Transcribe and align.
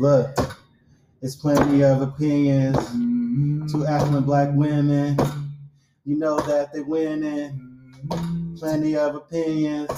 Look, 0.00 0.56
it's 1.22 1.34
plenty 1.34 1.82
of 1.82 2.02
opinions. 2.02 2.76
Two 2.76 2.82
mm-hmm. 2.92 3.86
affluent 3.86 4.26
black 4.26 4.50
women. 4.52 5.16
You 6.04 6.16
know 6.16 6.38
that 6.38 6.72
they're 6.72 6.84
winning. 6.84 7.96
Plenty 8.56 8.96
of 8.96 9.16
opinions. 9.16 9.90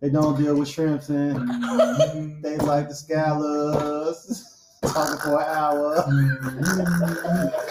They 0.00 0.10
don't 0.10 0.36
deal 0.36 0.58
with 0.58 0.68
shrimps 0.68 1.10
and 1.10 1.36
mm-hmm. 1.36 2.42
they 2.42 2.56
like 2.58 2.88
the 2.88 2.94
scallops. 2.94 4.50
Talking 4.82 5.18
for 5.20 5.40
an 5.40 5.48
hour. 5.48 6.04
Mm-hmm. 6.08 7.70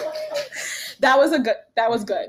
That 1.00 1.18
was 1.18 1.32
a 1.32 1.38
good. 1.38 1.56
That 1.76 1.90
was 1.90 2.02
good. 2.02 2.28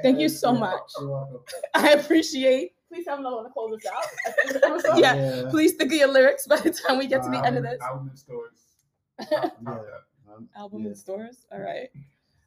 Thank 0.00 0.20
you 0.20 0.28
so 0.28 0.52
much. 0.52 0.78
You're 1.00 1.10
welcome. 1.10 1.40
I 1.74 1.90
appreciate. 1.94 2.74
Please 2.94 3.08
have 3.08 3.18
another 3.18 3.36
one 3.36 3.44
to 3.44 3.50
close 3.50 3.76
this 3.76 4.84
out. 4.86 4.98
Yeah. 4.98 5.48
Please 5.50 5.72
think 5.72 5.90
of 5.90 5.98
your 5.98 6.12
lyrics 6.12 6.46
by 6.46 6.58
the 6.58 6.70
time 6.70 6.96
we 6.96 7.08
get 7.08 7.24
to 7.24 7.28
the 7.28 7.44
end 7.44 7.56
of 7.56 7.64
this. 7.64 7.80
Album 7.82 8.10
in 8.10 8.16
stores. 8.16 8.58
Yeah. 9.30 9.50
Um, 10.32 10.48
Album 10.56 10.82
yeah. 10.82 10.88
in 10.90 10.94
stores. 10.94 11.46
All 11.50 11.60
right. 11.60 11.88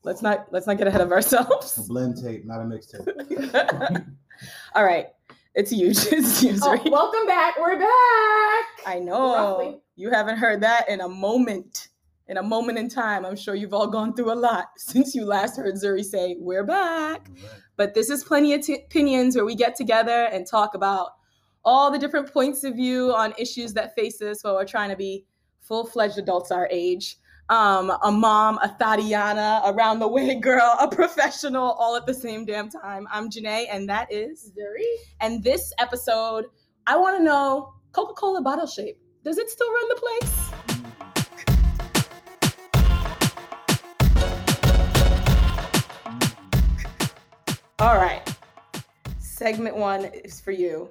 Let's 0.04 0.22
not 0.22 0.48
let's 0.52 0.66
not 0.66 0.78
get 0.78 0.88
ahead 0.88 1.02
of 1.02 1.12
ourselves. 1.12 1.78
A 1.78 1.82
blend 1.88 2.22
tape, 2.24 2.46
not 2.46 2.62
a 2.62 2.64
mixtape. 2.64 4.06
All 4.76 4.86
right. 4.86 5.08
It's 5.54 5.72
huge. 5.72 5.98
It's 6.12 6.40
huge. 6.40 6.60
Oh, 6.62 6.80
welcome 6.90 7.26
back. 7.26 7.60
We're 7.60 7.78
back. 7.78 8.66
I 8.86 9.00
know. 9.02 9.34
Roughly. 9.34 9.82
You 9.98 10.12
haven't 10.12 10.38
heard 10.38 10.62
that 10.62 10.88
in 10.88 11.02
a 11.02 11.10
moment. 11.10 11.90
In 12.30 12.38
a 12.38 12.44
moment 12.44 12.78
in 12.78 12.90
time. 12.90 13.26
I'm 13.26 13.36
sure 13.38 13.56
you've 13.56 13.74
all 13.74 13.88
gone 13.88 14.14
through 14.14 14.34
a 14.34 14.36
lot 14.36 14.68
since 14.78 15.16
you 15.16 15.26
last 15.26 15.58
heard 15.58 15.76
Zuri 15.76 16.04
say, 16.04 16.36
We're 16.40 16.66
back. 16.66 17.30
But 17.78 17.94
this 17.94 18.10
is 18.10 18.24
plenty 18.24 18.54
of 18.54 18.62
t- 18.62 18.82
opinions 18.86 19.36
where 19.36 19.46
we 19.46 19.56
get 19.56 19.76
together 19.76 20.28
and 20.32 20.46
talk 20.46 20.74
about 20.76 21.12
all 21.64 21.92
the 21.92 22.00
different 22.00 22.32
points 22.32 22.64
of 22.64 22.76
view 22.76 23.14
on 23.14 23.34
issues 23.38 23.74
that 23.74 23.94
face 23.96 24.22
us 24.22 24.44
while 24.44 24.56
we're 24.56 24.66
trying 24.66 24.90
to 24.90 24.96
be 24.96 25.26
full-fledged 25.62 26.18
adults 26.18 26.52
our 26.52 26.68
age. 26.72 27.18
Um, 27.50 27.92
a 28.04 28.12
mom, 28.12 28.58
a 28.58 28.76
Thadiana, 28.80 29.62
a 29.64 29.74
round 29.74 30.02
the 30.02 30.08
way 30.08 30.36
girl, 30.36 30.76
a 30.82 30.88
professional, 30.88 31.72
all 31.74 31.96
at 31.96 32.06
the 32.06 32.14
same 32.14 32.46
damn 32.46 32.70
time. 32.70 33.08
I'm 33.10 33.30
Janae, 33.30 33.66
and 33.72 33.88
that 33.88 34.12
is. 34.12 34.52
Zuri. 34.58 34.86
And 35.22 35.44
this 35.44 35.72
episode, 35.80 36.46
I 36.88 36.98
want 36.98 37.18
to 37.18 37.24
know 37.24 37.74
Coca-Cola 37.94 38.42
bottle 38.42 38.68
shape. 38.68 38.98
Does 39.24 39.38
it 39.38 39.50
still 39.50 39.72
run 39.72 39.90
the 39.90 39.96
place? 39.96 40.47
All 47.80 47.96
right. 47.96 48.28
Segment 49.20 49.78
one 49.78 50.06
is 50.06 50.42
for 50.42 50.52
you 50.52 50.90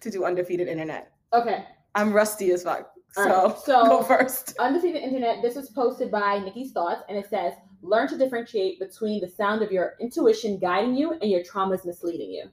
to 0.00 0.10
do 0.10 0.26
undefeated 0.26 0.68
internet. 0.68 1.12
Okay. 1.32 1.64
I'm 1.94 2.12
rusty 2.12 2.50
as 2.50 2.62
fuck. 2.62 2.90
So, 3.12 3.22
right, 3.24 3.58
so- 3.58 3.84
go 3.86 4.02
first. 4.02 4.54
Undefeated 4.58 5.02
Internet. 5.02 5.40
This 5.40 5.54
was 5.56 5.70
posted 5.70 6.10
by 6.10 6.38
Nikki's 6.38 6.72
Thoughts, 6.72 7.00
and 7.08 7.16
it 7.16 7.30
says, 7.30 7.54
"Learn 7.80 8.06
to 8.08 8.18
differentiate 8.18 8.78
between 8.78 9.22
the 9.22 9.28
sound 9.28 9.62
of 9.62 9.72
your 9.72 9.94
intuition 9.98 10.58
guiding 10.58 10.94
you 10.94 11.12
and 11.12 11.30
your 11.30 11.42
traumas 11.42 11.86
misleading 11.86 12.30
you." 12.30 12.50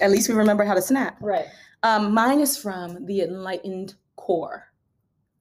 At 0.00 0.10
least 0.10 0.28
we 0.28 0.34
remember 0.34 0.64
how 0.64 0.74
to 0.74 0.82
snap. 0.82 1.16
Right. 1.20 1.46
Um, 1.84 2.12
mine 2.12 2.40
is 2.40 2.58
from 2.58 3.06
the 3.06 3.20
Enlightened 3.20 3.94
Core. 4.16 4.64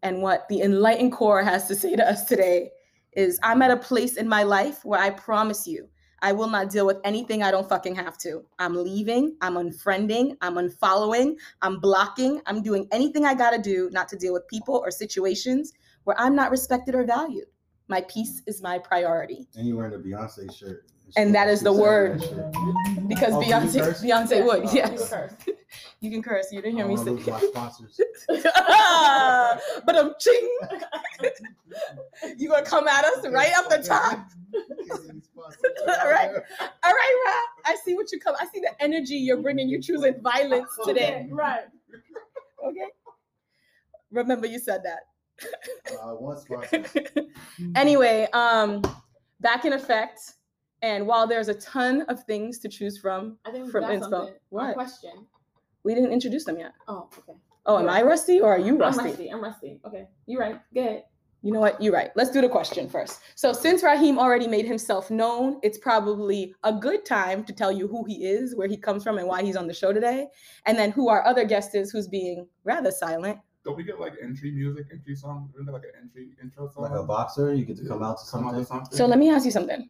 And 0.04 0.22
what 0.22 0.48
the 0.50 0.62
Enlightened 0.62 1.14
Core 1.14 1.42
has 1.44 1.68
to 1.68 1.74
say 1.76 1.96
to 1.96 2.08
us 2.08 2.26
today 2.26 2.70
is 3.14 3.40
I'm 3.44 3.62
at 3.62 3.72
a 3.72 3.78
place 3.78 4.18
in 4.18 4.28
my 4.28 4.44
life 4.44 4.84
where 4.86 5.00
I 5.00 5.10
promise 5.10 5.68
you, 5.68 5.90
I 6.22 6.32
will 6.32 6.50
not 6.50 6.70
deal 6.72 6.86
with 6.86 6.98
anything 7.04 7.44
I 7.44 7.52
don't 7.52 7.70
fucking 7.70 7.96
have 7.96 8.18
to. 8.20 8.44
I'm 8.58 8.76
leaving, 8.76 9.38
I'm 9.42 9.56
unfriending, 9.56 10.36
I'm 10.42 10.56
unfollowing, 10.56 11.36
I'm 11.62 11.80
blocking, 11.80 12.42
I'm 12.48 12.64
doing 12.64 12.88
anything 12.92 13.26
I 13.26 13.36
gotta 13.36 13.60
do 13.60 13.90
not 13.92 14.08
to 14.10 14.18
deal 14.18 14.34
with 14.34 14.48
people 14.48 14.76
or 14.76 14.90
situations 14.90 15.74
where 16.06 16.20
I'm 16.20 16.36
not 16.36 16.52
respected 16.52 16.96
or 16.96 17.06
valued. 17.06 17.46
My 17.88 18.02
peace 18.02 18.42
is 18.48 18.62
my 18.62 18.80
priority. 18.80 19.48
And 19.56 19.68
you 19.68 19.78
wearing 19.78 19.94
a 19.94 20.00
Beyonce 20.00 20.54
shirt. 20.56 20.86
And 21.16 21.34
that 21.34 21.48
is 21.48 21.62
the 21.62 21.72
word. 21.74 22.20
Because 23.08 23.34
Oh, 23.34 23.42
Beyonce. 23.42 23.82
Beyonce 24.04 24.46
would, 24.46 24.66
Oh, 24.66 24.72
yes. 24.74 25.10
Curse. 25.10 25.34
You 26.00 26.12
can 26.12 26.22
curse. 26.22 26.52
You 26.52 26.62
didn't 26.62 26.78
hear 26.78 26.88
me 26.88 26.96
don't 26.96 27.06
wanna 27.06 27.18
lose 27.18 27.26
say. 27.26 27.32
my 27.32 27.40
sponsors. 27.40 28.00
but 28.28 29.96
I'm 29.98 30.14
ching. 30.20 30.50
you 32.38 32.50
gonna 32.50 32.64
come 32.66 32.88
at 32.88 33.04
us 33.04 33.26
right 33.30 33.52
up 33.58 33.68
the 33.70 33.80
top. 33.84 34.20
All 34.56 36.10
right. 36.10 36.30
All 36.30 36.94
right, 36.94 37.24
Rob. 37.26 37.50
I 37.66 37.76
see 37.84 37.96
what 37.96 38.12
you 38.12 38.20
come. 38.20 38.36
I 38.40 38.46
see 38.54 38.60
the 38.60 38.72
energy 38.80 39.16
you're 39.16 39.42
bringing. 39.42 39.68
You're 39.70 39.82
choosing 39.82 40.22
violence 40.22 40.70
today. 40.86 41.24
Okay, 41.26 41.30
Right. 41.32 41.66
Okay. 42.64 42.88
Remember, 44.12 44.48
you 44.48 44.60
said 44.60 44.82
that. 44.84 45.00
Uh, 45.92 46.14
one 46.16 46.38
sponsor. 46.40 46.84
anyway, 47.76 48.28
um, 48.34 48.82
back 49.42 49.66
in 49.66 49.74
effect. 49.74 50.20
And 50.82 51.08
while 51.08 51.26
there's 51.28 51.48
a 51.48 51.56
ton 51.56 52.02
of 52.04 52.24
things 52.24 52.60
to 52.60 52.70
choose 52.70 52.98
from, 52.98 53.38
I 53.46 53.52
think 53.52 53.66
we 53.66 53.72
From 53.72 53.82
got 53.82 53.92
inspo. 53.92 54.34
What? 54.50 54.72
A 54.72 54.74
question. 54.74 55.26
we 55.84 55.96
didn't 55.96 56.12
introduce 56.12 56.46
them 56.46 56.58
yet. 56.60 56.74
Oh, 56.88 57.10
okay. 57.18 57.38
Oh, 57.66 57.80
am 57.80 57.90
I 57.90 58.02
rusty 58.02 58.40
or 58.40 58.54
are 58.54 58.60
you 58.60 58.78
rusty? 58.78 59.00
I'm 59.00 59.06
rusty? 59.08 59.24
rusty. 59.24 59.30
I'm 59.30 59.44
rusty. 59.44 59.80
Okay. 59.86 60.08
you're 60.26 60.40
right. 60.40 60.60
Good. 60.74 61.02
You 61.44 61.52
know 61.52 61.60
what? 61.60 61.82
You're 61.82 61.94
right. 61.94 62.12
Let's 62.16 62.32
do 62.32 62.42
the 62.42 62.50
question 62.50 62.90
first. 62.90 63.22
So, 63.36 63.54
since 63.54 63.84
Raheem 63.84 64.18
already 64.18 64.48
made 64.48 64.66
himself 64.66 65.12
known, 65.12 65.60
it's 65.64 65.78
probably 65.78 66.54
a 66.64 66.74
good 66.74 67.06
time 67.06 67.44
to 67.44 67.54
tell 67.54 67.72
you 67.72 67.88
who 67.88 68.04
he 68.06 68.26
is, 68.26 68.56
where 68.56 68.68
he 68.68 68.76
comes 68.76 69.04
from, 69.04 69.18
and 69.18 69.28
why 69.28 69.44
he's 69.44 69.56
on 69.56 69.68
the 69.68 69.74
show 69.74 69.94
today. 69.94 70.28
And 70.66 70.78
then 70.78 70.92
who 70.92 71.10
our 71.10 71.24
other 71.26 71.46
guest 71.46 71.76
is, 71.76 71.92
who's 71.92 72.08
being 72.08 72.48
rather 72.64 72.90
silent. 72.92 73.38
Don't 73.64 73.78
we 73.78 73.84
get 73.84 74.00
like 74.00 74.14
entry 74.22 74.52
music, 74.52 74.88
entry 74.92 75.16
song? 75.16 75.50
Isn't 75.54 75.66
there 75.66 75.74
like 75.74 75.84
an 75.84 76.02
entry 76.02 76.30
intro 76.42 76.70
song? 76.70 76.84
Like 76.84 77.00
a 77.00 77.04
boxer, 77.04 77.54
you 77.54 77.66
get 77.66 77.78
to 77.78 77.88
come 77.88 78.02
out 78.02 78.18
to 78.20 78.32
Come 78.32 78.46
out 78.48 78.52
something. 78.52 78.66
something. 78.66 78.98
So, 78.98 79.06
let 79.06 79.20
me 79.20 79.30
ask 79.30 79.46
you 79.46 79.52
something. 79.52 79.90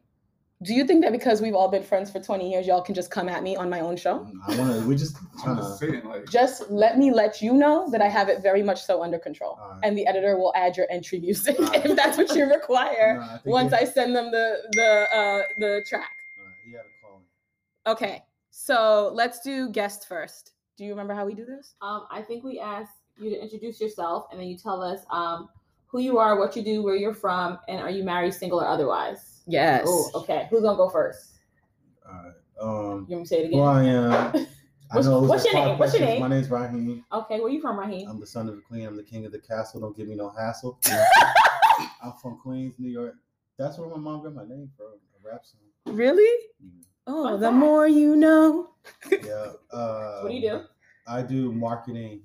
Do 0.63 0.73
you 0.73 0.85
think 0.85 1.03
that 1.03 1.11
because 1.11 1.39
we've 1.39 1.53
all 1.53 1.67
been 1.69 1.83
friends 1.83 2.09
for 2.09 2.19
20 2.19 2.49
years, 2.49 2.65
y'all 2.65 2.81
can 2.81 2.95
just 2.95 3.11
come 3.11 3.29
at 3.29 3.43
me 3.43 3.55
on 3.55 3.69
my 3.69 3.79
own 3.79 3.95
show? 3.95 4.27
I 4.47 4.57
want 4.57 4.73
to. 4.73 4.87
We 4.87 4.95
just 4.95 5.15
trying 5.43 5.55
just 5.57 5.79
to. 5.79 5.91
saying, 5.91 6.03
like, 6.03 6.27
Just 6.31 6.71
let 6.71 6.97
me 6.97 7.11
let 7.11 7.43
you 7.43 7.53
know 7.53 7.87
that 7.91 8.01
I 8.01 8.07
have 8.07 8.27
it 8.27 8.41
very 8.41 8.63
much 8.63 8.83
so 8.83 9.03
under 9.03 9.19
control. 9.19 9.59
All 9.61 9.69
right. 9.69 9.79
And 9.83 9.95
the 9.95 10.07
editor 10.07 10.35
will 10.35 10.51
add 10.55 10.75
your 10.75 10.87
entry 10.89 11.19
music 11.19 11.59
Alright. 11.59 11.85
if 11.85 11.95
that's 11.95 12.17
what 12.17 12.35
you 12.35 12.45
require 12.49 13.17
Nah, 13.19 13.35
I 13.35 13.39
once 13.45 13.71
I 13.71 13.83
send 13.83 14.15
them 14.15 14.31
the 14.31 14.57
the 14.71 15.05
uh, 15.15 15.41
the 15.59 15.85
track. 15.87 16.09
All 16.39 16.45
right, 16.45 16.53
he 16.65 16.71
had 16.71 16.81
a 16.81 17.05
call. 17.05 17.21
Okay, 17.93 18.23
so 18.49 19.11
let's 19.13 19.41
do 19.41 19.69
guest 19.69 20.07
first. 20.07 20.53
Do 20.75 20.85
you 20.85 20.89
remember 20.89 21.13
how 21.13 21.25
we 21.25 21.35
do 21.35 21.45
this? 21.45 21.75
Um, 21.83 22.07
I 22.09 22.23
think 22.23 22.43
we 22.43 22.59
ask 22.59 22.91
you 23.19 23.29
to 23.29 23.39
introduce 23.39 23.79
yourself, 23.79 24.25
and 24.31 24.39
then 24.39 24.47
you 24.47 24.57
tell 24.57 24.81
us 24.81 25.01
um 25.11 25.49
who 25.85 25.99
you 25.99 26.17
are, 26.17 26.39
what 26.39 26.55
you 26.55 26.63
do, 26.63 26.81
where 26.81 26.95
you're 26.95 27.13
from, 27.13 27.59
and 27.67 27.79
are 27.79 27.91
you 27.91 28.03
married, 28.03 28.33
single, 28.33 28.59
or 28.59 28.67
otherwise? 28.67 29.36
Yes. 29.47 29.83
Oh, 29.87 30.11
okay. 30.15 30.47
Who's 30.49 30.61
gonna 30.61 30.77
go 30.77 30.89
first? 30.89 31.39
All 32.07 32.13
right. 32.13 32.33
Um, 32.59 33.05
You 33.07 33.15
want 33.15 33.19
me 33.19 33.23
to 33.23 33.25
say 33.27 33.43
it 33.43 33.51
who 33.53 33.63
again? 33.63 33.67
I 33.67 33.83
am. 33.85 34.47
I 34.91 34.95
What's- 34.95 35.07
know 35.07 35.23
it 35.23 35.27
what's 35.27 35.45
your 35.45 35.53
name? 35.53 35.63
five 35.69 35.79
What's 35.79 35.93
your 35.93 36.01
name? 36.07 36.21
My 36.21 36.27
name's 36.29 36.49
Raheem. 36.49 37.03
Okay, 37.11 37.39
where 37.41 37.49
you 37.49 37.59
from, 37.61 37.77
Raheem? 37.79 38.07
I'm 38.09 38.19
the 38.19 38.25
son 38.27 38.47
of 38.47 38.57
a 38.57 38.61
queen. 38.61 38.85
I'm 38.85 38.95
the 38.95 39.03
king 39.03 39.25
of 39.25 39.31
the 39.33 39.39
castle. 39.39 39.81
Don't 39.81 39.95
give 39.95 40.07
me 40.07 40.15
no 40.15 40.29
hassle. 40.29 40.79
I'm 42.03 42.13
from 42.21 42.37
Queens, 42.39 42.75
New 42.79 42.89
York. 42.89 43.15
That's 43.57 43.77
where 43.77 43.89
my 43.89 43.97
mom 43.97 44.23
got 44.23 44.33
my 44.33 44.45
name 44.45 44.69
from. 44.77 44.87
A 44.87 45.29
rap 45.29 45.45
song. 45.45 45.59
Really? 45.95 46.45
Yeah. 46.61 46.69
Oh, 47.05 47.23
Fun 47.25 47.39
the 47.39 47.47
fact. 47.47 47.55
more 47.57 47.87
you 47.87 48.15
know. 48.15 48.69
Yeah. 49.11 49.51
Uh, 49.71 50.21
What 50.21 50.29
do 50.29 50.35
you 50.35 50.41
do? 50.49 50.61
I 51.07 51.21
do 51.21 51.51
marketing, 51.51 52.21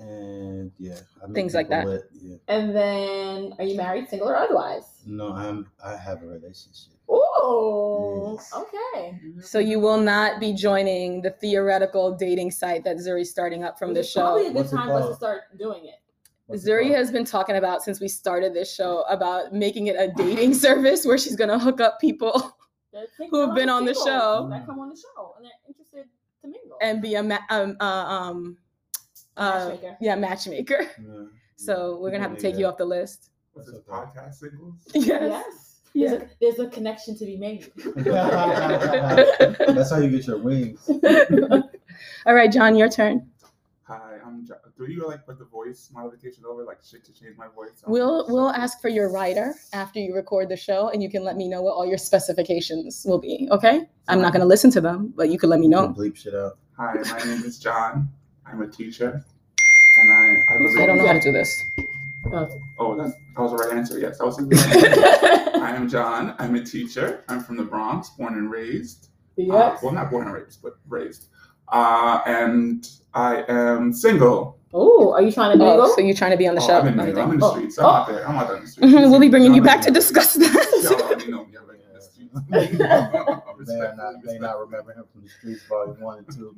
and 0.00 0.72
yeah, 0.78 0.96
I 1.22 1.26
make 1.26 1.34
Things 1.34 1.54
like 1.54 1.68
that. 1.68 1.86
lit, 1.86 2.02
Yeah. 2.20 2.36
And 2.48 2.74
then, 2.74 3.54
are 3.58 3.64
you 3.64 3.76
married, 3.76 4.08
single, 4.08 4.28
or 4.28 4.36
otherwise? 4.36 4.84
No, 5.06 5.32
I'm. 5.32 5.70
I 5.84 5.94
have 5.96 6.22
a 6.22 6.26
relationship. 6.26 6.94
Oh, 7.08 8.34
Yes. 8.36 8.52
okay. 8.54 9.20
So 9.42 9.58
you 9.58 9.78
will 9.80 9.98
not 10.00 10.40
be 10.40 10.52
joining 10.52 11.22
the 11.22 11.30
theoretical 11.30 12.12
dating 12.16 12.50
site 12.50 12.84
that 12.84 12.96
Zuri's 12.98 13.30
starting 13.30 13.62
up 13.64 13.78
from 13.78 13.90
Which 13.90 13.96
this 13.98 14.06
is 14.08 14.14
Probably 14.14 14.42
a 14.42 14.44
show. 14.44 14.48
good 14.52 14.56
What's 14.56 14.70
time 14.72 14.88
for 14.88 14.94
us 14.94 15.08
to 15.08 15.14
start 15.14 15.42
doing 15.58 15.84
it. 15.86 15.94
What's 16.46 16.66
Zuri 16.66 16.82
called? 16.84 16.94
has 16.96 17.10
been 17.12 17.24
talking 17.24 17.56
about 17.56 17.82
since 17.82 18.00
we 18.00 18.08
started 18.08 18.54
this 18.54 18.72
show 18.74 19.02
about 19.08 19.52
making 19.52 19.86
it 19.88 19.96
a 19.96 20.08
dating 20.16 20.54
service 20.66 21.04
where 21.06 21.18
she's 21.18 21.36
gonna 21.36 21.58
hook 21.58 21.80
up 21.80 22.00
people 22.00 22.56
Who 23.30 23.46
have 23.46 23.54
been 23.54 23.68
are 23.68 23.76
on 23.76 23.84
the 23.84 23.94
show. 23.94 24.48
That 24.50 24.66
come 24.66 24.78
on 24.80 24.88
the 24.90 24.96
show 24.96 25.34
and 25.36 25.44
they're 25.44 25.52
interested 25.68 26.06
to 26.42 26.48
mingle. 26.48 26.76
and 26.82 27.00
be 27.02 27.14
a 27.14 27.22
ma- 27.22 27.38
um 27.50 27.76
uh, 27.80 27.84
um 27.84 28.56
uh, 29.36 29.68
Matchmaker. 29.70 29.96
yeah 30.00 30.14
matchmaker. 30.16 30.80
Yeah, 30.98 31.24
So 31.56 31.98
we're 32.00 32.10
gonna 32.10 32.22
have 32.22 32.32
to 32.32 32.36
people 32.36 32.50
take 32.50 32.58
you 32.58 32.66
off 32.66 32.76
the 32.78 32.84
list. 32.84 33.30
what's 33.52 33.70
this 33.70 33.80
That's 33.86 33.88
podcast 33.88 34.34
singles? 34.34 34.74
Yes. 34.94 35.06
Yes. 35.06 35.66
Yeah. 35.92 36.08
There's, 36.08 36.22
a, 36.22 36.28
there's 36.40 36.58
a 36.60 36.66
connection 36.68 37.18
to 37.18 37.24
be 37.24 37.36
made. 37.36 37.70
That's 38.64 39.90
how 39.90 39.98
you 39.98 40.08
get 40.10 40.26
your 40.26 40.38
wings. 40.38 40.88
All 42.26 42.34
right, 42.34 42.50
John, 42.52 42.76
your 42.76 42.88
turn. 42.88 43.26
Hi, 43.84 44.18
I'm. 44.24 44.46
John. 44.46 44.58
Do 44.78 44.86
you 44.86 45.06
like 45.08 45.26
put 45.26 45.38
the 45.40 45.46
voice 45.46 45.90
modification 45.92 46.44
over 46.48 46.62
like 46.64 46.78
shit 46.88 47.04
to 47.06 47.12
change 47.12 47.36
my 47.36 47.48
voice? 47.48 47.82
We'll 47.88 48.24
we'll 48.28 48.50
ask 48.50 48.80
for 48.80 48.88
your 48.88 49.10
writer 49.10 49.54
after 49.72 49.98
you 49.98 50.14
record 50.14 50.48
the 50.48 50.56
show, 50.56 50.90
and 50.90 51.02
you 51.02 51.10
can 51.10 51.24
let 51.24 51.36
me 51.36 51.48
know 51.48 51.60
what 51.60 51.72
all 51.72 51.84
your 51.84 51.98
specifications 51.98 53.04
will 53.04 53.18
be. 53.18 53.48
Okay? 53.50 53.88
I'm 54.06 54.20
not 54.22 54.32
gonna 54.32 54.44
listen 54.46 54.70
to 54.72 54.80
them, 54.80 55.12
but 55.16 55.28
you 55.28 55.38
can 55.38 55.50
let 55.50 55.58
me 55.58 55.66
know. 55.66 55.88
bleep 55.88 56.14
shit 56.14 56.34
out. 56.36 56.58
Hi, 56.78 56.94
my 56.94 57.18
name 57.24 57.42
is 57.42 57.58
John. 57.58 58.08
I'm 58.52 58.62
a 58.62 58.66
teacher. 58.68 59.24
and 59.98 60.12
I 60.12 60.36
I 60.54 60.58
live 60.58 60.76
I 60.80 60.86
don't 60.86 60.98
know 60.98 61.06
how 61.06 61.12
to 61.14 61.20
do 61.20 61.32
this. 61.32 61.64
Oh, 62.78 62.96
that's 62.96 63.12
that 63.14 63.42
was 63.42 63.50
the 63.52 63.56
right 63.56 63.76
answer. 63.76 63.98
Yes, 63.98 64.18
that 64.18 64.26
was. 64.26 64.36
The 64.36 65.50
I 65.62 65.70
am 65.74 65.88
John. 65.88 66.34
I'm 66.38 66.54
a 66.54 66.64
teacher. 66.64 67.24
I'm 67.28 67.40
from 67.42 67.56
the 67.56 67.64
Bronx, 67.64 68.10
born 68.10 68.34
and 68.34 68.50
raised. 68.50 69.08
Uh, 69.38 69.42
yes. 69.44 69.82
well, 69.82 69.92
not 69.92 70.10
born 70.10 70.26
and 70.26 70.34
raised, 70.34 70.60
but 70.62 70.76
raised. 70.88 71.28
Uh, 71.68 72.20
and 72.26 72.86
I 73.14 73.44
am 73.48 73.92
single. 73.92 74.56
Oh, 74.72 75.12
are 75.12 75.22
you 75.22 75.32
trying 75.32 75.52
to 75.52 75.58
mingle? 75.58 75.82
Oh, 75.82 75.94
so 75.94 76.00
you're 76.00 76.14
trying 76.14 76.30
to 76.32 76.36
be 76.36 76.46
on 76.46 76.54
the 76.54 76.60
Oh, 76.62 76.66
show? 76.66 76.78
I'm 76.80 76.88
in, 76.88 77.00
Everything. 77.00 77.22
I'm 77.24 77.32
in 77.32 77.38
the 77.38 77.46
Oh. 77.46 77.52
streets. 77.52 77.78
I'm 77.78 77.84
out 77.86 78.08
there. 78.08 78.28
I'm 78.28 78.36
out 78.36 78.48
there 78.48 78.56
in 78.56 78.62
the 78.64 78.68
streets. 78.68 78.92
Mhm, 78.92 79.10
We'll 79.10 79.20
be 79.20 79.28
bringing 79.28 79.54
you 79.54 79.62
back 79.62 79.80
to 79.82 79.90
discuss 79.90 80.36
Y'all 80.36 80.44
that. 80.48 81.00
already 81.02 81.30
know 81.30 81.44
me. 81.46 81.54
I'm 81.56 81.70
in 81.70 81.94
the 81.94 82.00
streets. 82.02 82.34
May 82.50 83.78
not, 83.96 84.14
may 84.24 84.38
not 84.38 84.58
remember 84.60 84.92
him 84.92 85.04
from 85.12 85.22
the 85.22 85.28
streets, 85.28 85.62
volume 85.68 86.00
one 86.00 86.18
and 86.18 86.36
two. 86.36 86.54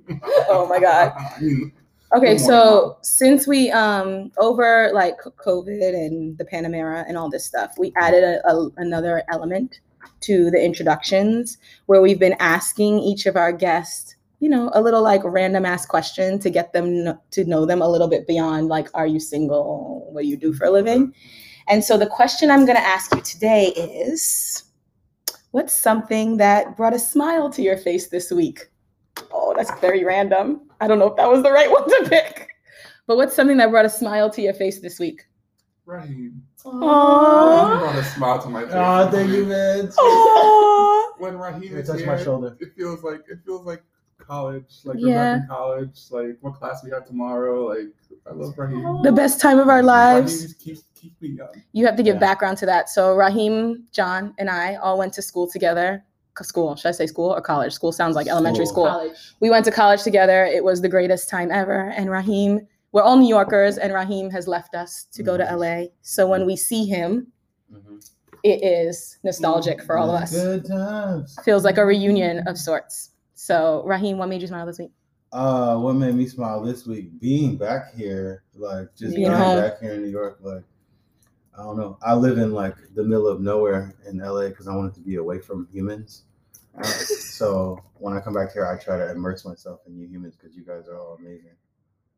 Oh 0.48 0.66
my 0.68 0.78
God. 0.80 1.12
I 1.36 1.40
mean, 1.40 1.72
Okay, 2.14 2.36
so 2.36 2.98
since 3.00 3.46
we 3.46 3.70
um 3.70 4.30
over 4.36 4.90
like 4.92 5.16
COVID 5.22 5.94
and 5.94 6.36
the 6.36 6.44
Panamera 6.44 7.04
and 7.08 7.16
all 7.16 7.30
this 7.30 7.44
stuff, 7.44 7.72
we 7.78 7.92
added 7.96 8.22
a, 8.22 8.46
a, 8.46 8.70
another 8.76 9.22
element 9.32 9.80
to 10.20 10.50
the 10.50 10.62
introductions 10.62 11.56
where 11.86 12.02
we've 12.02 12.18
been 12.18 12.36
asking 12.38 12.98
each 12.98 13.24
of 13.24 13.36
our 13.36 13.50
guests, 13.50 14.14
you 14.40 14.48
know, 14.50 14.70
a 14.74 14.82
little 14.82 15.02
like 15.02 15.22
random 15.24 15.64
ass 15.64 15.86
question 15.86 16.38
to 16.40 16.50
get 16.50 16.74
them 16.74 17.18
to 17.30 17.44
know 17.44 17.64
them 17.64 17.80
a 17.80 17.88
little 17.88 18.08
bit 18.08 18.26
beyond 18.26 18.68
like, 18.68 18.88
are 18.92 19.06
you 19.06 19.18
single? 19.18 20.08
What 20.12 20.22
do 20.22 20.28
you 20.28 20.36
do 20.36 20.52
for 20.52 20.66
a 20.66 20.70
living? 20.70 21.14
And 21.68 21.82
so 21.82 21.96
the 21.96 22.06
question 22.06 22.50
I'm 22.50 22.66
going 22.66 22.76
to 22.76 22.84
ask 22.84 23.14
you 23.14 23.22
today 23.22 23.68
is, 23.68 24.64
what's 25.52 25.72
something 25.72 26.36
that 26.38 26.76
brought 26.76 26.94
a 26.94 26.98
smile 26.98 27.48
to 27.50 27.62
your 27.62 27.76
face 27.78 28.08
this 28.08 28.30
week? 28.30 28.68
Oh, 29.32 29.54
that's 29.56 29.70
very 29.80 30.04
random. 30.04 30.68
I 30.82 30.88
don't 30.88 30.98
know 30.98 31.06
if 31.06 31.16
that 31.16 31.30
was 31.30 31.44
the 31.44 31.52
right 31.52 31.70
one 31.70 31.88
to 31.88 32.08
pick. 32.08 32.48
But 33.06 33.16
what's 33.16 33.36
something 33.36 33.56
that 33.58 33.70
brought 33.70 33.84
a 33.84 33.88
smile 33.90 34.28
to 34.30 34.42
your 34.42 34.52
face 34.54 34.80
this 34.80 34.98
week? 34.98 35.22
Raheem. 35.86 36.42
Aww. 36.64 36.72
Raheem 36.72 37.78
brought 37.78 37.96
a 37.98 38.04
smile 38.04 38.42
to 38.42 38.48
my 38.48 38.62
face. 38.64 38.72
Oh, 38.74 39.08
thank 39.10 39.30
you, 39.30 39.46
man. 39.46 39.86
Aww. 39.88 41.20
When 41.20 41.38
Raheem 41.38 41.62
Here, 41.70 41.78
is 41.78 41.86
touch 41.88 41.98
here, 41.98 42.06
my 42.08 42.20
shoulder. 42.22 42.56
it 42.60 42.72
feels 42.76 43.04
like 43.04 43.20
it 43.30 43.38
feels 43.46 43.64
like 43.64 43.82
college. 44.18 44.72
Like 44.84 44.96
Yeah. 44.98 45.06
we're 45.06 45.14
back 45.36 45.42
in 45.42 45.48
college. 45.48 46.00
Like 46.10 46.36
what 46.40 46.54
class 46.54 46.82
we 46.84 46.90
have 46.90 47.06
tomorrow. 47.06 47.66
Like 47.66 47.94
I 48.28 48.32
love 48.34 48.58
Raheem. 48.58 49.02
The 49.04 49.12
best 49.12 49.40
time 49.40 49.58
of 49.60 49.68
our 49.68 49.82
lives. 49.84 50.42
Raheem 50.42 50.54
keeps 50.58 50.82
keeps 50.94 51.20
me 51.20 51.28
young. 51.30 51.52
You 51.72 51.86
have 51.86 51.96
to 51.96 52.02
give 52.02 52.16
Yeah. 52.16 52.20
background 52.20 52.58
to 52.58 52.66
that. 52.66 52.88
So 52.88 53.14
Raheem, 53.14 53.84
John, 53.92 54.34
and 54.38 54.48
I 54.50 54.76
all 54.76 54.98
went 54.98 55.12
to 55.14 55.22
school 55.22 55.46
together. 55.48 56.04
Co- 56.34 56.44
School, 56.44 56.76
should 56.76 56.88
I 56.88 56.92
say 56.92 57.06
school 57.06 57.30
or 57.30 57.40
college? 57.40 57.72
School 57.72 57.92
sounds 57.92 58.16
like 58.16 58.26
elementary 58.26 58.66
School. 58.66 58.86
school. 58.86 58.98
College. 59.00 59.34
We 59.40 59.50
went 59.50 59.64
to 59.66 59.70
college 59.70 60.02
together. 60.02 60.44
It 60.44 60.64
was 60.64 60.80
the 60.80 60.88
greatest 60.88 61.28
time 61.28 61.50
ever. 61.50 61.90
And 61.96 62.10
Raheem, 62.10 62.66
we're 62.92 63.02
all 63.02 63.16
New 63.16 63.28
Yorkers, 63.28 63.78
and 63.78 63.92
Raheem 63.92 64.30
has 64.30 64.48
left 64.48 64.74
us 64.74 65.04
to 65.12 65.22
go 65.22 65.36
to 65.36 65.44
Mhm. 65.44 65.52
LA. 65.52 65.88
So 66.02 66.26
when 66.26 66.46
we 66.46 66.56
see 66.56 66.84
him, 66.86 67.26
Mhm. 67.72 68.02
it 68.42 68.62
is 68.64 69.18
nostalgic 69.24 69.82
for 69.82 69.98
all 69.98 70.10
of 70.10 70.22
us. 70.22 70.32
Good 70.32 70.64
times. 70.66 71.36
Feels 71.44 71.64
like 71.64 71.78
a 71.78 71.84
reunion 71.86 72.46
of 72.48 72.56
sorts. 72.58 73.10
So 73.34 73.82
Raheem, 73.86 74.18
what 74.18 74.28
made 74.28 74.40
you 74.40 74.48
smile 74.48 74.66
this 74.66 74.78
week? 74.78 74.92
Uh, 75.32 75.78
what 75.78 75.94
made 75.94 76.14
me 76.14 76.26
smile 76.26 76.62
this 76.62 76.86
week? 76.86 77.18
Being 77.18 77.56
back 77.56 77.94
here, 77.94 78.42
like 78.54 78.88
just 78.94 79.14
Being 79.16 79.30
being 79.30 79.40
back 79.40 79.80
here 79.80 79.94
in 79.94 80.02
New 80.02 80.10
York, 80.10 80.38
like 80.42 80.62
I 81.58 81.62
don't 81.62 81.76
know. 81.76 81.98
I 82.02 82.14
live 82.14 82.38
in 82.38 82.52
like 82.52 82.76
the 82.94 83.04
middle 83.04 83.28
of 83.28 83.40
nowhere 83.40 83.94
in 84.06 84.18
LA 84.18 84.48
because 84.48 84.68
I 84.68 84.74
wanted 84.74 84.94
to 84.94 85.00
be 85.00 85.16
away 85.16 85.38
from 85.38 85.68
humans. 85.72 86.24
Uh, 86.78 86.82
so 87.28 87.82
when 87.98 88.14
I 88.16 88.20
come 88.20 88.34
back 88.34 88.52
here, 88.52 88.66
I 88.66 88.82
try 88.82 88.96
to 88.98 89.10
immerse 89.10 89.44
myself 89.44 89.80
in 89.86 89.98
you 89.98 90.06
humans 90.06 90.36
because 90.36 90.56
you 90.56 90.64
guys 90.64 90.88
are 90.88 90.96
all 90.98 91.14
amazing. 91.20 91.56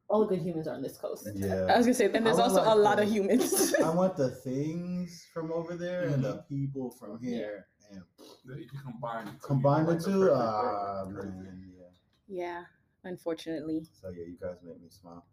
All 0.09 0.21
the 0.21 0.27
good 0.37 0.41
humans 0.45 0.69
are 0.69 0.75
on 0.75 0.83
this 0.83 0.97
coast. 0.97 1.31
Yeah. 1.35 1.47
I 1.47 1.49
Yeah, 1.67 1.77
was 1.79 1.87
gonna 1.87 1.95
say, 1.95 2.11
and 2.13 2.25
there's 2.27 2.39
also 2.39 2.61
would 2.61 2.69
a 2.69 2.75
like 2.75 2.85
lot 2.85 3.03
of 3.03 3.11
humans. 3.11 3.75
I 3.83 3.91
want 3.91 4.17
the 4.17 4.31
things 4.31 5.27
from 5.33 5.51
over 5.51 5.77
there 5.77 6.05
and 6.05 6.23
Mm-hmm. 6.23 6.23
the 6.23 6.45
people 6.49 6.91
from 6.91 7.19
here, 7.19 7.67
and 7.91 8.03
you 8.57 8.69
can 8.69 8.81
combine. 8.81 9.29
it, 9.29 9.35
so 9.41 9.47
combine 9.49 9.87
the 9.87 9.93
like 9.93 10.05
two. 10.05 10.21
perfect 10.21 10.37
Ah, 10.37 11.05
man, 11.09 11.73
yeah. 11.77 11.85
yeah, 12.29 12.63
unfortunately, 13.03 13.87
So 14.01 14.11
yeah, 14.11 14.25
you 14.27 14.37
guys 14.41 14.57
make 14.63 14.81
me 14.81 14.89
smile. 14.91 15.25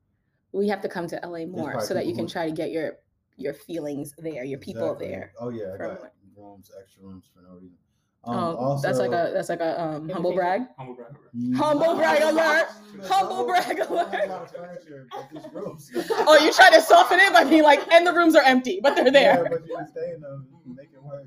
we 0.53 0.67
have 0.69 0.81
to 0.81 0.89
come 0.89 1.07
to 1.07 1.19
LA 1.27 1.45
more 1.45 1.79
so 1.81 1.93
that 1.93 2.05
you 2.07 2.15
can 2.15 2.27
try 2.27 2.45
to 2.47 2.51
get 2.51 2.71
your 2.71 2.97
your 3.37 3.53
feelings 3.53 4.13
there, 4.17 4.43
your 4.43 4.59
people 4.59 4.91
Exactly. 4.91 5.07
there. 5.09 5.33
Oh 5.39 5.49
yeah, 5.49 5.73
I 5.73 5.77
from- 5.77 5.95
got 5.95 6.13
rooms, 6.37 6.71
extra 6.79 7.03
rooms 7.03 7.25
for 7.33 7.41
no 7.41 7.55
reason. 7.55 7.77
Um, 8.23 8.55
oh, 8.59 8.79
that's 8.83 8.99
like 8.99 9.11
a 9.11 9.31
that's 9.33 9.49
like 9.49 9.61
a 9.61 9.81
um, 9.81 10.07
humble 10.09 10.33
brag. 10.35 10.61
Humble 10.77 10.93
brag. 10.93 11.55
Humble 11.55 11.95
brag 11.95 12.21
alert! 12.21 12.67
Humble 13.05 13.45
brag 13.45 13.79
alert! 13.79 14.13
A 14.13 14.27
lot 14.27 14.43
of 14.43 14.51
furniture, 14.51 15.07
but 15.11 15.27
these 15.33 15.51
rooms. 15.51 15.91
Oh, 16.11 16.37
you 16.37 16.53
try 16.53 16.69
to 16.69 16.81
soften 16.81 17.19
it 17.19 17.33
by 17.33 17.43
being 17.45 17.63
like, 17.63 17.91
and 17.91 18.05
the 18.05 18.13
rooms 18.13 18.35
are 18.35 18.43
empty, 18.43 18.79
but 18.83 18.95
they're 18.95 19.09
there. 19.09 19.41
Yeah, 19.43 19.49
but 19.49 19.67
you 19.67 19.75
can 19.75 19.87
stay 19.87 20.11
in 20.13 20.21
them, 20.21 20.45
you 20.51 20.59
can 20.63 20.75
make 20.75 20.89
it 20.93 21.03
work. 21.03 21.25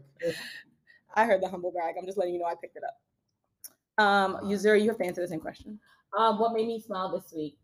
I 1.17 1.25
heard 1.25 1.43
the 1.43 1.49
humble 1.49 1.73
brag. 1.73 1.97
I'm 1.99 2.07
just 2.07 2.17
letting 2.17 2.35
you 2.35 2.41
know 2.41 2.47
I 2.47 2.55
picked 2.61 2.77
it 2.77 2.83
up. 2.85 4.05
Um, 4.05 4.37
Yuzuri, 4.45 4.83
you 4.83 4.89
have 4.89 4.99
to 4.99 5.05
answer 5.05 5.21
the 5.21 5.29
same 5.29 5.41
question. 5.41 5.81
Um, 6.17 6.39
what 6.39 6.53
made 6.53 6.67
me 6.69 6.81
smile 6.81 7.11
this 7.11 7.33
week? 7.35 7.57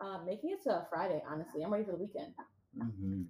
Um, 0.00 0.24
making 0.26 0.50
it 0.50 0.62
to 0.64 0.70
a 0.70 0.86
Friday. 0.90 1.22
Honestly, 1.30 1.62
I'm 1.62 1.72
ready 1.72 1.84
for 1.84 1.92
the 1.92 1.98
weekend. 1.98 2.34
Mhm. 2.76 3.26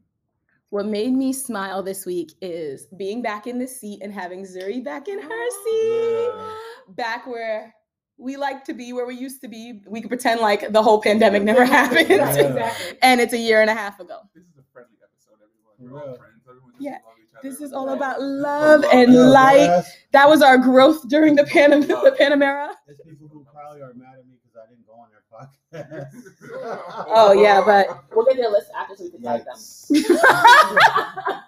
What 0.70 0.86
made 0.86 1.14
me 1.14 1.32
smile 1.32 1.82
this 1.82 2.04
week 2.04 2.32
is 2.42 2.86
being 2.98 3.22
back 3.22 3.46
in 3.46 3.58
the 3.58 3.66
seat 3.66 4.00
and 4.02 4.12
having 4.12 4.42
Zuri 4.44 4.84
back 4.84 5.08
in 5.08 5.18
her 5.20 5.28
oh, 5.30 6.84
seat. 6.86 6.94
Back 6.94 7.26
where 7.26 7.74
we 8.18 8.36
like 8.36 8.64
to 8.64 8.74
be, 8.74 8.92
where 8.92 9.06
we 9.06 9.14
used 9.14 9.40
to 9.42 9.48
be. 9.48 9.80
We 9.86 10.00
could 10.02 10.10
pretend 10.10 10.40
like 10.40 10.70
the 10.72 10.82
whole 10.82 11.00
pandemic 11.00 11.42
never 11.42 11.64
happened. 11.78 12.08
Yeah. 12.10 12.28
exactly. 12.30 12.98
and 13.02 13.20
it's 13.20 13.32
a 13.32 13.38
year 13.38 13.62
and 13.62 13.70
a 13.70 13.74
half 13.74 13.98
ago. 13.98 14.20
This 14.34 14.44
is 14.44 14.58
a 14.58 14.62
friendly 14.72 14.96
episode, 15.02 15.38
everyone. 15.42 15.92
We're 15.92 16.02
all 16.02 16.12
Yeah. 16.12 16.18
friends. 16.18 16.42
Everyone 16.46 16.72
Yeah. 16.78 16.90
love 16.90 17.14
each 17.22 17.30
other. 17.34 17.48
This 17.48 17.60
is 17.62 17.72
all 17.72 17.88
about 17.90 18.20
love 18.20 18.80
love. 18.82 18.90
and 18.92 19.12
Yeah, 19.14 19.20
light. 19.20 19.56
that's- 19.68 19.92
That 20.12 20.28
was 20.28 20.42
our 20.42 20.58
growth 20.58 21.08
during 21.08 21.34
the 21.34 21.44
Panam- 21.54 21.86
the 21.86 22.14
Panamera. 22.20 22.74
There's 22.86 23.00
people 23.08 23.28
who 23.28 23.46
probably 23.54 23.80
are 23.80 23.94
mad 23.94 24.18
at 24.18 24.26
me 24.26 24.34
because 24.42 24.56
I 24.62 24.68
didn't 24.68 24.86
go 24.86 24.92
on 24.94 25.08
their 25.10 25.22
podcast. 25.38 26.10
Oh 27.10 27.32
yeah, 27.32 27.62
but 27.64 28.04
We'll 28.14 28.24
get 28.26 28.36
their 28.36 28.50
list 28.50 28.68
after 28.76 28.96
so 28.96 29.04
we 29.04 29.10
can 29.10 29.22
tag 29.22 29.44
them. 29.44 29.54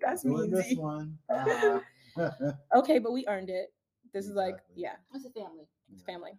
That's 0.00 0.22
Doing 0.22 0.50
this 0.50 0.68
mean. 0.70 0.78
one. 0.78 1.18
Ah. 1.30 1.80
Okay, 2.76 2.98
but 3.00 3.12
we 3.12 3.24
earned 3.26 3.50
it. 3.50 3.72
This 4.12 4.26
is 4.26 4.34
like, 4.36 4.56
yeah. 4.76 4.92
It's 5.12 5.24
a 5.24 5.30
family. 5.30 5.66
It's 5.92 6.02
family. 6.02 6.30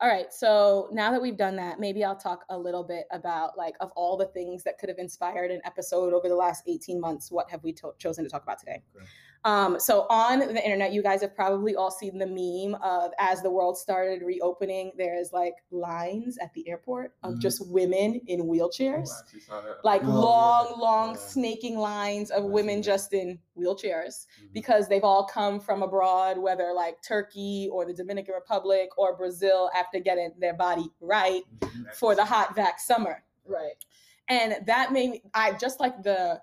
All 0.00 0.08
right. 0.08 0.32
So 0.32 0.88
now 0.92 1.12
that 1.12 1.22
we've 1.22 1.36
done 1.36 1.54
that, 1.56 1.78
maybe 1.78 2.02
I'll 2.02 2.16
talk 2.16 2.44
a 2.48 2.58
little 2.58 2.82
bit 2.82 3.04
about 3.12 3.56
like 3.56 3.74
of 3.80 3.92
all 3.94 4.16
the 4.16 4.26
things 4.28 4.64
that 4.64 4.78
could 4.78 4.88
have 4.88 4.98
inspired 4.98 5.50
an 5.52 5.60
episode 5.64 6.12
over 6.14 6.28
the 6.28 6.34
last 6.34 6.64
18 6.66 7.00
months, 7.00 7.30
what 7.30 7.48
have 7.50 7.62
we 7.62 7.72
to- 7.74 7.92
chosen 7.98 8.24
to 8.24 8.30
talk 8.30 8.42
about 8.42 8.58
today? 8.58 8.82
Okay. 8.96 9.04
Um, 9.44 9.80
so 9.80 10.06
on 10.10 10.40
the 10.40 10.62
internet, 10.62 10.92
you 10.92 11.02
guys 11.02 11.22
have 11.22 11.34
probably 11.34 11.74
all 11.74 11.90
seen 11.90 12.18
the 12.18 12.26
meme 12.26 12.78
of 12.82 13.12
as 13.18 13.40
the 13.42 13.50
world 13.50 13.78
started 13.78 14.22
reopening, 14.22 14.92
there's 14.98 15.32
like 15.32 15.54
lines 15.70 16.36
at 16.38 16.52
the 16.52 16.68
airport 16.68 17.14
of 17.22 17.34
Mhm. 17.34 17.38
just 17.40 17.66
women 17.70 18.20
in 18.26 18.42
Oh, 18.42 18.44
wheelchairs. 18.44 19.10
I 19.10 19.18
actually 19.20 19.40
saw 19.40 19.60
that. 19.62 19.82
Like 19.82 20.02
Oh, 20.04 20.08
long, 20.10 20.66
yeah, 20.70 20.76
long 20.76 21.08
yeah. 21.10 21.16
snaking 21.20 21.78
lines 21.78 22.30
of 22.30 22.44
I've 22.44 22.50
women 22.50 22.82
just 22.82 23.14
in 23.14 23.38
wheelchairs 23.56 24.26
Mhm. 24.42 24.52
because 24.52 24.88
they've 24.88 25.04
all 25.04 25.24
come 25.24 25.58
from 25.58 25.82
abroad, 25.82 26.36
whether 26.36 26.72
like 26.74 27.00
Turkey 27.00 27.68
or 27.72 27.86
the 27.86 27.94
Dominican 27.94 28.34
Republic 28.34 28.90
or 28.98 29.16
Brazil, 29.16 29.70
after 29.74 30.00
getting 30.00 30.34
their 30.38 30.54
body 30.54 30.90
right 31.00 31.44
Mhm. 31.60 31.94
for 31.94 32.14
the 32.14 32.26
hot 32.26 32.54
vax 32.54 32.80
summer. 32.80 33.24
Right. 33.46 33.82
And 34.28 34.64
that 34.66 34.92
made 34.92 35.10
me, 35.10 35.22
I 35.32 35.52
just 35.52 35.80
like 35.80 36.02
the 36.02 36.42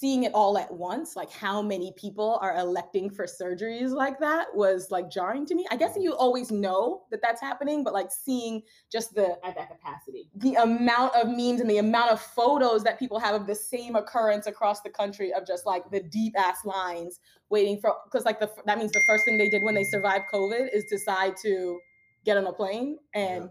seeing 0.00 0.24
it 0.24 0.32
all 0.34 0.58
at 0.58 0.72
once, 0.72 1.14
like 1.14 1.30
how 1.30 1.62
many 1.62 1.92
people 1.96 2.38
are 2.40 2.56
electing 2.58 3.08
for 3.08 3.26
surgeries 3.26 3.90
like 3.90 4.18
that 4.18 4.46
was 4.54 4.90
like 4.90 5.10
jarring 5.10 5.46
to 5.46 5.54
me. 5.54 5.64
I 5.70 5.76
guess 5.76 5.92
mm-hmm. 5.92 6.02
you 6.02 6.14
always 6.14 6.50
know 6.50 7.02
that 7.10 7.22
that's 7.22 7.40
happening, 7.40 7.84
but 7.84 7.92
like 7.92 8.10
seeing 8.10 8.62
just 8.90 9.14
the 9.14 9.38
At 9.44 9.54
that 9.56 9.70
capacity. 9.70 10.28
the 10.34 10.54
amount 10.54 11.14
of 11.14 11.28
memes 11.28 11.60
and 11.60 11.70
the 11.70 11.78
amount 11.78 12.10
of 12.10 12.20
photos 12.20 12.82
that 12.84 12.98
people 12.98 13.20
have 13.20 13.34
of 13.34 13.46
the 13.46 13.54
same 13.54 13.94
occurrence 13.94 14.46
across 14.46 14.80
the 14.80 14.90
country 14.90 15.32
of 15.32 15.46
just 15.46 15.64
like 15.64 15.88
the 15.90 16.00
deep 16.00 16.34
ass 16.36 16.64
lines 16.64 17.20
waiting 17.50 17.78
for 17.80 17.94
because 18.04 18.24
like 18.24 18.40
the 18.40 18.50
that 18.66 18.78
means 18.78 18.90
the 18.92 19.02
first 19.06 19.24
thing 19.24 19.38
they 19.38 19.48
did 19.48 19.62
when 19.62 19.74
they 19.74 19.84
survived 19.84 20.24
covid 20.32 20.68
is 20.72 20.84
decide 20.84 21.36
to 21.36 21.78
get 22.24 22.36
on 22.36 22.46
a 22.46 22.52
plane 22.52 22.98
and 23.14 23.48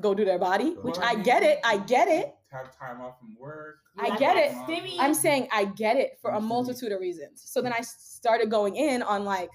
go 0.00 0.14
do 0.14 0.24
their 0.24 0.38
body 0.38 0.76
which 0.82 0.98
i 0.98 1.14
get 1.14 1.42
it 1.42 1.58
i 1.64 1.76
get 1.78 2.08
it 2.08 2.34
Have 2.50 2.76
time 2.76 3.00
off 3.00 3.18
from 3.20 3.36
work. 3.38 3.76
I 3.98 4.16
get 4.16 4.36
it. 4.36 4.52
stimmy. 4.52 4.96
i'm 4.98 5.14
saying 5.14 5.46
i 5.52 5.64
get 5.64 5.96
it 5.96 6.18
for 6.20 6.32
a 6.32 6.40
multitude 6.40 6.90
of 6.90 7.00
reasons 7.00 7.42
so 7.44 7.62
then 7.62 7.72
I 7.72 7.80
started 7.82 8.50
going 8.50 8.74
in 8.76 9.02
on 9.02 9.24
like 9.24 9.50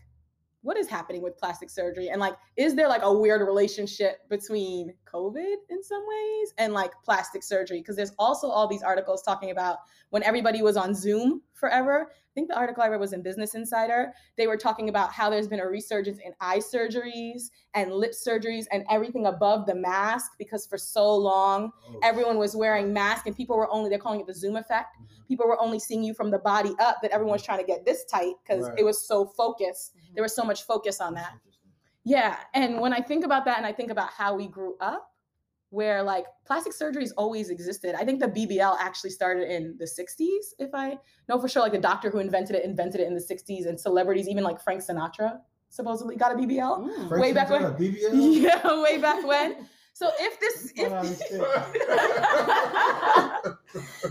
what 0.61 0.77
is 0.77 0.87
happening 0.87 1.21
with 1.21 1.37
plastic 1.37 1.69
surgery 1.69 2.09
and 2.09 2.19
like 2.19 2.35
is 2.57 2.73
there 2.73 2.87
like 2.87 3.01
a 3.03 3.13
weird 3.13 3.45
relationship 3.45 4.27
between 4.29 4.93
COVID 5.15 5.55
in 5.69 5.83
some 5.83 6.03
ways 6.07 6.53
and 6.57 6.73
like 6.73 6.91
plastic 7.03 7.43
surgery. 7.43 7.79
Because 7.79 7.95
there's 7.95 8.13
also 8.19 8.47
all 8.47 8.67
these 8.67 8.83
articles 8.83 9.21
talking 9.21 9.51
about 9.51 9.79
when 10.09 10.23
everybody 10.23 10.61
was 10.61 10.77
on 10.77 10.93
Zoom 10.93 11.41
forever. 11.53 12.07
I 12.11 12.33
think 12.35 12.49
the 12.49 12.57
article 12.57 12.83
I 12.83 12.89
read 12.89 12.99
was 12.99 13.13
in 13.13 13.21
Business 13.21 13.55
Insider. 13.55 14.11
They 14.37 14.47
were 14.47 14.57
talking 14.57 14.89
about 14.89 15.13
how 15.13 15.29
there's 15.29 15.47
been 15.47 15.61
a 15.61 15.65
resurgence 15.67 16.19
in 16.19 16.33
eye 16.41 16.59
surgeries 16.59 17.43
and 17.73 17.93
lip 17.93 18.11
surgeries 18.11 18.65
and 18.73 18.83
everything 18.89 19.25
above 19.27 19.65
the 19.65 19.75
mask 19.75 20.31
because 20.37 20.65
for 20.67 20.77
so 20.77 21.15
long 21.15 21.71
Oh, 21.89 21.99
everyone 22.03 22.37
was 22.37 22.53
wearing 22.55 22.91
masks 22.91 23.25
and 23.25 23.35
people 23.35 23.55
were 23.55 23.71
only 23.71 23.89
they're 23.89 23.99
calling 23.99 24.19
it 24.19 24.27
the 24.27 24.33
Zoom 24.33 24.57
effect. 24.57 24.97
mhm. 25.01 25.27
People 25.29 25.47
were 25.47 25.59
only 25.61 25.79
seeing 25.79 26.03
you 26.03 26.13
from 26.13 26.29
the 26.29 26.39
body 26.39 26.75
up 26.79 26.97
that 27.01 27.11
everyone 27.11 27.33
was 27.33 27.43
trying 27.43 27.59
to 27.59 27.65
get 27.65 27.85
this 27.85 28.03
tight 28.05 28.33
because 28.43 28.67
Right. 28.69 28.79
it 28.79 28.83
was 28.83 29.07
so 29.07 29.25
focused. 29.25 29.93
There 30.13 30.23
was 30.23 30.35
so 30.35 30.43
much 30.43 30.63
focus 30.63 30.99
on 30.99 31.13
that. 31.15 31.33
Yeah. 32.05 32.37
And 32.53 32.79
when 32.79 32.93
I 32.93 33.01
think 33.01 33.25
about 33.25 33.45
that 33.45 33.57
and 33.57 33.65
I 33.65 33.73
think 33.73 33.91
about 33.91 34.11
how 34.11 34.35
we 34.35 34.47
grew 34.47 34.75
up, 34.79 35.11
where 35.71 36.01
like 36.03 36.25
plastic 36.45 36.71
surgeries 36.71 37.09
always 37.17 37.49
existed. 37.49 37.95
I 37.99 38.05
think 38.05 38.21
the 38.21 38.27
BBL 38.27 38.77
actually 38.79 39.09
started 39.09 39.51
in 39.53 39.75
the 39.77 39.85
60s, 39.85 40.53
if 40.59 40.69
I 40.73 40.97
know 41.27 41.39
for 41.41 41.49
sure. 41.49 41.63
Like 41.63 41.73
the 41.73 41.79
doctor 41.79 42.09
who 42.09 42.19
invented 42.19 42.55
it 42.55 42.63
invented 42.63 43.01
it 43.01 43.07
in 43.07 43.13
the 43.13 43.19
60s, 43.19 43.65
and 43.67 43.77
celebrities, 43.77 44.29
even 44.29 44.43
like 44.43 44.61
Frank 44.61 44.81
Sinatra, 44.81 45.39
supposedly 45.69 46.15
got 46.15 46.31
a 46.31 46.35
BBL. 46.35 46.79
Mm. 46.79 47.07
Frank 47.09 47.21
Way 47.21 47.33
back 47.33 47.49
when- 47.49 47.63
BBL? 47.73 48.41
Yeah, 48.41 48.81
way 48.81 48.99
back 48.99 49.25
when. 49.25 49.67
So 49.97 50.11
if 50.19 50.37
this, 50.41 50.73
What's 50.75 50.89
going 50.89 50.93
on 50.93 51.05
if 51.05 51.19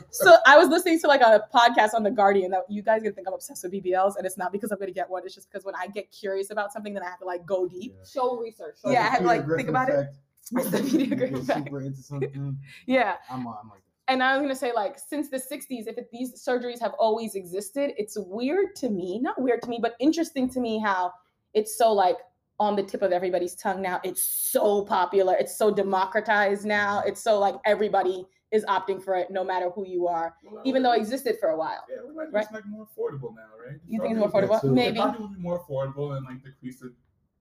so 0.11 0.37
I 0.47 0.57
was 0.57 0.69
listening 0.71 0.99
to 1.01 1.07
like 1.09 1.21
a 1.21 1.43
podcast 1.55 1.93
on 1.93 2.03
the 2.03 2.11
Guardian 2.11 2.51
that 2.53 2.63
you 2.71 2.81
guys 2.81 3.03
gonna 3.03 3.13
think 3.15 3.29
I'm 3.29 3.35
obsessed 3.35 3.65
with 3.65 3.73
BBLs, 3.73 4.17
and 4.17 4.25
it's 4.25 4.39
not 4.39 4.51
because 4.51 4.73
I'm 4.73 4.79
gonna 4.79 4.93
get 4.93 5.11
one. 5.11 5.25
It's 5.27 5.35
just 5.35 5.51
because 5.53 5.63
when 5.67 5.75
I 5.75 5.89
get 5.89 6.11
curious 6.11 6.51
about 6.51 6.73
something, 6.73 6.95
then 6.95 7.03
I 7.03 7.11
have 7.11 7.19
to 7.19 7.27
like 7.27 7.45
go 7.45 7.69
deep. 7.69 7.95
Show 8.11 8.39
research. 8.39 8.77
Show 8.83 8.93
Yeah, 8.93 9.01
I 9.01 9.03
research. 9.03 9.13
had 9.13 9.19
to, 9.21 9.27
like, 9.27 9.57
think 9.59 9.69
about 9.69 9.89
it. 9.91 9.95
effect. 9.97 10.17
It's 10.41 10.51
the 10.71 10.81
You 10.83 10.99
Peter 11.05 11.17
get 11.17 11.19
Griffin 11.19 11.37
effect. 11.37 11.65
super 11.67 11.81
into 11.83 12.03
something. 12.03 12.59
Yeah, 12.87 13.17
I'm, 13.31 13.41
I'm 13.47 13.69
like, 13.69 13.83
and 14.09 14.23
I 14.23 14.33
was 14.39 14.43
gonna 14.43 14.57
say 14.57 14.73
like 14.73 14.99
since 14.99 15.29
the 15.29 15.37
60s, 15.37 15.87
if 15.87 15.99
it, 15.99 16.09
these 16.11 16.43
surgeries 16.43 16.81
have 16.81 16.95
always 16.99 17.35
existed, 17.35 17.93
it's 17.99 18.17
weird 18.19 18.75
to 18.77 18.89
me, 18.89 19.19
not 19.19 19.39
weird 19.39 19.61
to 19.61 19.69
me, 19.69 19.79
but 19.83 19.97
interesting 20.01 20.49
to 20.49 20.61
me 20.61 20.79
how 20.79 21.13
it's 21.53 21.77
so 21.77 21.93
like 21.93 22.17
on 22.61 22.77
the 22.77 22.83
tip 22.83 23.03
of 23.03 23.13
everybody's 23.13 23.55
tongue 23.55 23.83
now. 23.83 24.01
It's 24.05 24.23
so 24.23 24.85
popular. 24.85 25.35
It's 25.35 25.57
so 25.57 25.71
democratized 25.75 26.65
now. 26.65 27.01
It's 27.01 27.21
so 27.23 27.39
like 27.39 27.57
everybody 27.65 28.25
is 28.53 28.65
opting 28.67 29.03
for 29.03 29.17
it, 29.17 29.31
no 29.31 29.43
matter 29.43 29.71
who 29.71 29.85
you 29.87 30.07
are, 30.07 30.37
even 30.65 30.83
though 30.83 30.93
it 30.93 30.99
existed 30.99 31.37
for 31.41 31.49
a 31.51 31.57
while. 31.57 31.85
Yeah, 31.91 31.97
we 32.07 32.15
might 32.15 32.33
Right. 32.33 32.43
just 32.45 32.55
like 32.55 32.65
more 32.67 32.87
affordable 32.87 33.35
now, 33.35 33.49
right? 33.67 33.81
You 33.89 34.01
think 34.01 34.13
it's 34.13 34.21
more 34.21 34.31
Probably- 34.31 34.49
affordable? 34.49 34.61
too. 34.61 34.69
It 34.69 34.73
Maybe. 34.73 34.99
probably 35.01 35.21
would 35.27 35.35
be 35.37 35.41
more 35.43 35.59
affordable 35.65 36.17
and 36.17 36.25
like 36.25 36.45
decrease 36.45 36.79
the 36.79 36.95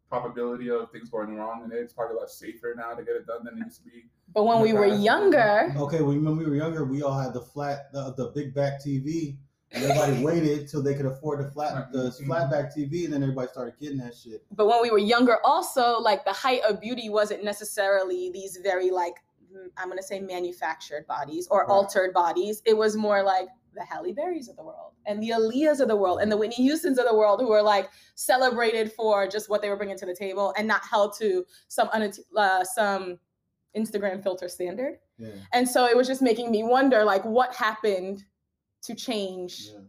probability 0.10 0.70
of 0.72 0.92
things 0.92 1.10
going 1.10 1.36
wrong, 1.36 1.62
and 1.64 1.72
it's 1.74 1.94
probably 1.94 2.16
a 2.16 2.20
lot 2.20 2.30
safer 2.32 2.74
now 2.76 2.94
to 2.96 3.04
get 3.04 3.16
it 3.16 3.28
done 3.28 3.44
than 3.46 3.58
it 3.60 3.66
used 3.66 3.84
to 3.84 3.84
be. 3.84 4.06
But 4.34 4.46
when 4.46 4.62
we 4.62 4.72
the 4.72 4.78
were 4.80 4.86
younger, 4.88 5.72
okay, 5.78 6.02
when, 6.02 6.24
when 6.26 6.38
we 6.38 6.46
were 6.46 6.56
younger, 6.56 6.86
we 6.86 7.04
all 7.04 7.20
had 7.20 7.34
the 7.34 7.42
flat, 7.42 7.92
the, 7.94 8.14
the 8.18 8.32
big 8.34 8.54
back 8.56 8.82
TV. 8.84 9.38
And 9.74 9.84
everybody 9.84 10.24
waited 10.24 10.68
till 10.70 10.84
they 10.84 10.94
could 10.94 11.06
afford 11.08 11.40
the 11.44 11.50
flat, 11.50 11.92
the 11.92 12.10
Mhm. 12.10 12.26
flat 12.28 12.52
back 12.52 12.74
TV, 12.76 13.06
and 13.06 13.14
then 13.14 13.24
everybody 13.24 13.48
started 13.48 13.74
getting 13.80 13.98
that 13.98 14.16
shit. 14.16 14.46
but 14.52 14.68
when 14.68 14.82
we 14.82 14.92
were 14.92 14.98
younger 15.00 15.38
also 15.44 16.00
like 16.00 16.24
the 16.26 16.32
height 16.34 16.62
of 16.64 16.80
beauty 16.80 17.10
wasn't 17.10 17.44
necessarily 17.44 18.30
these 18.32 18.58
very 18.58 18.90
like 18.92 19.16
i'm 19.78 19.88
going 19.88 19.98
to 19.98 20.04
say 20.04 20.20
manufactured 20.20 21.06
bodies 21.08 21.48
or 21.52 21.60
Right. 21.62 21.70
altered 21.70 22.12
bodies 22.14 22.62
it 22.66 22.76
was 22.76 22.96
more 22.96 23.22
like 23.24 23.48
the 23.76 23.84
Halle 23.84 24.14
Berrys 24.14 24.50
of 24.50 24.56
the 24.56 24.64
world 24.64 24.94
and 25.08 25.22
the 25.22 25.30
Aaliyahs 25.30 25.80
of 25.80 25.88
the 25.88 25.96
world 25.96 26.20
and 26.22 26.32
the 26.32 26.38
Whitney 26.38 26.68
Houstons 26.68 26.98
of 27.00 27.06
the 27.08 27.16
world 27.16 27.40
who 27.40 27.48
were 27.48 27.62
like 27.62 27.90
celebrated 28.16 28.92
for 28.94 29.28
just 29.28 29.50
what 29.50 29.62
they 29.64 29.70
were 29.70 29.76
bringing 29.78 29.98
to 29.98 30.06
the 30.06 30.16
table 30.16 30.54
and 30.58 30.68
not 30.68 30.82
held 30.86 31.16
to 31.18 31.46
some 31.68 31.90
unatt- 31.94 32.20
uh, 32.38 32.64
some 32.64 33.20
Instagram 33.76 34.22
filter 34.22 34.48
standard. 34.48 35.00
Yeah, 35.18 35.30
And 35.54 35.68
so 35.68 35.86
it 35.86 35.98
was 35.98 36.06
just 36.08 36.22
making 36.22 36.52
me 36.52 36.62
wonder 36.64 37.04
like 37.04 37.24
what 37.26 37.56
happened 37.56 38.24
to 38.84 38.96
change 38.96 39.70
yeah. 39.74 39.80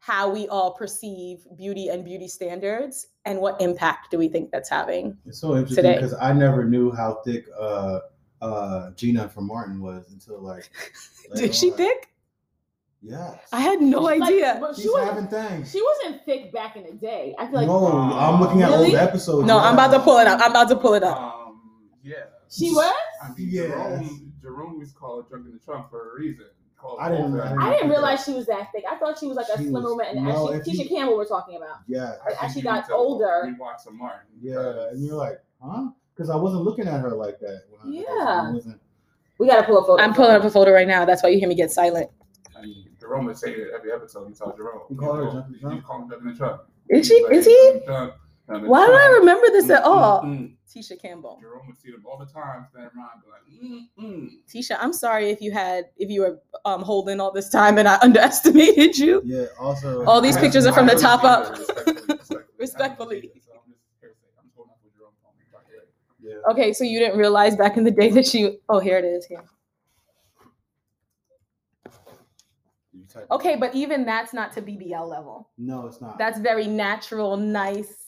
how 0.00 0.28
we 0.28 0.46
all 0.48 0.72
perceive 0.74 1.46
beauty 1.56 1.88
and 1.88 2.04
beauty 2.04 2.28
standards 2.28 3.06
and 3.24 3.40
what 3.40 3.60
impact 3.60 4.10
do 4.10 4.18
we 4.18 4.28
think 4.28 4.50
that's 4.50 4.68
having 4.68 5.16
It's 5.26 5.38
so 5.40 5.54
interesting 5.56 5.84
Today. 5.84 5.94
because 5.94 6.14
I 6.20 6.32
never 6.32 6.64
knew 6.64 6.90
how 6.92 7.20
thick 7.24 7.46
uh 7.58 8.00
uh 8.42 8.90
Gina 8.92 9.28
from 9.28 9.46
Martin 9.46 9.80
was 9.80 10.10
until 10.12 10.40
like. 10.40 10.70
later 11.30 11.46
Is 11.46 11.58
she 11.58 11.70
on. 11.70 11.76
thick? 11.78 12.08
Yes. 13.02 13.38
I 13.52 13.60
had 13.60 13.80
no 13.80 14.00
Like, 14.00 14.22
idea. 14.22 14.58
but 14.60 14.74
she 14.74 14.82
She's 14.82 14.90
wasn't. 14.92 15.10
having 15.14 15.28
things. 15.28 15.70
She 15.72 15.80
wasn't 15.82 16.24
thick 16.24 16.52
back 16.52 16.76
in 16.76 16.82
the 16.84 16.92
day. 16.92 17.34
I 17.38 17.46
feel 17.46 17.54
like 17.56 17.66
no, 17.68 17.86
I'm 17.86 18.40
looking 18.40 18.62
at 18.62 18.70
Really? 18.70 18.86
old 18.88 18.94
episodes. 18.96 19.46
No, 19.46 19.58
I'm 19.58 19.74
about 19.74 19.92
to 19.92 20.00
pull 20.00 20.18
it 20.18 20.26
up. 20.26 20.40
I'm 20.42 20.50
about 20.50 20.68
to 20.70 20.76
pull 20.76 20.94
it 20.94 21.02
up. 21.04 21.16
Um, 21.18 21.60
yeah. 22.02 22.14
she 22.50 22.70
was. 22.70 22.92
I 23.22 23.28
mean, 23.28 23.48
Yes. 23.50 23.68
Jerome, 23.70 24.32
Jerome 24.42 24.78
was 24.80 24.92
called 24.92 25.28
drunk 25.28 25.46
in 25.46 25.52
the 25.52 25.58
trunk 25.58 25.88
for 25.90 26.10
a 26.16 26.20
reason. 26.20 26.46
Called 26.78 26.98
I 27.00 27.08
didn't- 27.10 27.38
I 27.40 27.48
didn't- 27.48 27.62
I 27.62 27.72
didn't 27.72 27.90
realize 27.90 28.24
she 28.24 28.32
was 28.34 28.46
that 28.46 28.70
thick. 28.72 28.84
I 28.90 28.96
thought 28.98 29.18
she 29.18 29.26
was 29.26 29.36
like 29.36 29.46
a 29.48 29.56
She 29.56 29.64
slim 29.68 29.82
was- 29.82 29.84
woman, 29.84 30.06
and 30.10 30.24
no, 30.24 30.52
actually, 30.52 30.56
if 30.58 30.64
Tisha 30.80 30.84
you- 30.90 30.96
Campbell 30.96 31.16
we're 31.16 31.24
talking 31.24 31.56
about. 31.56 31.76
Yeah, 31.86 32.16
I 32.40 32.44
as 32.46 32.52
she 32.52 32.60
got 32.62 32.90
older- 32.90 33.44
Rewatch 33.58 33.80
some 33.80 33.96
Martin. 33.98 34.28
yeah, 34.40 34.88
and 34.90 35.02
you're 35.04 35.16
like, 35.16 35.40
huh? 35.62 35.88
Because 36.14 36.30
I 36.30 36.36
wasn't 36.36 36.62
looking 36.64 36.86
at 36.86 37.00
her 37.00 37.10
like 37.10 37.38
that. 37.40 37.62
When 37.82 37.92
Yeah. 37.94 38.02
I 38.10 38.50
wasn't- 38.52 38.80
We 39.38 39.46
gotta 39.48 39.66
pull 39.66 39.78
a 39.78 39.86
photo. 39.86 40.02
I'm 40.02 40.14
pulling 40.14 40.30
up 40.36 40.44
a 40.44 40.50
photo 40.50 40.72
right 40.72 40.86
now. 40.88 41.04
That's 41.04 41.22
why 41.22 41.28
you 41.30 41.38
hear 41.38 41.48
me 41.48 41.54
get 41.54 41.70
silent. 41.70 42.10
I 42.56 42.62
mean, 42.62 42.88
Jerome 42.98 43.26
would 43.26 43.36
say 43.36 43.52
it 43.52 43.68
every 43.74 43.92
episode. 43.92 44.28
You 44.28 44.34
tell 44.34 44.54
Jerome. 44.56 44.82
You 44.88 44.96
call 44.96 45.14
her 45.14 45.24
know, 45.24 45.30
drunk 45.32 45.46
in 45.46 45.52
the 45.68 45.74
You 45.76 45.82
call 45.82 46.00
him 46.02 46.08
drunk 46.08 46.22
in 46.22 46.28
the 46.28 46.34
trunk. 46.34 46.60
Is 46.88 47.06
she? 47.06 47.22
Like, 47.24 47.32
Is 47.34 47.44
he? 47.46 47.80
"Drunk, 47.84 48.14
drunk 48.46 48.68
Why 48.68 48.86
do 48.86 48.92
I 48.92 49.16
remember 49.20 49.46
this 49.48 49.68
at 49.70 49.82
Mm, 49.82 49.86
all? 49.86 50.22
mm, 50.22 50.38
mm. 50.38 50.52
Tisha 50.72 51.00
Campbell. 51.00 51.38
Jerome 51.40 51.66
would 51.68 51.76
see 51.78 51.90
them 51.90 52.04
all 52.06 52.18
the 52.18 52.26
time, 52.26 52.66
stand 52.70 52.90
around, 52.96 53.22
like, 53.30 53.42
mm, 53.62 53.88
mm. 53.98 54.28
Tisha, 54.46 54.76
I'm 54.80 54.92
sorry 54.92 55.30
if 55.30 55.40
you 55.40 55.50
had 55.52 55.86
if 55.96 56.10
you 56.10 56.20
were 56.20 56.40
um, 56.64 56.82
holding 56.82 57.18
all 57.20 57.32
this 57.32 57.48
time 57.48 57.78
and 57.78 57.88
I 57.88 57.98
underestimated 58.02 58.98
you. 58.98 59.22
Yeah. 59.24 59.46
Also, 59.58 60.04
All 60.04 60.20
these 60.20 60.36
I 60.36 60.40
pictures 60.42 60.66
haven't- 60.66 60.84
are 60.84 60.88
from 60.88 60.90
I 60.90 60.94
the 60.94 61.00
top 61.00 61.24
up. 61.24 61.50
respectfully, 61.58 62.42
respectfully. 62.58 63.16
Respectfully. 63.16 63.16
I 63.16 63.22
haven't 63.22 63.32
seen 63.32 63.32
her, 63.32 63.34
so 63.44 63.52
I'm 63.54 63.72
just 63.72 63.82
hearsay. 64.00 64.26
I'm 64.38 64.44
just 64.44 64.56
going 64.56 64.68
off 64.68 64.76
what 64.82 64.92
Jerome 64.96 65.12
told 65.22 65.34
me. 65.38 65.44
by 65.52 65.60
the 65.64 66.28
way. 66.28 66.34
Yeah. 66.44 66.52
Okay, 66.52 66.72
so 66.72 66.84
you 66.84 66.98
didn't 66.98 67.18
realize 67.18 67.56
back 67.56 67.76
in 67.76 67.84
the 67.84 67.90
day 67.90 68.10
that 68.10 68.26
she. 68.26 68.58
Oh, 68.68 68.78
here 68.78 68.98
it 68.98 69.04
is. 69.04 69.24
Here. 69.26 69.44
Okay, 73.30 73.56
but 73.56 73.74
even 73.74 74.04
that's 74.04 74.34
not 74.34 74.52
to 74.54 74.62
BBL 74.62 75.08
level. 75.08 75.48
No, 75.56 75.86
it's 75.86 76.00
not. 76.02 76.18
That's 76.18 76.38
very 76.38 76.66
natural, 76.66 77.36
nice, 77.38 78.05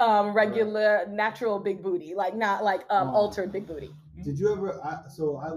um, 0.00 0.32
regular, 0.34 1.06
natural 1.10 1.58
big 1.58 1.82
booty. 1.82 2.14
Like 2.14 2.34
not 2.36 2.62
like 2.64 2.82
um, 2.90 3.08
Oh. 3.08 3.12
altered 3.14 3.52
big 3.52 3.66
booty. 3.66 3.90
Did 4.24 4.38
you 4.38 4.52
ever? 4.52 4.80
I, 4.84 5.08
so 5.08 5.36
I 5.36 5.48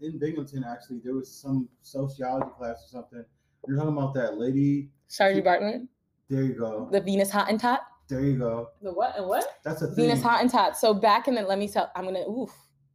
in 0.00 0.18
Binghamton 0.18 0.64
actually 0.64 1.00
there 1.04 1.14
was 1.14 1.30
some 1.30 1.68
sociology 1.82 2.50
class 2.56 2.84
or 2.84 2.88
something. 2.88 3.24
You're 3.66 3.76
talking 3.76 3.92
about 3.96 4.14
that 4.14 4.38
lady. 4.38 4.90
Saartjie 5.10 5.44
Baartman, 5.44 5.88
There 6.28 6.42
you 6.42 6.54
go. 6.54 6.88
the 6.90 7.00
Venus 7.00 7.30
Hottentot. 7.30 7.80
There 8.08 8.20
you 8.22 8.38
go. 8.38 8.68
The 8.82 8.92
what 8.92 9.16
and 9.18 9.26
what? 9.26 9.58
That's 9.62 9.82
a 9.82 9.86
thing. 9.88 10.06
Venus 10.08 10.20
Hottentot. 10.22 10.76
So 10.76 10.94
back 10.94 11.28
in 11.28 11.34
the 11.34 11.42
let 11.42 11.58
me 11.58 11.68
tell. 11.68 11.90
I'm 11.94 12.04
gonna. 12.04 12.26
Oof. 12.28 12.50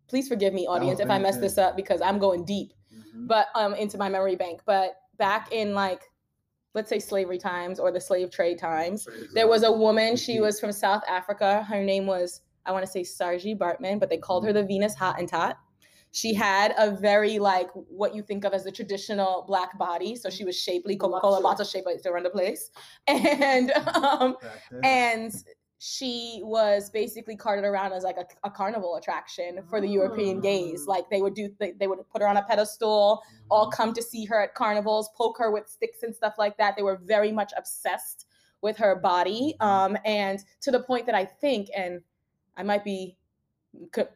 Please 0.07 0.27
forgive 0.27 0.53
me, 0.53 0.67
audience, 0.67 0.99
if 0.99 1.09
I 1.09 1.17
mess 1.17 1.37
this 1.37 1.57
up 1.57 1.75
because 1.75 2.01
I'm 2.01 2.19
going 2.19 2.43
deep. 2.45 2.73
Mhm. 2.93 3.27
but 3.27 3.47
um 3.55 3.73
into 3.75 3.97
my 3.97 4.07
memory 4.09 4.35
bank 4.35 4.61
but 4.65 4.95
back 5.17 5.51
in 5.51 5.73
like 5.73 6.09
let's 6.73 6.89
say 6.89 6.99
slavery 6.99 7.37
times 7.37 7.79
or 7.79 7.91
the 7.91 8.01
slave 8.01 8.31
trade 8.31 8.59
times. 8.59 9.07
There 9.33 9.47
was 9.47 9.63
a 9.63 9.71
woman 9.71 10.15
she 10.15 10.39
was 10.39 10.59
from 10.59 10.71
south 10.71 11.03
africa. 11.07 11.63
Her 11.63 11.83
name 11.83 12.05
was 12.05 12.41
i 12.65 12.71
want 12.71 12.85
to 12.85 12.91
say 12.91 13.01
Saartjie 13.01 13.57
Baartman 13.57 13.99
but 13.99 14.09
they 14.09 14.17
called 14.17 14.45
her 14.45 14.53
the 14.53 14.63
venus 14.63 14.95
hottentot 14.95 15.55
she 16.13 16.31
had 16.31 16.75
a 16.77 16.91
very 16.91 17.39
like 17.39 17.69
what 17.73 18.13
you 18.13 18.21
think 18.21 18.45
of 18.45 18.53
as 18.53 18.63
the 18.63 18.71
traditional 18.71 19.43
black 19.47 19.77
body. 19.79 20.15
So 20.15 20.29
she 20.29 20.45
was 20.45 20.55
shapely 20.57 20.95
coca-cola 20.95 21.41
bottle 21.41 21.65
shaped 21.65 21.87
like 21.87 21.99
run 22.05 22.23
the 22.23 22.29
place. 22.29 22.69
And 23.07 23.71
um 23.71 24.37
and 24.83 25.33
she 25.85 26.39
was 26.45 26.89
basically 26.89 27.35
carted 27.35 27.65
around 27.65 27.91
as 27.91 28.03
like 28.03 28.15
a, 28.15 28.25
a 28.47 28.49
carnival 28.49 28.95
attraction 28.95 29.59
for 29.69 29.81
the 29.81 29.87
European 29.87 30.39
gays. 30.39 30.83
Mm. 30.83 30.87
Like 30.87 31.09
they 31.09 31.21
would 31.21 31.33
do, 31.33 31.49
they, 31.59 31.73
they 31.73 31.87
would 31.87 31.99
put 32.09 32.21
her 32.21 32.27
on 32.29 32.37
a 32.37 32.41
pedestal, 32.41 33.21
all 33.51 33.67
Mhm. 33.67 33.73
come 33.73 33.93
to 33.93 34.01
see 34.01 34.23
her 34.23 34.41
at 34.41 34.55
carnivals, 34.55 35.09
poke 35.17 35.37
her 35.39 35.51
with 35.51 35.67
sticks 35.67 36.01
and 36.03 36.15
stuff 36.15 36.35
like 36.37 36.55
that. 36.55 36.77
They 36.77 36.83
were 36.83 37.01
very 37.03 37.33
much 37.33 37.51
obsessed 37.57 38.27
with 38.61 38.77
her 38.77 38.95
body, 38.95 39.57
um, 39.59 39.97
and 40.05 40.39
to 40.61 40.71
the 40.71 40.79
point 40.79 41.05
that 41.07 41.15
I 41.15 41.25
think, 41.25 41.67
and 41.75 41.99
I 42.55 42.63
might 42.63 42.85
be 42.85 43.17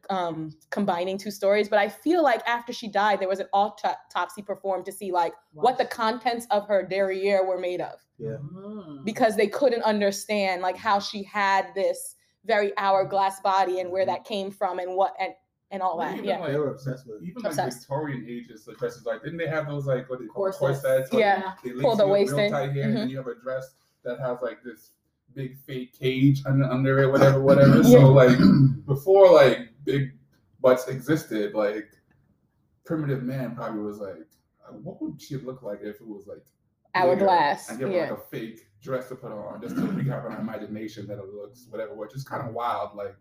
um, 0.10 0.56
combining 0.70 1.18
two 1.18 1.32
stories, 1.32 1.68
but 1.68 1.80
I 1.80 1.90
feel 1.90 2.24
like 2.24 2.48
after 2.48 2.72
she 2.72 2.88
died, 2.88 3.20
there 3.20 3.28
was 3.28 3.40
an 3.42 3.48
autopsy 3.52 4.42
performed 4.42 4.86
to 4.86 4.94
see 4.94 5.12
like 5.12 5.34
what 5.52 5.78
the 5.78 5.84
contents 5.84 6.48
of 6.50 6.66
her 6.68 6.82
derriere 6.84 7.46
were 7.46 7.60
made 7.60 7.82
of 7.82 8.00
Yeah. 8.20 8.38
Mm. 8.54 9.06
because 9.06 9.36
they 9.36 9.48
couldn't 9.48 9.84
understand 9.84 10.62
like 10.64 10.76
how 10.78 11.00
she 11.00 11.22
had 11.24 11.68
this 11.76 12.16
very 12.46 12.72
hourglass 12.78 13.40
body 13.42 13.80
and 13.80 13.92
where 13.92 14.06
that 14.08 14.24
came 14.26 14.50
from 14.52 14.80
and 14.80 14.96
what 14.96 15.14
and 15.20 15.34
and 15.70 15.82
all 15.84 15.98
Well, 15.98 16.08
that. 16.08 16.14
even 16.16 16.26
Yeah. 16.30 16.40
like- 16.40 16.52
They 16.54 16.58
were 16.60 16.72
obsessed 16.72 17.06
with 17.06 17.22
it. 17.22 17.26
Even 17.28 17.44
like 17.44 17.54
Victorian 17.56 18.26
ages, 18.28 18.64
the 18.66 18.74
dresses 18.74 19.06
like 19.06 19.22
didn't 19.22 19.38
they 19.38 19.48
have 19.48 19.68
those 19.68 19.86
like 19.86 20.10
what 20.10 20.18
do 20.20 20.26
you 20.26 20.32
call 20.32 20.48
it, 20.48 20.56
Corsets. 20.56 20.82
corsets? 20.82 21.14
Like, 21.14 21.20
Yeah. 21.20 21.54
they 21.64 21.72
Pull 21.74 21.96
the 21.96 22.08
waist 22.08 22.36
in. 22.38 22.50
tight 22.52 22.72
here, 22.72 22.84
and 22.86 22.94
Mhm. 22.94 22.98
then 23.00 23.10
you 23.10 23.18
have 23.18 23.28
a 23.28 23.36
dress 23.36 23.76
that 24.04 24.20
has 24.20 24.38
like 24.42 24.64
this 24.64 24.92
big 25.36 25.58
fake 25.58 25.94
cage 25.94 26.42
under, 26.46 26.64
under 26.66 27.00
it, 27.04 27.12
whatever, 27.12 27.42
whatever. 27.42 27.78
Yeah. 27.82 28.00
So 28.00 28.12
like 28.14 28.38
before 28.86 29.30
like 29.32 29.70
big 29.84 30.14
butts 30.62 30.88
existed, 30.88 31.54
like 31.54 31.90
primitive 32.86 33.22
man 33.24 33.54
probably 33.56 33.82
was 33.82 34.00
like, 34.00 34.16
uh, 34.68 34.72
what 34.74 35.02
would 35.02 35.22
she 35.22 35.36
look 35.38 35.62
like 35.62 35.82
if 35.82 36.00
it 36.02 36.08
was 36.08 36.26
like 36.28 36.38
bigger? 36.38 36.48
Hourglass. 36.96 37.70
and 37.70 37.80
give 37.80 37.92
Yeah. 37.92 38.02
like 38.02 38.12
a 38.12 38.18
fake 38.18 38.68
dress 38.82 39.10
to 39.10 39.16
put 39.16 39.32
on 39.32 39.62
just 39.62 39.76
to 39.76 39.86
we 39.88 40.06
have 40.06 40.26
an 40.26 40.34
imagination 40.34 41.08
that 41.08 41.18
it 41.18 41.34
looks 41.34 41.68
whatever, 41.70 41.94
which 41.96 42.14
is 42.16 42.24
kind 42.24 42.48
of 42.48 42.54
wild. 42.54 42.96
Like 42.96 43.16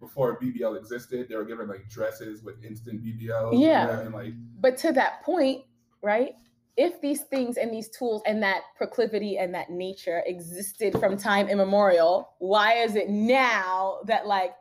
before 0.00 0.38
BBL 0.40 0.76
existed, 0.78 1.28
they 1.28 1.36
were 1.36 1.44
given 1.44 1.68
like 1.68 1.88
dresses 1.88 2.42
with 2.42 2.62
instant 2.64 3.02
BBL. 3.04 3.60
Yeah. 3.60 4.00
and 4.00 4.14
like 4.14 4.34
But 4.60 4.76
to 4.78 4.92
that 4.92 5.22
point, 5.22 5.64
right? 6.02 6.32
If 6.76 7.00
these 7.00 7.22
things 7.22 7.56
and 7.56 7.72
these 7.72 7.88
tools 7.88 8.22
and 8.26 8.42
that 8.42 8.62
proclivity 8.76 9.38
and 9.38 9.54
that 9.54 9.70
nature 9.70 10.22
existed 10.26 10.98
from 10.98 11.16
time 11.16 11.48
immemorial, 11.48 12.30
why 12.38 12.74
is 12.82 12.96
it 12.96 13.08
now 13.08 13.98
that 14.06 14.26
like 14.26 14.54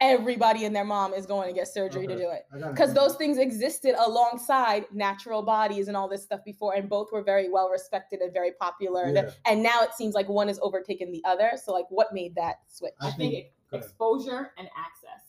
everybody 0.00 0.64
and 0.64 0.74
their 0.74 0.84
mom 0.84 1.14
is 1.14 1.26
going 1.26 1.48
to 1.48 1.54
get 1.54 1.68
surgery 1.68 2.06
to 2.06 2.16
do 2.16 2.28
it? 2.30 2.46
I 2.52 2.58
got 2.58 2.68
an 2.68 2.74
Because 2.74 2.92
those 2.94 3.14
things 3.16 3.38
existed 3.38 3.94
alongside 4.04 4.86
natural 4.92 5.42
bodies 5.42 5.88
and 5.88 5.96
all 5.96 6.08
this 6.08 6.22
stuff 6.22 6.40
before, 6.44 6.74
and 6.74 6.88
both 6.88 7.12
were 7.12 7.22
very 7.22 7.48
well 7.50 7.68
respected 7.68 8.20
and 8.20 8.32
very 8.32 8.52
popular. 8.60 9.08
Yeah. 9.08 9.30
And 9.46 9.62
now 9.62 9.82
it 9.82 9.94
seems 9.94 10.14
like 10.14 10.28
one 10.28 10.48
is 10.48 10.58
overtaken 10.62 11.10
the 11.12 11.22
other. 11.24 11.52
So, 11.62 11.72
like, 11.72 11.86
what 11.90 12.12
made 12.12 12.34
that 12.34 12.56
switch? 12.68 12.94
I 13.00 13.08
I 13.08 13.10
think 13.12 13.32
think- 13.34 13.44
ex- 13.44 13.52
go 13.70 13.76
ahead. 13.76 13.84
exposure 13.86 14.50
and 14.58 14.68
access. 14.76 15.22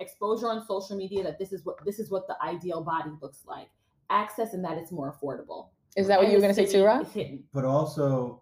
Exposure 0.00 0.46
on 0.48 0.66
social 0.66 0.96
media 0.96 1.22
that 1.22 1.38
this 1.38 1.52
is 1.52 1.64
what 1.64 1.76
this 1.84 1.98
is 1.98 2.10
what 2.10 2.26
the 2.26 2.36
ideal 2.42 2.82
body 2.82 3.10
looks 3.20 3.42
like. 3.46 3.68
Access 4.10 4.52
and 4.52 4.64
that 4.64 4.76
it's 4.78 4.90
more 4.90 5.12
affordable. 5.16 5.68
Is 5.96 6.06
that 6.08 6.16
what 6.18 6.24
And 6.24 6.32
you 6.32 6.38
were 6.38 6.42
going 6.42 6.54
to 6.54 6.60
say, 6.60 6.66
city 6.66 6.78
too, 6.78 6.84
Ra? 6.84 7.04
hidden. 7.04 7.44
but 7.52 7.64
also 7.64 8.41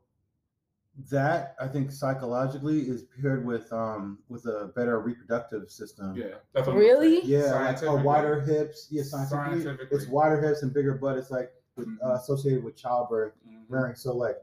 that 1.10 1.54
I 1.60 1.66
think 1.68 1.90
psychologically 1.92 2.80
is 2.82 3.04
paired 3.20 3.44
with 3.46 3.72
um 3.72 4.18
with 4.28 4.44
a 4.46 4.70
better 4.76 5.00
reproductive 5.00 5.70
system. 5.70 6.14
yeah, 6.16 6.34
that's 6.52 6.68
Really? 6.68 7.22
Yeah, 7.24 7.52
like 7.54 7.82
a 7.82 7.94
wider 7.96 8.40
hips. 8.40 8.88
Yeah, 8.90 9.02
scientifically, 9.04 9.62
Scientifically. 9.64 9.96
it's 9.96 10.08
wider 10.08 10.40
hips 10.40 10.62
and 10.62 10.74
bigger 10.74 10.94
butt. 10.94 11.16
It's 11.16 11.30
like 11.30 11.52
with, 11.76 11.88
uh, 12.04 12.14
associated 12.14 12.64
with 12.64 12.76
childbirth 12.76 13.32
Mhm. 13.48 13.62
rearing. 13.68 13.94
So 13.94 14.14
like 14.14 14.36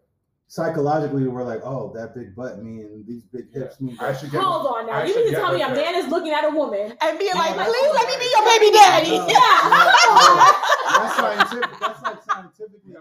psychologically, 0.47 1.27
we're 1.27 1.43
like, 1.43 1.59
oh, 1.65 1.91
that 1.93 2.15
big 2.15 2.33
butt 2.33 2.63
mean 2.63 3.03
these 3.05 3.25
big 3.25 3.49
Yeah. 3.53 3.63
hips 3.63 3.81
mean. 3.81 3.97
I 3.99 4.13
should 4.13 4.31
get. 4.31 4.41
Hold 4.41 4.65
on 4.67 4.87
now. 4.87 4.93
I 4.93 5.03
You 5.03 5.13
should 5.13 5.25
mean 5.25 5.33
to 5.35 5.39
tell 5.41 5.53
me 5.53 5.61
a 5.61 5.67
man 5.69 5.95
is 5.95 6.07
looking 6.07 6.31
at 6.31 6.45
a 6.45 6.49
woman? 6.49 6.93
And 7.01 7.19
being 7.19 7.35
like, 7.35 7.53
please 7.53 7.93
let 7.93 8.07
me 8.07 8.15
be 8.17 8.31
your 8.33 8.45
baby 8.45 8.71
daddy. 8.71 9.17
No, 9.17 9.27
Yeah. 9.27 10.53
That's 10.97 11.15
scientific. 11.17 11.79
That's 11.81 12.01
like 12.01 12.23
scientifically. 12.23 12.95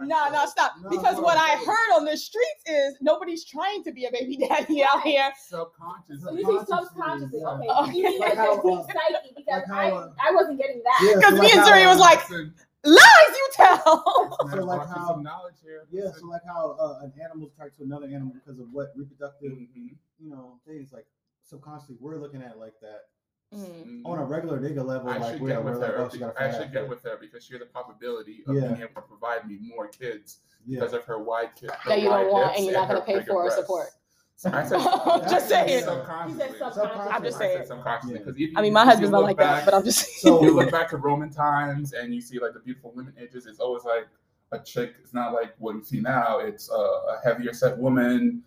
No, 0.00 0.28
no, 0.30 0.46
stop. 0.46 0.72
No, 0.82 0.90
because 0.90 1.16
no, 1.16 1.22
what 1.22 1.36
I 1.38 1.56
heard 1.64 1.96
on 1.96 2.04
the 2.04 2.16
streets 2.16 2.62
is 2.66 2.96
nobody's 3.00 3.44
trying 3.44 3.82
to 3.84 3.92
be 3.92 4.04
a 4.06 4.10
baby 4.12 4.36
daddy 4.36 4.82
out 4.84 5.02
here. 5.02 5.30
Subconscious. 5.48 6.22
So 6.22 6.32
you 6.32 6.44
Subconsciously, 6.44 6.86
subconsciously. 6.88 7.40
yeah. 7.40 7.48
Okay. 7.48 7.66
Oh, 7.70 7.90
You 7.90 8.02
mean 8.04 8.20
Like 8.20 8.28
like 8.36 8.38
how, 8.38 8.54
deep 8.56 8.64
uh, 8.78 8.82
psyche 8.86 9.32
because 9.36 9.44
like 9.48 9.66
how, 9.68 9.96
uh, 9.96 10.12
I 10.20 10.28
I 10.28 10.34
wasn't 10.34 10.58
getting 10.58 10.82
that. 10.84 10.98
Yeah, 11.02 11.14
Because 11.16 11.34
so 11.36 11.42
me 11.42 11.50
and 11.52 11.60
how, 11.60 11.68
Zuri 11.70 11.86
was 11.86 11.98
uh, 11.98 12.00
like, 12.00 12.30
Listen, 12.30 12.54
lies 12.84 13.36
you 13.36 13.48
tell. 13.52 14.36
So 14.50 14.64
like 14.64 14.88
how- 14.88 15.06
some 15.08 15.22
knowledge 15.22 15.56
here. 15.62 15.86
Yeah, 15.90 16.10
so 16.18 16.26
like 16.26 16.42
how 16.46 16.76
uh, 16.78 17.04
an 17.04 17.12
animal 17.22 17.48
attracts 17.48 17.78
to 17.78 17.84
another 17.84 18.06
animal 18.06 18.32
because 18.34 18.58
of 18.60 18.68
what 18.72 18.92
reproductive, 18.96 19.52
Mhm. 19.52 19.96
you 20.20 20.30
know, 20.30 20.58
things 20.66 20.92
like 20.92 21.06
subconsciously 21.42 21.96
we're 22.00 22.16
looking 22.18 22.42
at 22.42 22.52
it 22.52 22.58
like 22.58 22.74
that 22.82 23.02
Mm. 23.54 24.02
on 24.04 24.18
a 24.18 24.24
regular 24.24 24.58
nigga 24.60 24.84
level. 24.84 25.08
I 25.08 25.18
like 25.18 25.32
should 25.34 25.40
we're, 25.42 25.48
get 25.50 25.64
we're 25.64 25.70
with 25.72 25.80
like, 25.80 25.90
her. 25.92 25.98
oh, 25.98 26.08
she 26.12 26.18
got 26.18 26.34
a 26.34 26.36
I 26.36 26.50
fat 26.50 26.54
should 26.54 26.66
ass. 26.66 26.72
get 26.72 26.88
with 26.88 27.02
her 27.04 27.16
because 27.20 27.44
she 27.44 27.52
has 27.54 27.62
a 27.62 27.66
probability 27.66 28.42
of 28.48 28.54
Yeah. 28.56 28.60
being 28.62 28.76
able 28.82 28.94
to 28.96 29.02
provide 29.02 29.46
me 29.48 29.58
more 29.62 29.86
kids 29.86 30.38
Yeah, 30.66 30.80
because 30.80 30.92
of 30.94 31.04
her 31.04 31.22
wide 31.22 31.50
kid. 31.54 31.70
That 31.86 32.02
you 32.02 32.08
don't 32.08 32.30
want 32.32 32.56
and 32.56 32.64
you're 32.64 32.74
not 32.74 32.88
gonna 32.88 33.02
pay 33.02 33.22
for 33.22 33.44
or 33.44 33.50
support. 33.52 33.86
I 34.44 34.64
said, 34.68 34.78
Just 35.30 35.48
saying. 35.48 35.84
Subconsciously. 35.84 36.44
He 36.44 36.52
said 36.58 36.58
subconsciously. 36.58 37.12
I'm 37.12 37.22
just 37.22 37.36
I 37.36 37.38
saying. 37.38 37.66
subconsciously 37.66 38.12
Yeah. 38.14 38.18
because 38.18 38.38
even 38.38 38.56
I 38.56 38.62
mean, 38.62 38.72
my 38.72 38.84
husband's 38.84 39.12
not 39.12 39.22
like 39.22 39.36
back- 39.36 39.64
that, 39.64 39.64
but 39.64 39.74
I'm 39.74 39.84
just 39.84 39.98
saying. 40.00 40.36
So- 40.38 40.42
you 40.42 40.52
look 40.54 40.70
back 40.72 40.88
to 40.90 40.96
Roman 40.96 41.30
times 41.30 41.92
and 41.92 42.12
you 42.14 42.20
see 42.20 42.38
like 42.40 42.52
the 42.52 42.60
beautiful 42.60 42.92
women 42.96 43.14
images. 43.16 43.46
It's 43.46 43.60
always 43.60 43.84
like 43.84 44.08
a 44.52 44.58
chick. 44.58 44.94
It's 45.02 45.14
not 45.14 45.32
like 45.32 45.54
what 45.58 45.76
we 45.76 45.82
see 45.84 46.00
now. 46.00 46.40
It's 46.40 46.68
a, 46.68 46.74
a 46.74 47.20
heavier 47.24 47.52
set 47.54 47.78
woman 47.78 48.42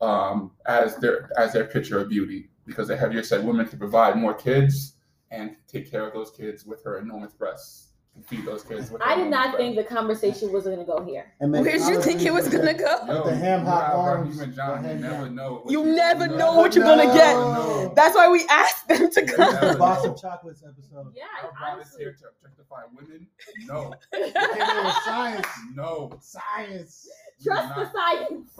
um, 0.00 0.52
as 0.66 0.96
their 0.96 1.28
as 1.36 1.52
their 1.52 1.64
picture 1.64 1.98
of 1.98 2.08
beauty 2.08 2.48
because 2.68 2.90
a 2.90 2.96
heavier 2.96 3.22
set 3.24 3.42
woman 3.42 3.66
can 3.66 3.78
provide 3.78 4.14
more 4.16 4.34
kids 4.34 4.94
and 5.32 5.56
take 5.66 5.90
care 5.90 6.06
of 6.06 6.12
those 6.14 6.30
kids 6.30 6.64
with 6.64 6.84
her 6.84 6.98
enormous 6.98 7.32
breasts 7.32 7.86
and 8.14 8.24
feed 8.26 8.44
those 8.44 8.62
kids. 8.62 8.90
With 8.90 9.00
I 9.02 9.14
did 9.16 9.28
not 9.30 9.46
enormous 9.54 9.56
think 9.58 9.76
the 9.76 9.84
conversation 9.94 10.52
was 10.52 10.64
going 10.64 10.78
to 10.78 10.84
go 10.84 11.02
here. 11.04 11.32
and 11.40 11.50
Where'd 11.52 11.80
you 11.82 12.00
think 12.02 12.22
it 12.22 12.32
was 12.32 12.48
gonna 12.48 12.74
go? 12.74 12.94
With 13.06 13.24
the 13.24 13.34
ham 13.36 13.60
you 13.60 13.66
hock 13.66 13.92
know, 13.92 13.98
arms, 14.00 14.36
You 14.36 14.42
and 14.42 14.52
the 14.52 14.56
John, 14.56 14.82
you 14.82 14.88
ham 14.90 15.00
never 15.00 15.30
know. 15.30 15.60
what 15.62 15.70
You 15.72 15.84
never 15.84 16.26
you 16.26 16.36
know 16.36 16.54
what 16.56 16.74
you're 16.74 16.84
gonna 16.84 17.04
get. 17.06 17.34
No. 17.34 17.92
That's 17.96 18.14
why 18.16 18.28
we 18.28 18.44
asked 18.50 18.86
them 18.88 19.10
to 19.10 19.20
Yeah. 19.24 19.32
come. 19.60 19.78
Box 19.78 20.04
of 20.06 20.20
chocolates 20.20 20.62
episode. 20.66 21.12
Yeah, 21.14 21.24
Our 21.42 21.50
God 21.52 21.80
is 21.80 21.86
honestly. 21.88 22.04
here 22.04 22.16
to 22.20 22.24
objectify 22.34 22.82
women. 22.94 23.26
No, 23.66 23.94
It 24.12 24.34
came 24.34 24.78
in 24.78 24.84
with 24.84 24.94
science. 25.04 25.46
no. 25.74 26.10
Science. 26.20 27.08
Trust 27.44 27.74
the 27.76 27.90
science. 27.92 28.58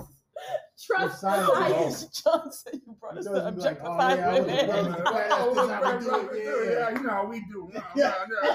Trust 0.81 1.21
the 1.23 1.45
science 1.47 1.49
is 1.49 2.09
science. 2.11 2.23
Johnson, 2.23 2.83
you 2.87 2.97
brought 3.01 3.19
us 3.19 3.27
Because 3.27 3.43
to 3.43 3.51
you 3.51 3.57
be 3.57 3.61
like, 3.63 3.79
oh, 3.83 3.99
yeah, 3.99 4.29
I 4.29 4.41
women. 4.41 4.93
brother. 4.93 5.05
That's 5.67 6.07
how 6.09 6.23
we 6.23 6.39
do 6.39 6.61
it, 6.61 6.71
yeah, 6.71 6.79
yeah. 6.79 6.91
you 6.91 7.03
know 7.03 7.11
how 7.11 7.27
we 7.27 7.41
do. 7.41 7.71
No, 7.75 7.83
Yeah. 7.97 8.15
no, 8.43 8.51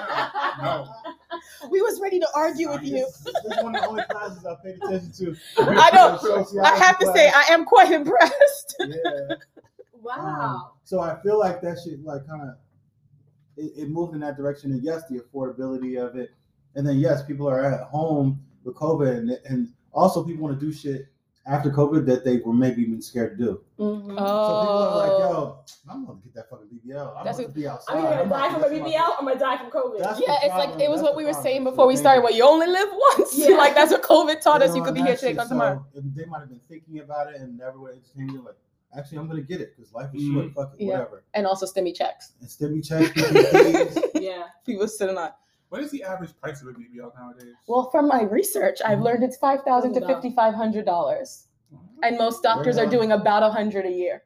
no, 0.64 0.86
no. 1.62 1.70
We 1.70 1.82
was 1.82 2.00
ready 2.02 2.20
to 2.20 2.28
argue 2.36 2.70
with 2.72 2.84
you. 2.84 2.94
This, 3.00 3.18
this 3.20 3.58
is 3.58 3.64
one 3.64 3.76
of 3.76 3.82
the 3.82 3.88
only 3.90 4.04
classes 4.10 4.46
I 4.46 4.56
paid 4.64 4.76
attention 4.84 5.12
to. 5.18 5.36
I 5.60 5.90
know. 5.94 6.18
Sociology 6.18 6.60
I 6.60 6.78
have 6.78 6.98
to 7.00 7.06
say. 7.14 7.30
I 7.30 7.42
am 7.50 7.66
quite 7.66 7.92
impressed. 7.92 8.76
yeah. 8.80 9.36
Wow. 10.02 10.16
Um, 10.18 10.72
so 10.84 11.00
I 11.00 11.20
feel 11.22 11.40
like 11.40 11.62
that 11.62 11.80
shit 11.84 12.04
like 12.04 12.26
kind 12.28 12.42
of 12.44 12.56
it, 13.58 13.72
it 13.76 13.90
moved 13.90 14.14
in 14.14 14.20
that 14.22 14.38
direction. 14.38 14.72
And 14.72 14.84
yes, 14.84 15.04
the 15.10 15.20
affordability 15.20 15.98
of 16.04 16.16
it, 16.16 16.32
and 16.76 16.88
then 16.88 16.98
yes, 17.00 17.24
people 17.24 17.48
are 17.50 17.64
at 17.64 17.82
home 17.88 18.42
with 18.64 18.76
COVID, 18.76 19.18
and, 19.18 19.32
and 19.46 19.70
also 19.92 20.24
people 20.24 20.44
want 20.44 20.60
to 20.60 20.66
do 20.66 20.72
shit 20.74 21.08
after 21.46 21.70
COVID 21.70 22.06
that 22.06 22.24
they 22.24 22.38
were 22.38 22.54
maybe 22.54 22.82
even 22.84 23.02
scared 23.02 23.38
to 23.38 23.44
do. 23.44 23.62
Mhm. 23.78 24.02
So 24.02 24.08
people 24.08 24.18
are 24.18 24.98
like, 24.98 25.12
Oh. 25.12 25.20
yo, 25.20 25.58
I'm 25.92 26.06
gonna 26.06 26.20
get 26.24 26.34
that 26.36 26.50
fucking 26.50 26.68
BBL. 26.72 27.14
I'm 27.18 27.26
That's 27.26 27.38
gonna 27.38 27.50
a- 27.50 27.52
be 27.52 27.68
outside. 27.68 27.98
I'm 27.98 28.06
either 28.06 28.08
I'm 28.08 28.16
going 28.16 28.30
to 28.30 28.30
die 28.30 28.38
about 28.48 28.52
from 28.54 28.62
to 28.62 28.68
a 28.68 28.70
get 28.80 28.86
BBL 28.88 29.10
or 29.10 29.16
I'm 29.20 29.26
going 29.26 29.34
to 29.38 29.40
die 29.40 29.58
from 29.58 29.70
COVID. 29.72 30.00
That's 30.00 30.20
Yeah, 30.22 30.36
it's 30.42 30.48
like 30.56 30.70
problem. 30.70 30.80
it 30.82 30.90
was 30.90 31.02
That's 31.02 31.04
what 31.04 31.12
the 31.12 31.18
we 31.18 31.24
were 31.26 31.32
problem. 31.32 31.44
saying 31.44 31.62
It's 31.64 31.70
before 31.72 31.88
we 31.88 31.94
the 31.96 32.00
started. 32.00 32.20
thing. 32.20 32.24
Well, 32.24 32.34
you 32.38 32.44
only 32.46 32.68
live 32.68 32.90
once. 33.18 33.38
Yeah. 33.38 33.58
like 33.64 33.76
that's 33.76 33.92
what 33.92 34.04
COVID 34.04 34.40
taught 34.42 34.62
us. 34.62 34.70
know, 34.70 34.76
You 34.78 34.84
could 34.84 34.94
be 34.94 35.00
and 35.02 35.08
here 35.10 35.18
today, 35.18 35.28
shit, 35.30 35.38
gone 35.38 35.48
tomorrow. 35.50 35.86
So 35.94 36.00
if 36.00 36.16
they 36.16 36.26
might 36.26 36.40
have 36.40 36.50
been 36.50 36.62
thinking 36.70 37.00
about 37.00 37.28
it 37.34 37.42
and 37.42 37.58
never 37.58 37.78
would 37.80 37.92
entertain 37.92 38.38
it. 38.40 38.44
Like, 38.46 38.56
actually, 38.96 39.18
I'm 39.18 39.28
gonna 39.28 39.42
get 39.42 39.60
it 39.60 39.76
because 39.76 39.92
life 39.94 40.12
is 40.16 40.24
short. 40.24 40.54
Fuck 40.54 40.76
it, 40.80 40.86
Yeah. 40.86 40.92
whatever. 41.00 41.24
And 41.34 41.46
also 41.46 41.66
stimmy 41.66 41.94
checks. 41.94 42.32
And 42.40 42.48
stimmy 42.50 42.82
checks, 42.88 43.10
PPPs. 43.12 44.10
yeah. 44.22 44.44
People 44.66 44.88
sitting 44.88 45.18
on. 45.18 45.32
What 45.74 45.82
is 45.82 45.90
the 45.90 46.04
average 46.04 46.40
price 46.40 46.62
of 46.62 46.68
a 46.68 46.72
BBL 46.72 47.16
nowadays? 47.20 47.56
Well, 47.66 47.90
from 47.90 48.08
my 48.08 48.22
research, 48.22 48.78
I've 48.86 48.98
mm-hmm. 48.98 49.06
learned 49.06 49.24
it's 49.24 49.38
five 49.38 49.64
thousand 49.64 49.94
to 49.94 50.02
Hold 50.02 50.12
up. 50.12 50.18
fifty 50.22 50.36
five 50.36 50.54
hundred 50.54 50.86
dollars, 50.86 51.48
oh, 51.74 51.80
and 52.04 52.16
most 52.16 52.44
doctors 52.44 52.78
are 52.78 52.86
doing 52.86 53.12
about 53.12 53.42
a 53.42 53.50
hundred 53.50 53.88
a 53.88 53.92
year. 53.92 54.22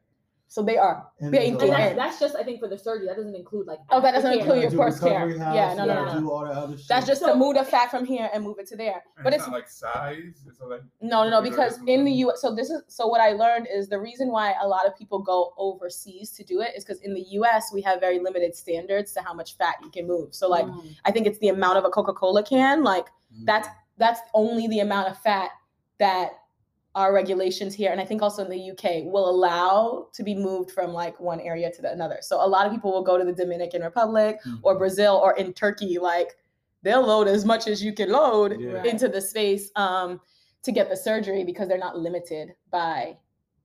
So 0.50 0.62
they 0.62 0.78
are. 0.78 1.06
And 1.20 1.30
Banking 1.30 1.58
there's 1.58 1.70
And 1.70 1.98
that's, 1.98 2.18
that's 2.18 2.20
just, 2.20 2.34
I 2.34 2.42
think, 2.42 2.58
for 2.60 2.68
the 2.68 2.78
surgery. 2.78 3.06
That 3.06 3.16
doesn't 3.16 3.34
include 3.34 3.66
like. 3.66 3.80
Oh, 3.90 4.00
that 4.00 4.12
doesn't 4.12 4.32
aftercare. 4.32 4.38
include 4.40 4.62
your 4.62 4.70
do 4.70 4.76
course 4.78 4.98
care. 4.98 5.38
house, 5.38 5.54
Yeah, 5.54 5.74
no, 5.74 5.84
no, 5.84 5.94
no, 6.06 6.14
no. 6.14 6.20
Do 6.20 6.30
all 6.30 6.44
that 6.46 6.52
other 6.56 6.78
shit. 6.78 6.88
That's 6.88 7.06
just 7.06 7.20
So- 7.20 7.32
to 7.32 7.38
move 7.38 7.56
the 7.56 7.64
fat 7.64 7.90
from 7.90 8.06
here 8.06 8.30
and 8.32 8.42
move 8.42 8.58
it 8.58 8.66
to 8.68 8.76
there. 8.76 9.02
And 9.16 9.24
But 9.24 9.34
it's, 9.34 9.42
it's 9.42 9.50
not 9.50 9.54
like 9.54 9.68
size. 9.68 10.44
It's 10.48 10.58
like 10.60 10.80
No, 11.02 11.24
no, 11.24 11.28
no, 11.30 11.42
because 11.42 11.76
in 11.86 12.04
the 12.06 12.12
fine. 12.12 12.18
U.S., 12.20 12.40
so 12.40 12.54
this 12.54 12.70
is 12.70 12.80
so 12.88 13.06
what 13.08 13.20
I 13.20 13.32
learned 13.32 13.68
is 13.70 13.88
the 13.88 14.00
reason 14.00 14.28
why 14.28 14.54
a 14.62 14.66
lot 14.66 14.86
of 14.86 14.96
people 14.96 15.18
go 15.18 15.52
overseas 15.58 16.30
to 16.32 16.44
do 16.44 16.62
it 16.62 16.70
is 16.74 16.82
because 16.82 17.00
in 17.02 17.12
the 17.12 17.24
U.S. 17.32 17.70
we 17.72 17.82
have 17.82 18.00
very 18.00 18.18
limited 18.18 18.56
standards 18.56 19.12
to 19.12 19.20
how 19.20 19.34
much 19.34 19.56
fat 19.58 19.74
you 19.82 19.90
can 19.90 20.06
move. 20.06 20.34
So 20.34 20.48
like 20.48 20.64
Mm. 20.64 20.96
I 21.04 21.10
think 21.10 21.26
it's 21.26 21.38
the 21.40 21.48
amount 21.48 21.76
of 21.76 21.84
a 21.84 21.90
Coca-Cola 21.90 22.42
can, 22.42 22.82
like 22.84 23.04
Mhm. 23.34 23.44
that's 23.44 23.68
that's 23.98 24.20
only 24.32 24.66
the 24.68 24.80
amount 24.80 25.08
of 25.08 25.18
fat 25.18 25.50
that 25.98 26.30
our 26.98 27.12
regulations 27.14 27.74
here, 27.76 27.92
and 27.92 28.00
I 28.00 28.04
think 28.04 28.22
also 28.22 28.44
in 28.44 28.50
the 28.50 28.70
UK 28.72 29.04
will 29.12 29.30
allow 29.30 30.08
to 30.14 30.22
be 30.24 30.34
moved 30.34 30.72
from 30.72 30.92
like 30.92 31.18
one 31.20 31.38
area 31.40 31.70
to 31.70 31.80
the 31.80 31.92
another. 31.92 32.18
So 32.22 32.44
a 32.44 32.48
lot 32.54 32.66
of 32.66 32.72
people 32.72 32.90
will 32.90 33.04
go 33.04 33.16
to 33.16 33.24
the 33.24 33.32
Dominican 33.32 33.82
Republic 33.82 34.40
Mhm. 34.44 34.58
or 34.64 34.76
Brazil 34.76 35.14
or 35.22 35.36
in 35.36 35.52
Turkey, 35.52 35.98
like 36.00 36.36
they'll 36.82 37.06
load 37.06 37.28
as 37.28 37.44
much 37.44 37.68
as 37.68 37.82
you 37.84 37.92
can 37.92 38.10
load 38.10 38.58
Yeah. 38.60 38.82
Into 38.82 39.06
the 39.08 39.20
space 39.20 39.70
um, 39.76 40.20
to 40.64 40.72
get 40.72 40.90
the 40.90 40.96
surgery 40.96 41.44
because 41.44 41.68
they're 41.68 41.78
not 41.88 41.96
limited 41.96 42.56
by 42.70 43.16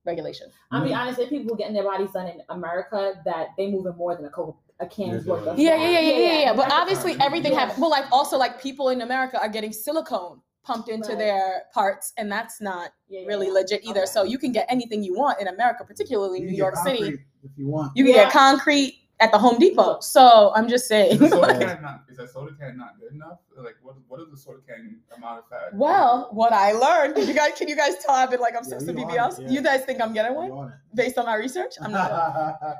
regulation. 0.04 0.46
I'll 0.70 0.84
be 0.84 0.90
Mhm. 0.90 0.98
honest, 0.98 1.16
there 1.18 1.26
are 1.26 1.30
people 1.30 1.56
getting 1.56 1.74
their 1.74 1.82
bodies 1.92 2.12
done 2.12 2.28
in 2.28 2.40
America 2.50 3.20
that 3.24 3.48
they 3.56 3.66
move 3.68 3.86
in 3.86 3.96
more 3.96 4.14
than 4.14 4.26
a, 4.26 4.30
co- 4.30 4.56
a 4.78 4.86
can's 4.86 5.26
Yeah, 5.26 5.32
worth 5.32 5.46
of 5.48 5.58
Yeah, 5.58 5.74
yeah, 5.74 5.88
yeah, 5.88 6.00
yeah, 6.00 6.18
yeah. 6.18 6.38
yeah. 6.46 6.52
But 6.54 6.70
obviously, 6.72 7.16
everything 7.20 7.52
Yeah. 7.52 7.60
happens. 7.60 7.80
Well, 7.80 7.90
like 7.90 8.06
also 8.12 8.36
like 8.38 8.60
people 8.62 8.90
in 8.90 9.00
America 9.02 9.40
are 9.42 9.48
getting 9.48 9.72
silicone 9.72 10.40
pumped 10.64 10.88
into 10.88 11.10
Right. 11.10 11.18
their 11.18 11.62
parts, 11.72 12.12
and 12.16 12.30
that's 12.32 12.60
not 12.60 12.90
yeah, 13.08 13.20
yeah, 13.20 13.26
really 13.26 13.46
yeah. 13.48 13.52
legit 13.52 13.84
either. 13.84 14.00
Okay. 14.02 14.10
So 14.10 14.24
you 14.24 14.38
can 14.38 14.50
get 14.52 14.66
anything 14.68 15.02
you 15.02 15.14
want 15.14 15.40
in 15.40 15.48
America, 15.48 15.84
particularly 15.84 16.40
You 16.40 16.46
New 16.50 16.56
York 16.56 16.76
City. 16.84 17.18
if 17.42 17.50
you 17.56 17.68
want. 17.68 17.92
You 17.94 18.04
can 18.04 18.14
Yeah. 18.14 18.24
get 18.24 18.32
concrete 18.32 19.03
at 19.24 19.32
the 19.32 19.38
Home 19.38 19.58
Depot. 19.58 19.98
So 20.00 20.52
I'm 20.54 20.68
just 20.68 20.86
saying. 20.86 21.12
Is 21.22 21.22
a 21.22 21.28
soda 21.30 21.58
can 21.74 21.82
not 21.82 22.04
is 22.10 22.18
a 22.18 22.28
soda 22.28 22.52
can 22.60 22.76
not 22.76 23.00
good 23.00 23.12
enough? 23.12 23.38
Like 23.56 23.76
what 23.82 23.96
what 24.08 24.20
is 24.20 24.28
the 24.30 24.36
soda 24.36 24.58
can 24.68 25.00
amount 25.16 25.38
of 25.38 25.48
fat? 25.48 25.74
Well, 25.74 26.28
what 26.32 26.52
I 26.52 26.72
learned, 26.72 27.16
you 27.26 27.32
guys 27.34 27.52
can 27.56 27.68
you 27.68 27.76
guys 27.76 27.94
tell 28.04 28.14
I've 28.14 28.30
been 28.30 28.40
like 28.40 28.54
obsessed 28.54 28.86
Yeah, 28.86 28.92
with 28.92 28.98
you 29.00 29.06
BBLs? 29.06 29.40
yeah. 29.40 29.48
You 29.48 29.62
guys 29.62 29.84
think 29.84 30.00
I'm 30.02 30.12
getting 30.12 30.34
one 30.34 30.50
on 30.50 30.72
based 30.94 31.16
on 31.18 31.24
my 31.24 31.36
research? 31.36 31.72
I'm 31.80 31.90
not. 31.90 32.10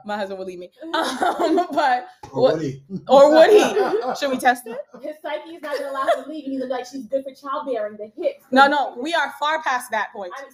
my 0.05 0.17
husband 0.19 0.39
will 0.39 0.47
leave 0.47 0.59
me. 0.59 0.71
Um, 0.95 1.67
but 1.73 2.07
Or 2.33 2.43
What- 2.43 2.55
would 2.57 2.63
he? 2.63 2.83
or 3.09 3.31
would 3.33 3.51
he? 3.51 4.15
Should 4.21 4.31
we 4.31 4.39
test 4.39 4.67
it? 4.67 4.77
His 5.03 5.17
psyche 5.23 5.51
is 5.57 5.63
not 5.63 5.79
gonna 5.79 5.91
allow 5.91 6.05
him 6.05 6.25
to 6.25 6.29
leave. 6.31 6.45
He's 6.45 6.63
like 6.65 6.85
she's 6.87 7.07
good 7.07 7.25
for 7.25 7.35
childbearing. 7.35 7.97
The 7.97 8.11
hips. 8.21 8.45
No, 8.51 8.67
no, 8.67 8.97
we 9.01 9.15
are 9.15 9.33
far 9.41 9.63
past 9.63 9.91
that 9.93 10.13
point. 10.13 10.33
I'm, 10.39 10.47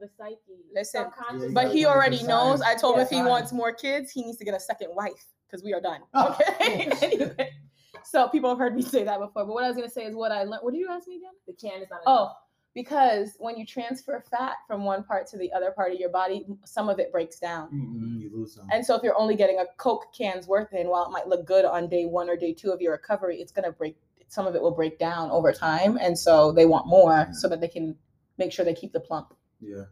the 0.00 0.08
psyche. 0.16 0.36
Listen, 0.74 1.04
subconscious. 1.04 1.52
But 1.52 1.72
he 1.72 1.86
already 1.86 2.22
knows. 2.22 2.60
I 2.62 2.74
told 2.74 2.96
him 2.96 3.02
if 3.02 3.08
he 3.08 3.16
science. 3.16 3.28
wants 3.28 3.52
more 3.52 3.72
kids, 3.72 4.10
he 4.10 4.22
needs 4.22 4.38
to 4.38 4.44
get 4.44 4.54
a 4.54 4.60
second 4.60 4.90
wife 4.94 5.24
because 5.46 5.62
we 5.64 5.72
are 5.72 5.80
done. 5.80 6.00
Okay. 6.14 6.90
anyway, 7.02 7.50
so 8.04 8.28
people 8.28 8.50
have 8.50 8.58
heard 8.58 8.74
me 8.74 8.82
say 8.82 9.04
that 9.04 9.18
before. 9.18 9.44
But 9.44 9.48
what 9.54 9.64
I 9.64 9.68
was 9.68 9.76
gonna 9.76 9.90
say 9.90 10.04
is 10.04 10.14
what 10.14 10.32
I 10.32 10.44
learned. 10.44 10.60
What 10.62 10.72
did 10.72 10.80
you 10.80 10.88
ask 10.90 11.08
me 11.08 11.16
again? 11.16 11.30
the 11.46 11.52
can 11.54 11.82
is 11.82 11.90
not. 11.90 12.00
Oh, 12.06 12.30
because 12.74 13.36
when 13.38 13.56
you 13.56 13.64
transfer 13.64 14.22
fat 14.30 14.56
from 14.66 14.84
one 14.84 15.02
part 15.02 15.26
to 15.28 15.38
the 15.38 15.50
other 15.52 15.70
part 15.70 15.92
of 15.92 15.98
your 15.98 16.10
body, 16.10 16.44
some 16.64 16.88
of 16.88 16.98
it 16.98 17.10
breaks 17.10 17.38
down. 17.38 17.70
Mhm, 17.70 18.20
you 18.20 18.30
lose 18.32 18.54
some. 18.54 18.68
And 18.70 18.84
so 18.84 18.94
if 18.94 19.02
you're 19.02 19.18
only 19.18 19.34
getting 19.34 19.58
a 19.60 19.64
Coke 19.78 20.12
can's 20.16 20.46
worth 20.46 20.72
in, 20.74 20.88
while 20.88 21.06
it 21.06 21.10
might 21.10 21.26
look 21.26 21.46
good 21.46 21.64
on 21.64 21.88
day 21.88 22.04
one 22.06 22.28
or 22.28 22.36
day 22.36 22.52
two 22.52 22.70
of 22.72 22.80
your 22.82 22.92
recovery, 22.92 23.40
it's 23.40 23.52
gonna 23.52 23.72
break. 23.72 23.96
Some 24.28 24.46
of 24.46 24.54
it 24.56 24.60
will 24.62 24.72
break 24.74 24.98
down 24.98 25.30
over 25.30 25.52
time, 25.52 25.96
and 26.00 26.18
so 26.18 26.50
they 26.52 26.66
want 26.66 26.86
more 26.86 27.28
so 27.32 27.48
that 27.48 27.60
they 27.60 27.68
can 27.68 27.96
make 28.38 28.52
sure 28.52 28.64
they 28.64 28.74
keep 28.74 28.92
the 28.92 29.00
plump. 29.00 29.32
Yeah. 29.60 29.84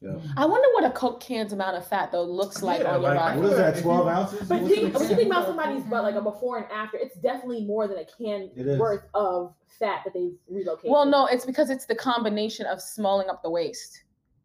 Yeah. 0.00 0.14
I 0.36 0.46
wonder 0.46 0.68
what 0.74 0.84
a 0.84 0.90
Coke 0.90 1.18
can's 1.20 1.52
amount 1.52 1.76
of 1.76 1.84
fat 1.84 2.12
though 2.12 2.22
looks 2.22 2.62
like 2.62 2.82
Yeah, 2.82 2.94
on 2.94 3.02
your 3.02 3.14
like, 3.14 3.18
body. 3.18 3.40
What 3.40 3.50
is 3.50 3.56
that? 3.58 3.82
Twelve 3.82 4.06
ounces? 4.06 4.48
But 4.48 4.60
think, 4.60 4.92
the 4.92 4.98
when 5.00 5.10
you 5.10 5.16
think 5.16 5.32
about 5.32 5.46
somebody's 5.46 5.82
butt, 5.82 6.04
like 6.04 6.14
a 6.14 6.20
before 6.20 6.58
and 6.58 6.66
after, 6.70 6.96
it's 6.98 7.16
definitely 7.16 7.64
more 7.64 7.88
than 7.88 7.98
a 7.98 8.04
can 8.04 8.48
worth 8.78 9.02
of 9.14 9.54
fat 9.80 10.02
that 10.04 10.14
they've 10.14 10.36
relocated. 10.48 10.92
Well, 10.92 11.04
no, 11.04 11.26
it's 11.26 11.44
because 11.44 11.68
it's 11.68 11.86
the 11.86 11.96
combination 11.96 12.64
of 12.66 12.80
smalling 12.80 13.28
up 13.28 13.42
the 13.42 13.50
waist, 13.50 14.04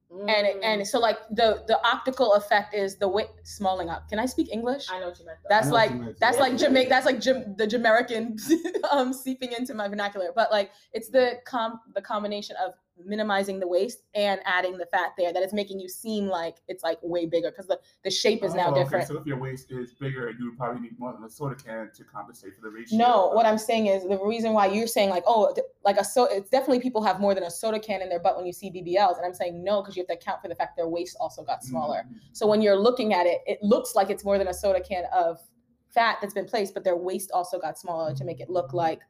and 0.09 0.47
it, 0.47 0.59
Mm. 0.59 0.63
and 0.63 0.87
so 0.87 0.97
like 0.97 1.19
the 1.29 1.63
the 1.67 1.79
optical 1.85 2.33
effect 2.33 2.73
is 2.73 2.95
the 2.97 3.07
weight 3.07 3.29
smalling 3.43 3.89
up. 3.89 4.09
Can 4.09 4.17
I 4.17 4.25
speak 4.25 4.51
English? 4.51 4.87
I 4.89 4.99
know 5.01 5.09
what 5.09 5.19
you 5.19 5.25
meant. 5.27 5.37
Though. 5.43 5.49
That's 5.49 5.67
I 5.67 5.69
know 5.69 5.75
what 5.75 5.89
like 5.91 5.99
meant, 5.99 6.19
that's 6.19 6.37
yeah. 6.37 6.43
like 6.43 6.57
Jamaica. 6.57 6.89
That's 6.89 7.05
like 7.05 7.19
Jam- 7.21 7.55
the 7.57 7.67
Jamaican 7.67 8.37
um, 8.91 9.13
seeping 9.13 9.51
into 9.51 9.75
my 9.75 9.87
vernacular. 9.87 10.31
But 10.35 10.51
like 10.51 10.71
it's 10.93 11.09
the 11.09 11.41
com 11.45 11.79
the 11.93 12.01
combination 12.01 12.55
of 12.55 12.73
minimizing 13.05 13.59
the 13.59 13.67
waist 13.67 14.03
and 14.13 14.39
adding 14.45 14.77
the 14.77 14.85
fat 14.85 15.11
there 15.17 15.33
that 15.33 15.41
is 15.41 15.53
making 15.53 15.79
you 15.79 15.89
seem 15.89 16.27
like 16.27 16.57
it's 16.67 16.83
like 16.83 16.97
way 17.01 17.25
bigger 17.25 17.49
because 17.49 17.67
the 17.67 17.79
the 18.03 18.11
shape 18.11 18.43
is 18.43 18.53
oh, 18.53 18.55
now 18.55 18.67
Oh, 18.67 18.71
okay, 18.71 18.83
different. 18.83 19.07
So 19.07 19.17
if 19.17 19.25
your 19.25 19.37
waist 19.37 19.71
is 19.71 19.93
bigger, 19.93 20.31
you 20.37 20.45
would 20.45 20.57
probably 20.57 20.81
need 20.81 20.99
more 20.99 21.13
than 21.13 21.23
a 21.23 21.29
soda 21.29 21.55
can 21.55 21.91
to 21.95 22.03
compensate 22.03 22.55
for 22.55 22.61
the 22.61 22.69
ratio. 22.69 22.97
No, 22.97 23.29
what 23.29 23.45
I'm 23.45 23.57
saying 23.57 23.87
is 23.87 24.03
the 24.03 24.19
reason 24.23 24.53
why 24.53 24.67
you're 24.67 24.87
saying 24.87 25.09
like, 25.09 25.23
oh, 25.27 25.55
like 25.83 25.97
a 25.97 26.03
so 26.03 26.25
it's 26.25 26.49
definitely 26.49 26.79
people 26.79 27.03
have 27.03 27.19
more 27.19 27.33
than 27.33 27.43
a 27.43 27.51
soda 27.51 27.79
can 27.79 28.01
in 28.01 28.09
their 28.09 28.19
butt 28.19 28.37
when 28.37 28.45
you 28.45 28.53
see 28.53 28.69
BBLs, 28.71 29.17
and 29.17 29.25
I'm 29.25 29.33
saying 29.33 29.63
no 29.63 29.81
because 29.81 29.95
you 29.95 30.01
have 30.01 30.07
to 30.07 30.13
account 30.13 30.41
for 30.41 30.47
the 30.47 30.55
fact 30.55 30.77
their 30.77 30.87
waist 30.87 31.17
also 31.19 31.43
got 31.43 31.59
mm-hmm, 31.59 31.69
smaller. 31.69 32.05
Mhm. 32.07 32.19
So 32.33 32.47
when 32.47 32.61
you're 32.61 32.79
looking 32.79 33.13
at 33.13 33.25
it, 33.25 33.41
it 33.45 33.61
looks 33.61 33.95
like 33.95 34.09
it's 34.09 34.23
more 34.23 34.37
than 34.37 34.47
a 34.47 34.53
soda 34.53 34.81
can 34.81 35.05
of 35.13 35.39
fat 35.89 36.17
that's 36.21 36.33
been 36.33 36.45
placed, 36.45 36.73
but 36.73 36.83
their 36.83 36.97
waist 36.97 37.31
also 37.31 37.59
got 37.59 37.77
smaller 37.77 38.15
to 38.15 38.23
make 38.23 38.39
it 38.39 38.49
look 38.49 38.73
like 38.73 39.01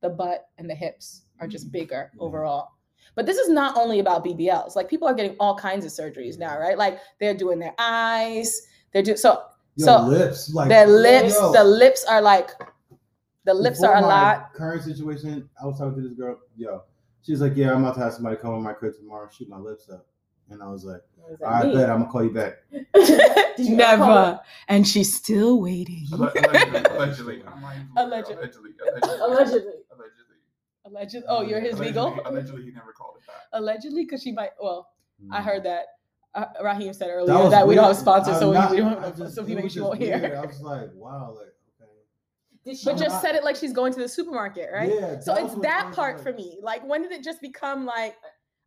the 0.00 0.10
butt 0.10 0.48
and 0.58 0.68
the 0.68 0.74
hips 0.74 1.22
are 1.40 1.48
just 1.48 1.66
mm-hmm. 1.66 1.72
bigger 1.78 2.10
Yeah. 2.14 2.22
overall. 2.22 2.70
But 3.14 3.26
this 3.26 3.36
is 3.36 3.48
not 3.48 3.76
only 3.76 3.98
about 4.00 4.24
BBLs. 4.24 4.74
Like 4.76 4.88
people 4.88 5.06
are 5.06 5.14
getting 5.14 5.36
all 5.38 5.56
kinds 5.56 5.84
of 5.84 5.90
surgeries 5.92 6.38
now, 6.38 6.58
right? 6.58 6.78
Like 6.78 6.98
they're 7.20 7.34
doing 7.34 7.58
their 7.58 7.74
eyes, 7.78 8.62
they're 8.92 9.02
doing 9.02 9.16
so 9.18 9.42
Yo, 9.76 9.86
so 9.86 10.02
lips, 10.06 10.52
like 10.52 10.68
their 10.68 10.86
lips, 10.86 11.34
yo, 11.34 11.52
the 11.52 11.64
lips 11.64 12.04
are 12.04 12.20
like 12.20 12.50
the 13.44 13.54
lips 13.54 13.80
before 13.80 13.94
are 13.96 14.02
a 14.02 14.06
lot. 14.06 14.52
Current 14.54 14.82
situation, 14.82 15.48
I 15.62 15.66
was 15.66 15.78
talking 15.78 15.94
to 16.02 16.08
this 16.08 16.12
girl. 16.16 16.38
Yo, 16.56 16.82
she's 17.22 17.40
like, 17.40 17.56
"Yeah, 17.56 17.72
I'm 17.72 17.82
about 17.82 17.94
to 17.94 18.00
have 18.00 18.12
somebody 18.12 18.36
come 18.36 18.54
in 18.54 18.62
my 18.62 18.74
crib 18.74 18.94
tomorrow, 18.96 19.28
shoot 19.32 19.48
my 19.48 19.56
lips 19.58 19.88
up," 19.90 20.06
and 20.50 20.62
I 20.62 20.68
was 20.68 20.84
like, 20.84 21.00
What 21.16 21.40
does 21.40 21.48
"I 21.48 21.62
mean? 21.64 21.76
bet 21.76 21.90
I'm 21.90 22.00
gonna 22.00 22.12
call 22.12 22.22
you 22.24 22.30
back." 22.30 22.58
Did 23.56 23.66
you 23.66 23.80
ever 23.80 24.02
call 24.04 24.14
Never. 24.14 24.40
And 24.68 24.86
she's 24.86 25.12
still 25.14 25.60
waiting. 25.60 26.06
Alle- 26.12 26.22
Allegedly, 26.24 26.80
allegedly, 26.90 27.42
I'm 27.46 27.60
not 27.62 27.74
even- 27.74 27.88
Alleged. 27.96 28.30
allegedly, 28.30 28.70
allegedly, 28.80 29.18
Allegedly. 29.20 29.20
allegedly. 29.22 29.72
Allegedly. 30.92 31.26
Oh, 31.28 31.42
you're 31.42 31.60
his 31.60 31.78
legal? 31.78 32.06
Allegedly, 32.08 32.30
allegedly, 32.30 32.62
he 32.64 32.70
never 32.72 32.92
called 32.92 33.16
it 33.20 33.26
back. 33.26 33.36
Allegedly, 33.54 34.04
because 34.04 34.22
she 34.22 34.32
might. 34.32 34.50
Well, 34.60 34.88
I 35.30 35.40
Mm. 35.40 35.44
heard 35.44 35.62
that. 35.64 35.86
Uh, 36.34 36.46
Raheem 36.62 36.92
said 36.94 37.08
earlier 37.10 37.34
was 37.34 37.50
that 37.50 37.66
we 37.66 37.74
don't 37.74 37.84
have 37.84 37.90
weird. 37.94 38.00
sponsors, 38.00 38.34
I'm 38.34 38.40
so 38.40 38.52
not- 38.52 38.70
we, 38.70 38.76
we 38.76 38.82
don't 38.82 39.02
have 39.02 39.16
just- 39.16 39.34
so 39.34 39.42
it 39.42 39.48
he 39.48 39.54
was 39.54 39.62
makes 39.64 39.74
you 39.74 39.80
just 39.82 39.88
won't 39.90 40.00
weird. 40.00 40.20
hear. 40.20 40.36
I 40.42 40.46
was 40.46 40.60
like, 40.62 40.88
"Wow, 40.94 41.34
like 41.36 41.52
okay." 41.82 41.90
Did 42.64 42.76
she? 42.78 42.84
But 42.86 42.96
just 42.96 43.16
I'm 43.16 43.20
said 43.22 43.34
it 43.34 43.44
like 43.44 43.56
she's 43.56 43.72
going 43.74 43.92
to 43.92 44.00
the 44.00 44.08
supermarket, 44.08 44.70
right? 44.72 44.88
Yeah. 44.92 45.20
So 45.20 45.34
it's 45.34 45.54
that 45.56 45.86
what- 45.86 45.94
part 45.94 46.20
for 46.20 46.32
me. 46.32 46.58
Like, 46.62 46.86
when 46.86 47.02
did 47.02 47.12
it 47.12 47.22
just 47.22 47.40
become 47.42 47.84
like, 47.84 48.16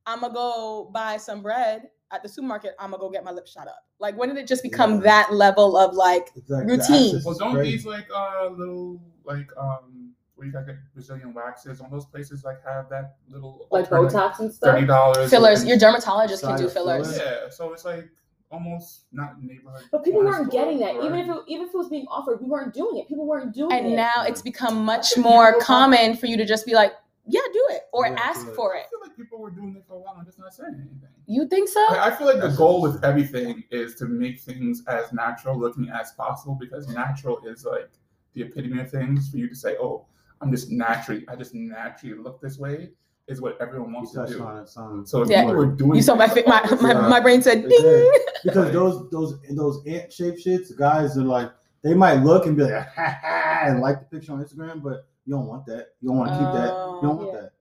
I'm 0.05 0.21
gonna 0.21 0.33
go 0.33 0.91
buy 0.93 1.17
some 1.17 1.41
bread 1.41 1.89
at 2.11 2.21
the 2.21 2.29
supermarket? 2.29 2.75
I'm 2.79 2.91
gonna 2.91 3.01
go 3.01 3.09
get 3.09 3.23
my 3.23 3.31
lips 3.31 3.51
shot 3.51 3.67
up. 3.67 3.79
Like, 3.99 4.15
when 4.15 4.29
did 4.29 4.37
it 4.37 4.47
just 4.47 4.61
become 4.61 4.95
Yeah. 4.95 5.01
that 5.01 5.33
level 5.33 5.75
of 5.75 5.95
like, 5.95 6.29
It's 6.35 6.47
like 6.49 6.65
routine. 6.67 7.15
access 7.15 7.25
Well, 7.25 7.35
don't 7.35 7.53
crazy. 7.55 7.71
these 7.77 7.85
like 7.87 8.07
uh 8.15 8.47
little 8.49 9.01
like 9.23 9.47
um 9.57 10.04
where 10.35 10.47
you 10.47 10.53
got 10.53 10.65
get 10.65 10.75
Brazilian 10.93 11.33
waxes? 11.33 11.79
Don't 11.79 11.91
those 11.91 12.05
places 12.05 12.43
like 12.43 12.63
have 12.65 12.89
that 12.89 13.15
little 13.29 13.67
like 13.71 13.89
Botox 13.89 14.39
and 14.39 14.53
stuff. 14.53 14.73
thirty 14.75 14.85
dollars 14.85 15.29
fillers? 15.29 15.65
Your 15.65 15.77
dermatologist 15.77 16.43
can 16.43 16.57
do 16.57 16.69
fillers. 16.69 17.07
fillers? 17.07 17.17
Yeah, 17.17 17.49
so 17.49 17.73
it's 17.73 17.85
like 17.85 18.09
almost 18.51 19.05
not 19.11 19.41
neighborhood. 19.41 19.83
But 19.91 20.03
people 20.03 20.21
corner 20.21 20.39
weren't 20.39 20.51
getting 20.51 20.79
that. 20.79 20.95
Even 21.03 21.15
if 21.15 21.29
it, 21.29 21.35
even 21.47 21.67
if 21.67 21.73
it 21.73 21.77
was 21.77 21.89
being 21.89 22.05
offered, 22.07 22.41
we 22.41 22.47
weren't 22.47 22.73
doing 22.73 22.97
it. 22.97 23.07
People 23.07 23.25
weren't 23.25 23.53
doing 23.53 23.71
it. 23.71 23.85
And 23.85 23.95
now 23.95 24.23
it's 24.25 24.41
become 24.41 24.83
much 24.85 25.17
more 25.17 25.59
common 25.59 26.15
for 26.15 26.27
you 26.27 26.37
to 26.37 26.45
just 26.45 26.65
be 26.65 26.73
like, 26.73 26.93
yeah, 27.27 27.41
do 27.51 27.67
it, 27.71 27.81
or 27.91 28.05
Yeah, 28.05 28.15
ask 28.19 28.45
do 28.45 28.51
it. 28.51 28.55
for 28.55 28.75
I 28.75 28.83
feel 28.89 28.99
like 29.01 29.15
people 29.17 29.39
were 29.39 29.49
doing 29.49 29.75
it 29.75 29.83
for 29.87 29.95
a 29.95 29.99
while 29.99 30.15
and 30.17 30.25
just 30.25 30.37
not 30.37 30.53
saying 30.53 30.75
anything. 30.75 31.09
You 31.25 31.47
think 31.47 31.69
so? 31.69 31.83
I, 31.89 32.07
I 32.07 32.15
feel 32.15 32.27
like 32.27 32.39
the 32.39 32.55
goal 32.55 32.81
with 32.81 33.03
everything 33.03 33.63
is 33.71 33.95
to 33.95 34.05
make 34.05 34.39
things 34.39 34.83
as 34.87 35.11
natural 35.11 35.59
looking 35.59 35.89
as 35.89 36.11
possible 36.11 36.55
because 36.59 36.87
natural 36.87 37.39
is 37.43 37.65
like 37.65 37.89
the 38.33 38.43
epitome 38.43 38.79
of 38.79 38.91
things. 38.91 39.31
For 39.31 39.37
you 39.37 39.49
to 39.49 39.55
say, 39.55 39.75
"Oh, 39.81 40.05
I'm 40.45 40.51
just 40.51 40.69
naturally, 40.71 41.25
I 41.27 41.35
just 41.35 41.53
naturally 41.55 42.15
look 42.17 42.39
this 42.41 42.59
way," 42.59 42.91
is 43.27 43.41
what 43.41 43.57
everyone 43.59 43.89
You 43.89 43.95
wants 43.95 44.11
to 44.13 44.27
do. 44.27 44.43
on 44.43 44.59
it, 44.59 44.69
some. 44.69 45.05
So 45.05 45.23
if 45.23 45.29
Yeah. 45.29 45.41
people 45.41 45.55
were 45.55 45.65
doing, 45.65 45.95
You 45.95 46.01
saw 46.03 46.13
my 46.15 46.27
my, 46.27 46.43
my, 46.81 46.93
time- 46.93 47.09
my 47.09 47.19
brain 47.19 47.41
said 47.41 47.67
ding. 47.67 48.11
because 48.43 48.71
those 48.79 49.09
those 49.09 49.39
those 49.55 49.81
ant 49.87 50.13
shaped 50.13 50.45
shits, 50.45 50.75
guys 50.77 51.17
are 51.17 51.23
like 51.23 51.51
they 51.83 51.93
might 51.95 52.21
look 52.23 52.45
and 52.45 52.55
be 52.55 52.63
like 52.63 52.73
ha 52.87 53.17
ha 53.23 53.61
and 53.65 53.79
like 53.81 53.99
the 54.01 54.05
picture 54.17 54.33
on 54.33 54.43
Instagram, 54.43 54.83
but 54.83 55.07
you 55.25 55.33
don't 55.33 55.47
want 55.47 55.65
that. 55.65 55.87
You 56.01 56.09
don't 56.09 56.17
want 56.17 56.29
to 56.31 56.37
keep 56.37 56.53
that. 56.53 56.67
You 56.67 56.99
don't 57.01 57.17
want 57.17 57.29
oh, 57.29 57.33
Yeah. 57.33 57.41
that. 57.41 57.51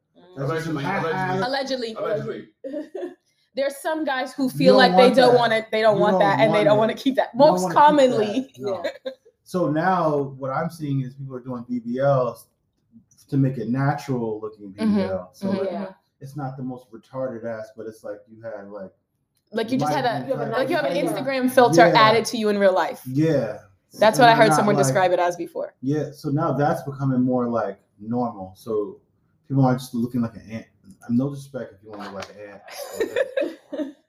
Allegedly, 0.45 0.83
ha, 0.85 1.01
ha. 1.01 1.47
allegedly. 1.47 1.95
Allegedly, 1.95 2.49
allegedly. 2.65 3.13
there's 3.55 3.77
some 3.79 4.05
guys 4.05 4.35
who 4.35 4.51
feel 4.51 4.77
like 4.77 4.93
they 4.97 5.11
don't 5.15 5.33
that. 5.33 5.39
want 5.39 5.53
it. 5.55 5.67
They 5.73 5.81
don't 5.81 5.97
You 5.97 6.03
want 6.03 6.13
don't 6.15 6.21
that, 6.21 6.41
and 6.41 6.51
they 6.53 6.59
want 6.59 6.65
don't 6.67 6.79
want 6.79 6.91
to 6.91 6.97
keep 6.97 7.15
that. 7.17 7.35
Most 7.35 7.73
commonly, 7.73 8.51
that, 8.59 8.59
no. 8.59 9.13
So 9.45 9.71
now 9.71 10.35
what 10.39 10.51
I'm 10.51 10.71
seeing 10.71 11.03
is 11.03 11.15
people 11.15 11.37
are 11.37 11.41
doing 11.41 11.65
BBLs 11.71 12.45
to 13.29 13.37
make 13.37 13.59
it 13.59 13.69
natural 13.69 14.41
looking 14.41 14.73
Mhm. 14.75 14.95
BBL. 14.97 15.29
So 15.33 15.49
Mhm. 15.49 15.59
like, 15.61 15.71
yeah. 15.71 15.93
it's 16.21 16.37
not 16.37 16.57
the 16.57 16.63
most 16.63 16.91
retarded 16.91 17.45
ass, 17.45 17.71
but 17.77 17.87
it's 17.87 18.05
like 18.05 18.19
you 18.29 18.43
had 18.43 18.69
like 18.71 18.93
like 19.53 19.71
you 19.71 19.79
just 19.79 19.93
had 19.93 20.05
a 20.05 20.25
be 20.25 20.33
You 20.33 20.37
have 20.39 20.49
a 20.49 20.51
like 20.51 20.69
you 20.69 20.77
have 20.77 20.85
an 20.85 20.97
Instagram 20.97 21.51
filter 21.51 21.87
Yeah. 21.87 21.95
added 22.01 22.25
to 22.27 22.37
you 22.37 22.49
in 22.49 22.59
real 22.59 22.75
life. 22.75 23.03
yeah. 23.07 23.59
That's 24.01 24.19
And 24.19 24.27
what 24.27 24.29
I 24.29 24.35
heard 24.35 24.53
someone 24.53 24.75
like- 24.75 24.85
describe 24.85 25.13
it 25.13 25.21
as 25.21 25.37
before. 25.37 25.75
Yeah, 25.81 26.11
so 26.11 26.29
now 26.31 26.53
that's 26.53 26.83
becoming 26.83 27.21
more 27.21 27.49
like 27.49 27.79
normal. 28.01 28.53
So 28.57 29.01
people 29.47 29.65
aren't 29.65 29.79
just 29.79 29.95
looking 29.95 30.21
like 30.21 30.35
an 30.35 30.51
ant. 30.51 30.67
I'm 31.09 31.17
no 31.17 31.31
disrespect 31.31 31.75
if 31.75 31.83
you 31.85 31.91
want 31.91 32.03
to 32.03 32.11
look 32.11 32.27
like 32.29 32.37
an 32.37 32.51
ant. 33.81 33.97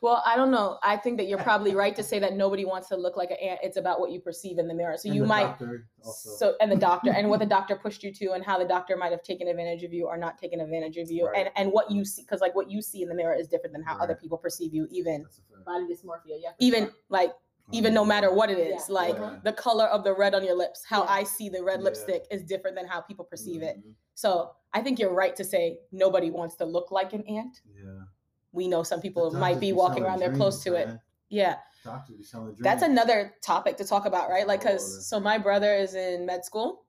Well, 0.00 0.22
I 0.26 0.36
don't 0.36 0.50
know. 0.50 0.78
I 0.82 0.96
think 0.96 1.16
that 1.18 1.26
you're 1.28 1.38
probably 1.50 1.74
right 1.74 1.94
to 1.96 2.02
say 2.02 2.18
that 2.18 2.34
nobody 2.34 2.64
wants 2.64 2.88
to 2.88 2.96
look 2.96 3.16
like 3.16 3.30
an 3.30 3.36
ant. 3.42 3.60
It's 3.62 3.76
about 3.76 4.00
what 4.00 4.10
you 4.10 4.20
perceive 4.20 4.58
in 4.58 4.68
the 4.68 4.74
mirror. 4.74 4.96
So 4.96 5.08
And 5.08 5.16
you 5.16 5.22
the 5.22 5.28
might 5.28 5.56
also. 6.04 6.30
so 6.36 6.54
and 6.60 6.70
the 6.70 6.76
doctor 6.76 7.10
and 7.12 7.28
what 7.28 7.40
the 7.40 7.46
doctor 7.58 7.76
pushed 7.76 8.02
you 8.02 8.12
to 8.14 8.32
and 8.32 8.44
how 8.44 8.58
the 8.58 8.64
doctor 8.64 8.96
might 8.96 9.12
have 9.12 9.22
taken 9.22 9.48
advantage 9.48 9.82
of 9.84 9.92
you 9.92 10.06
or 10.06 10.16
not 10.16 10.38
taken 10.38 10.60
advantage 10.60 10.96
of 10.96 11.10
you 11.10 11.26
Right. 11.26 11.46
and 11.46 11.50
and 11.56 11.72
what 11.72 11.90
you 11.90 12.04
see 12.04 12.22
because 12.22 12.40
like 12.40 12.54
what 12.54 12.70
you 12.70 12.82
see 12.82 13.02
in 13.02 13.08
the 13.08 13.14
mirror 13.14 13.34
is 13.34 13.48
different 13.48 13.72
than 13.74 13.82
how 13.82 13.96
other 13.98 14.14
people 14.14 14.38
perceive 14.38 14.72
you 14.74 14.86
even 14.90 15.22
That's 15.22 15.38
a 15.38 15.42
fact. 15.54 15.64
Body 15.64 15.84
dysmorphia. 15.84 16.36
Yeah. 16.40 16.50
even 16.58 16.84
sure. 16.84 16.92
like 17.08 17.32
even 17.70 17.94
no 17.94 18.04
matter 18.04 18.34
what 18.34 18.50
it 18.50 18.58
is 18.58 18.88
Yeah. 18.88 18.94
like 18.94 19.14
Yeah. 19.16 19.38
the 19.44 19.52
color 19.52 19.86
of 19.86 20.02
the 20.04 20.12
red 20.14 20.34
on 20.34 20.44
your 20.44 20.56
lips 20.56 20.84
how 20.84 21.04
Yeah. 21.04 21.10
i 21.20 21.22
see 21.24 21.48
the 21.48 21.62
red 21.62 21.78
Yeah. 21.80 21.84
lipstick 21.84 22.26
is 22.30 22.42
different 22.42 22.76
than 22.76 22.86
how 22.86 23.00
people 23.00 23.24
perceive 23.24 23.62
it 23.62 23.78
Mhm. 23.78 23.94
so 24.14 24.50
i 24.72 24.80
think 24.82 24.98
you're 24.98 25.14
right 25.14 25.34
to 25.36 25.44
say 25.44 25.78
nobody 25.92 26.30
wants 26.30 26.56
to 26.56 26.64
look 26.64 26.90
like 26.90 27.12
an 27.12 27.22
ant 27.28 27.62
Yeah. 27.72 28.02
We 28.52 28.68
know 28.68 28.82
some 28.82 29.00
people 29.00 29.30
might 29.32 29.58
be 29.60 29.72
walking 29.72 30.02
around 30.04 30.18
there 30.20 30.28
dreams, 30.28 30.38
close 30.38 30.62
to 30.64 30.74
it 30.74 30.88
yeah 31.30 31.56
Doctors 31.84 32.16
be 32.16 32.22
selling 32.22 32.48
dreams. 32.54 32.60
that's 32.62 32.82
another 32.82 33.34
topic 33.42 33.76
to 33.78 33.84
talk 33.84 34.06
about 34.06 34.28
right 34.30 34.46
like 34.46 34.60
Oh, 34.60 34.64
because 34.64 35.06
so 35.08 35.18
my 35.18 35.38
brother 35.38 35.74
is 35.74 35.94
in 35.94 36.26
med 36.26 36.44
school 36.44 36.84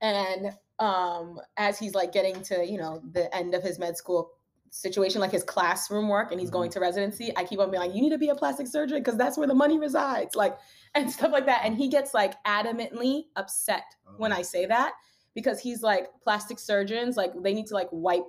and 0.00 0.50
um 0.78 1.40
as 1.56 1.78
he's 1.78 1.94
like 1.94 2.12
getting 2.12 2.42
to 2.42 2.64
you 2.66 2.78
know 2.78 3.00
the 3.12 3.34
end 3.34 3.54
of 3.54 3.62
his 3.62 3.78
med 3.78 3.96
school 3.96 4.30
situation 4.70 5.20
like 5.22 5.30
his 5.30 5.42
classroom 5.44 6.08
work 6.08 6.32
and 6.32 6.40
he's 6.40 6.50
going 6.50 6.68
Mm-hmm. 6.68 6.74
to 6.74 6.80
residency, 6.80 7.32
I 7.36 7.44
keep 7.44 7.60
on 7.60 7.70
being 7.70 7.80
like, 7.80 7.94
you 7.94 8.02
need 8.02 8.10
to 8.10 8.18
be 8.18 8.28
a 8.28 8.34
plastic 8.34 8.66
surgeon 8.66 8.98
because 8.98 9.16
that's 9.16 9.38
where 9.38 9.46
the 9.46 9.54
money 9.54 9.78
resides, 9.78 10.34
like 10.34 10.58
and 10.94 11.10
stuff 11.16 11.32
like 11.32 11.46
that. 11.46 11.62
And 11.64 11.76
he 11.78 11.88
gets 11.88 12.12
like 12.12 12.34
adamantly 12.44 13.22
upset 13.36 13.84
when 14.18 14.32
Oh. 14.32 14.36
I 14.36 14.42
say 14.42 14.66
that 14.66 14.92
because 15.34 15.60
he's 15.60 15.82
like 15.82 16.08
plastic 16.22 16.58
surgeons, 16.58 17.16
like 17.16 17.32
they 17.42 17.54
need 17.54 17.66
to 17.68 17.74
like 17.74 17.88
wipe 17.90 18.26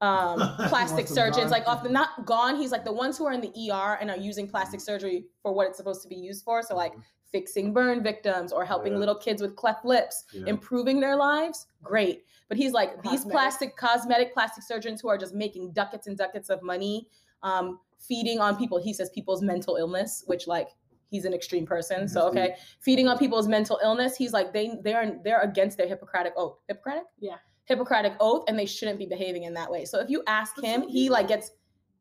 um 0.00 0.38
plastic 0.68 1.06
surgeons 1.06 1.44
gone. 1.44 1.50
like 1.50 1.66
off 1.68 1.82
the 1.82 1.88
not 1.88 2.24
gone. 2.26 2.56
He's 2.56 2.72
like 2.72 2.84
the 2.84 2.92
ones 2.92 3.18
who 3.18 3.26
are 3.26 3.32
in 3.32 3.40
the 3.40 3.52
ER 3.70 3.98
and 4.00 4.10
are 4.10 4.16
using 4.16 4.48
plastic 4.48 4.80
surgery 4.80 5.26
for 5.42 5.52
what 5.52 5.66
it's 5.68 5.76
supposed 5.76 6.02
to 6.02 6.08
be 6.08 6.14
used 6.16 6.44
for. 6.44 6.62
So 6.62 6.74
like 6.76 6.94
fixing 7.32 7.72
burn 7.72 8.02
victims 8.02 8.50
or 8.52 8.64
helping 8.64 8.92
Mm-hmm. 8.92 8.94
Yeah. 9.02 9.06
little 9.06 9.14
kids 9.14 9.40
with 9.42 9.54
cleft 9.56 9.84
lips, 9.84 10.24
Yeah. 10.32 10.44
improving 10.46 11.00
their 11.00 11.16
lives. 11.16 11.66
Great. 11.82 12.24
But 12.48 12.56
he's 12.56 12.72
like 12.72 13.02
these 13.02 13.24
plastic 13.24 13.76
cosmetic 13.76 14.32
plastic 14.32 14.64
surgeons 14.64 15.00
who 15.00 15.08
are 15.08 15.18
just 15.18 15.34
making 15.34 15.72
ducats 15.72 16.06
and 16.08 16.16
ducats 16.18 16.48
of 16.50 16.62
money, 16.62 17.06
um, 17.42 17.78
feeding 18.00 18.40
on 18.40 18.56
people. 18.56 18.78
He 18.82 18.92
says 18.92 19.10
people's 19.10 19.42
mental 19.42 19.76
illness, 19.76 20.24
which 20.26 20.46
like 20.48 20.68
he's 21.10 21.24
an 21.26 21.32
extreme 21.34 21.66
person. 21.66 22.08
So 22.08 22.22
okay, 22.28 22.56
feeding 22.80 23.06
on 23.06 23.18
people's 23.18 23.46
mental 23.46 23.78
illness. 23.84 24.16
He's 24.16 24.32
like 24.32 24.52
they 24.52 24.72
they're 24.82 25.20
they're 25.22 25.42
against 25.42 25.76
their 25.76 25.86
Hippocratic 25.86 26.32
oath. 26.36 26.56
Hippocratic? 26.66 27.04
Yeah. 27.20 27.36
Hippocratic 27.70 28.14
oath, 28.18 28.44
and 28.48 28.58
they 28.58 28.66
shouldn't 28.66 28.98
be 28.98 29.06
behaving 29.06 29.44
in 29.44 29.54
that 29.54 29.70
way. 29.70 29.84
So 29.84 30.00
if 30.00 30.10
you 30.10 30.22
ask 30.26 30.60
him, 30.60 30.88
he 30.88 31.08
like 31.08 31.28
gets 31.28 31.52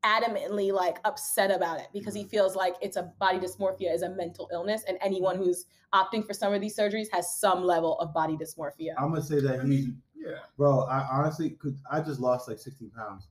adamantly 0.03 0.73
like 0.73 0.97
upset 1.05 1.51
about 1.51 1.79
it 1.79 1.88
because 1.93 2.13
he 2.13 2.21
mm-hmm. 2.21 2.29
feels 2.29 2.55
like 2.55 2.75
it's 2.82 2.97
a 2.97 3.12
body 3.19 3.38
dysmorphia 3.38 3.93
is 3.93 4.01
a 4.01 4.10
mental 4.10 4.49
illness 4.53 4.86
and 4.88 4.97
anyone 5.01 5.36
mm-hmm. 5.36 5.43
who's 5.43 5.65
opting 5.93 6.25
for 6.25 6.34
some 6.34 6.53
of 6.53 6.62
these 6.62 6.73
surgeries 6.77 7.08
has 7.12 7.38
some 7.38 7.65
level 7.65 7.99
of 7.99 8.13
body 8.13 8.38
dysmorphia 8.38 8.93
I'm 8.97 9.10
gonna 9.10 9.21
say 9.21 9.41
that 9.41 9.65
he's, 9.65 9.89
yeah. 10.15 10.38
bro. 10.58 10.82
I 10.84 11.08
honestly 11.12 11.51
could. 11.51 11.77
I 11.91 12.01
just 12.01 12.19
lost 12.19 12.47
like 12.47 12.60
16 12.60 12.91
pounds. 12.91 13.27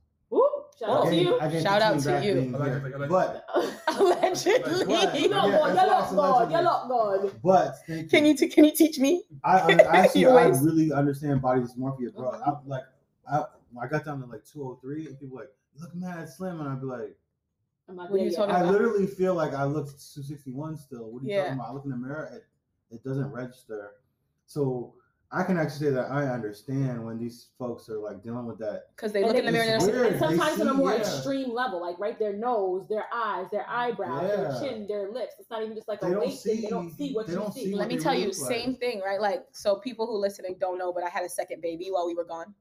Woo! 0.81 0.87
Shout 0.87 0.97
out 0.97 1.09
to 1.09 1.15
you. 1.15 1.39
I 1.39 1.61
Shout 1.61 1.81
out 1.81 1.99
to 2.01 2.25
you. 2.25 2.55
Allegedly, 2.55 2.93
allegedly. 2.93 3.07
But 3.07 3.45
allegedly 3.87 4.85
But- 4.85 5.19
you're 5.19 5.29
not 5.29 5.45
good. 5.45 5.69
You 5.69 5.75
that's 5.75 6.11
look 6.11 6.17
why 6.17 6.45
good. 6.45 6.53
it's 6.53 6.53
You 6.53 6.61
look 6.61 7.41
but 7.43 7.75
can 8.09 8.25
you 8.25 8.35
t- 8.35 8.47
can 8.49 8.65
you 8.65 8.71
teach 8.75 8.99
me 8.99 9.23
I, 9.43 9.59
I 9.59 9.71
actually 9.97 10.25
I 10.25 10.47
really 10.47 10.91
understand 10.91 11.41
body 11.41 11.61
dysmorphia, 11.61 12.13
bro. 12.15 12.31
I 12.31 12.53
like 12.65 12.83
I 13.31 13.43
I 13.81 13.87
got 13.87 14.05
down 14.05 14.19
to 14.21 14.25
like 14.25 14.45
203 14.45 15.07
and 15.07 15.19
people 15.19 15.35
were 15.37 15.43
like 15.43 15.51
look 15.79 15.95
mad 15.95 16.27
slim 16.29 16.59
and 16.59 16.69
I'd 16.69 16.79
be 16.81 16.85
like 16.87 17.15
I'm 17.87 17.95
What 17.97 18.11
are 18.11 18.17
you 18.17 18.25
yet. 18.25 18.35
talking 18.35 18.55
I 18.55 18.59
about? 18.61 18.71
literally 18.73 19.07
feel 19.07 19.33
like 19.33 19.53
I 19.53 19.63
look 19.65 19.87
261 19.87 20.77
still. 20.77 21.11
What 21.11 21.23
are 21.23 21.25
you 21.25 21.31
Yeah. 21.31 21.41
talking 21.43 21.53
about? 21.59 21.69
I 21.69 21.73
look 21.73 21.85
in 21.85 21.91
the 21.91 21.97
mirror, 21.97 22.29
it, 22.33 22.45
it 22.95 23.03
doesn't 23.03 23.31
register. 23.31 23.91
So 24.45 24.93
I 25.31 25.43
can 25.43 25.57
actually 25.59 25.87
say 25.87 25.89
that 25.91 26.09
I 26.09 26.27
understand 26.27 27.05
when 27.05 27.19
these 27.19 27.49
folks 27.59 27.87
are 27.87 27.99
like 27.99 28.23
dealing 28.23 28.47
with 28.47 28.57
that. 28.59 28.85
because 28.95 29.11
they 29.11 29.19
And 29.21 29.27
look 29.27 29.37
in 29.37 29.45
the 29.45 29.51
they- 29.51 29.57
mirror 29.59 29.77
and 29.77 29.81
they're. 29.87 30.03
And 30.05 30.19
sometimes 30.19 30.59
on 30.59 30.67
a 30.69 30.73
more 30.73 30.91
yeah. 30.91 30.97
extreme 31.01 31.53
level, 31.53 31.79
like 31.79 31.99
right, 31.99 32.17
their 32.17 32.33
nose, 32.33 32.87
their 32.89 33.05
eyes, 33.13 33.45
their 33.51 33.65
eyebrows, 33.69 34.23
Yeah. 34.27 34.35
their 34.37 34.59
chin, 34.59 34.87
their 34.87 35.11
lips. 35.11 35.35
It's 35.39 35.51
not 35.51 35.61
even 35.61 35.75
just 35.75 35.87
like 35.87 36.01
They 36.01 36.07
a 36.07 36.11
don't 36.15 36.33
thing. 36.33 36.61
They 36.63 36.69
don't 36.69 36.89
see- 36.91 37.09
see 37.09 37.13
what 37.13 37.27
they 37.27 37.33
you 37.33 37.39
don't 37.39 37.53
see. 37.53 37.65
see 37.65 37.75
let 37.75 37.89
me 37.89 37.97
tell 37.97 38.15
you 38.15 38.27
like. 38.27 38.33
same 38.33 38.75
thing 38.77 39.01
right 39.05 39.21
like 39.21 39.45
so 39.51 39.75
people 39.75 40.07
who 40.07 40.17
listening 40.17 40.55
don't 40.59 40.77
know 40.79 40.91
but 40.91 41.03
i 41.03 41.09
had 41.09 41.23
a 41.23 41.29
second 41.29 41.61
baby 41.61 41.89
while 41.91 42.07
we 42.07 42.15
were 42.15 42.23
gone 42.25 42.53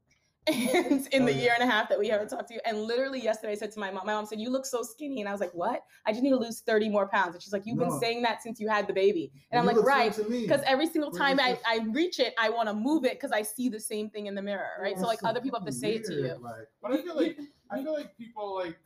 and 0.48 1.06
in 1.12 1.22
Oh, 1.22 1.26
the 1.26 1.32
yeah. 1.32 1.42
year 1.42 1.52
and 1.58 1.62
a 1.68 1.72
half 1.72 1.88
that 1.88 1.98
we 1.98 2.08
haven't 2.08 2.28
talked 2.28 2.48
to 2.48 2.54
you. 2.54 2.60
And 2.64 2.82
literally 2.82 3.20
yesterday 3.20 3.52
i 3.52 3.56
said 3.56 3.70
to 3.72 3.78
my 3.80 3.90
mom 3.90 4.06
my 4.06 4.14
mom 4.14 4.26
said 4.26 4.40
you 4.40 4.50
look 4.50 4.64
so 4.66 4.82
skinny. 4.82 5.20
And 5.20 5.28
i 5.28 5.32
was 5.32 5.40
like 5.40 5.52
what? 5.52 5.82
I 6.06 6.12
just 6.12 6.22
need 6.22 6.30
to 6.30 6.36
lose 6.36 6.60
30 6.60 6.88
more 6.88 7.08
pounds. 7.08 7.34
And 7.34 7.42
she's 7.42 7.52
like 7.52 7.62
you've 7.66 7.78
been 7.78 7.98
saying 8.00 8.22
that 8.22 8.42
since 8.42 8.58
you 8.60 8.68
had 8.68 8.86
the 8.86 8.92
baby. 8.92 9.30
And 9.50 9.58
i'm 9.60 9.66
like 9.66 9.76
right 9.84 10.14
slim 10.14 10.26
to 10.26 10.32
me. 10.32 10.42
because 10.42 10.62
every 10.66 10.86
single 10.86 11.10
time 11.10 11.38
I, 11.40 11.58
I 11.66 11.80
reach 11.90 12.18
it 12.20 12.34
i 12.38 12.48
want 12.48 12.68
to 12.68 12.74
move 12.74 13.04
it 13.04 13.12
because 13.12 13.32
i 13.32 13.42
see 13.42 13.68
the 13.68 13.80
same 13.80 14.08
thing 14.10 14.26
in 14.26 14.34
the 14.34 14.42
mirror 14.42 14.70
right? 14.80 14.94
Yeah, 14.96 15.02
so 15.02 15.06
like 15.06 15.18
it's 15.18 15.24
other 15.24 15.40
people 15.40 15.58
have 15.58 15.66
to 15.66 15.72
say 15.72 15.94
it 15.96 16.04
to 16.04 16.14
you. 16.14 16.22
weird, 16.22 16.40
Like, 16.40 16.68
But 16.82 16.92
I 16.92 17.02
feel 17.02 17.16
like 17.16 17.38
I 17.70 17.82
feel 17.82 17.92
like 17.92 18.16
people 18.16 18.54
like 18.54 18.76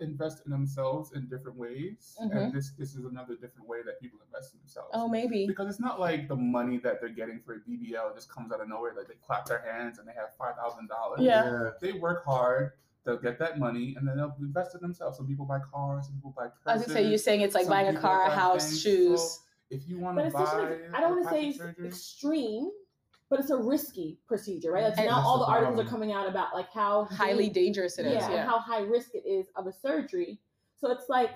invest 0.00 0.42
in 0.46 0.50
themselves 0.52 1.12
in 1.12 1.28
different 1.28 1.56
ways, 1.58 2.16
Mhm. 2.22 2.36
and 2.36 2.52
this 2.52 2.70
this 2.78 2.94
is 2.94 3.04
another 3.04 3.34
different 3.36 3.68
way 3.68 3.82
that 3.82 4.00
people 4.00 4.18
invest 4.24 4.54
in 4.54 4.60
themselves. 4.60 4.90
oh 4.94 5.08
maybe 5.08 5.46
Because 5.46 5.68
it's 5.68 5.80
not 5.80 5.98
like 6.00 6.28
the 6.28 6.36
money 6.36 6.78
that 6.78 7.00
they're 7.00 7.08
getting 7.10 7.40
for 7.40 7.54
a 7.54 7.60
BBL 7.60 8.14
just 8.14 8.28
comes 8.28 8.52
out 8.52 8.60
of 8.60 8.68
nowhere. 8.68 8.94
Like 8.96 9.08
they 9.08 9.14
clap 9.26 9.46
their 9.46 9.60
hands 9.60 9.98
and 9.98 10.06
they 10.08 10.12
have 10.14 10.34
five 10.36 10.56
thousand 10.56 10.88
dollars. 10.88 11.20
Yeah. 11.20 11.70
They 11.80 11.92
work 11.92 12.24
hard. 12.24 12.72
They'll 13.04 13.16
get 13.18 13.38
that 13.38 13.58
money 13.58 13.94
and 13.96 14.06
then 14.06 14.16
they'll 14.18 14.36
invest 14.40 14.74
in 14.74 14.80
themselves. 14.82 15.16
Some 15.16 15.26
people 15.26 15.46
buy 15.46 15.60
cars. 15.60 16.06
Some 16.06 16.16
people 16.16 16.34
buy 16.36 16.44
i 16.44 16.46
was 16.46 16.82
purses. 16.82 16.86
gonna 16.86 16.94
say 17.00 17.08
you're 17.08 17.18
saying 17.18 17.40
it's 17.40 17.54
like 17.54 17.64
Some 17.64 17.72
buying 17.72 17.96
a 17.96 17.98
car 17.98 18.26
a 18.26 18.30
house 18.30 18.66
things. 18.68 18.80
shoes 18.82 19.20
So 19.20 19.40
if 19.70 19.88
you 19.88 19.98
want 19.98 20.16
But 20.16 20.22
to 20.22 20.26
it's 20.28 20.34
buy, 20.36 20.58
like, 20.68 20.94
I 20.94 21.00
don't 21.00 21.12
want 21.16 21.24
to 21.24 21.30
say 21.30 21.52
surgery, 21.52 21.86
extreme, 21.88 22.70
but 23.30 23.38
it's 23.40 23.50
a 23.50 23.56
risky 23.56 24.18
procedure, 24.26 24.72
right? 24.72 24.84
Like 24.84 24.98
And- 24.98 25.06
now 25.08 25.20
all 25.24 25.38
the 25.38 25.46
the 25.46 25.50
articles 25.52 25.86
are 25.86 25.88
coming 25.88 26.12
out 26.12 26.28
about 26.28 26.52
like 26.52 26.68
how 26.72 27.04
highly 27.04 27.44
deep- 27.44 27.54
dangerous 27.54 27.98
it 27.98 28.06
is 28.06 28.14
yeah, 28.14 28.28
yeah, 28.28 28.36
and 28.40 28.48
how 28.50 28.58
high 28.58 28.80
risk 28.82 29.14
it 29.14 29.24
is 29.26 29.46
of 29.56 29.66
a 29.68 29.72
surgery. 29.72 30.40
So 30.76 30.90
it's 30.90 31.08
like, 31.08 31.30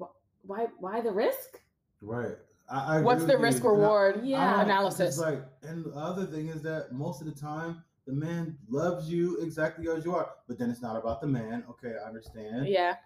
wh- 0.00 0.14
why 0.42 0.66
why 0.78 1.00
the 1.00 1.12
risk? 1.12 1.60
right. 2.00 2.36
I, 2.70 2.98
I 2.98 3.00
what's 3.02 3.24
the 3.24 3.36
risk 3.36 3.62
you. 3.64 3.70
And 3.70 3.78
I- 3.78 3.82
reward 3.82 4.20
Yeah. 4.24 4.38
I 4.38 4.50
don't- 4.50 4.60
it's 4.60 4.64
analysis 4.70 5.18
Like, 5.18 5.42
and 5.62 5.84
the 5.84 5.90
other 5.90 6.24
thing 6.24 6.48
is 6.48 6.62
that 6.62 6.92
most 6.92 7.20
of 7.20 7.26
the 7.26 7.38
time, 7.38 7.84
the 8.06 8.12
man 8.12 8.56
loves 8.68 9.10
you 9.10 9.36
exactly 9.38 9.86
as 9.88 10.04
you 10.04 10.14
are, 10.14 10.30
but 10.48 10.58
then 10.58 10.70
it's 10.70 10.80
not 10.80 10.96
about 10.96 11.20
the 11.20 11.26
man. 11.26 11.64
Okay, 11.68 11.94
I 12.02 12.08
understand. 12.08 12.66
yeah 12.68 12.96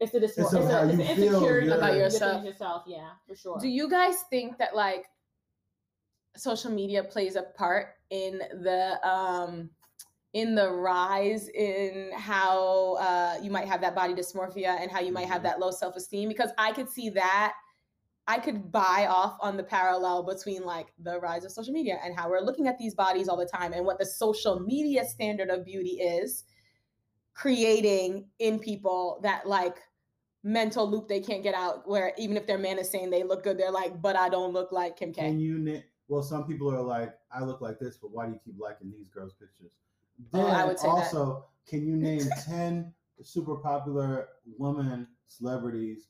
It's 0.00 0.12
the 0.12 0.20
dis- 0.20 0.36
It's 0.36 0.52
it's, 0.52 0.66
how 0.70 0.80
a, 0.82 0.88
it's 0.88 0.98
you 0.98 1.04
feel, 1.14 1.34
insecurity. 1.36 1.70
About 1.70 1.94
yourself. 1.96 2.44
yourself. 2.44 2.82
Yeah, 2.86 3.10
for 3.26 3.34
sure. 3.34 3.58
Do 3.58 3.68
you 3.68 3.88
guys 3.88 4.22
think 4.28 4.58
that 4.58 4.74
like 4.74 5.08
social 6.36 6.70
media 6.70 7.02
plays 7.04 7.36
a 7.36 7.42
part 7.42 7.88
in 8.10 8.38
the 8.38 9.08
um 9.08 9.70
in 10.32 10.54
the 10.54 10.68
rise 10.68 11.48
in 11.48 12.10
how 12.16 12.94
uh 12.94 13.38
you 13.40 13.50
might 13.50 13.68
have 13.68 13.80
that 13.80 13.94
body 13.94 14.14
dysmorphia 14.14 14.80
and 14.80 14.90
how 14.90 15.00
you 15.00 15.12
might 15.12 15.28
have 15.28 15.40
Mhm. 15.40 15.44
that 15.44 15.60
low 15.60 15.70
self-esteem 15.70 16.28
because 16.28 16.50
I 16.58 16.72
could 16.72 16.88
see 16.88 17.08
that 17.10 17.54
I 18.26 18.38
could 18.38 18.72
buy 18.72 19.06
off 19.08 19.36
on 19.40 19.56
the 19.56 19.62
parallel 19.62 20.22
between 20.22 20.64
like 20.64 20.88
the 20.98 21.20
rise 21.20 21.44
of 21.44 21.52
social 21.52 21.74
media 21.74 22.00
and 22.02 22.16
how 22.16 22.30
we're 22.30 22.40
looking 22.40 22.66
at 22.66 22.78
these 22.78 22.94
bodies 22.94 23.28
all 23.28 23.36
the 23.36 23.46
time 23.46 23.72
and 23.74 23.84
what 23.84 23.98
the 23.98 24.06
social 24.06 24.60
media 24.60 25.04
standard 25.04 25.50
of 25.50 25.64
beauty 25.64 26.00
is 26.00 26.44
creating 27.34 28.28
in 28.38 28.58
people 28.58 29.20
that 29.22 29.46
like 29.46 29.76
mental 30.42 30.88
loop 30.88 31.08
they 31.08 31.20
can't 31.20 31.42
get 31.42 31.54
out 31.54 31.88
where 31.88 32.12
even 32.18 32.36
if 32.36 32.46
their 32.46 32.58
man 32.58 32.78
is 32.78 32.90
saying 32.90 33.10
they 33.10 33.22
look 33.24 33.42
good 33.42 33.58
they're 33.58 33.70
like 33.70 34.00
but 34.00 34.14
i 34.14 34.28
don't 34.28 34.52
look 34.52 34.72
like 34.72 34.96
kim 34.96 35.12
k 35.12 35.22
Can 35.22 35.40
you 35.40 35.58
Well, 36.08 36.22
some 36.22 36.46
people 36.46 36.70
are 36.74 36.82
like, 36.82 37.14
I 37.32 37.42
look 37.42 37.60
like 37.60 37.78
this, 37.78 37.96
but 37.96 38.10
why 38.10 38.26
do 38.26 38.32
you 38.32 38.40
keep 38.44 38.60
liking 38.60 38.90
these 38.92 39.08
girls' 39.08 39.32
pictures? 39.32 39.72
Oh, 40.34 40.44
Then 40.44 40.54
I 40.54 40.64
would 40.64 40.78
say 40.78 40.86
that. 40.86 40.92
also, 40.92 41.46
can 41.66 41.86
you 41.86 41.96
name 41.96 42.28
ten 42.44 42.92
super 43.22 43.56
popular 43.56 44.28
women 44.58 45.08
celebrities 45.26 46.08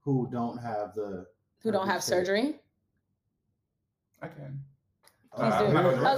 who 0.00 0.28
don't 0.30 0.58
have 0.58 0.94
the 0.94 1.26
who 1.62 1.72
don't 1.72 1.86
have 1.88 2.00
shape? 2.02 2.08
surgery 2.26 2.56
I 4.20 4.28
can. 4.28 4.60
Please 5.34 5.52
Uh, 5.52 5.58
do. 5.60 5.66
I'm 5.66 5.72
not 5.74 5.82
gonna 5.82 6.08
I'll- 6.08 6.16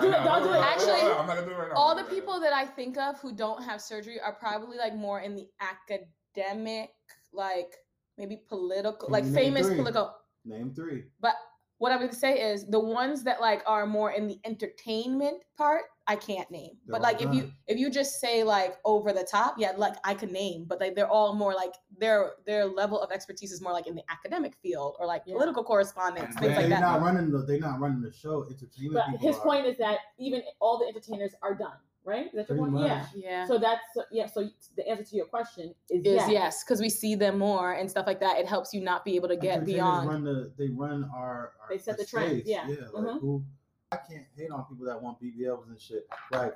Don't 0.00 0.12
it, 0.12 0.16
I'm 0.18 0.24
don't 0.24 0.42
do 0.42 0.52
it. 0.52 0.56
Actually, 0.60 1.00
I'm 1.00 1.26
not 1.26 1.36
gonna 1.36 1.46
do 1.46 1.52
it 1.52 1.58
right 1.58 1.68
now. 1.68 1.74
all 1.76 1.94
the 1.94 2.04
people 2.04 2.40
that 2.40 2.52
i 2.52 2.66
think 2.66 2.98
of 2.98 3.18
who 3.20 3.32
don't 3.32 3.62
have 3.62 3.80
surgery 3.80 4.20
are 4.20 4.32
probably 4.34 4.76
like 4.76 4.94
more 4.94 5.20
in 5.20 5.34
the 5.36 5.48
academic 5.60 6.90
like 7.32 7.72
maybe 8.18 8.36
political 8.48 9.06
Can 9.08 9.12
like 9.12 9.24
famous 9.24 9.66
three? 9.66 9.76
political 9.76 10.14
Name 10.44 10.74
three. 10.74 11.04
but 11.20 11.34
what 11.78 11.92
i'm 11.92 11.98
going 11.98 12.10
to 12.10 12.16
say 12.16 12.40
is 12.40 12.66
the 12.66 12.78
ones 12.80 13.22
that 13.22 13.40
like 13.40 13.62
are 13.66 13.86
more 13.86 14.10
in 14.12 14.26
the 14.26 14.38
entertainment 14.44 15.42
part 15.56 15.82
i 16.06 16.14
can't 16.16 16.50
name 16.50 16.70
They're 16.86 16.92
but 16.92 16.96
all 16.98 17.02
like 17.12 17.22
if 17.22 17.32
you 17.34 17.50
if 17.66 17.78
you 17.78 17.90
just 17.90 18.20
say 18.20 18.42
like 18.42 18.76
over 18.84 19.12
the 19.12 19.26
top 19.30 19.54
yeah 19.58 19.72
like 19.76 19.94
i 20.04 20.14
can 20.14 20.32
name 20.32 20.64
but 20.66 20.80
like 20.80 20.94
they're 20.94 21.08
all 21.08 21.34
more 21.34 21.54
like 21.54 21.74
their 21.98 22.32
their 22.46 22.64
level 22.66 23.00
of 23.00 23.10
expertise 23.12 23.52
is 23.52 23.60
more 23.60 23.72
like 23.72 23.86
in 23.86 23.94
the 23.94 24.02
academic 24.10 24.54
field 24.62 24.96
or 24.98 25.06
like 25.06 25.22
Yeah. 25.26 25.34
political 25.34 25.64
correspondence 25.64 26.30
And 26.34 26.38
things 26.40 26.56
like 26.56 26.60
they're 26.68 26.68
that 26.70 26.80
not 26.80 27.00
running 27.02 27.30
the. 27.30 27.38
They're 27.42 27.58
not 27.60 27.80
running 27.80 28.00
the 28.02 28.12
show. 28.12 28.44
Entertainment 28.48 28.94
but 28.94 29.20
his 29.20 29.36
are. 29.36 29.42
point 29.42 29.66
is 29.66 29.76
that 29.78 29.98
even 30.18 30.42
all 30.60 30.78
the 30.78 30.86
entertainers 30.86 31.32
are 31.42 31.54
done, 31.54 31.76
right? 32.08 32.26
Is 32.26 32.32
that 32.32 32.48
your 32.48 32.58
Pretty 32.58 32.72
point? 32.72 32.86
Yeah. 32.86 32.98
much. 32.98 33.06
yeah 33.14 33.46
So 33.46 33.58
that's 33.58 33.82
yeah. 34.10 34.26
So 34.26 34.48
the 34.76 34.88
answer 34.88 35.04
to 35.04 35.16
your 35.16 35.26
question 35.26 35.74
is, 35.90 36.00
is 36.00 36.04
yes. 36.14 36.30
yes 36.30 36.64
because 36.64 36.80
we 36.80 36.88
see 36.88 37.14
them 37.14 37.38
more 37.38 37.72
and 37.74 37.88
stuff 37.90 38.06
like 38.06 38.18
that 38.20 38.38
it 38.38 38.46
helps 38.46 38.72
you 38.74 38.80
not 38.80 39.04
be 39.04 39.14
able 39.16 39.28
to 39.28 39.36
get 39.36 39.58
Entertainers 39.58 39.74
beyond 39.74 40.08
Run 40.08 40.24
the, 40.24 40.52
they 40.58 40.68
run 40.70 41.08
our. 41.14 41.52
our 41.62 41.68
They 41.70 41.78
set 41.78 41.92
our 41.92 41.98
the 41.98 42.04
trend, 42.06 42.42
yeah. 42.46 42.66
Yeah. 42.68 42.74
Like 42.92 43.04
Mhm. 43.04 43.20
who? 43.20 43.44
I 43.92 43.96
can't 43.96 44.24
hate 44.36 44.50
on 44.50 44.64
people 44.66 44.84
that 44.86 45.00
want 45.00 45.20
BBLs 45.22 45.66
and 45.68 45.80
shit. 45.80 46.06
Like, 46.32 46.54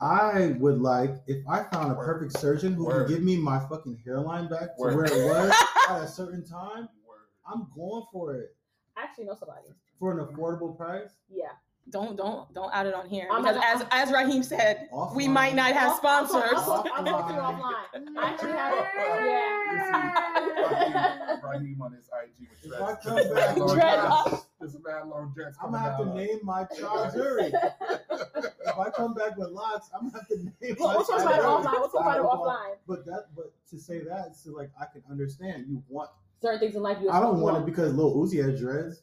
I 0.00 0.54
would 0.58 0.80
like 0.80 1.10
if 1.26 1.46
I 1.48 1.62
found 1.64 1.92
a 1.92 1.94
Word. 1.94 2.04
perfect 2.06 2.38
surgeon 2.38 2.74
who 2.74 2.86
Word. 2.86 3.06
can 3.06 3.14
give 3.16 3.22
me 3.24 3.36
my 3.36 3.58
fucking 3.68 3.98
hairline 4.04 4.48
back 4.48 4.76
to 4.76 4.82
Word. 4.82 4.96
where 4.96 5.04
it 5.04 5.24
was 5.30 5.50
at 5.90 6.02
a 6.02 6.08
certain 6.08 6.44
time. 6.44 6.88
Word. 7.06 7.18
I'm 7.46 7.66
going 7.74 8.04
for 8.12 8.34
it 8.34 8.56
I 8.96 9.02
actually 9.04 9.24
know 9.24 9.34
somebody. 9.38 9.68
for 9.98 10.18
an 10.18 10.26
affordable 10.26 10.76
price. 10.76 11.10
Yeah. 11.28 11.52
Don't 11.90 12.16
don't 12.16 12.52
don't 12.54 12.70
add 12.72 12.86
it 12.86 12.94
on 12.94 13.06
here 13.08 13.28
I'm 13.30 13.42
because 13.42 13.56
not- 13.56 13.82
as 13.82 13.86
as 14.08 14.12
Raheem 14.12 14.42
said, 14.42 14.88
we 15.14 15.28
might 15.28 15.54
not 15.54 15.72
have 15.74 16.00
I'll- 16.02 16.08
I'll 16.08 16.26
talk- 16.26 16.46
sponsors. 16.46 16.58
I'll 16.58 16.82
talk- 16.82 16.86
I'll 16.94 17.04
talk 17.04 17.28
to 17.28 17.34
you 17.34 17.40
offline. 17.40 18.16
I 18.18 18.30
actually 18.30 18.52
have, 18.52 18.74
yeah. 19.24 21.36
Raheem, 21.42 21.62
Raheem 21.62 21.82
on 21.82 21.92
his 21.92 22.08
IG 22.08 22.48
with 22.48 22.64
If 22.64 22.70
dreads. 22.70 22.82
I 22.82 22.94
come 23.02 23.16
back 23.34 23.56
Long 23.56 23.66
with 23.66 23.74
Dread 23.78 24.00
dreads. 24.00 24.14
up. 24.34 24.46
There's 24.60 24.76
mad 24.82 25.08
long 25.08 25.32
dreads 25.34 25.56
I'm 25.62 25.72
gonna 25.72 25.82
have 25.82 25.98
to 25.98 26.06
name 26.14 26.40
my 26.42 26.64
child 26.64 27.12
Zuri. 27.12 27.52
if 28.10 28.78
I 28.78 28.90
come 28.90 29.12
back 29.14 29.36
with 29.36 29.50
locks, 29.50 29.90
I'm 29.94 30.06
gonna 30.08 30.18
have 30.18 30.28
to 30.28 30.36
name 30.38 30.76
We'll, 30.78 30.88
my 30.88 30.94
we'll 30.96 31.04
talk 31.04 31.18
child 31.22 31.22
about 31.22 31.38
it 31.38 31.44
offline. 31.44 31.80
We'll 31.80 31.90
talk 31.90 32.00
about 32.00 32.16
it 32.16 32.22
offline. 32.22 32.74
But 32.88 33.04
that, 33.04 33.26
but 33.36 33.52
to 33.70 33.78
say 33.78 33.98
that, 34.00 34.34
so 34.36 34.52
like 34.52 34.70
I 34.80 34.86
can 34.86 35.02
understand 35.10 35.66
you 35.68 35.82
want. 35.88 36.08
Certain 36.40 36.60
things 36.60 36.74
in 36.76 36.82
life 36.82 36.98
you 37.02 37.10
I 37.10 37.20
don't 37.20 37.40
want 37.40 37.58
it 37.58 37.66
because 37.66 37.92
Lil 37.94 38.14
Uzi 38.16 38.42
has 38.42 38.58
dreads. 38.58 39.02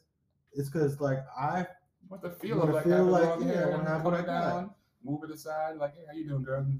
It's 0.52 0.68
because 0.68 1.00
like 1.00 1.20
I 1.38 1.66
What 2.12 2.20
the 2.20 2.28
feel 2.30 2.58
Wanna 2.58 2.68
of 2.68 2.74
like 2.74 2.84
feel 2.84 2.92
having 2.92 3.10
like, 3.10 3.24
long 3.24 3.48
yeah, 3.48 3.54
hair 3.54 3.68
wanna 3.70 3.78
and 3.78 3.88
have 3.88 4.02
coming 4.02 4.12
like 4.18 4.26
that. 4.26 4.50
down, 4.50 4.70
move 5.02 5.24
it 5.24 5.30
aside, 5.30 5.76
like, 5.78 5.94
hey, 5.94 6.02
how 6.06 6.12
you 6.12 6.28
doing, 6.28 6.42
girl? 6.42 6.60
And 6.60 6.78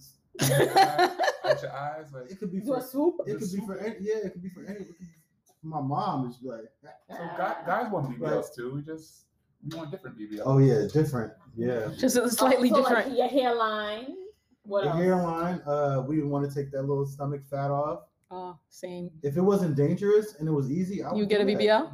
At 1.45 1.63
your 1.63 1.73
eyes, 1.73 2.07
like. 2.13 2.31
it 2.31 2.39
could 2.39 2.53
be 2.53 2.61
Do 2.61 2.75
a 2.75 2.81
for 2.83 2.87
swoop. 2.87 3.15
it 3.27 3.39
could 3.39 3.51
be 3.51 3.61
for 3.65 3.79
any, 3.79 3.97
yeah 4.01 4.17
it 4.25 4.33
could 4.35 4.43
be 4.43 4.51
for 4.51 4.61
any. 4.67 4.81
It 4.81 4.87
could 4.89 4.99
be 4.99 5.07
for 5.07 5.67
my 5.69 5.81
mom 5.81 6.29
is 6.29 6.37
like 6.43 6.71
So 7.09 7.17
guys, 7.39 7.57
guys 7.67 7.91
want 7.91 8.11
BBLs 8.21 8.55
too. 8.55 8.75
We 8.75 8.83
just 8.83 9.25
we 9.67 9.75
want 9.75 9.91
different 9.91 10.19
BBLs. 10.19 10.43
oh 10.45 10.59
yeah 10.59 10.87
different 10.93 11.33
yeah. 11.57 11.89
Just 11.99 12.17
slightly 12.37 12.69
so 12.69 12.77
different. 12.83 13.09
Like 13.09 13.17
your 13.19 13.29
hairline. 13.29 14.15
What 14.65 14.85
The 14.85 14.91
else? 14.91 14.99
hairline, 14.99 15.61
uh, 15.67 16.05
we 16.07 16.23
want 16.23 16.47
to 16.49 16.55
take 16.55 16.71
that 16.73 16.83
little 16.83 17.07
stomach 17.07 17.41
fat 17.51 17.71
off. 17.71 18.01
oh, 18.31 18.59
same. 18.69 19.11
If 19.23 19.37
it 19.39 19.41
wasn't 19.41 19.77
dangerous 19.77 20.35
and 20.39 20.47
it 20.47 20.53
was 20.53 20.71
easy, 20.71 21.03
I 21.03 21.11
would 21.11 21.19
You 21.19 21.25
get 21.27 21.41
a 21.41 21.45
do 21.47 21.57
that. 21.57 21.91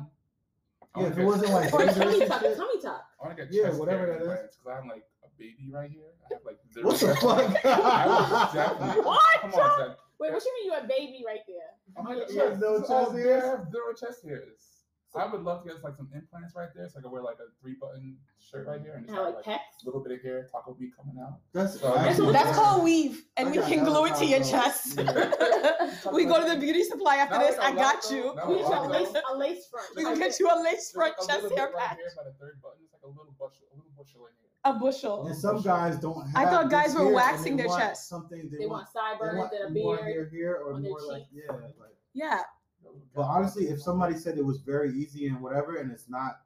BBL? 0.96 1.00
I 1.00 1.02
Yeah, 1.02 1.06
if 1.08 1.18
it 1.18 1.24
wasn't 1.24 1.52
like 1.52 1.72
Or 1.74 1.82
a 1.82 1.92
tummy 1.94 2.20
and 2.20 2.30
tuck. 2.30 2.40
Tummy 2.40 2.80
tuck. 2.82 3.04
I 3.22 3.26
want 3.26 3.36
to 3.38 3.44
get 3.46 3.52
Yeah, 3.54 3.70
whatever 3.76 4.06
that 4.06 4.20
is. 4.22 4.28
because 4.56 4.78
I'm 4.82 4.88
like 4.88 5.04
a 5.24 5.28
baby 5.38 5.70
right 5.72 5.90
here. 5.90 6.12
I 6.30 6.34
have 6.34 6.44
like 6.44 6.58
zero 6.72 6.86
What 6.88 7.00
the 7.00 7.06
chest 7.06 7.20
fuck? 7.20 7.56
I. 7.64 8.96
What? 9.02 9.40
Come 9.42 9.54
on. 9.54 9.96
Wait, 10.20 10.32
what 10.32 10.42
do 10.42 10.48
you 10.48 10.54
mean 10.54 10.72
you 10.72 10.84
a 10.84 10.88
baby 10.88 11.22
right 11.24 11.40
there? 11.46 11.70
I'm 11.96 12.04
like, 12.04 12.28
your 12.32 12.50
yeah, 12.50 12.56
no 12.58 12.72
no 12.72 12.78
chest 12.78 12.88
chest 12.90 13.12
hairs? 13.12 13.42
hair. 13.44 13.68
Zero 13.70 13.92
chest 13.94 14.24
hairs. 14.24 14.77
I 15.16 15.24
would 15.26 15.42
love 15.42 15.62
to 15.64 15.68
get 15.72 15.82
like 15.82 15.96
some 15.96 16.08
implants 16.14 16.54
right 16.54 16.68
there, 16.74 16.88
so 16.88 16.98
I 16.98 17.02
can 17.02 17.10
wear 17.10 17.22
like 17.22 17.36
a 17.40 17.48
three 17.62 17.74
button 17.80 18.16
shirt 18.38 18.66
right 18.66 18.80
here 18.80 18.94
and 18.94 19.06
just 19.06 19.16
Have 19.16 19.24
have 19.26 19.34
like 19.36 19.46
like 19.46 19.56
a 19.56 19.86
little 19.86 20.02
bit 20.02 20.12
of 20.12 20.20
hair, 20.22 20.46
taco 20.52 20.76
meat 20.78 20.90
coming 20.96 21.16
out. 21.22 21.38
That's 21.54 21.80
So 21.80 21.96
actually- 21.96 22.32
That's 22.32 22.56
called 22.56 22.84
weave, 22.84 23.24
and 23.36 23.48
I 23.48 23.50
we 23.52 23.58
can 23.58 23.84
glue 23.84 24.04
it 24.06 24.14
to 24.16 24.26
your 24.26 24.40
avocado. 24.40 24.64
chest. 24.64 24.96
we 26.12 26.24
go 26.26 26.42
to 26.42 26.48
the 26.54 26.60
beauty 26.60 26.84
supply 26.84 27.16
after 27.16 27.38
No, 27.38 27.46
this. 27.46 27.56
no, 27.56 27.62
I 27.62 27.72
got 27.74 27.96
no, 28.10 28.16
you. 28.16 28.34
no. 28.36 28.46
We 28.50 28.58
get 28.58 28.72
a 28.72 28.82
lace, 28.82 29.08
a 29.32 29.36
lace 29.36 29.66
front. 29.70 29.88
We 29.96 30.04
can 30.04 30.18
get 30.18 30.38
you 30.38 30.46
a 30.52 30.56
lace 30.62 30.90
front 30.92 31.14
like 31.18 31.24
a 31.24 31.32
chest 31.32 31.40
hair 31.56 31.68
bit 31.68 31.74
right 31.76 31.96
here 31.96 32.10
by 32.16 32.24
the 32.24 32.34
third 32.38 32.60
button. 32.62 32.78
It's 32.84 32.92
like 32.92 33.02
a 33.04 33.08
little 33.08 33.34
bushel, 33.38 33.64
a 33.72 33.76
little 33.76 33.92
bushel 33.96 34.26
in 34.26 34.32
here. 34.38 34.50
a 34.64 34.72
bushel. 34.78 35.26
And 35.26 35.36
some 35.36 35.62
guys 35.62 35.98
don't. 35.98 36.26
Have 36.28 36.36
I 36.36 36.50
thought 36.50 36.70
guys 36.70 36.94
were 36.94 37.10
waxing 37.12 37.56
their 37.56 37.68
want 37.68 37.80
chest. 37.80 38.08
Something 38.08 38.50
they, 38.52 38.58
They 38.58 38.66
want. 38.66 38.86
want 38.86 38.88
sideburns 38.92 39.32
they 39.32 39.38
want 39.38 39.52
and 39.68 39.76
a 39.76 39.80
more 39.82 39.96
beard. 39.96 40.08
hair 40.08 40.28
here 40.30 40.60
or 40.64 40.78
more 40.78 40.98
like 41.08 41.22
yeah. 41.32 41.50
Like, 41.52 41.96
Yeah, 42.14 42.42
but 43.14 43.22
honestly, 43.22 43.68
if 43.68 43.80
somebody 43.82 44.16
said 44.16 44.38
it 44.38 44.44
was 44.44 44.58
very 44.60 44.92
easy 44.92 45.26
and 45.26 45.40
whatever, 45.40 45.76
and 45.76 45.90
it's 45.90 46.08
not, 46.08 46.40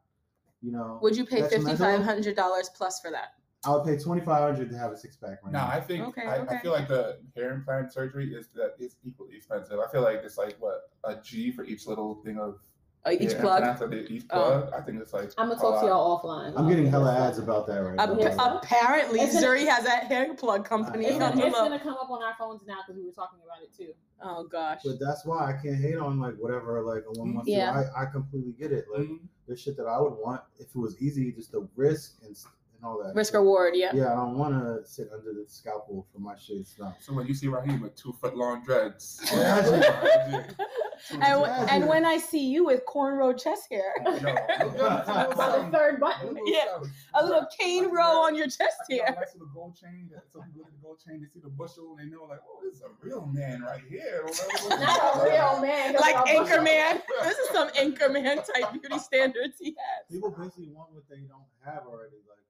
you 0.61 0.72
know, 0.72 0.98
would 1.02 1.16
you 1.16 1.26
pay 1.26 1.42
fifty 1.48 1.74
five 1.76 2.02
hundred 2.02 2.37
dollars 2.37 2.70
plus 2.74 3.00
for 3.00 3.11
that? 3.11 3.35
I 3.64 3.70
would 3.70 3.85
pay 3.85 3.96
twenty 3.96 4.20
five 4.24 4.42
hundred 4.42 4.70
to 4.70 4.76
have 4.78 4.90
a 4.92 4.96
six 4.96 5.16
pack 5.16 5.38
right 5.44 5.52
No, 5.52 5.61
now. 5.61 5.68
I 5.68 5.81
think 5.81 6.07
Okay, 6.09 6.22
I, 6.26 6.38
okay. 6.38 6.57
I 6.57 6.59
feel 6.61 6.72
like 6.72 6.88
the 6.88 7.18
hair 7.37 7.52
implant 7.52 7.92
surgery 7.92 8.35
is 8.35 8.48
that 8.55 8.74
is 8.78 8.96
equally 9.05 9.37
expensive. 9.37 9.78
I 9.78 9.90
feel 9.90 10.02
like 10.02 10.22
it's 10.24 10.37
like 10.38 10.57
what 10.59 10.90
a 11.05 11.16
G 11.22 11.52
for 11.52 11.64
each 11.64 11.87
little 11.87 12.16
thing 12.24 12.38
of 12.38 12.59
Uh, 13.07 13.11
each 13.12 13.33
hair 13.33 13.40
plug. 13.40 13.62
implants, 13.62 13.83
or 13.83 13.92
each 13.94 14.24
Oh. 14.31 14.37
plug. 14.61 14.72
I 14.72 14.81
think 14.81 15.00
it's 15.00 15.12
like 15.12 15.31
I'm 15.38 15.48
gonna 15.48 15.61
talk 15.61 15.81
to 15.81 15.87
y'all 15.87 16.20
offline. 16.20 16.55
I'm 16.57 16.68
getting 16.68 16.87
hella 16.87 17.14
ads 17.16 17.38
about 17.38 17.66
that 17.68 17.78
right 17.78 17.98
Ap- 18.00 18.16
Yes. 18.18 18.37
now. 18.37 18.59
apparently, 18.59 19.20
It's 19.20 19.35
gonna- 19.35 19.46
Zuri 19.46 19.66
has 19.66 19.85
a 19.87 19.90
hair 19.90 20.35
plug 20.35 20.64
company 20.64 21.07
It's, 21.07 21.18
gonna, 21.18 21.44
it's 21.46 21.57
gonna 21.57 21.78
come 21.81 21.94
up 21.94 22.11
on 22.11 22.22
our 22.22 22.35
phones 22.38 22.64
now 22.66 22.78
because 22.87 22.98
we 23.00 23.07
were 23.07 23.12
talking 23.12 23.38
about 23.44 23.62
it 23.62 23.72
too. 23.76 23.92
Oh 24.22 24.44
gosh. 24.50 24.80
But 24.85 24.98
that's 25.00 25.24
why 25.26 25.46
I 25.50 25.52
can't 25.62 25.76
hate 25.80 25.96
on 25.96 26.20
like 26.20 26.35
whatever 26.37 26.80
like 26.82 27.04
a 27.08 27.18
one 27.18 27.35
month. 27.35 27.48
Yeah. 27.48 27.85
I, 27.96 28.02
I 28.02 28.06
completely 28.06 28.52
get 28.52 28.72
it. 28.72 28.87
Like 28.92 29.08
Mhm. 29.08 29.20
there's 29.46 29.61
shit 29.61 29.76
that 29.76 29.87
I 29.87 30.00
would 30.00 30.14
want 30.14 30.42
if 30.58 30.68
it 30.68 30.76
was 30.76 31.00
easy, 31.02 31.32
just 31.32 31.52
the 31.52 31.68
risk 31.76 32.18
and 32.24 32.37
and 32.76 32.85
all 32.85 33.02
that. 33.02 33.14
Risk 33.14 33.32
shit. 33.32 33.40
reward, 33.40 33.74
yeah. 33.76 33.90
Yeah, 33.94 34.12
I 34.12 34.16
don't 34.16 34.37
want 34.38 34.54
to 34.54 34.85
sit 34.88 35.08
under 35.12 35.32
the 35.32 35.44
scalpel 35.48 36.06
for 36.12 36.18
my 36.20 36.37
shit. 36.37 36.56
It's 36.58 36.78
not. 36.78 36.96
So 37.00 37.12
when 37.14 37.26
you 37.26 37.35
see 37.35 37.46
Raheem 37.48 37.80
with 37.80 37.94
two 37.96 38.12
foot 38.20 38.37
long 38.37 38.64
dreads, 38.64 39.20
Imagine. 39.32 40.44
And, 41.10 41.22
and 41.70 41.88
when 41.88 42.04
I 42.06 42.16
see 42.18 42.46
you 42.46 42.64
with 42.64 42.82
cornrow 42.86 43.38
chest 43.38 43.66
hair, 43.70 43.92
Yo, 44.04 44.10
look 44.12 44.22
good. 44.22 45.36
By 45.36 45.58
the 45.58 45.68
third 45.72 46.00
button. 46.00 46.36
Yeah, 46.46 46.78
a 47.14 47.24
little 47.24 47.46
cane 47.58 47.90
row 47.90 48.22
on 48.22 48.34
your 48.34 48.46
chest 48.46 48.76
I 48.90 48.96
got 48.98 49.08
a 49.08 49.12
hair. 49.14 49.26
gold 49.54 49.76
chain. 49.80 50.08
That 50.12 50.24
some 50.32 50.42
people 50.42 50.60
look 50.62 50.68
at 50.68 50.72
the 50.74 50.82
gold 50.82 51.00
chain, 51.04 51.20
they 51.20 51.28
see 51.28 51.40
the 51.42 51.48
bushel, 51.50 51.96
and 51.98 52.00
they 52.00 52.14
know 52.14 52.24
like, 52.28 52.40
oh, 52.48 52.60
this 52.64 52.76
is 52.76 52.82
a 52.82 52.88
real 53.00 53.26
man 53.32 53.62
right 53.62 53.82
here. 53.88 54.24
Not 54.68 55.16
a 55.16 55.24
real 55.24 55.60
man. 55.60 55.94
Like 55.94 56.14
a 56.16 56.38
bushel. 56.38 56.58
Anchorman. 56.58 57.02
This 57.22 57.38
is 57.38 57.48
some 57.50 57.68
Anchorman 57.70 58.36
type 58.46 58.72
beauty 58.72 58.98
standards 58.98 59.56
he 59.60 59.70
has. 59.78 60.06
People 60.10 60.30
basically 60.30 60.68
want 60.68 60.92
what 60.92 61.04
they 61.08 61.20
don't 61.28 61.46
have 61.64 61.84
already. 61.86 62.16
Like 62.28 62.44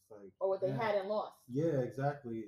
it's 0.00 0.10
like 0.10 0.30
Or 0.40 0.48
what 0.50 0.60
they 0.60 0.68
yeah. 0.68 0.82
had 0.82 0.94
and 0.96 1.08
lost. 1.08 1.34
Yeah, 1.52 1.80
exactly. 1.82 2.44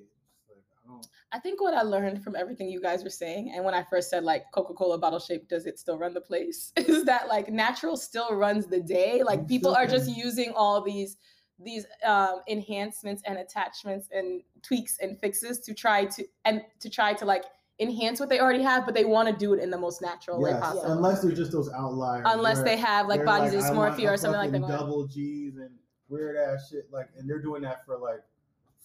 Like 0.88 1.05
I 1.33 1.38
think 1.38 1.61
what 1.61 1.75
I 1.75 1.83
learned 1.83 2.22
from 2.22 2.37
everything 2.37 2.68
you 2.68 2.81
guys 2.81 3.03
were 3.05 3.11
saying, 3.11 3.53
and 3.55 3.64
when 3.64 3.75
I 3.75 3.83
first 3.83 4.11
said 4.11 4.25
like 4.25 4.44
Coca-Cola 4.53 4.99
bottle 4.99 5.18
shape, 5.18 5.49
does 5.49 5.66
it 5.66 5.79
still 5.79 5.99
run 5.99 6.14
the 6.14 6.20
place? 6.20 6.72
Is 6.77 7.05
that 7.05 7.29
like 7.29 7.51
natural 7.51 7.96
still 7.96 8.35
runs 8.35 8.66
the 8.66 8.81
day? 8.81 9.22
Like 9.25 9.49
people 9.49 9.75
are 9.75 9.87
just 9.87 10.16
using 10.16 10.53
all 10.55 10.81
these 10.83 11.16
these 11.59 11.87
um, 12.05 12.40
enhancements 12.49 13.22
and 13.27 13.38
attachments 13.38 14.09
and 14.12 14.42
tweaks 14.62 14.99
and 15.01 15.18
fixes 15.20 15.61
to 15.61 15.75
try 15.75 16.05
to 16.05 16.25
and 16.44 16.62
to 16.81 16.90
try 16.90 17.14
to 17.14 17.25
like 17.25 17.44
enhance 17.79 18.20
what 18.20 18.29
they 18.29 18.40
already 18.40 18.62
have, 18.62 18.85
but 18.87 18.94
they 18.94 19.05
want 19.05 19.29
to 19.29 19.35
do 19.35 19.53
it 19.53 19.61
in 19.61 19.70
the 19.70 19.79
most 19.79 20.01
natural 20.01 20.40
way 20.40 20.51
Yes, 20.51 20.61
possible. 20.61 20.92
unless 20.92 21.22
they're 21.22 21.33
just 21.33 21.53
those 21.53 21.70
outliers. 21.72 22.25
Unless 22.27 22.62
they 22.62 22.77
have 22.77 23.07
like 23.07 23.25
body 23.25 23.49
I 23.49 23.51
dysmorphia 23.51 24.11
or 24.11 24.16
something 24.16 24.40
like 24.40 24.53
that. 24.53 24.68
Double 24.68 25.07
G's 25.07 25.57
and 25.57 25.70
weird 26.09 26.37
ass 26.37 26.70
shit. 26.70 26.88
Like, 26.90 27.09
and 27.18 27.29
they're 27.29 27.42
doing 27.42 27.62
that 27.62 27.85
for 27.85 27.99
like 27.99 28.20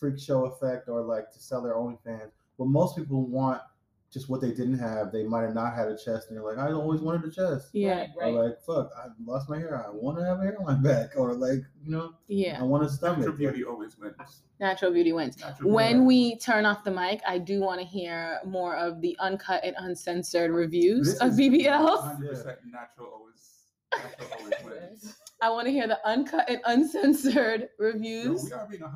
freak 0.02 0.20
show 0.20 0.46
effect 0.48 0.90
or 0.90 1.02
like 1.04 1.32
to 1.32 1.40
sell 1.40 1.62
their 1.62 1.76
own 1.76 1.98
fans. 2.04 2.34
But 2.58 2.66
most 2.66 2.98
people 2.98 3.26
want 3.28 3.62
just 4.12 4.28
what 4.30 4.42
they 4.42 4.50
didn't 4.50 4.78
have. 4.78 5.12
They 5.14 5.24
might 5.24 5.44
have 5.44 5.54
not 5.54 5.74
had 5.74 5.88
a 5.88 5.96
chest, 5.96 6.28
and 6.28 6.36
they're 6.38 6.44
like, 6.44 6.58
I 6.58 6.74
always 6.74 7.00
wanted 7.00 7.24
a 7.24 7.32
chest. 7.32 7.70
Yeah, 7.72 8.00
Right, 8.00 8.10
right. 8.20 8.34
Or 8.34 8.44
like, 8.50 8.60
fuck, 8.62 8.92
I 8.98 9.08
lost 9.24 9.48
my 9.50 9.58
hair. 9.58 9.86
I 9.88 9.90
want 9.90 10.18
to 10.18 10.26
have 10.26 10.40
a 10.40 10.42
hairline 10.42 10.82
back. 10.92 11.12
Or 11.16 11.34
like, 11.34 11.60
you 11.82 11.92
know, 11.92 12.14
yeah. 12.28 12.60
I 12.60 12.64
want 12.64 12.84
a 12.84 12.90
stomach. 12.90 13.20
Natural 13.20 13.38
beauty 13.38 13.64
always 13.64 13.98
wins. 13.98 14.42
Natural 14.60 14.92
beauty 14.92 15.14
wins. 15.14 15.40
Natural 15.40 15.70
When 15.72 15.92
beauty. 16.06 16.06
we 16.06 16.38
turn 16.40 16.66
off 16.66 16.84
the 16.84 16.92
mic, 16.92 17.22
I 17.26 17.38
do 17.38 17.62
want 17.62 17.80
to 17.80 17.86
hear 17.88 18.40
more 18.46 18.76
of 18.76 19.00
the 19.00 19.16
uncut 19.20 19.64
and 19.64 19.76
uncensored 19.80 20.52
reviews 20.52 21.14
This 21.14 21.22
of 21.22 21.30
is- 21.32 21.40
BBLs. 21.40 22.20
100% 22.20 22.58
natural 22.70 23.08
always, 23.14 23.62
natural 23.94 24.30
always 24.40 24.54
wins. 24.66 25.16
I 25.42 25.50
want 25.50 25.66
to 25.66 25.72
hear 25.72 25.88
the 25.88 26.00
uncut 26.08 26.48
and 26.50 26.62
uncensored 26.66 27.62
Yo, 27.80 27.86
reviews. 27.86 28.44
we 28.46 28.52
are 28.54 28.68
being 28.70 28.82
100% 28.82 28.92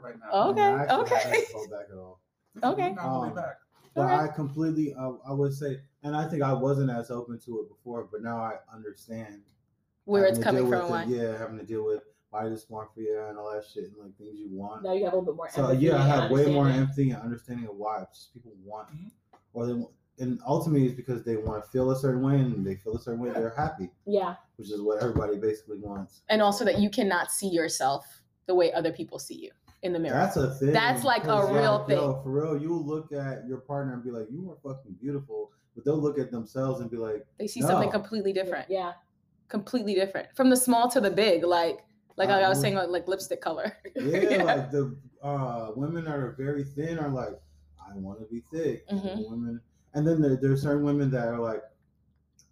right 0.00 0.14
now. 0.20 0.50
Okay, 0.50 0.60
I 0.62 0.82
actually 0.82 1.00
okay. 1.02 1.14
haven't 1.16 1.52
pulled 1.52 1.70
back 1.70 1.86
at 1.90 1.98
all. 1.98 2.20
Okay. 2.62 2.92
Not 2.94 3.04
all 3.04 3.22
Um, 3.24 3.34
back. 3.34 3.56
But 3.94 4.04
Okay. 4.04 4.14
I 4.14 4.28
completely, 4.28 4.94
I, 4.94 5.08
I 5.28 5.32
would 5.32 5.52
say, 5.52 5.80
and 6.04 6.14
I 6.14 6.28
think 6.28 6.42
I 6.42 6.52
wasn't 6.52 6.90
as 6.90 7.10
open 7.10 7.38
to 7.40 7.60
it 7.60 7.68
before, 7.68 8.08
but 8.10 8.22
now 8.22 8.36
I 8.38 8.54
understand 8.72 9.42
Where 10.04 10.24
it's 10.26 10.38
coming 10.38 10.68
from, 10.68 10.90
with 10.90 11.08
it, 11.10 11.16
Yeah, 11.16 11.36
having 11.36 11.58
to 11.58 11.64
deal 11.64 11.84
with 11.84 12.02
body 12.30 12.50
dysmorphia 12.50 13.30
and 13.30 13.38
all 13.38 13.50
that 13.52 13.64
shit 13.64 13.84
and 13.84 13.94
like 14.00 14.16
things 14.18 14.38
you 14.38 14.48
want. 14.50 14.84
Now 14.84 14.92
you 14.92 15.04
have 15.04 15.14
a 15.14 15.16
little 15.16 15.32
bit 15.32 15.36
more 15.36 15.48
So 15.50 15.72
yeah, 15.72 15.96
I 15.96 16.06
have 16.06 16.30
way 16.30 16.46
more 16.52 16.68
empathy 16.68 17.10
and 17.10 17.20
understanding 17.22 17.66
of 17.66 17.74
why 17.74 18.04
people 18.32 18.52
want, 18.62 18.88
Mhm. 18.90 19.10
or 19.52 19.66
they 19.66 19.72
want, 19.72 19.90
and 20.20 20.40
ultimately 20.46 20.86
it's 20.86 20.94
because 20.94 21.22
they 21.24 21.36
want 21.36 21.64
to 21.64 21.70
feel 21.70 21.90
a 21.90 21.96
certain 21.96 22.22
way 22.22 22.34
and 22.34 22.66
they 22.66 22.74
feel 22.76 22.96
a 22.96 23.00
certain 23.00 23.20
way, 23.20 23.30
they're 23.30 23.54
happy, 23.56 23.90
Yeah. 24.06 24.36
which 24.56 24.70
is 24.70 24.80
what 24.82 25.02
everybody 25.02 25.36
basically 25.38 25.78
wants. 25.78 26.22
And 26.28 26.42
also 26.42 26.64
that 26.64 26.78
you 26.78 26.90
cannot 26.90 27.30
see 27.30 27.48
yourself 27.48 28.04
the 28.46 28.54
way 28.54 28.72
other 28.72 28.92
people 28.92 29.18
see 29.18 29.34
you 29.36 29.50
in 29.82 29.92
the 29.92 29.98
mirror. 29.98 30.14
That's 30.16 30.36
a 30.36 30.54
thing. 30.54 30.72
That's 30.72 31.04
like 31.04 31.24
a 31.24 31.26
'cause, 31.26 31.52
real 31.52 31.84
thing 31.86 31.96
Yo, 31.98 32.20
for 32.22 32.30
real, 32.30 32.60
you 32.60 32.70
will 32.70 32.84
look 32.84 33.12
at 33.12 33.46
your 33.46 33.58
partner 33.58 33.94
and 33.94 34.02
be 34.02 34.10
like, 34.10 34.26
"You 34.30 34.50
are 34.50 34.56
fucking 34.56 34.94
beautiful," 35.00 35.52
but 35.74 35.84
they'll 35.84 35.96
look 36.00 36.18
at 36.18 36.30
themselves 36.30 36.80
and 36.80 36.90
be 36.90 36.96
like, 36.96 37.26
they 37.38 37.46
see 37.46 37.60
No. 37.60 37.68
something 37.68 37.90
completely 37.90 38.32
different. 38.32 38.68
Yeah. 38.70 38.94
Completely 39.48 39.94
different. 39.94 40.28
From 40.34 40.50
the 40.50 40.56
small 40.56 40.88
to 40.90 41.00
the 41.00 41.10
big, 41.10 41.44
like 41.44 41.84
like 42.16 42.30
I 42.30 42.48
was 42.48 42.58
Uh, 42.58 42.62
saying, 42.62 42.74
like, 42.74 42.88
like 42.88 43.06
lipstick 43.06 43.40
color. 43.40 43.72
yeah, 43.94 44.42
like 44.42 44.72
the 44.72 44.96
uh, 45.22 45.70
women 45.76 46.04
that 46.06 46.16
are 46.16 46.32
very 46.32 46.64
thin 46.64 46.98
are 46.98 47.08
like, 47.10 47.40
I 47.80 47.96
want 47.96 48.18
to 48.18 48.24
be 48.26 48.40
thick. 48.52 48.84
And 48.88 49.00
Mhm. 49.00 49.30
women, 49.30 49.60
and 49.94 50.06
then 50.06 50.20
there, 50.22 50.36
there 50.36 50.52
are 50.52 50.56
certain 50.56 50.84
women 50.84 51.10
that 51.10 51.28
are 51.28 51.38
like, 51.40 51.62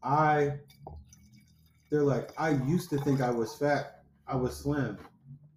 I. 0.02 0.52
They're 1.90 2.02
like, 2.02 2.30
I 2.36 2.50
used 2.50 2.90
to 2.90 2.98
think 2.98 3.20
I 3.20 3.30
was 3.30 3.54
fat. 3.56 4.02
I 4.26 4.34
was 4.34 4.56
slim 4.56 4.98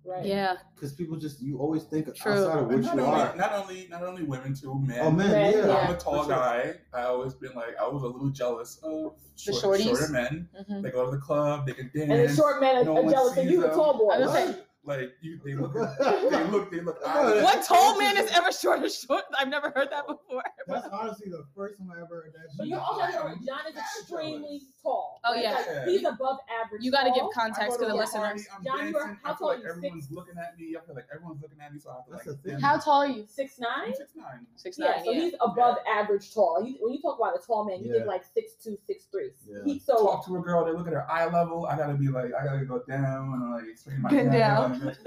Right. 0.06 0.26
yeah. 0.26 0.56
because 0.76 0.94
people 0.94 1.18
just 1.18 1.42
you 1.42 1.58
always 1.60 1.84
think 1.84 2.06
True. 2.16 2.32
outside 2.34 2.60
of 2.60 2.68
what 2.68 2.84
you 2.84 2.90
only, 2.90 3.04
are. 3.04 3.36
not 3.36 3.52
only 3.54 3.88
not 3.90 4.04
only 4.04 4.24
women 4.24 4.56
too, 4.56 4.80
men. 4.80 5.00
Oh 5.02 5.10
man, 5.12 5.32
Men, 5.32 5.54
yeah, 5.54 5.68
yeah. 5.68 5.76
I'm 5.76 5.94
a 5.94 5.98
tall 5.98 6.24
sure. 6.26 6.30
guy. 6.36 6.74
I 6.94 7.04
always 7.04 7.34
been 7.34 7.54
like 7.56 7.76
I 7.82 7.88
was 7.88 8.04
a 8.04 8.08
little 8.08 8.30
jealous 8.30 8.80
of 8.84 9.14
The 9.46 9.54
short, 9.54 9.80
shorties? 9.80 9.84
shorter 9.98 10.12
men. 10.12 10.50
Mhm. 10.70 10.82
They 10.84 10.92
go 10.92 11.06
to 11.06 11.12
the 11.12 11.18
club, 11.22 11.66
they 11.68 11.74
can 11.74 11.92
dance. 11.94 12.10
And 12.12 12.30
the 12.30 12.36
short 12.36 12.62
men 12.62 12.78
are, 12.78 12.84
No 12.86 13.06
are 13.08 13.12
jealous 13.12 13.38
of 13.38 13.46
you, 13.46 13.62
the 13.62 13.70
tall 13.70 13.98
boy. 13.98 14.14
I 14.14 14.20
was 14.20 14.28
Right. 14.30 14.36
saying- 14.48 14.56
Like 14.86 15.12
you, 15.22 15.40
they 15.44 15.54
look, 15.56 15.74
they 16.00 16.44
look, 16.46 16.72
they 16.72 16.80
look. 16.80 16.98
eyes- 17.06 17.44
What 17.44 17.64
tall 17.66 18.00
man 18.00 18.18
is 18.18 18.32
ever 18.32 18.52
short 18.52 18.80
or 18.82 18.90
short? 18.90 19.24
I've 19.38 19.50
never 19.50 19.72
heard 19.76 19.90
that 19.92 20.08
before. 20.08 20.42
That's 20.68 20.88
honestly 20.92 21.30
the 21.30 21.44
first 21.56 21.78
time 21.78 21.92
I 21.92 21.98
ever 22.02 22.16
heard 22.24 22.34
that. 22.34 22.48
But 22.58 22.68
you 22.68 22.78
also 22.78 23.02
know 23.02 23.28
am 23.28 23.46
John 23.46 23.60
is 23.68 23.76
mad 23.76 23.84
extremely 24.02 24.62
tall. 24.82 25.20
Oh, 25.26 25.32
Like, 25.34 25.44
yeah. 25.44 25.52
like, 25.54 25.88
he's 25.90 26.06
above 26.06 26.38
average. 26.64 26.82
You 26.84 26.92
got 26.92 27.04
to 27.04 27.12
give 27.12 27.26
context 27.34 27.78
to 27.80 27.86
the 27.86 27.94
listeners. 27.94 28.24
party, 28.24 28.44
I'm 28.58 28.64
John, 28.64 28.88
you 28.88 28.98
are- 28.98 29.20
how 29.22 29.34
tall 29.34 29.48
like 29.50 29.58
are 29.60 29.62
you? 29.64 29.70
everyone's 29.70 30.04
Six? 30.06 30.16
looking 30.16 30.36
at 30.38 30.58
me. 30.58 30.76
I 30.82 30.86
feel 30.86 30.96
like 30.96 31.08
everyone's 31.14 31.42
looking 31.42 31.60
at 31.60 31.74
me, 31.74 31.80
so 31.80 31.90
I 31.92 31.96
have 31.96 32.06
to 32.24 32.32
That's 32.32 32.46
like. 32.46 32.62
How 32.62 32.78
tall 32.78 33.02
are 33.02 33.08
you? 33.08 33.26
Six 33.28 33.60
nine. 33.60 33.70
I'm 33.90 33.94
six 33.94 34.12
nine. 34.16 34.46
Six 34.56 34.80
Yeah, 34.80 34.86
nine. 34.96 35.04
so 35.06 35.12
Yeah. 35.12 35.20
he's 35.22 35.34
above 35.42 35.78
average 35.94 36.34
tall. 36.34 36.64
You, 36.66 36.78
when 36.80 36.94
you 36.94 37.02
talk 37.02 37.20
about 37.20 37.36
a 37.36 37.46
tall 37.46 37.66
man, 37.66 37.82
you 37.84 37.88
Yeah. 37.92 37.96
think 38.00 38.08
like 38.08 38.24
six 38.34 38.54
two, 38.64 38.78
six 38.88 39.06
three. 39.12 39.32
Yeah. 39.46 39.58
He, 39.66 39.80
so 39.80 39.98
Talk 40.06 40.26
to 40.28 40.38
a 40.38 40.42
girl, 40.42 40.64
they 40.66 40.72
look 40.72 40.88
at 40.88 40.94
her 40.94 41.10
eye 41.12 41.26
level. 41.26 41.66
I 41.66 41.76
gotta 41.78 41.96
be 41.96 42.08
like, 42.08 42.32
I 42.34 42.46
gotta 42.46 42.64
go 42.66 42.82
down 42.88 43.34
and 43.34 43.52
like 43.52 43.78
straighten 43.78 44.02
my 44.04 44.10
Bend 44.10 44.32
down. 44.32 44.69
Out, 44.72 44.84
like, 44.86 44.98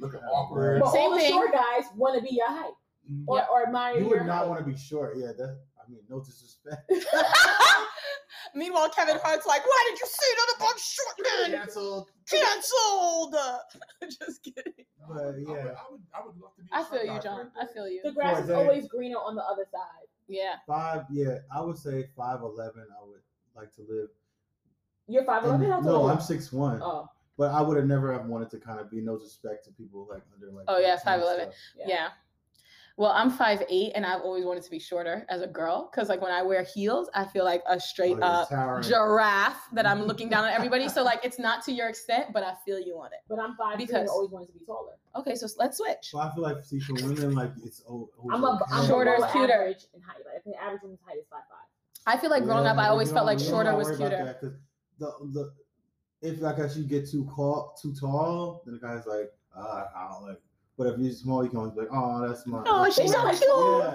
Looking 0.00 0.20
awkward. 0.20 0.80
but 0.80 0.92
Same 0.92 1.02
all 1.02 1.10
the 1.14 1.18
thing. 1.20 1.30
short 1.32 1.52
guys 1.52 1.84
want 1.96 2.16
to 2.16 2.22
be 2.28 2.34
your 2.36 2.48
height 2.48 2.72
Mm. 3.10 3.24
or, 3.26 3.42
or 3.48 3.62
admire 3.66 3.94
You 3.94 4.00
your 4.00 4.08
would 4.10 4.18
height. 4.18 4.26
not 4.26 4.48
want 4.50 4.60
to 4.60 4.70
be 4.70 4.76
short. 4.76 5.16
Yeah, 5.16 5.28
that. 5.38 5.58
I 5.80 5.90
mean, 5.90 6.00
no 6.10 6.20
disrespect. 6.20 6.92
Meanwhile, 8.54 8.90
Kevin 8.90 9.16
Hart's 9.22 9.46
like, 9.46 9.64
"Why 9.64 9.84
did 9.90 9.98
you 10.00 10.06
say 10.06 10.26
that 10.36 10.54
about 10.56 10.78
short 10.78 11.50
men? 11.50 11.58
Canceled. 11.58 12.10
Cancelled." 12.30 13.34
Just 14.02 14.42
kidding. 14.42 14.84
But 15.08 15.22
I 15.22 15.26
would, 15.26 15.36
yeah, 15.38 15.54
I 15.54 15.90
would, 15.90 16.00
I 16.14 16.20
would 16.26 16.36
love 16.38 16.54
to 16.56 16.62
be. 16.62 16.68
I 16.72 16.84
feel 16.84 17.14
you, 17.14 17.20
John. 17.22 17.50
for 17.54 17.60
I 17.62 17.66
feel 17.72 17.88
you. 17.88 18.00
The 18.04 18.12
grass 18.12 18.44
is 18.44 18.50
always 18.50 18.86
greener 18.88 19.16
on 19.18 19.34
the 19.34 19.42
other 19.44 19.64
side. 19.72 20.06
Yeah. 20.28 20.54
five. 20.66 21.04
Yeah, 21.10 21.38
I 21.54 21.60
would 21.62 21.78
say 21.78 22.06
five 22.16 22.40
eleven. 22.42 22.84
I 23.00 23.06
would 23.06 23.20
like 23.56 23.72
to 23.76 23.82
live. 23.88 24.08
You're 25.06 25.24
five 25.24 25.44
eleven. 25.44 25.62
in- 25.66 25.72
eleven. 25.72 25.84
How 25.86 25.90
no, 25.98 26.08
I'm 26.08 26.16
you? 26.18 26.22
six 26.24 26.52
one. 26.52 26.80
Oh, 26.82 27.08
But 27.38 27.52
I 27.52 27.62
would 27.62 27.76
have 27.76 27.86
never 27.86 28.12
have 28.12 28.26
wanted 28.26 28.50
to 28.50 28.58
kind 28.58 28.80
of 28.80 28.90
be 28.90 29.00
no 29.00 29.16
disrespect 29.16 29.64
to 29.66 29.70
people 29.72 30.06
like 30.10 30.22
under 30.34 30.50
like. 30.52 30.64
Oh, 30.68 30.78
yeah, 30.78 30.96
15 30.96 31.12
and 31.14 31.22
5'11". 31.22 31.36
stuff. 31.36 31.54
yeah. 31.76 31.84
Yeah. 31.88 32.08
Well, 32.96 33.12
I'm 33.12 33.30
five 33.30 33.62
eight, 33.68 33.92
and 33.94 34.04
I've 34.04 34.22
always 34.22 34.44
wanted 34.44 34.64
to 34.64 34.70
be 34.72 34.80
shorter 34.80 35.24
as 35.28 35.40
a 35.40 35.46
girl 35.46 35.88
because, 35.88 36.08
like, 36.08 36.20
when 36.20 36.32
I 36.32 36.42
wear 36.42 36.64
heels, 36.64 37.08
I 37.14 37.24
feel 37.26 37.44
like 37.44 37.62
a 37.68 37.74
Oh, 37.74 37.78
straight 37.78 38.16
you're 38.16 38.24
up 38.24 38.48
towering. 38.48 38.82
giraffe 38.82 39.68
that 39.72 39.86
I'm 39.86 40.02
looking 40.02 40.28
down 40.28 40.42
on 40.42 40.50
everybody. 40.58 40.88
So, 40.88 41.04
like, 41.04 41.20
it's 41.24 41.38
not 41.38 41.62
to 41.66 41.72
your 41.72 41.88
extent, 41.88 42.32
but 42.32 42.42
I 42.42 42.54
feel 42.66 42.80
you 42.80 42.98
on 42.98 43.12
it. 43.12 43.20
But 43.28 43.38
I'm 43.38 43.54
five 43.54 43.78
because 43.78 43.92
Because- 43.92 44.08
I 44.10 44.12
always 44.12 44.30
wanted 44.32 44.46
to 44.46 44.52
be 44.54 44.64
taller. 44.64 44.94
Okay, 45.14 45.36
so 45.36 45.46
let's 45.58 45.76
switch. 45.78 46.10
Well, 46.12 46.24
I 46.24 46.34
feel 46.34 46.42
like 46.42 46.64
see 46.64 46.80
for 46.80 46.94
women 46.94 47.36
like 47.36 47.52
it's 47.64 47.84
oh, 47.88 48.10
I'm 48.32 48.42
a 48.42 48.58
I'm 48.72 48.86
Shorter 48.88 49.14
is 49.14 49.24
cuter. 49.30 49.52
average 49.52 49.86
in 49.94 50.02
height. 50.02 50.16
Like, 50.26 50.34
I 50.34 50.40
think 50.40 50.56
the 50.56 50.62
average 50.64 50.82
woman's 50.82 51.00
height 51.06 51.18
is 51.18 51.26
five 51.30 51.42
five. 51.48 51.68
I 52.04 52.20
feel 52.20 52.30
like 52.30 52.42
growing 52.42 52.66
up, 52.66 52.78
I 52.78 52.88
always 52.88 53.12
felt 53.12 53.26
like 53.26 53.38
shorter 53.38 53.76
was 53.76 53.96
cuter. 53.96 54.36
Because 54.40 54.56
the 54.98 55.06
the 55.32 55.52
if 56.22 56.40
like 56.40 56.58
as 56.58 56.76
you 56.76 56.84
get 56.84 57.08
too 57.08 57.28
tall 57.34 57.76
too 57.80 57.94
tall, 57.94 58.62
then 58.64 58.74
the 58.74 58.80
guy's 58.80 59.06
like, 59.06 59.30
ah, 59.56 59.88
I 59.96 60.12
don't 60.12 60.28
like. 60.28 60.40
But 60.76 60.86
if 60.88 61.00
you're 61.00 61.12
small, 61.12 61.42
you 61.42 61.50
can 61.50 61.58
always 61.58 61.74
be 61.74 61.80
like, 61.80 61.88
oh, 61.92 62.26
that's 62.26 62.46
my. 62.46 62.62
Oh, 62.66 62.84
that's 62.84 62.96
she's 62.96 63.12
so 63.12 63.28
cute. 63.30 63.42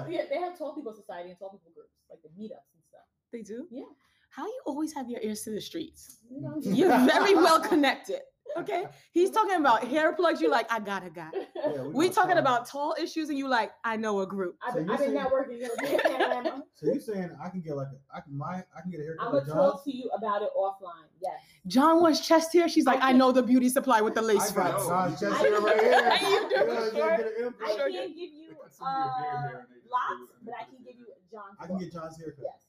Yeah. 0.10 0.20
Yeah, 0.20 0.26
they 0.30 0.40
have 0.40 0.58
tall 0.58 0.76
people 0.76 0.94
society 0.94 1.30
and 1.30 1.40
tall 1.40 1.50
people 1.50 1.72
groups, 1.74 1.94
like 2.10 2.22
the 2.22 2.30
meetups 2.30 2.68
and 2.74 2.84
stuff. 2.90 3.06
They 3.32 3.42
do? 3.42 3.68
Yeah. 3.72 3.84
How 4.30 4.46
you 4.46 4.62
always 4.66 4.94
have 4.94 5.10
your 5.10 5.22
ears 5.22 5.44
to 5.44 5.52
the 5.52 5.62
streets? 5.62 6.18
You 6.30 6.42
know, 6.42 6.56
You're 6.60 6.90
very 7.06 7.36
well 7.36 7.60
connected. 7.60 8.22
Okay. 8.56 8.86
He's 9.12 9.32
talking 9.32 9.56
about 9.56 9.84
hair 9.88 10.14
plugs. 10.14 10.40
You 10.40 10.50
like, 10.50 10.72
I 10.72 10.80
got 10.80 11.06
a 11.06 11.10
guy. 11.10 11.30
Yeah, 11.56 11.82
We 11.84 12.06
got 12.08 12.14
talking 12.16 12.32
tall. 12.32 12.40
about 12.40 12.66
tall 12.68 12.96
issues, 13.02 13.30
and 13.30 13.38
you 13.38 13.48
like, 13.48 13.72
I 13.84 13.96
know 13.98 14.20
a 14.22 14.28
group. 14.28 14.58
I've 14.66 14.74
So 14.74 14.80
been, 14.82 14.90
I've 14.92 15.00
been 15.00 15.14
networking. 15.14 15.60
You 15.84 16.44
know, 16.44 16.64
So 16.76 16.86
you're 16.88 17.00
saying 17.00 17.32
I 17.44 17.50
can 17.50 17.62
get 17.62 17.76
like 17.76 17.88
a, 17.88 18.16
I 18.16 18.22
can 18.22 18.38
my 18.38 18.64
I 18.78 18.82
can 18.82 18.92
get 18.92 19.00
a 19.00 19.04
haircut 19.04 19.26
I'm 19.26 19.32
gonna 19.34 19.46
talk 19.54 19.84
to 19.86 19.96
you 19.96 20.10
about 20.16 20.42
it 20.44 20.50
offline. 20.58 21.08
Yes. 21.22 21.34
John 21.68 22.02
wants 22.02 22.26
chest 22.26 22.54
hair. 22.54 22.68
She's 22.70 22.86
like, 22.86 23.00
I 23.02 23.12
know 23.12 23.32
the 23.32 23.42
beauty 23.44 23.70
supply 23.70 24.02
with 24.02 24.14
the 24.14 24.22
lace 24.22 24.52
I 24.52 24.56
got 24.56 24.82
fronts. 24.82 24.88
John's 24.88 25.20
chest 25.20 25.34
I- 25.34 25.38
hair 25.48 25.62
right 25.62 25.82
here. 25.82 26.20
You 26.30 26.50
do, 26.50 26.56
Yeah, 26.56 26.64
yeah, 26.66 26.90
sure. 26.92 27.18
get 27.18 27.26
an 27.28 27.34
implant. 27.46 27.80
I 27.82 27.92
can't 27.92 28.16
give 28.16 28.18
you 28.18 28.48
They 28.50 28.56
cut 28.56 28.74
some 28.74 28.88
of 28.88 28.94
your 28.94 29.14
beard 29.18 29.36
uh, 29.36 29.48
hair 29.48 29.60
and 29.60 29.68
they 29.70 29.74
just 29.74 29.84
do 29.84 29.90
lots, 29.90 30.32
but 30.46 30.54
I 30.60 30.64
can 30.66 30.78
give 30.86 30.96
you 31.00 31.06
John's. 31.32 31.58
I 31.60 31.68
can 31.68 31.78
get 31.80 31.92
John's 31.94 32.18
haircut. 32.18 32.44
Yes. 32.44 32.54
Yes. 32.54 32.63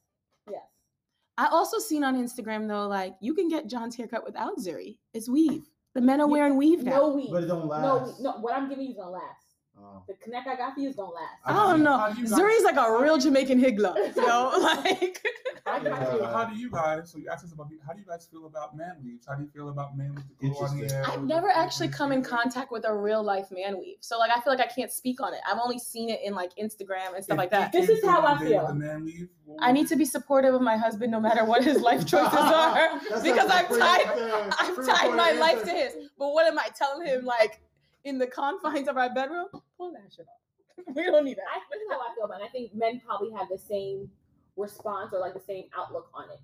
I 1.37 1.47
also 1.47 1.79
seen 1.79 2.03
on 2.03 2.15
Instagram 2.15 2.67
though, 2.67 2.87
like 2.87 3.15
you 3.19 3.33
can 3.33 3.49
get 3.49 3.67
John's 3.67 3.95
haircut 3.95 4.23
without 4.25 4.57
Zuri. 4.57 4.97
It's 5.13 5.27
weave. 5.29 5.63
The 5.93 6.01
men 6.01 6.19
are 6.21 6.27
wearing 6.27 6.55
weave 6.57 6.83
now. 6.83 6.91
No 6.97 7.09
weave. 7.09 7.31
But 7.31 7.43
it 7.43 7.47
don't 7.47 7.67
last. 7.67 7.81
No, 7.83 7.97
weed. 8.05 8.15
no. 8.21 8.31
What 8.41 8.53
I'm 8.53 8.69
giving 8.69 8.85
you 8.85 8.91
is 8.91 8.97
gonna 8.97 9.11
last. 9.11 9.41
Oh. 9.77 10.03
The 10.07 10.13
connect 10.15 10.47
I 10.47 10.55
got 10.55 10.73
for 10.73 10.79
you 10.79 10.89
is 10.89 10.95
gonna 10.95 11.11
last. 11.11 11.33
I 11.45 11.53
How 11.53 11.71
don't 11.71 11.83
know. 11.83 11.97
how 11.97 12.09
do 12.11 12.21
you 12.21 12.27
guys- 12.29 12.39
Zuri's 12.39 12.63
like 12.63 12.77
a 12.77 12.97
real 13.01 13.17
Jamaican 13.17 13.59
higgler, 13.59 13.95
yo. 14.15 14.51
Like, 14.61 15.21
I 15.67 15.79
got 15.79 15.99
Yeah. 15.99 16.15
you. 16.15 16.23
How 16.25 16.45
do 16.45 16.55
you 16.55 16.69
guys? 16.69 17.11
So 17.11 17.17
you 17.17 17.27
asked 17.29 17.43
us 17.43 17.51
about 17.51 17.69
how 17.87 17.93
do 17.93 17.99
you 17.99 18.05
guys 18.05 18.27
feel 18.27 18.45
about 18.45 18.77
man 18.77 18.97
weaves? 19.03 19.25
How 19.25 19.33
do 19.33 19.41
you 19.43 19.49
feel 19.49 19.69
about 19.69 19.97
man 19.97 20.13
weaves? 20.13 20.27
The 20.39 20.49
glow 20.49 20.59
on 20.67 20.77
the 20.77 20.83
Interesting. 20.83 21.11
I've 21.13 21.23
never 21.23 21.49
actually 21.49 21.87
come 21.87 22.11
in 22.11 22.21
contact 22.21 22.71
with 22.71 22.85
a 22.85 22.93
real 22.95 23.23
life 23.23 23.47
man 23.51 23.79
weave, 23.79 23.97
so 23.99 24.19
like 24.19 24.29
I 24.35 24.39
feel 24.41 24.53
like 24.53 24.61
I 24.61 24.67
can't 24.71 24.91
speak 24.91 25.21
on 25.21 25.33
it. 25.33 25.39
I've 25.49 25.57
only 25.57 25.79
seen 25.79 26.09
it 26.09 26.19
in 26.23 26.35
like 26.35 26.51
Instagram 26.55 27.15
and 27.15 27.23
stuff 27.23 27.35
If 27.35 27.37
like 27.39 27.51
that. 27.51 27.71
This 27.71 27.89
is 27.89 28.03
how 28.05 28.21
I 28.25 28.37
feel. 28.37 28.59
with 28.59 28.67
The 28.67 28.73
man 28.75 29.05
weave. 29.05 29.27
I 29.59 29.71
need 29.71 29.87
to 29.87 29.95
be 29.95 30.05
supportive 30.05 30.53
of 30.53 30.61
my 30.61 30.77
husband 30.77 31.11
no 31.11 31.19
matter 31.19 31.43
what 31.45 31.63
his 31.63 31.81
life 31.81 32.05
choices 32.05 32.33
are, 32.33 32.99
because 33.23 33.49
I've 33.49 33.69
tied 33.69 34.07
I've 34.59 34.85
tied 34.85 35.15
my 35.15 35.29
answer. 35.29 35.39
life 35.39 35.63
to 35.63 35.71
his. 35.71 35.93
But 36.19 36.29
what 36.33 36.45
am 36.45 36.59
I 36.59 36.67
telling 36.77 37.07
him? 37.07 37.25
Like 37.25 37.61
in 38.03 38.19
the 38.19 38.27
confines 38.27 38.87
of 38.87 38.97
our 38.97 39.11
bedroom, 39.11 39.47
pull 39.77 39.91
that 39.93 40.13
shit 40.15 40.27
off. 40.27 40.85
we 40.95 41.03
don't 41.05 41.25
need 41.25 41.37
that. 41.37 41.45
I 41.51 41.59
this 41.71 41.81
is 41.81 41.87
how 41.89 41.99
I 42.01 42.13
feel 42.13 42.25
about 42.25 42.41
it. 42.41 42.45
I 42.45 42.49
think 42.49 42.75
men 42.75 43.01
probably 43.03 43.31
have 43.31 43.49
the 43.49 43.57
same 43.57 44.11
response 44.57 45.13
or 45.13 45.19
like 45.19 45.33
the 45.33 45.39
same 45.39 45.65
outlook 45.77 46.09
on 46.13 46.25
it. 46.29 46.39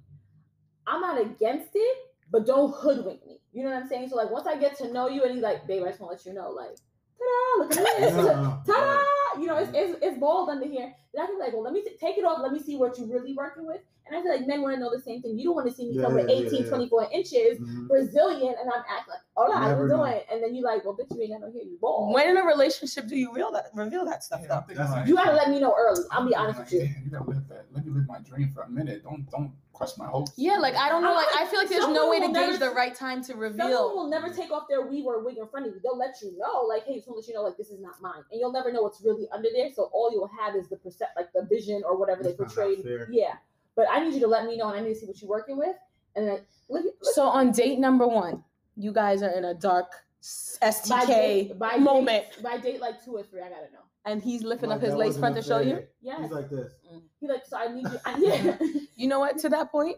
I'm 0.87 1.01
not 1.01 1.21
against 1.21 1.71
it, 1.73 1.97
but 2.31 2.45
don't 2.45 2.73
hoodwink 2.73 3.25
me. 3.25 3.39
You 3.53 3.63
know 3.63 3.71
what 3.71 3.83
I'm 3.83 3.89
saying? 3.89 4.09
So 4.09 4.15
like 4.15 4.31
once 4.31 4.47
I 4.47 4.57
get 4.57 4.77
to 4.79 4.91
know 4.91 5.07
you 5.07 5.23
and 5.23 5.33
he's 5.33 5.43
like, 5.43 5.67
babe, 5.67 5.83
I 5.83 5.89
just 5.89 5.99
want 5.99 6.19
to 6.19 6.29
let 6.29 6.35
you 6.35 6.41
know, 6.41 6.49
like, 6.49 6.75
ta-da, 7.17 7.63
look 7.63 7.77
at 7.77 7.99
this. 7.99 8.13
Ta-da! 8.73 9.20
You 9.39 9.47
know, 9.47 9.57
it's, 9.57 9.71
it's, 9.73 9.97
it's 10.01 10.17
bald 10.19 10.49
under 10.49 10.65
here. 10.67 10.93
Then 11.13 11.23
I 11.23 11.25
can 11.27 11.35
be 11.37 11.41
like, 11.43 11.53
well, 11.53 11.63
let 11.63 11.73
me 11.73 11.81
t- 11.81 11.95
take 11.99 12.17
it 12.17 12.23
off. 12.25 12.39
Let 12.41 12.51
me 12.53 12.59
see 12.59 12.75
what 12.77 12.97
you're 12.97 13.07
really 13.07 13.33
working 13.33 13.65
with. 13.65 13.81
And 14.07 14.17
I 14.17 14.21
feel 14.23 14.31
like 14.35 14.45
men 14.47 14.61
want 14.61 14.75
to 14.75 14.79
know 14.79 14.89
the 14.93 15.01
same 15.01 15.21
thing. 15.21 15.37
You 15.37 15.45
don't 15.45 15.55
want 15.55 15.67
to 15.69 15.73
see 15.73 15.85
me 15.87 15.95
Yeah, 15.95 16.03
come 16.03 16.15
with 16.15 16.27
18, 16.29 16.51
yeah, 16.53 16.59
yeah. 16.63 16.69
24 16.69 17.09
inches, 17.13 17.59
Mhm. 17.59 17.87
Brazilian, 17.87 18.55
and 18.59 18.69
I'm 18.69 18.83
acting 18.89 19.11
like, 19.11 19.21
hola, 19.35 19.55
how 19.55 19.67
Never 19.69 19.83
you 19.83 19.87
know. 19.89 19.97
doing? 19.97 20.19
And 20.31 20.43
then 20.43 20.55
you 20.55 20.63
like, 20.63 20.83
well, 20.83 20.95
bitch, 20.97 21.15
you 21.15 21.21
ain't 21.21 21.31
got 21.31 21.41
no 21.41 21.51
hair, 21.53 21.61
you 21.63 21.77
bald. 21.79 22.13
When 22.13 22.27
in 22.29 22.35
a 22.37 22.43
relationship 22.43 23.07
do 23.07 23.15
you 23.15 23.29
reveal 23.29 23.51
that 23.53 23.67
reveal 23.73 24.03
that 24.05 24.23
stuff 24.23 24.41
Yeah, 24.41 24.47
though? 24.47 24.55
thinking 24.67 24.75
That's- 24.77 24.91
like- 24.97 25.07
You 25.07 25.15
gotta 25.15 25.33
let 25.33 25.49
me 25.49 25.59
know 25.59 25.73
early. 25.77 26.03
I'll 26.11 26.27
be 26.27 26.35
honest 26.35 26.59
like, 26.59 26.71
with 26.71 26.81
you. 26.81 26.87
"Damn, 26.87 27.03
you 27.05 27.09
gotta 27.11 27.29
live 27.29 27.47
that. 27.49 27.65
Let 27.73 27.85
me 27.85 27.91
live 27.93 28.07
my 28.07 28.19
dream 28.19 28.49
for 28.53 28.63
a 28.63 28.69
minute. 28.69 29.03
Don't 29.03 29.29
don't 29.31 29.51
crush 29.81 29.97
my 29.97 30.07
hopes. 30.07 30.31
Yeah, 30.37 30.57
like 30.57 30.75
I 30.75 30.89
don't 30.89 31.01
know. 31.01 31.13
Like 31.13 31.27
I 31.35 31.45
feel 31.45 31.59
like 31.59 31.69
there's 31.69 31.87
no 31.87 32.09
way 32.09 32.19
to 32.19 32.27
gauge 32.27 32.33
never- 32.35 32.57
the 32.57 32.69
right 32.71 32.93
time 32.93 33.23
to 33.25 33.33
reveal. 33.35 33.57
Someone 33.57 33.81
reveal. 33.81 33.95
will 33.95 34.09
never 34.09 34.29
take 34.29 34.51
off 34.51 34.67
their 34.69 34.85
weave 34.85 35.05
or 35.05 35.23
wig 35.23 35.37
in 35.37 35.47
front 35.47 35.67
of 35.67 35.73
you. 35.73 35.79
They'll 35.83 35.97
let 35.97 36.21
you 36.21 36.37
know, 36.37 36.65
like, 36.67 36.85
hey, 36.85 36.95
just 36.95 37.07
want 37.07 37.17
to 37.17 37.19
let 37.21 37.27
you 37.27 37.33
know, 37.33 37.43
like, 37.43 37.57
this 37.57 37.69
is 37.69 37.79
not 37.81 38.01
mine, 38.01 38.23
and 38.31 38.39
you'll 38.39 38.51
never 38.51 38.71
know 38.71 38.83
what's 38.83 39.01
really 39.01 39.27
under 39.31 39.49
there. 39.53 39.69
So 39.73 39.89
all 39.93 40.11
you'll 40.11 40.31
have 40.39 40.55
is 40.55 40.69
the 40.69 40.77
percep, 40.77 41.11
like 41.15 41.33
the 41.33 41.43
vision 41.49 41.81
or 41.85 41.97
whatever 41.97 42.23
they 42.23 42.29
That's 42.29 42.55
not 42.55 42.65
portrayed. 42.65 43.07
Yeah, 43.11 43.33
but 43.75 43.87
I 43.91 44.03
need 44.03 44.13
you 44.13 44.19
to 44.21 44.27
let 44.27 44.45
me 44.45 44.57
know, 44.57 44.69
and 44.69 44.79
I 44.79 44.81
need 44.81 44.93
to 44.93 44.99
see 44.99 45.05
what 45.07 45.21
you're 45.21 45.29
working 45.29 45.57
with, 45.57 45.75
and 46.15 46.27
then 46.27 46.39
look, 46.69 46.83
look 46.85 46.95
So 47.01 47.23
on 47.27 47.51
date 47.51 47.79
number 47.79 48.07
one, 48.07 48.43
you 48.75 48.91
guys 48.91 49.23
are 49.23 49.31
in 49.31 49.45
a 49.45 49.53
dark 49.53 49.91
by 49.91 50.67
STK 50.69 51.07
date, 51.07 51.59
by 51.59 51.77
moment, 51.77 52.25
date, 52.35 52.43
by 52.43 52.57
date 52.57 52.79
like 52.79 53.03
two 53.03 53.15
or 53.15 53.23
three, 53.23 53.41
I 53.41 53.49
gotta 53.49 53.71
know. 53.73 53.79
And 54.05 54.21
he's 54.21 54.43
lifting 54.43 54.69
Like, 54.69 54.77
up 54.77 54.83
his 54.85 54.95
lace 54.95 55.17
front 55.17 55.35
to 55.35 55.41
show 55.41 55.59
you. 55.59 55.83
Yeah, 56.01 56.21
He's 56.21 56.31
like 56.31 56.49
this. 56.49 56.73
he 57.19 57.27
like, 57.27 57.45
so 57.45 57.57
I 57.57 57.67
need 57.73 57.83
you. 57.87 57.99
I, 58.05 58.17
yeah, 58.19 58.57
You 58.95 59.07
know 59.07 59.19
what? 59.19 59.37
To 59.39 59.49
that 59.49 59.71
point, 59.71 59.97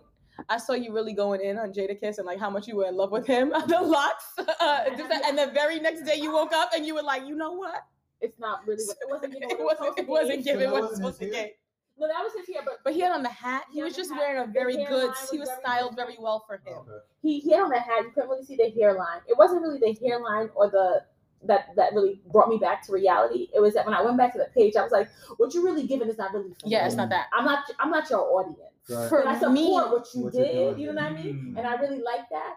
I 0.49 0.57
saw 0.57 0.73
you 0.73 0.93
really 0.93 1.13
going 1.13 1.41
in 1.41 1.57
on 1.57 1.71
Jadakiss 1.73 2.17
and 2.17 2.25
like 2.25 2.39
how 2.39 2.49
much 2.49 2.67
you 2.67 2.75
were 2.75 2.87
in 2.87 2.95
love 2.97 3.11
with 3.11 3.25
him. 3.27 3.49
the 3.67 3.81
locks, 3.81 4.25
uh, 4.37 4.89
just 4.97 5.11
and 5.25 5.37
the 5.37 5.51
very 5.53 5.79
next 5.79 6.03
day 6.03 6.15
you 6.15 6.31
woke 6.33 6.53
up 6.53 6.71
and 6.75 6.85
you 6.85 6.95
were 6.95 7.03
like, 7.03 7.25
you 7.27 7.35
know 7.35 7.51
what? 7.53 7.83
it's 8.21 8.39
not 8.39 8.65
really. 8.65 8.83
What, 8.85 8.97
it 9.01 9.09
wasn't. 9.09 9.33
You 9.33 9.39
know, 9.41 9.47
It 9.49 9.59
wasn't. 9.59 9.99
It 9.99 10.07
wasn't 10.07 10.45
So 10.45 10.51
given 10.53 10.69
that 10.69 10.71
what 10.71 10.83
it's 10.83 10.91
wasn't 10.91 10.97
supposed 11.15 11.19
to 11.19 11.25
his 11.25 11.35
hair? 11.35 11.43
get. 11.45 11.57
No, 11.99 12.07
that 12.07 12.23
was 12.23 12.31
his 12.37 12.47
hair, 12.55 12.63
but 12.65 12.75
But 12.83 12.93
he 12.93 13.01
had 13.01 13.11
on 13.11 13.21
the 13.21 13.29
hat. 13.29 13.65
He 13.71 13.79
Yeah, 13.79 13.83
was 13.85 13.95
just 13.95 14.11
hat. 14.11 14.17
wearing 14.19 14.49
a 14.49 14.51
very 14.51 14.77
good. 14.85 15.09
was 15.09 15.29
He 15.29 15.37
was 15.39 15.49
very 15.49 15.59
styled 15.61 15.89
good. 15.97 16.05
very 16.07 16.15
well 16.19 16.43
for 16.47 16.55
him. 16.55 16.77
Okay. 16.79 16.97
he, 17.21 17.39
he 17.39 17.51
had 17.51 17.63
on 17.63 17.69
the 17.69 17.79
hat. 17.79 18.03
You 18.05 18.11
couldn't 18.11 18.29
really 18.29 18.45
see 18.45 18.55
the 18.55 18.69
hairline. 18.71 19.19
It 19.27 19.37
wasn't 19.37 19.61
really 19.61 19.77
the 19.79 19.93
hairline 20.07 20.49
or 20.55 20.69
the 20.71 21.03
that 21.47 21.67
that 21.75 21.93
really 21.93 22.21
brought 22.31 22.49
me 22.49 22.57
back 22.57 22.85
to 22.87 22.91
reality. 22.91 23.47
It 23.53 23.59
was 23.59 23.73
that 23.73 23.85
when 23.85 23.93
I 23.95 24.01
went 24.01 24.17
back 24.17 24.31
to 24.33 24.39
the 24.39 24.47
page, 24.55 24.75
I 24.75 24.83
was 24.83 24.91
like, 24.91 25.09
what 25.37 25.53
you're 25.53 25.63
really 25.63 25.85
giving 25.87 26.07
is 26.09 26.17
not 26.17 26.33
really 26.33 26.53
for 26.53 26.67
Yeah, 26.67 26.81
me. 26.81 26.87
it's 26.87 26.95
not 26.95 27.09
that. 27.09 27.27
I'm 27.33 27.45
not 27.45 27.63
I'm 27.79 27.89
not 27.91 28.09
your 28.09 28.21
audience. 28.21 28.59
Right. 28.89 29.07
For 29.09 29.19
But 29.23 29.27
I 29.27 29.33
support 29.35 29.53
me, 29.53 29.71
what 29.71 30.07
you 30.13 30.21
What 30.23 30.33
did. 30.33 30.79
You 30.79 30.87
know 30.87 30.93
what 31.01 31.03
I 31.03 31.09
mean? 31.13 31.53
Mm. 31.55 31.57
And 31.57 31.67
I 31.67 31.75
really 31.75 32.01
like 32.01 32.29
that. 32.31 32.55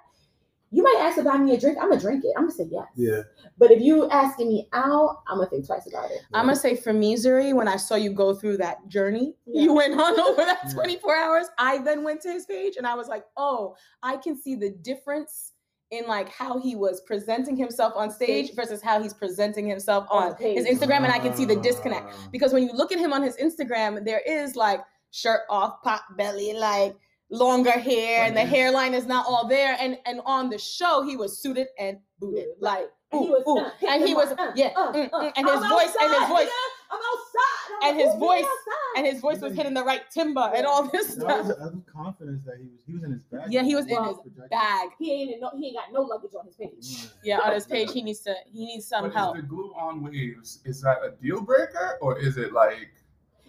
You 0.73 0.83
might 0.83 0.97
ask 1.01 1.17
to 1.17 1.23
buy 1.23 1.37
me 1.39 1.55
a 1.55 1.61
drink. 1.61 1.79
I'm 1.81 1.89
gonna 1.89 2.01
drink 2.01 2.25
it. 2.25 2.33
I'm 2.37 2.43
gonna 2.45 2.53
say 2.53 2.67
yes. 2.71 2.87
Yeah. 2.97 3.23
But 3.57 3.71
if 3.71 3.81
you 3.81 4.11
asking 4.11 4.49
me 4.49 4.69
out, 4.73 5.23
I'm 5.29 5.39
gonna 5.39 5.49
think 5.49 5.65
twice 5.67 5.87
about 5.87 6.11
it. 6.11 6.19
I'm 6.35 6.47
gonna 6.47 6.57
say 6.57 6.75
for 6.75 6.93
me, 6.93 7.15
Zuri, 7.15 7.55
when 7.55 7.69
I 7.69 7.77
saw 7.77 7.95
you 7.95 8.11
go 8.13 8.35
through 8.35 8.57
that 8.59 8.87
journey, 8.89 9.37
Yeah. 9.47 9.63
you 9.63 9.73
went 9.73 9.99
on 9.99 10.19
over 10.21 10.43
that 10.45 10.69
24 10.73 11.17
hours. 11.17 11.47
I 11.59 11.79
then 11.79 12.03
went 12.03 12.21
to 12.23 12.33
his 12.33 12.47
page 12.47 12.75
and 12.77 12.87
I 12.87 12.95
was 12.95 13.07
like, 13.07 13.25
oh, 13.37 13.77
I 14.03 14.17
can 14.17 14.37
see 14.37 14.57
the 14.57 14.71
difference 14.71 15.53
in 15.91 16.07
like 16.07 16.29
how 16.29 16.59
he 16.59 16.75
was 16.75 17.01
presenting 17.03 17.57
himself 17.57 17.93
on 17.97 18.11
stage 18.11 18.47
Stage. 18.47 18.57
versus 18.57 18.83
how 18.83 19.01
he's 19.03 19.15
presenting 19.15 19.67
himself 19.67 20.07
On 20.11 20.25
on 20.25 20.29
the 20.31 20.35
page. 20.35 20.59
his 20.59 20.67
Instagram, 20.79 20.99
and 21.05 21.13
I 21.13 21.19
can 21.19 21.35
see 21.35 21.45
the 21.45 21.57
disconnect 21.57 22.07
Ah. 22.11 22.29
because 22.33 22.53
when 22.53 22.63
you 22.65 22.73
look 22.73 22.91
at 22.93 22.99
him 22.99 23.13
on 23.13 23.23
his 23.23 23.37
Instagram, 23.37 24.05
there 24.05 24.21
is 24.27 24.57
like 24.57 24.81
shirt 25.13 25.43
off, 25.49 25.83
pop 25.83 26.03
belly, 26.17 26.53
like 26.55 26.97
longer 27.31 27.73
hair 27.73 28.25
and 28.25 28.37
the 28.37 28.45
hairline 28.45 28.95
is 28.95 29.07
not 29.07 29.27
all 29.27 29.47
there. 29.49 29.77
And 29.81 29.97
and 30.07 30.21
on 30.27 30.51
the 30.51 30.59
show, 30.59 31.03
he 31.03 31.17
was 31.17 31.41
suited 31.41 31.69
and 31.79 31.99
booted. 32.21 32.47
Like 32.61 32.87
And 33.13 33.23
he 33.23 33.29
ooh, 33.29 33.33
was, 33.33 33.45
ooh. 33.49 33.61
uh, 33.89 33.91
and 33.93 34.03
he 34.07 34.15
was 34.15 34.33
uh, 34.33 34.53
yeah, 34.57 34.71
uh, 34.77 34.93
mm, 34.93 35.09
uh, 35.13 35.21
mm, 35.21 35.33
and 35.37 35.49
his 35.49 35.61
voice 35.69 35.95
and 36.03 36.11
his 36.13 36.29
voice 36.29 36.49
nigga. 36.49 36.76
I'm 36.91 36.99
outside. 36.99 37.77
I'm 37.83 37.91
and 37.91 38.01
his 38.01 38.15
voice 38.19 38.45
outside. 38.45 38.97
and 38.99 39.07
his 39.07 39.21
voice 39.21 39.41
was 39.41 39.55
hitting 39.55 39.75
the 39.75 39.83
right 39.85 40.03
timber 40.11 40.51
and 40.55 40.67
all 40.67 40.85
this 40.89 41.15
That 41.17 41.27
was, 41.27 41.47
stuff. 41.47 41.59
that 41.59 41.75
was 41.75 41.83
confidence 41.93 42.45
that 42.45 42.57
he 42.59 42.65
was. 42.69 42.79
He 42.87 42.93
was 42.95 43.03
in 43.03 43.13
his 43.13 43.23
bag. 43.23 43.53
Yeah, 43.53 43.63
he 43.63 43.75
was 43.75 43.87
in 43.87 44.05
his 44.05 44.17
Bag. 44.51 44.91
he 44.99 45.13
ain't 45.13 45.35
in 45.35 45.41
no, 45.41 45.51
he 45.57 45.67
ain't 45.69 45.77
got 45.77 45.93
no 45.93 46.03
luggage 46.03 46.31
on 46.39 46.47
his 46.47 46.57
page. 46.57 47.09
Yeah, 47.23 47.39
on 47.41 47.53
his 47.53 47.67
page, 47.67 47.91
he 47.93 48.03
needs 48.03 48.21
to 48.21 48.35
he 48.53 48.65
needs 48.67 48.87
some 48.87 49.05
But 49.05 49.15
help. 49.15 49.37
is 49.37 49.43
the 49.43 49.49
glue 49.49 49.73
on 49.75 50.03
waves 50.03 50.61
is 50.65 50.81
that 50.83 50.99
a 51.03 51.11
deal 51.23 51.41
breaker 51.41 51.99
or 52.01 52.19
is 52.19 52.37
it 52.37 52.53
like 52.53 52.91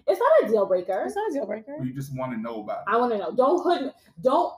It's 0.07 0.19
not 0.19 0.49
a 0.49 0.51
deal 0.51 0.65
breaker. 0.65 1.03
It's 1.05 1.15
not 1.15 1.29
a 1.29 1.33
deal 1.33 1.45
breaker. 1.45 1.77
you 1.83 1.93
just 1.93 2.15
want 2.15 2.31
to 2.33 2.37
know 2.39 2.61
about 2.61 2.79
it? 2.79 2.83
I 2.87 2.97
want 2.97 3.11
to 3.13 3.17
know. 3.19 3.31
Don't 3.31 3.61
hood. 3.63 3.93
Don't. 4.21 4.53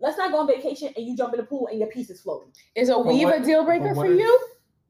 Let's 0.00 0.18
not 0.18 0.30
go 0.32 0.40
on 0.40 0.46
vacation 0.48 0.92
and 0.96 1.06
you 1.06 1.16
jump 1.16 1.32
in 1.32 1.40
the 1.40 1.46
pool 1.46 1.68
and 1.68 1.78
your 1.78 1.88
piece 1.88 2.10
is 2.10 2.20
floating. 2.20 2.52
Is 2.74 2.88
a 2.90 2.94
But 2.94 3.06
weave 3.06 3.28
what- 3.28 3.40
a 3.40 3.44
deal 3.44 3.64
breaker 3.64 3.94
for 3.94 4.04
if- 4.06 4.18
you? 4.18 4.40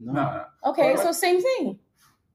No, 0.00 0.12
No, 0.12 0.22
no. 0.22 0.44
Okay, 0.70 0.94
But- 0.94 1.02
so 1.02 1.12
same 1.12 1.40
thing. 1.42 1.78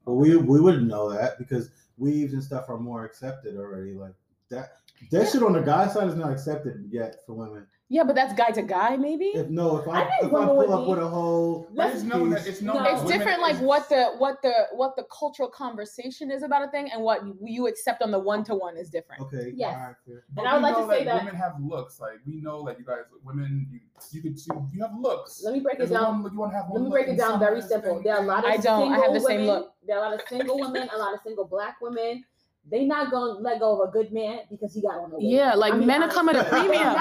But 0.06 0.14
we 0.14 0.36
we 0.36 0.60
wouldn't 0.60 0.88
know 0.88 1.10
that 1.12 1.38
because 1.38 1.70
weaves 1.97 2.34
and 2.34 2.43
stuff 2.43 2.70
are 2.70 2.78
more 2.78 3.06
accepted 3.06 3.58
already. 3.58 3.93
Like 3.93 4.14
that. 4.49 4.74
That 5.12 5.30
shit 5.30 5.41
on 5.41 5.54
the 5.54 5.62
guy 5.62 5.88
side 5.88 6.08
is 6.08 6.16
not 6.16 6.32
accepted 6.32 6.88
yet 6.91 7.26
for 7.26 7.34
women. 7.34 7.66
Yeah, 7.94 8.06
but 8.06 8.16
that's 8.16 8.34
guy 8.34 8.52
to 8.52 8.62
guy, 8.62 8.96
maybe. 8.96 9.26
If 9.36 9.50
no, 9.50 9.80
if 9.80 9.86
I, 9.89 10.04
I 10.04 10.10
if 10.22 10.28
I 10.28 10.46
pull 10.46 10.74
up 10.74 10.86
be- 10.86 10.92
with 10.92 11.00
a 11.00 11.10
whole 11.10 11.68
But 11.76 11.94
it's 11.94 12.04
known 12.04 12.30
that 12.30 12.48
it's 12.48 12.62
known 12.62 12.78
No. 12.78 12.89
it's 12.89 13.02
women 13.04 13.18
different 13.18 13.42
like 13.42 13.56
is- 13.56 13.60
what 13.60 13.89
the 13.89 14.14
what 14.18 14.42
the 14.42 14.54
what 14.72 14.96
the 14.96 15.04
cultural 15.20 15.50
conversation 15.50 16.32
is 16.32 16.42
about 16.42 16.66
a 16.66 16.72
thing 16.72 16.89
and 16.89 17.02
what 17.04 17.20
you 17.44 17.68
accept 17.68 18.02
on 18.02 18.10
the 18.12 18.18
one 18.18 18.46
to 18.46 18.56
one 18.56 18.78
is 18.78 18.89
different 18.89 19.22
Okay. 19.24 19.52
Yes. 19.58 19.76
all 19.76 19.84
right, 19.88 19.96
fair. 20.08 20.24
But 20.34 20.42
And 20.46 20.48
I 20.48 20.54
would 20.54 20.60
we 20.60 20.64
like 20.64 20.76
to 20.76 20.82
know 20.84 20.89
say 20.89 21.04
that- 21.04 21.16
women 21.26 21.36
have 21.36 21.56
looks. 21.60 22.00
Like 22.00 22.20
we 22.26 22.36
know 22.39 22.64
that 22.66 22.80
you 22.80 22.86
guys, 22.86 23.00
women, 23.26 23.68
you 23.70 23.80
you 24.14 24.22
could 24.22 24.38
you, 24.39 24.70
you 24.74 24.82
have 24.84 24.96
looks. 24.98 25.42
Let 25.44 25.54
me 25.54 25.60
break 25.60 25.82
it 25.82 25.88
down. 25.89 26.24
one- 26.24 26.32
you 26.32 26.39
want 26.39 26.54
to 26.54 26.58
have 26.60 26.68
Let 26.72 26.82
me 26.84 26.89
break 26.89 27.10
it 27.10 27.18
down 27.18 27.39
very 27.39 27.62
simple. 27.62 28.02
There 28.02 28.16
are 28.16 28.24
a 28.24 28.26
lot 28.26 28.46
of 28.46 28.52
I 28.52 28.56
don't. 28.56 28.94
I 28.94 29.00
have 29.00 29.14
the 29.14 29.20
same 29.20 29.42
women, 29.42 29.54
look. 29.54 29.74
There 29.86 29.98
are 29.98 30.06
a 30.06 30.10
lot 30.12 30.14
of 30.18 30.22
single 30.30 30.58
women, 30.62 30.88
a 30.96 30.98
lot 30.98 31.14
of 31.14 31.20
single 31.28 31.44
black 31.46 31.76
women. 31.82 32.24
They 32.70 32.86
not 32.86 33.09
gonna 33.12 33.34
let 33.39 33.59
go 33.59 33.82
of 33.82 33.89
a 33.89 33.91
good 33.91 34.14
man 34.14 34.41
because 34.49 34.74
he 34.74 34.82
got 34.82 34.99
on 34.99 35.09
the 35.09 35.18
wig. 35.18 35.26
yeah 35.26 35.55
like 35.55 35.74
I 35.74 35.78
mean, 35.78 35.88
men 35.88 36.03
are 36.03 36.09
coming 36.09 36.36
at 36.36 36.45
a 36.47 36.49
premium 36.49 36.93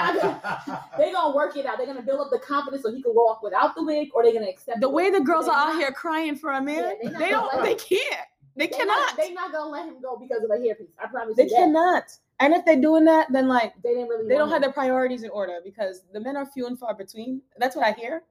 They 0.97 1.11
gonna 1.11 1.35
work 1.35 1.55
it 1.55 1.65
out. 1.65 1.77
They're 1.77 1.85
gonna 1.87 2.01
build 2.01 2.19
up 2.21 2.27
the 2.31 2.39
confidence 2.39 2.83
so 2.83 2.91
he 2.93 3.01
can 3.01 3.13
walk 3.13 3.41
without 3.43 3.75
the 3.75 3.83
wig, 3.83 4.09
or 4.13 4.23
they're 4.23 4.33
gonna 4.33 4.47
accept 4.49 4.81
the 4.81 4.87
it. 4.87 4.93
way 4.93 5.09
the 5.11 5.21
girls 5.21 5.45
They're 5.45 5.53
out 5.55 5.67
not- 5.73 5.79
here 5.79 5.91
crying 5.91 6.35
for 6.35 6.51
a 6.51 6.61
man 6.61 6.95
Yeah, 7.03 7.09
they 7.11 7.17
they 7.25 7.29
don't 7.29 7.63
they 7.63 7.75
can't 7.75 8.25
they 8.57 8.67
cannot. 8.67 8.67
They're 8.67 8.67
cannot 8.67 9.07
Not, 9.07 9.17
they 9.17 9.33
not 9.33 9.51
gonna 9.53 9.69
let 9.71 9.85
him 9.87 10.01
go 10.01 10.17
because 10.17 10.43
of 10.43 10.49
a 10.49 10.55
hairpiece. 10.55 10.89
I 11.01 11.07
promise 11.07 11.35
they 11.37 11.43
you. 11.43 11.49
that. 11.49 11.55
cannot 11.55 12.03
and 12.39 12.53
if 12.53 12.65
they're 12.65 12.81
doing 12.81 13.05
that 13.05 13.27
then 13.31 13.47
like 13.47 13.73
They 13.83 13.93
didn't 13.93 14.09
really. 14.09 14.27
they 14.27 14.33
don't 14.35 14.49
want 14.49 14.53
have 14.53 14.61
their 14.63 14.73
priorities 14.73 15.23
in 15.23 15.29
order 15.29 15.59
because 15.63 16.03
the 16.11 16.19
men 16.19 16.35
are 16.35 16.45
few 16.45 16.65
and 16.67 16.77
far 16.77 16.93
between 16.95 17.41
that's 17.57 17.75
what 17.75 17.85
i 17.85 17.91
hear 17.91 18.23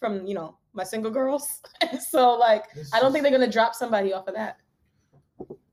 from 0.00 0.26
you 0.26 0.34
know 0.34 0.56
my 0.74 0.82
single 0.84 1.10
girls 1.10 1.60
so 2.10 2.34
like 2.36 2.64
i 2.92 3.00
don't 3.00 3.12
think 3.12 3.22
they're 3.22 3.32
gonna 3.32 3.50
drop 3.50 3.74
somebody 3.74 4.12
off 4.12 4.26
of 4.28 4.34
that 4.34 4.58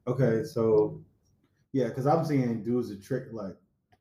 Okay, 0.08 0.44
so 0.44 1.02
yeah, 1.74 1.88
because 1.88 2.08
I'm 2.08 2.26
seeing 2.26 2.64
dudes 2.64 2.90
a 2.92 2.98
trick 2.98 3.26
like 3.32 3.56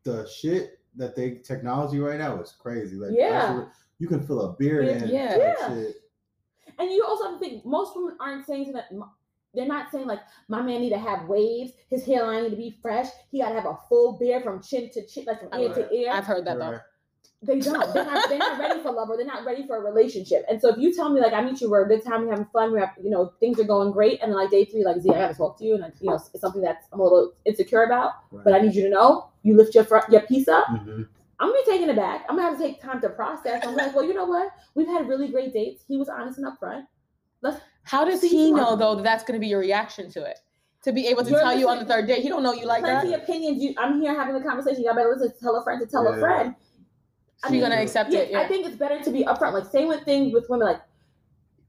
the 0.05 0.27
shit 0.29 0.79
that 0.97 1.15
they 1.15 1.37
technology 1.37 1.99
right 2.01 2.19
now 2.19 2.41
is 2.41 2.53
crazy. 2.53 2.97
Like 2.97 3.13
Yeah. 3.15 3.67
you 3.99 4.09
can 4.09 4.21
fill 4.27 4.41
a 4.43 4.53
beard 4.55 4.87
Yeah. 4.87 4.93
in. 5.05 5.09
Yeah. 5.09 5.29
type 5.29 5.57
Yeah. 5.61 5.69
Shit. 5.75 5.97
And 6.79 6.91
you 6.91 7.05
also 7.07 7.25
have 7.25 7.35
to 7.35 7.39
think 7.41 7.65
most 7.67 7.93
women 7.95 8.17
aren't 8.21 8.47
saying 8.47 8.73
that 8.73 8.87
they're 9.55 9.67
not 9.67 9.91
saying 9.93 10.07
like 10.07 10.21
my 10.49 10.63
man 10.63 10.81
need 10.81 10.91
to 10.91 10.99
have 10.99 11.29
waves, 11.29 11.73
his 11.91 12.05
hairline 12.07 12.45
need 12.45 12.51
to 12.51 12.57
be 12.57 12.79
fresh, 12.81 13.09
he 13.31 13.41
gotta 13.41 13.55
have 13.55 13.67
a 13.67 13.77
full 13.89 14.19
beard 14.19 14.43
from 14.43 14.63
chin 14.63 14.89
to 14.95 15.07
chin, 15.07 15.25
like 15.27 15.41
from 15.41 15.61
ear 15.61 15.75
to 15.75 15.93
ear. 15.95 16.11
i've 16.13 16.25
heard 16.25 16.47
that 16.47 16.59
though 16.59 16.71
Right. 16.73 16.81
They 17.43 17.59
don't. 17.59 17.95
They're 17.95 18.05
not, 18.05 18.29
they're 18.29 18.39
not 18.39 18.59
ready 18.61 18.81
for 18.83 18.93
love 18.93 19.09
or 19.09 19.17
they're 19.17 19.25
not 19.27 19.47
ready 19.47 19.67
for 19.67 19.77
a 19.77 19.81
relationship. 19.81 20.45
And 20.51 20.61
so 20.61 20.69
if 20.69 20.77
you 20.79 20.95
tell 20.95 21.09
me 21.09 21.21
like 21.23 21.33
I 21.33 21.41
meet 21.43 21.61
you, 21.63 21.71
we're 21.71 21.85
a 21.87 21.89
good 21.89 22.05
time, 22.05 22.25
we're 22.27 22.33
having 22.33 22.47
fun, 22.53 22.71
we're 22.73 22.91
you 23.03 23.09
know 23.09 23.33
things 23.41 23.59
are 23.59 23.65
going 23.65 23.93
great, 23.93 24.21
and 24.23 24.31
then 24.31 24.39
like 24.39 24.51
day 24.51 24.67
three, 24.67 24.85
like 24.85 25.01
Z, 25.01 25.09
I 25.11 25.15
gotta 25.15 25.35
talk 25.35 25.59
to 25.59 25.65
you, 25.65 25.73
and 25.75 25.83
like, 25.83 25.95
you 26.01 26.09
know 26.11 26.17
it's 26.17 26.39
something 26.41 26.61
that's 26.61 26.87
I'm 26.93 27.01
a 27.01 27.03
little 27.03 27.33
insecure 27.47 27.85
about, 27.85 28.13
but 28.45 28.53
I 28.53 28.59
need 28.61 28.75
you 28.75 28.83
to 28.83 28.91
know 28.91 29.31
you 29.43 29.57
lift 29.57 29.75
your 29.75 29.85
front 29.85 30.11
your 30.11 30.21
piece 30.23 30.49
up. 30.49 30.67
Mhm. 30.67 31.09
I'm 31.39 31.49
gonna 31.49 31.59
be 31.65 31.71
taken 31.71 31.89
aback. 31.89 32.27
I'm 32.29 32.37
gonna 32.37 32.51
have 32.51 32.59
to 32.59 32.63
take 32.63 32.83
time 32.83 33.01
to 33.01 33.09
process. 33.09 33.65
I'm 33.67 33.75
like, 33.75 33.95
well, 33.95 34.05
you 34.05 34.13
know 34.13 34.27
what? 34.27 34.51
We've 34.75 34.87
had 34.89 35.09
really 35.09 35.29
great 35.29 35.55
dates. 35.55 35.83
He 35.89 35.97
was 35.97 36.11
honest 36.11 36.37
and 36.39 36.47
upfront. 36.47 36.87
Let's 37.41 37.59
How 37.85 38.05
does 38.05 38.21
he 38.21 38.49
smart. 38.49 38.63
know 38.63 38.77
though 38.77 38.95
that 38.97 39.03
that's 39.05 39.25
going 39.25 39.37
to 39.37 39.41
be 39.41 39.47
your 39.49 39.61
reaction 39.61 40.11
to 40.11 40.23
it? 40.23 40.39
To 40.85 40.93
be 40.93 41.07
able 41.07 41.25
to 41.25 41.31
You're 41.31 41.41
tell 41.41 41.59
you 41.59 41.69
on 41.71 41.79
the 41.79 41.87
third 41.87 42.07
date, 42.07 42.23
he 42.23 42.29
don't 42.29 42.43
know 42.43 42.53
you 42.53 42.67
like 42.67 42.83
that. 42.83 43.01
Plenty 43.03 43.15
opinions. 43.15 43.63
You, 43.63 43.75
I'm 43.79 44.01
here 44.01 44.15
having 44.15 44.35
a 44.37 44.43
conversation. 44.43 44.83
Y'all 44.85 44.95
better 44.95 45.09
listen. 45.15 45.33
To 45.33 45.41
tell 45.41 45.57
a 45.57 45.65
friend 45.65 45.81
to 45.81 45.87
tell 45.87 46.05
Yeah. 46.05 46.17
a 46.17 46.21
friend. 46.21 46.55
I 47.43 47.49
She's 47.49 47.53
mean, 47.53 47.61
gonna 47.63 47.81
accept 47.81 48.13
yeah, 48.13 48.21
it. 48.21 48.31
Yeah. 48.33 48.41
I 48.41 48.49
think 48.49 48.67
it's 48.67 48.77
better 48.77 49.03
to 49.03 49.11
be 49.11 49.25
upfront. 49.25 49.55
Like 49.55 49.67
same 49.67 49.89
with 49.89 50.05
things 50.05 50.33
with 50.33 50.49
women. 50.49 50.67
Like 50.67 50.83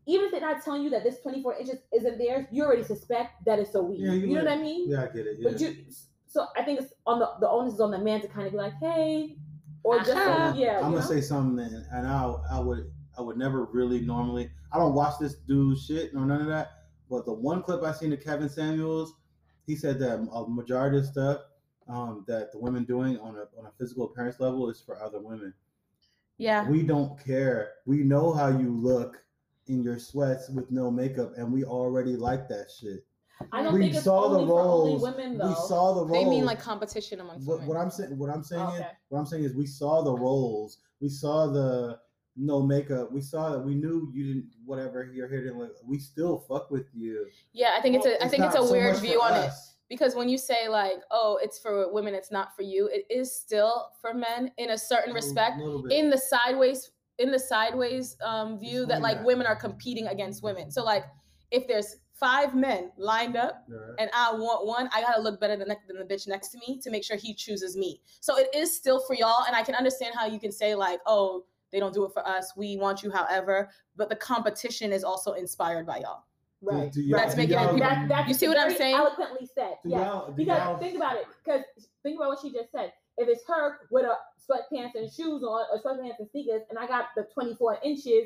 even 0.05 0.25
if 0.25 0.31
they're 0.31 0.41
not 0.41 0.63
telling 0.63 0.83
you 0.83 0.89
that 0.89 1.03
this 1.03 1.19
24 1.21 1.55
inches 1.59 1.77
isn't 1.93 2.17
theirs, 2.17 2.45
you 2.51 2.63
already 2.63 2.83
suspect 2.83 3.45
that 3.45 3.59
it's 3.59 3.75
a 3.75 3.81
weed. 3.81 3.99
Yeah, 3.99 4.11
you, 4.13 4.27
you 4.27 4.35
know 4.35 4.43
what 4.43 4.51
I 4.51 4.57
mean? 4.57 4.89
Yeah, 4.89 5.03
I 5.03 5.05
get 5.07 5.27
it. 5.27 5.37
But 5.41 5.59
yeah. 5.59 5.69
you, 5.69 5.77
so 6.27 6.47
I 6.57 6.63
think 6.63 6.81
it's 6.81 6.93
on 7.05 7.19
the 7.19 7.29
the 7.39 7.49
onus 7.49 7.75
is 7.75 7.79
on 7.81 7.91
the 7.91 7.99
man 7.99 8.21
to 8.21 8.27
kind 8.27 8.47
of 8.47 8.53
be 8.53 8.57
like, 8.57 8.73
hey, 8.79 9.37
or 9.83 9.99
just 9.99 10.11
Uh-huh. 10.11 10.53
yeah. 10.55 10.77
I'm 10.77 10.91
gonna 10.91 10.95
know? 10.95 11.01
say 11.01 11.21
something, 11.21 11.63
and, 11.63 11.85
and 11.91 12.07
I 12.07 12.33
I 12.51 12.59
would 12.59 12.91
I 13.17 13.21
would 13.21 13.37
never 13.37 13.65
really 13.65 14.01
normally. 14.01 14.49
I 14.73 14.77
don't 14.77 14.93
watch 14.93 15.15
this 15.19 15.35
dude 15.35 15.77
shit 15.77 16.13
or 16.13 16.25
none 16.25 16.41
of 16.41 16.47
that. 16.47 16.71
But 17.09 17.25
the 17.25 17.33
one 17.33 17.61
clip 17.61 17.83
I 17.83 17.91
seen 17.91 18.13
of 18.13 18.23
Kevin 18.23 18.47
Samuels, 18.47 19.13
he 19.67 19.75
said 19.75 19.99
that 19.99 20.13
a 20.31 20.47
majority 20.47 20.97
of 20.99 21.05
stuff 21.05 21.41
um, 21.87 22.23
that 22.27 22.51
the 22.51 22.59
women 22.59 22.85
doing 22.85 23.19
on 23.19 23.35
a 23.35 23.59
on 23.59 23.65
a 23.67 23.71
physical 23.77 24.05
appearance 24.05 24.39
level 24.39 24.69
is 24.69 24.81
for 24.81 25.01
other 25.01 25.19
women. 25.19 25.53
Yeah. 26.41 26.67
We 26.67 26.83
don't 26.83 27.23
care. 27.23 27.73
We 27.85 27.97
know 27.97 28.33
how 28.33 28.47
you 28.47 28.69
look 28.69 29.21
in 29.67 29.83
your 29.83 29.99
sweats 29.99 30.49
with 30.49 30.71
no 30.71 30.89
makeup, 30.89 31.33
and 31.37 31.51
we 31.53 31.63
already 31.63 32.15
like 32.15 32.47
that 32.49 32.67
shit. 32.71 33.05
I 33.51 33.63
don't 33.63 33.73
we 33.73 33.81
think 33.81 33.95
it's 33.95 34.03
saw 34.03 34.29
the 34.29 34.39
only 34.39 34.47
for 34.47 34.61
only 34.61 34.95
women 35.01 35.37
though. 35.37 35.49
We 35.49 35.55
saw 35.55 35.93
the 35.93 36.05
roles. 36.05 36.11
They 36.11 36.29
mean 36.29 36.45
like 36.45 36.59
competition 36.59 37.19
amongst 37.19 37.47
what, 37.47 37.59
women. 37.59 37.67
what 37.67 37.77
I'm 37.77 37.91
saying. 37.91 38.17
What 38.17 38.29
I'm 38.29 38.43
saying 38.43 38.61
oh, 38.61 38.73
is 38.73 38.79
Okay. 38.81 38.89
what 39.09 39.19
I'm 39.19 39.25
saying 39.25 39.43
is 39.43 39.55
we 39.55 39.65
saw 39.65 40.03
the 40.03 40.13
roles. 40.13 40.79
We 40.99 41.09
saw 41.09 41.47
the 41.47 41.99
no 42.35 42.61
makeup. 42.61 43.11
We 43.11 43.21
saw 43.21 43.51
that 43.51 43.59
we 43.59 43.75
knew 43.75 44.11
you 44.13 44.25
didn't 44.25 44.51
whatever 44.65 45.11
your 45.11 45.27
hair 45.27 45.43
didn't 45.43 45.59
look. 45.59 45.75
We 45.85 45.99
still 45.99 46.39
fuck 46.47 46.71
with 46.71 46.87
you. 46.93 47.27
yeah, 47.53 47.75
I 47.77 47.81
think 47.81 47.95
it's 47.95 48.05
a 48.05 48.23
I 48.23 48.27
think 48.27 48.43
it's 48.43 48.55
a 48.55 48.59
so 48.59 48.71
weird 48.71 48.97
view 48.97 49.21
on 49.21 49.33
it 49.33 49.45
us. 49.45 49.70
Because 49.91 50.15
when 50.15 50.29
you 50.29 50.37
say 50.37 50.69
like, 50.69 51.01
oh, 51.11 51.37
it's 51.43 51.59
for 51.59 51.91
women, 51.91 52.15
it's 52.15 52.31
not 52.31 52.55
for 52.55 52.61
you. 52.61 52.89
It 52.93 53.05
is 53.13 53.35
still 53.35 53.89
for 54.01 54.13
men 54.13 54.49
in 54.57 54.69
a 54.69 54.77
certain 54.77 55.13
respect. 55.13 55.59
In 55.91 56.09
the 56.09 56.17
sideways 56.17 56.91
in 57.19 57.29
the 57.29 57.37
sideways 57.37 58.15
um, 58.23 58.57
view 58.57 58.85
that 58.85 59.01
like 59.01 59.17
that. 59.17 59.25
women 59.25 59.45
are 59.45 59.55
competing 59.55 60.07
against 60.07 60.41
women. 60.43 60.71
So 60.71 60.81
like 60.81 61.03
if 61.51 61.67
there's 61.67 61.97
five 62.13 62.55
men 62.55 62.93
lined 62.97 63.35
up 63.35 63.65
Right. 63.67 63.95
and 63.99 64.09
I 64.13 64.31
want 64.33 64.65
one, 64.65 64.89
I 64.93 65.01
gotta 65.01 65.21
look 65.21 65.41
better 65.41 65.57
than, 65.57 65.67
the- 65.67 65.77
than 65.87 65.97
the 65.97 66.05
bitch 66.05 66.25
next 66.25 66.49
to 66.53 66.57
me 66.59 66.79
to 66.83 66.89
make 66.89 67.03
sure 67.03 67.17
he 67.17 67.33
chooses 67.33 67.75
me. 67.75 67.99
So 68.21 68.37
it 68.37 68.47
is 68.55 68.73
still 68.75 69.01
for 69.05 69.13
y'all, 69.13 69.43
and 69.45 69.55
I 69.57 69.61
can 69.61 69.75
understand 69.75 70.15
how 70.17 70.25
you 70.25 70.39
can 70.39 70.53
say 70.53 70.73
like, 70.73 71.01
oh, 71.05 71.43
they 71.73 71.79
don't 71.81 71.93
do 71.93 72.05
it 72.05 72.13
for 72.13 72.25
us. 72.25 72.53
We 72.55 72.77
want 72.77 73.03
you, 73.03 73.11
however, 73.11 73.69
but 73.97 74.07
the 74.09 74.15
competition 74.15 74.93
is 74.93 75.03
also 75.03 75.33
inspired 75.33 75.85
by 75.85 75.97
y'all. 75.99 76.23
Right. 76.61 76.91
Do 76.91 77.01
y'all- 77.01 77.19
That's 77.19 77.33
do 77.35 77.41
making 77.41 77.55
it 77.57 77.61
y'all- 77.61 77.73
people- 77.73 77.89
That, 77.89 78.07
that's 78.09 78.27
You 78.27 78.33
see 78.33 78.47
what 78.47 78.57
I'm 78.57 78.67
very 78.67 78.77
saying? 78.77 78.95
Eloquently 78.95 79.47
said. 79.53 79.75
Yeah. 79.83 80.21
Because 80.35 80.57
y'all- 80.59 80.77
think 80.79 80.95
about 80.95 81.15
it. 81.17 81.25
Because 81.43 81.61
think 82.03 82.17
about 82.17 82.29
what 82.29 82.39
she 82.41 82.51
just 82.51 82.71
said. 82.71 82.93
If 83.17 83.27
it's 83.27 83.43
her 83.47 83.79
with 83.91 84.05
a 84.05 84.15
sweatpants 84.49 84.95
and 84.95 85.11
shoes 85.11 85.43
on, 85.43 85.65
or 85.71 85.81
sweatpants 85.81 86.19
and 86.19 86.29
sneakers, 86.29 86.61
and 86.69 86.79
I 86.79 86.87
got 86.87 87.07
the 87.15 87.23
24 87.33 87.77
inches 87.83 88.25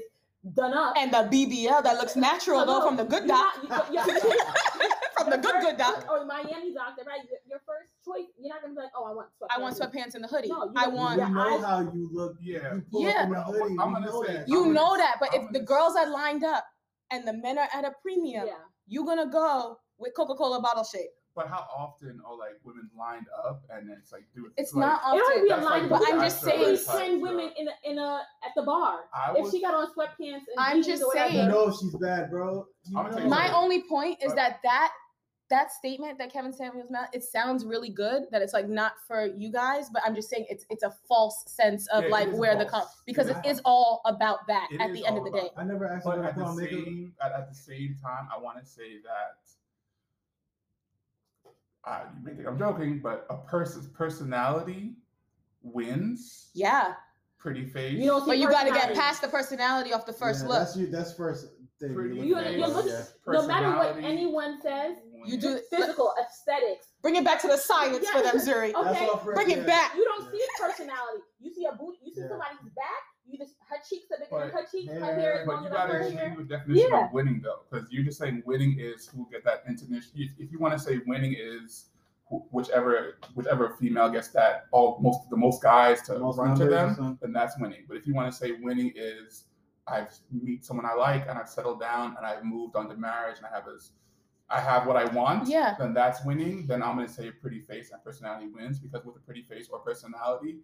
done 0.53 0.73
up. 0.75 0.95
And 0.97 1.11
the 1.11 1.27
BBL 1.31 1.81
that 1.83 1.97
looks 1.97 2.15
natural 2.15 2.59
though 2.65 2.73
Hello, 2.81 2.87
from 2.87 2.97
the 2.97 3.03
good 3.03 3.23
you're 3.25 3.35
doc. 3.35 3.55
not- 3.67 3.91
you- 3.91 3.99
you- 3.99 4.11
from 5.17 5.29
the 5.31 5.37
good 5.37 5.53
first- 5.53 5.65
good 5.65 5.77
doc. 5.77 6.05
Or 6.07 6.19
oh, 6.19 6.25
Miami 6.25 6.71
doctor, 6.71 7.01
right? 7.07 7.21
Your, 7.27 7.39
your 7.49 7.59
first 7.65 7.89
choice. 8.05 8.27
You're 8.39 8.49
not 8.53 8.61
gonna 8.61 8.75
be 8.75 8.79
like, 8.81 8.91
oh, 8.95 9.05
I 9.05 9.13
want 9.13 9.29
sweatpants. 9.41 9.47
I 9.49 9.59
want 9.59 9.75
sweatpants 9.75 10.13
and 10.15 10.23
a 10.23 10.27
hoodie. 10.27 10.49
No, 10.49 10.65
you 10.65 10.71
I 10.75 10.87
want. 10.87 11.15
we 11.15 11.21
Yeah, 11.23 11.29
know 11.29 11.41
I- 11.57 11.61
how 11.67 11.79
you 11.91 12.09
look. 12.13 12.35
Yeah. 12.41 12.73
You 12.93 13.07
Yeah. 13.07 13.09
up 13.21 13.23
in 13.25 13.31
the 13.31 13.41
hoodie. 13.41 13.75
I'm 13.79 13.93
gonna 13.93 14.11
say- 14.27 14.33
that. 14.33 14.47
You 14.47 14.67
know 14.67 14.95
that, 14.97 15.15
but 15.19 15.33
I'm 15.33 15.41
if 15.41 15.47
the 15.47 15.53
gonna- 15.59 15.65
girls 15.65 15.95
are 15.95 16.09
lined 16.11 16.43
up 16.43 16.65
and 17.11 17.27
the 17.27 17.33
men 17.33 17.57
are 17.57 17.69
at 17.73 17.85
a 17.85 17.91
premium, 18.01 18.47
Yeah. 18.47 18.53
you're 18.87 19.05
gonna 19.05 19.29
go 19.29 19.77
with 19.97 20.13
Coca-Cola 20.15 20.61
bottle 20.61 20.83
shape. 20.83 21.09
But 21.35 21.47
how 21.49 21.67
often 21.75 22.21
are 22.25 22.37
like 22.37 22.53
women 22.63 22.89
lined 22.97 23.25
up 23.45 23.61
and 23.69 23.89
it's 23.91 24.11
like, 24.13 24.23
dude, 24.33 24.51
It's 24.55 24.73
like, 24.73 24.87
not 24.87 25.01
It 25.15 25.17
don't 25.19 25.31
often. 25.31 25.43
be 25.43 25.49
a 25.49 25.57
line, 25.57 25.81
like 25.81 25.89
But 25.89 25.99
but 25.99 26.13
I'm 26.13 26.19
just 26.21 26.41
got 26.45 26.51
saying- 26.51 26.79
ten 26.87 27.21
women 27.21 27.51
in 27.57 27.67
a, 27.67 27.73
in 27.83 27.97
a 27.97 28.21
at 28.43 28.51
the 28.55 28.61
bar. 28.63 29.01
I 29.13 29.33
If 29.37 29.51
she 29.51 29.61
got 29.61 29.73
on 29.73 29.87
sweatpants 29.93 30.47
and 30.47 30.57
I'm 30.57 30.81
just 30.81 31.03
or 31.03 31.07
You 31.07 31.11
saying. 31.29 31.49
know 31.49 31.71
she's 31.71 31.93
bad, 31.97 32.29
bro. 32.29 32.65
You 32.85 32.97
I'ma 32.99 33.09
tell 33.09 33.17
you 33.19 33.23
know. 33.25 33.29
My 33.29 33.53
only 33.53 33.83
point 33.83 34.19
is 34.23 34.29
But- 34.29 34.35
that 34.37 34.59
that 34.63 34.93
that 35.49 35.71
statement 35.71 36.17
that 36.17 36.33
Kevin 36.33 36.51
Samuels 36.51 36.89
made, 36.89 37.05
it 37.13 37.23
sounds 37.23 37.65
really 37.65 37.89
good 37.89 38.23
that 38.31 38.41
it's 38.41 38.53
like 38.53 38.67
not 38.67 38.93
for 39.07 39.27
you 39.37 39.51
guys, 39.51 39.89
but 39.91 40.01
I'm 40.05 40.15
just 40.15 40.29
saying 40.29 40.45
it's 40.49 40.65
it's 40.71 40.83
a 40.83 40.91
false 41.07 41.43
sense 41.47 41.87
of 41.87 42.05
Yeah, 42.05 42.09
like 42.09 42.27
is 42.29 42.39
where 42.39 42.55
the 42.57 42.67
false. 42.67 42.85
com- 42.85 42.93
because 43.05 43.27
Yeah. 43.29 43.39
it 43.39 43.45
is 43.45 43.61
all 43.63 44.01
about 44.05 44.47
that 44.47 44.67
It 44.71 44.81
at 44.81 44.91
the 44.93 45.05
end 45.05 45.17
of 45.17 45.23
all 45.25 45.31
the 45.31 45.37
day. 45.39 45.49
I 45.55 45.63
never 45.63 45.87
asked 45.87 46.05
but 46.05 46.17
her 46.17 46.23
at 46.25 46.35
the 46.35 46.43
on 46.43 46.55
makeup. 46.57 46.71
same 46.85 47.13
at, 47.21 47.31
at 47.33 47.49
the 47.49 47.55
same 47.55 47.95
time, 48.01 48.27
I 48.35 48.39
want 48.39 48.57
to 48.59 48.65
say 48.65 48.97
that. 49.03 49.37
Uh, 51.83 52.05
you 52.17 52.25
may 52.25 52.33
think 52.33 52.47
I'm 52.47 52.57
joking, 52.57 52.99
but 52.99 53.27
a 53.29 53.37
person's 53.37 53.87
personality 53.87 54.95
wins. 55.61 56.49
Yeah, 56.53 56.93
Pretty 57.37 57.63
face. 57.67 57.93
You 57.99 58.07
don't 58.07 58.21
see 58.21 58.25
but 58.31 58.37
you 58.39 58.49
got 58.49 58.63
to 58.63 58.71
get 58.71 58.95
past 58.95 59.21
the 59.21 59.27
personality 59.27 59.93
off 59.93 60.07
the 60.07 60.13
first 60.13 60.41
Yeah, 60.43 60.47
look. 60.49 60.57
That's 60.59 60.75
you. 60.75 60.87
That's 60.87 61.13
first 61.13 61.45
thing. 61.79 61.93
Pretty 61.93 62.15
look 62.15 62.25
You, 62.25 62.37
at. 62.37 62.45
face. 62.45 62.57
you 62.57 62.65
look, 62.65 62.85
Yeah. 62.87 63.03
no 63.27 63.45
matter 63.45 63.69
what 63.77 63.97
anyone 64.03 64.59
says, 64.63 64.97
You 65.27 65.37
do- 65.37 65.59
physical 65.69 66.13
aesthetics. 66.21 66.87
Bring 67.01 67.15
it 67.15 67.23
back 67.23 67.39
to 67.41 67.47
the 67.47 67.57
science 67.57 68.07
for 68.09 68.21
them, 68.21 68.35
Zuri. 68.37 68.73
Okay. 68.73 68.83
That's 68.83 69.01
all 69.01 69.33
Bring 69.33 69.51
it 69.51 69.65
back. 69.65 69.95
You 69.95 70.03
don't 70.05 70.31
see 70.31 70.41
personality. 70.59 71.21
You 71.39 71.53
see 71.53 71.65
a 71.65 71.73
boot. 71.75 71.95
You 72.03 72.13
see 72.13 72.21
Yeah. 72.21 72.29
somebody's 72.29 72.59
back. 72.75 73.01
You 73.27 73.37
just 73.39 73.55
her 73.69 73.77
cheeks 73.89 74.05
are 74.11 74.19
bigger 74.19 74.39
than 74.39 74.49
her 74.51 74.65
cheeks. 74.71 74.93
Her 74.93 74.99
hair- 74.99 75.15
hair 75.19 75.41
is 75.41 75.45
But 75.47 75.53
longer 75.53 75.69
you 75.69 75.73
than 75.73 75.87
gotta 75.87 75.93
her 75.93 76.03
hair. 76.03 76.27
change 76.27 76.37
the 76.37 76.43
definition 76.43 76.89
Yeah. 76.91 77.05
of 77.07 77.13
winning 77.13 77.41
though, 77.43 77.61
because 77.69 77.91
you're 77.91 78.03
just 78.03 78.19
saying 78.19 78.43
winning 78.45 78.79
is 78.79 79.07
who 79.07 79.27
get 79.31 79.43
that 79.45 79.63
intimate. 79.67 80.03
If, 80.15 80.31
if 80.37 80.51
you 80.51 80.59
want 80.59 80.73
to 80.73 80.79
say 80.79 81.01
winning 81.07 81.35
is 81.37 81.89
whichever 82.51 83.17
whichever 83.35 83.69
female 83.79 84.09
gets 84.09 84.29
that 84.29 84.65
all 84.71 84.97
most 84.99 85.29
the 85.29 85.37
most 85.37 85.61
guys 85.61 86.01
to 86.03 86.17
Most 86.19 86.37
run 86.37 86.57
to 86.57 86.65
them, 86.65 87.17
then 87.21 87.31
that's 87.33 87.57
winning. 87.59 87.85
But 87.87 87.97
if 87.97 88.07
you 88.07 88.13
want 88.13 88.31
to 88.31 88.37
say 88.37 88.51
winning 88.53 88.91
is 88.95 89.45
I've 89.87 90.11
meet 90.31 90.65
someone 90.65 90.85
I 90.85 90.93
like 90.95 91.27
and 91.29 91.37
I've 91.37 91.47
settled 91.49 91.79
down 91.79 92.15
and 92.17 92.25
I've 92.25 92.43
moved 92.43 92.75
on 92.75 92.89
to 92.89 92.95
marriage 92.95 93.37
and 93.37 93.45
I 93.45 93.49
have 93.53 93.65
this 93.65 93.91
I 94.49 94.59
have 94.59 94.85
what 94.85 94.95
I 94.95 95.05
want, 95.05 95.47
Yeah. 95.47 95.75
then 95.79 95.93
that's 95.93 96.23
winning. 96.23 96.67
Then 96.67 96.83
I'm 96.83 96.95
gonna 96.95 97.07
say 97.07 97.29
a 97.29 97.31
pretty 97.31 97.59
face 97.61 97.91
and 97.91 98.03
personality 98.03 98.47
wins 98.47 98.79
because 98.79 99.03
with 99.03 99.15
a 99.15 99.19
pretty 99.19 99.41
face 99.41 99.67
or 99.69 99.79
personality, 99.79 100.59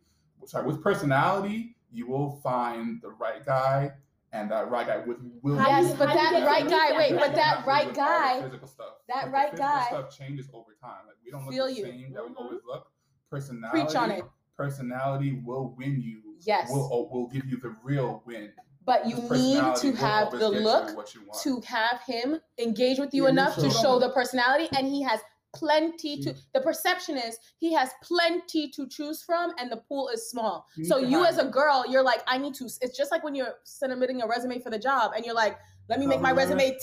sorry, 0.46 0.68
with 0.68 0.84
personality, 0.84 1.76
you 1.92 2.08
will 2.08 2.32
find 2.42 3.02
the 3.02 3.10
right 3.10 3.44
guy 3.46 3.92
and 4.34 4.50
that 4.52 4.70
right 4.72 4.88
guy 4.88 4.98
with 5.00 5.18
will 5.42 5.56
Yes, 5.58 5.94
but 5.98 6.10
you 6.10 6.16
that 6.16 6.46
right 6.46 6.68
guy, 6.70 6.98
wait, 6.98 7.16
but 7.20 7.34
that 7.36 7.66
right 7.66 7.88
with 7.88 7.98
all 7.98 8.06
the 8.06 8.10
guy, 8.10 8.42
physical 8.44 8.68
stuff. 8.68 8.94
that 9.10 9.26
the 9.26 9.32
right 9.32 9.56
guy- 9.56 9.86
stuff 9.88 10.16
changes 10.16 10.50
over 10.54 10.74
time. 10.80 11.06
Like 11.08 11.18
we 11.26 11.32
don't 11.32 11.46
look 11.46 11.54
the 11.68 11.74
you. 11.74 11.84
same 11.86 12.14
that 12.14 12.24
we 12.24 12.30
Mhm. 12.34 12.38
always 12.38 12.62
look. 12.66 12.92
Personality, 13.30 13.82
Preach 13.86 13.96
on 13.96 14.12
it. 14.12 14.24
personality 14.56 15.42
will 15.44 15.74
win 15.78 16.00
you. 16.02 16.38
Yes. 16.44 16.72
will 16.72 17.10
will 17.10 17.28
give 17.28 17.46
you 17.46 17.58
the 17.58 17.76
real 17.84 18.22
win. 18.26 18.54
But 18.86 19.08
you 19.08 19.16
need 19.16 19.76
to 19.78 19.94
have 19.94 20.32
the 20.32 20.50
get 20.50 20.54
you 20.54 20.60
look 20.62 21.14
you 21.14 21.22
to 21.44 21.62
have 21.68 22.02
him 22.06 22.40
engage 22.58 22.98
with 23.00 23.14
you 23.14 23.26
Yeah, 23.26 23.32
enough 23.32 23.56
to 23.56 23.70
show 23.70 24.00
the 24.00 24.10
personality 24.10 24.70
and 24.76 24.88
he 24.88 25.04
has 25.04 25.20
plenty 25.54 26.18
to 26.22 26.34
the 26.54 26.62
perception 26.62 27.18
is 27.18 27.38
he 27.58 27.74
has 27.74 27.90
plenty 28.02 28.70
to 28.70 28.88
choose 28.88 29.22
from 29.22 29.54
and 29.60 29.70
the 29.72 29.78
pool 29.78 30.08
is 30.08 30.30
small. 30.30 30.66
You 30.76 30.86
so 30.86 30.98
you 30.98 31.26
as 31.26 31.38
a 31.38 31.46
girl 31.46 31.84
you're 31.88 32.04
like 32.04 32.24
i 32.28 32.38
need 32.38 32.54
to 32.56 32.66
it's 32.82 32.98
just 32.98 33.12
like 33.12 33.24
when 33.24 33.36
you're 33.36 33.56
submitting 33.66 34.22
a 34.22 34.28
resume 34.28 34.60
for 34.60 34.70
the 34.70 34.80
job 34.80 35.12
and 35.16 35.26
you're 35.26 35.36
like 35.36 35.58
let 35.90 36.00
me 36.00 36.08
make 36.08 36.22
my 36.22 36.32
letter. 36.32 36.56
resume 36.56 36.78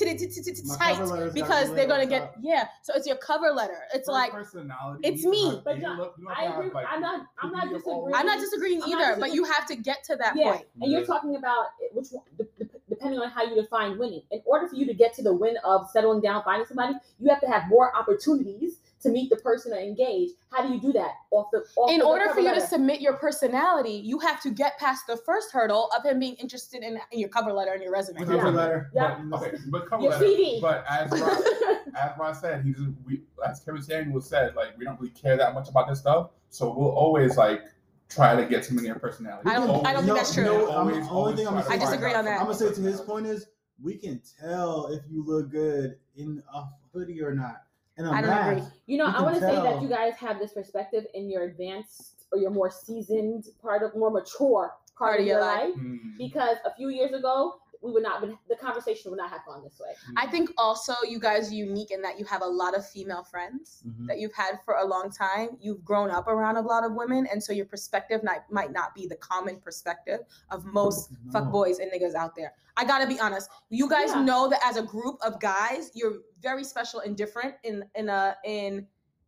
tight 0.79 0.97
cover 0.97 1.07
letter's 1.07 1.33
got 1.33 1.35
because 1.35 1.75
they're 1.75 1.87
gonna 1.87 2.07
get 2.07 2.35
top. 2.35 2.35
yeah 2.43 2.69
so 2.83 2.93
it's 2.95 3.07
your 3.07 3.17
cover 3.17 3.51
letter 3.51 3.79
it's 3.95 4.07
For 4.07 4.13
like 4.13 4.33
personality. 4.33 5.09
it's 5.09 5.25
me. 5.25 5.61
But 5.65 5.77
you 5.77 5.83
John, 5.83 5.99
look- 5.99 6.15
I 6.37 6.45
agree. 6.47 6.71
Like, 6.71 6.87
I'm 6.91 7.01
not. 7.01 7.27
I'm 7.43 7.53
not 7.53 7.63
could 7.63 7.71
be 7.71 7.77
of 7.77 7.83
all 7.87 8.07
disagreeing. 8.07 8.15
i'm 8.15 8.27
not 8.27 8.39
disagreeing 8.41 8.83
I'm 8.83 8.91
not 8.91 9.01
either 9.13 9.21
but 9.21 9.33
you 9.33 9.45
have 9.45 9.67
to 9.67 9.77
get 9.77 10.05
to 10.05 10.17
that 10.17 10.37
yeah, 10.37 10.53
point 10.53 10.67
and 10.83 10.91
you're 10.93 11.05
talking 11.07 11.37
about 11.37 11.67
which 11.93 12.09
one, 12.11 12.25
de- 12.37 12.45
de- 12.65 12.71
depending 12.89 13.21
on 13.21 13.31
how 13.31 13.43
you 13.45 13.55
define 13.55 13.99
winning. 13.99 14.23
In 14.31 14.41
order 14.45 14.67
for 14.67 14.75
you 14.75 14.85
to 14.87 14.95
get 14.95 15.15
to 15.15 15.23
the 15.23 15.33
win 15.33 15.57
of 15.65 15.89
settling 15.91 16.21
down, 16.21 16.43
finding 16.43 16.67
somebody, 16.67 16.95
you 17.21 17.29
have 17.31 17.41
to 17.41 17.47
have 17.47 17.69
more 17.69 17.95
opportunities 17.97 18.79
to 19.03 19.11
meet 19.11 19.31
the 19.31 19.37
person 19.37 19.73
or 19.73 19.77
engage. 19.79 20.31
How 20.51 20.67
do 20.67 20.73
you 20.73 20.81
do 20.81 20.93
that? 20.93 21.13
Off 21.31 21.47
the 21.53 21.65
off 21.77 21.91
in 21.91 21.99
the 22.01 22.05
order 22.05 22.25
cover 22.25 22.35
for 22.37 22.41
you 22.41 22.55
to 22.55 22.61
submit 22.61 23.01
your 23.01 23.15
personality, 23.15 23.93
you 24.05 24.19
have 24.21 24.41
to 24.43 24.51
get 24.51 24.79
past 24.79 25.07
the 25.07 25.17
first 25.19 25.53
hurdle 25.53 25.91
of 25.97 26.05
him 26.05 26.19
being 26.19 26.35
interested 26.35 26.83
in, 26.83 26.99
in 27.13 27.21
your 27.21 27.29
cover 27.29 27.53
letter 27.53 27.73
and 27.73 27.83
your 27.83 27.93
resume. 27.93 28.19
Cover 28.25 28.37
but- 28.45 28.55
letter. 28.55 28.91
Yeah. 28.95 29.21
But, 29.25 29.43
okay, 29.43 29.57
but 29.69 29.89
cover 29.89 30.03
Your 30.03 30.13
letter. 30.13 30.25
CV. 30.25 30.61
But 30.61 30.85
as 30.89 31.11
Ross, 31.11 31.43
as 31.97 32.11
Ross 32.19 32.41
said, 32.41 32.65
he 32.65 32.73
doesn't. 32.73 32.97
We, 33.05 33.23
as 33.47 33.61
Kevin 33.61 33.83
Samuel 33.83 34.21
said, 34.21 34.55
like 34.57 34.77
we 34.79 34.85
don't 34.85 34.99
really 35.01 35.13
care 35.13 35.37
that 35.37 35.55
much 35.55 35.69
about 35.69 35.89
this 35.89 36.01
stuff. 36.01 36.31
So 36.51 36.73
we'll 36.77 36.89
always 36.91 37.37
like 37.37 37.63
try 38.09 38.35
to 38.35 38.47
get 38.47 38.65
something 38.65 38.85
in 38.85 38.89
your 38.91 38.99
personality. 38.99 39.49
I 39.51 39.55
don't- 39.55 39.69
We'll 39.69 39.87
I 39.87 39.93
don't 39.93 39.97
always- 39.97 40.07
think 40.07 40.17
that's 40.19 40.35
true. 40.35 40.45
we'll 40.45 40.67
No, 40.67 40.71
I'm- 40.71 40.79
always- 40.89 41.07
only 41.11 41.37
thing 41.37 41.47
I'm 41.47 41.55
gonna 41.55 41.67
say- 41.67 41.75
I 41.75 41.79
disagree 41.79 42.15
on 42.15 42.25
that. 42.25 42.41
I'm 42.41 42.47
gonna 42.47 42.59
say 42.59 42.73
to 42.73 42.81
his 42.81 43.01
point 43.03 43.27
is 43.27 43.47
we 43.83 43.97
can 43.97 44.21
tell 44.41 44.87
if 44.89 45.03
you 45.09 45.23
look 45.25 45.51
good 45.51 45.99
in 46.17 46.43
a 46.55 46.65
hoodie 46.93 47.23
or 47.23 47.35
not. 47.35 47.63
And 47.99 48.07
a 48.07 48.11
I 48.11 48.21
don't 48.21 48.31
mask. 48.31 48.59
agree. 48.59 48.71
You 48.87 48.99
know, 48.99 49.07
You 49.07 49.13
I 49.17 49.23
want 49.23 49.35
to 49.35 49.41
say 49.41 49.55
that 49.57 49.83
you 49.83 49.89
guys 49.89 50.15
have 50.15 50.39
this 50.39 50.53
perspective 50.53 51.05
in 51.15 51.29
your 51.29 51.43
advanced 51.43 52.25
or 52.33 52.39
your 52.39 52.51
more 52.51 52.71
seasoned 52.71 53.45
part 53.61 53.83
of 53.83 53.95
more 53.95 54.11
mature 54.11 54.73
part, 54.97 55.21
of 55.21 55.27
your 55.27 55.41
life. 55.41 55.75
Hmm. 55.75 55.97
Because 56.17 56.57
a 56.65 56.75
few 56.75 56.89
years 56.89 57.13
ago, 57.13 57.55
we 57.81 57.93
would 57.93 58.03
not 58.03 58.21
been 58.21 58.37
the 58.49 58.57
conversation 58.57 59.11
would 59.11 59.19
not 59.19 59.31
have 59.31 59.45
gone 59.47 59.63
this 59.63 59.79
way. 59.81 59.95
I 60.17 60.27
think 60.27 60.51
also 60.59 60.95
you 61.09 61.19
guys 61.19 61.51
are 61.51 61.55
unique 61.55 61.91
in 61.91 62.03
that 62.03 62.19
you 62.19 62.25
have 62.25 62.43
a 62.43 62.47
lot 62.47 62.77
of 62.77 62.87
female 62.89 63.23
friends 63.25 63.83
Mhm. 63.87 64.07
that 64.09 64.19
you've 64.19 64.33
had 64.33 64.61
for 64.65 64.75
a 64.75 64.85
long 64.85 65.11
time. 65.11 65.57
You've 65.61 65.85
grown 65.85 66.11
up 66.11 66.29
around 66.29 66.57
a 66.57 66.61
lot 66.63 66.85
of 66.85 66.93
women, 66.95 67.27
and 67.27 67.43
so 67.43 67.53
your 67.53 67.67
perspective 67.67 68.23
might, 68.23 68.43
might 68.51 68.73
not 68.73 68.95
be 68.95 69.07
the 69.07 69.17
common 69.17 69.61
perspective 69.61 70.21
of 70.51 70.65
most 70.65 71.11
fuck 71.33 71.51
boys 71.51 71.79
and 71.79 71.91
niggas 71.93 72.15
out 72.15 72.35
there. 72.35 72.55
I 72.77 72.85
gotta 72.85 73.07
be 73.07 73.19
honest. 73.21 73.51
You 73.71 73.89
guys 73.89 74.11
Yeah. 74.11 74.23
know 74.23 74.49
that 74.49 74.61
as 74.65 74.77
a 74.77 74.83
group 74.83 75.19
of 75.23 75.41
guys, 75.41 75.91
you're 75.95 76.19
very 76.41 76.65
special 76.65 77.01
and 77.01 77.17
different 77.17 77.55
in 77.65 77.85
in 77.95 78.09
a 78.09 78.37
in 78.45 78.87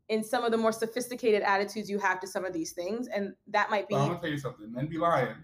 in 0.09 0.25
some 0.25 0.43
of 0.43 0.51
the 0.51 0.57
more 0.59 0.73
sophisticated 0.73 1.41
attitudes 1.43 1.89
you 1.89 1.97
have 2.01 2.19
to 2.19 2.27
some 2.27 2.45
of 2.45 2.53
these 2.53 2.73
things, 2.73 3.07
and 3.07 3.37
that 3.47 3.71
might 3.71 3.87
be. 3.87 3.95
But 3.95 4.01
I'm 4.03 4.09
gonna 4.09 4.21
tell 4.21 4.31
you 4.31 4.39
something. 4.39 4.73
Men 4.73 4.89
be 4.89 4.99
lying. 4.99 5.37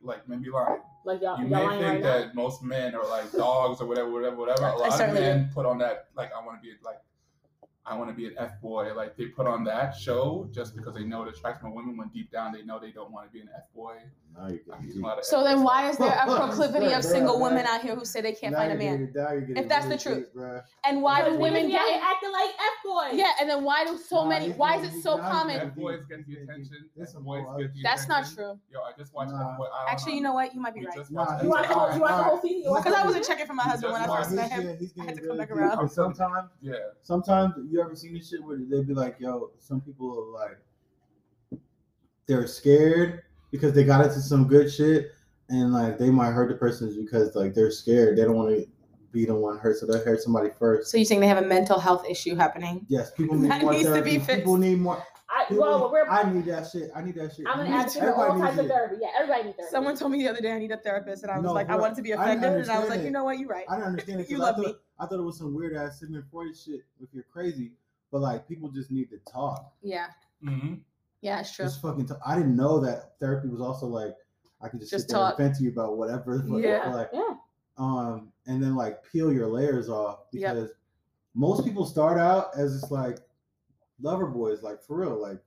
Like 0.00 0.28
men 0.28 0.40
be 0.42 0.50
lying. 0.50 0.80
Like 1.04 1.22
y'all, 1.22 1.38
You 1.40 1.48
y'all 1.48 1.66
may 1.66 1.78
think 1.78 1.82
right 1.84 2.00
now. 2.00 2.18
that 2.18 2.34
most 2.34 2.62
men 2.62 2.94
are 2.94 3.08
like 3.08 3.32
dogs 3.32 3.80
or 3.80 3.86
whatever, 3.86 4.10
whatever, 4.10 4.36
whatever. 4.36 4.66
A 4.66 4.76
lot 4.76 5.00
of 5.00 5.14
men 5.14 5.50
put 5.54 5.64
on 5.66 5.78
that 5.78 6.08
like 6.14 6.30
I 6.34 6.44
want 6.44 6.58
to 6.58 6.62
be 6.62 6.74
like 6.84 6.98
I 7.86 7.96
want 7.96 8.10
to 8.10 8.14
be 8.14 8.26
an 8.26 8.34
F 8.38 8.60
boy. 8.60 8.92
Like 8.94 9.16
they 9.16 9.26
put 9.26 9.46
on 9.46 9.64
that 9.64 9.96
show 9.96 10.48
just 10.52 10.76
because 10.76 10.94
they 10.94 11.04
know 11.04 11.22
it 11.24 11.34
attracts 11.34 11.62
more 11.62 11.72
women. 11.72 11.96
When 11.96 12.08
deep 12.08 12.30
down 12.30 12.52
they 12.52 12.62
know 12.62 12.78
they 12.78 12.90
don't 12.90 13.10
want 13.10 13.26
to 13.26 13.32
be 13.32 13.40
an 13.40 13.48
F 13.56 13.64
boy. 13.74 13.96
Now 14.36 14.48
you're 14.48 14.58
getting 14.58 14.90
deep. 15.02 15.04
So 15.22 15.42
then, 15.44 15.62
why 15.62 15.90
is 15.90 15.98
there 15.98 16.08
a 16.12 16.24
proclivity 16.36 16.92
of 16.94 17.04
single 17.04 17.34
right. 17.40 17.50
women 17.50 17.66
out 17.66 17.82
here 17.82 17.94
who 17.94 18.04
say 18.04 18.20
they 18.20 18.32
can't 18.32 18.52
Now 18.52 18.60
find 18.60 18.72
a 18.72 18.76
man? 18.76 19.06
getting- 19.06 19.12
now 19.22 19.32
you're 19.32 19.40
getting 19.42 19.62
If 19.64 19.68
that's 19.68 19.86
the 19.86 19.98
truth. 19.98 20.26
deep, 20.32 20.34
bruh. 20.34 20.62
And 20.84 21.02
why 21.02 21.28
do 21.28 21.36
women 21.36 21.64
niggas 21.66 21.70
get 21.72 21.80
out 21.80 21.88
it? 21.90 22.02
acting 22.02 22.32
like 22.32 22.50
f 22.50 22.84
boys? 22.84 23.18
Yeah, 23.18 23.32
and 23.40 23.50
then 23.50 23.64
why 23.64 23.84
do 23.84 23.98
so 23.98 24.22
Nah, 24.22 24.28
many? 24.30 24.50
Why 24.52 24.76
is 24.78 24.94
it 24.94 25.02
so 25.02 25.16
now 25.16 25.30
common? 25.30 25.56
F 25.60 25.74
boys 25.74 26.04
get 26.06 26.26
the 26.26 26.36
attention. 26.36 26.88
There's 26.96 27.08
F 27.10 27.14
some 27.14 27.24
boys 27.24 27.42
more 27.42 27.58
get 27.58 27.74
the 27.74 27.82
That's 27.82 28.08
not 28.08 28.24
true. 28.32 28.58
Yo, 28.72 28.80
I 28.80 28.92
just 28.96 29.12
watched 29.12 29.32
Nah. 29.32 29.52
F 29.52 29.58
boy. 29.58 29.64
I 29.64 29.84
don't 29.84 29.92
Actually, 29.92 30.14
you 30.14 30.20
know 30.22 30.32
what? 30.32 30.54
You 30.54 30.60
might 30.60 30.74
be 30.74 30.86
right. 30.86 30.96
just 30.96 31.10
Nah, 31.10 31.24
watched 31.26 31.42
You 31.44 31.50
want 31.50 31.68
the 31.68 31.74
whole, 31.74 31.88
boy. 31.88 31.94
you 31.96 32.00
want 32.00 32.10
the 32.12 32.14
Alright. 32.16 32.26
whole 32.30 32.40
season? 32.40 32.74
Because 32.74 32.94
I 32.94 33.04
wasn't 33.04 33.24
season? 33.24 33.36
checking 33.36 33.46
for 33.46 33.54
my 33.54 33.62
husband 33.64 33.92
when 33.92 34.02
I 34.02 34.06
first 34.16 34.30
Nah, 34.30 34.36
met 34.36 34.52
he's 34.52 34.60
him. 34.60 34.66
getting- 34.78 35.02
I 35.02 35.04
had 35.04 35.14
to 35.16 35.20
come 35.20 35.26
really 35.28 35.38
back 35.38 35.48
deep. 35.48 35.56
around. 35.58 35.88
Sometimes 35.90 36.50
Yeah. 36.62 36.74
sometimes 37.02 37.54
you 37.70 37.80
ever 37.82 37.94
seen 37.96 38.14
this 38.14 38.28
shit 38.30 38.42
where 38.42 38.56
they'd 38.58 38.86
be 38.86 38.94
like, 38.94 39.16
yo, 39.18 39.50
some 39.58 39.80
people 39.80 40.18
are 40.18 40.32
like 40.48 40.56
they're 42.26 42.46
scared 42.46 43.22
because 43.50 43.72
they 43.72 43.84
got 43.84 44.04
into 44.04 44.20
some 44.20 44.46
good 44.46 44.72
shit 44.72 45.12
and 45.48 45.72
like 45.72 45.98
they 45.98 46.10
might 46.10 46.30
hurt 46.32 46.48
the 46.48 46.54
person 46.54 46.94
because 47.04 47.34
like 47.34 47.54
they're 47.54 47.70
scared. 47.70 48.16
They 48.16 48.22
don't 48.24 48.36
want 48.36 48.50
to 48.56 48.66
be 49.12 49.24
the 49.24 49.34
one 49.34 49.58
hurt, 49.58 49.76
so 49.78 49.86
they'll 49.86 50.04
hurt 50.04 50.22
somebody 50.22 50.50
first. 50.58 50.90
So 50.90 50.96
you're 50.96 51.04
saying 51.04 51.20
they 51.20 51.26
have 51.26 51.38
a 51.42 51.46
mental 51.46 51.80
health 51.80 52.04
issue 52.08 52.36
happening? 52.36 52.86
Yes, 52.88 53.10
people 53.10 53.36
need 53.36 53.50
That 53.50 53.62
more 53.62 53.72
needs 53.72 53.84
to 53.86 53.90
therapy. 53.94 54.10
be 54.12 54.18
fixed. 54.18 54.38
People 54.40 54.56
need 54.56 54.78
more. 54.78 55.02
I, 55.28 55.44
People, 55.48 55.62
well, 55.64 55.90
we're, 55.92 56.08
I 56.08 56.28
need 56.32 56.44
that 56.46 56.68
shit. 56.70 56.90
I 56.94 57.02
need 57.02 57.14
that 57.16 57.34
shit. 57.34 57.46
I'm 57.48 57.60
an 57.60 57.66
You- 57.68 57.74
advocate 57.74 58.02
for 58.02 58.14
all 58.14 58.22
everybody 58.32 58.50
types 58.56 58.58
of 58.62 58.66
therapy. 58.68 58.96
Yeah, 59.00 59.08
everybody 59.16 59.44
needs 59.44 59.56
therapy. 59.56 59.70
Someone 59.72 59.96
told 59.96 60.12
me 60.12 60.22
the 60.22 60.28
other 60.28 60.40
day 60.40 60.52
I 60.52 60.58
need 60.58 60.70
a 60.72 60.76
therapist, 60.76 61.22
and 61.22 61.30
I 61.32 61.36
was 61.38 61.44
No, 61.44 61.52
like, 61.52 61.66
I 61.68 61.74
bro, 61.74 61.82
wanted 61.82 61.96
to 61.96 62.02
be 62.02 62.14
I 62.14 62.32
offended, 62.32 62.52
and 62.52 62.70
I 62.70 62.78
was 62.80 62.88
like, 62.88 63.00
it. 63.00 63.04
you 63.04 63.10
know 63.12 63.24
what, 63.24 63.38
you're 63.38 63.48
right. 63.48 63.64
I 63.68 63.76
don't 63.76 63.84
understand 63.86 64.20
it. 64.20 64.24
'cause 64.28 64.30
You 64.30 64.36
I 64.38 64.40
love 64.40 64.56
thought, 64.56 64.64
me. 64.66 64.76
I 64.98 65.06
thought 65.06 65.18
it 65.18 65.22
was 65.22 65.38
some 65.38 65.54
weird 65.54 65.76
ass 65.76 65.98
Sigmund 66.00 66.24
Freud 66.30 66.56
shit 66.56 66.82
if 67.00 67.08
you're 67.12 67.24
crazy, 67.32 67.72
but 68.12 68.20
like 68.20 68.46
people 68.48 68.68
just 68.70 68.90
need 68.90 69.08
to 69.10 69.18
talk. 69.30 69.72
Yeah, 69.82 70.06
hmm 70.44 70.74
yeah, 71.22 71.40
it's 71.40 71.54
true. 71.54 71.64
Just 71.64 71.80
fucking 71.82 72.06
talk. 72.06 72.20
I 72.26 72.36
didn't 72.36 72.56
know 72.56 72.80
that 72.80 73.12
therapy 73.20 73.48
was 73.48 73.60
also 73.60 73.86
like 73.86 74.14
I 74.62 74.68
could 74.68 74.80
just, 74.80 74.90
Just 74.92 75.08
sit 75.08 75.14
there 75.16 75.24
and 75.26 75.36
vent 75.38 75.56
to 75.56 75.62
you 75.64 75.70
about 75.70 75.96
whatever. 75.96 76.38
but, 76.46 76.58
Yeah. 76.58 76.88
Like, 76.92 77.08
yeah. 77.14 77.34
um, 77.78 78.30
and 78.46 78.62
then 78.62 78.74
like 78.76 78.98
peel 79.10 79.32
your 79.32 79.46
layers 79.48 79.88
off 79.88 80.20
Yep. 80.32 80.54
because 80.54 80.70
most 81.34 81.64
people 81.64 81.86
start 81.86 82.18
out 82.18 82.50
as 82.58 82.80
just 82.80 82.92
like 82.92 83.18
lover 84.02 84.26
boys, 84.26 84.62
like 84.62 84.82
for 84.82 84.96
real. 84.98 85.20
Like 85.20 85.38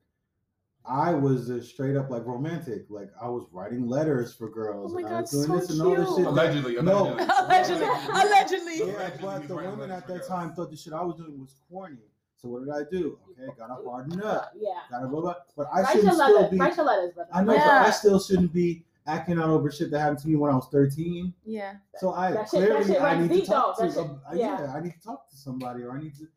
I 0.85 1.13
was 1.13 1.49
a 1.49 1.61
straight 1.63 1.95
up 1.95 2.09
like 2.09 2.25
romantic. 2.25 2.85
Like 2.89 3.09
I 3.21 3.27
was 3.29 3.45
writing 3.51 3.87
letters 3.87 4.33
for 4.33 4.49
girls. 4.49 4.91
Oh 4.91 4.95
my 4.95 5.01
and 5.01 5.07
I 5.07 5.11
God, 5.11 5.21
was 5.21 5.31
doing 5.31 5.45
so 5.45 5.55
this 5.59 5.69
and 5.69 5.81
all 5.81 5.95
this 5.95 6.05
cute. 6.07 6.15
shit. 6.17 6.25
that- 6.25 6.31
Allegedly, 6.31 6.75
No. 6.81 7.13
allegedly. 7.13 7.85
allegedly, 7.85 7.87
allegedly. 8.09 8.77
Yeah, 8.79 8.85
Allegedly, 8.85 9.17
but 9.21 9.47
the 9.47 9.55
women 9.55 9.91
at 9.91 10.07
that 10.07 10.27
time 10.27 10.53
thought 10.53 10.71
the 10.71 10.77
shit 10.77 10.93
I 10.93 11.03
was 11.03 11.15
doing 11.17 11.39
was 11.39 11.55
corny. 11.69 11.97
So 12.43 12.49
what 12.49 12.65
did 12.65 12.73
I 12.73 12.83
do? 12.91 13.17
Okay, 13.31 13.49
gotta 13.57 13.75
harden 13.89 14.21
up. 14.21 14.51
Yeah. 14.59 14.71
Gotta 14.91 15.07
blah 15.07 15.21
blah. 15.21 15.35
But 15.55 15.67
I 15.73 15.81
Write 15.81 15.93
shouldn't 15.95 16.13
still 16.13 16.35
letters. 16.35 16.51
be. 16.51 16.57
Write 16.57 16.75
your 16.75 16.85
letters, 16.85 17.13
brother. 17.13 17.29
I 17.33 17.41
know, 17.43 17.53
Yeah. 17.53 17.65
but 17.83 17.87
I 17.87 17.91
still 17.91 18.19
shouldn't 18.19 18.51
be 18.51 18.83
acting 19.07 19.39
out 19.39 19.49
over 19.49 19.71
shit 19.71 19.91
that 19.91 19.99
happened 19.99 20.19
to 20.19 20.27
me 20.27 20.35
when 20.35 20.51
I 20.51 20.55
was 20.55 20.67
13. 20.67 21.33
Yeah, 21.45 21.75
So 21.99 22.11
I 22.13 22.31
That 22.31 22.47
clearly 22.49 22.83
shit 22.85 23.01
I 23.01 23.17
need 23.25 23.29
to 23.41 23.45
talk 23.45 23.77
though. 23.77 23.87
to. 23.87 23.93
That 23.93 24.19
yeah. 24.37 24.61
yeah. 24.61 24.73
I 24.73 24.81
need 24.81 24.93
to 24.93 25.01
talk 25.01 25.29
to 25.29 25.37
somebody, 25.37 25.83
or 25.83 25.91
I 25.97 26.01
need 26.01 26.15
to. 26.15 26.27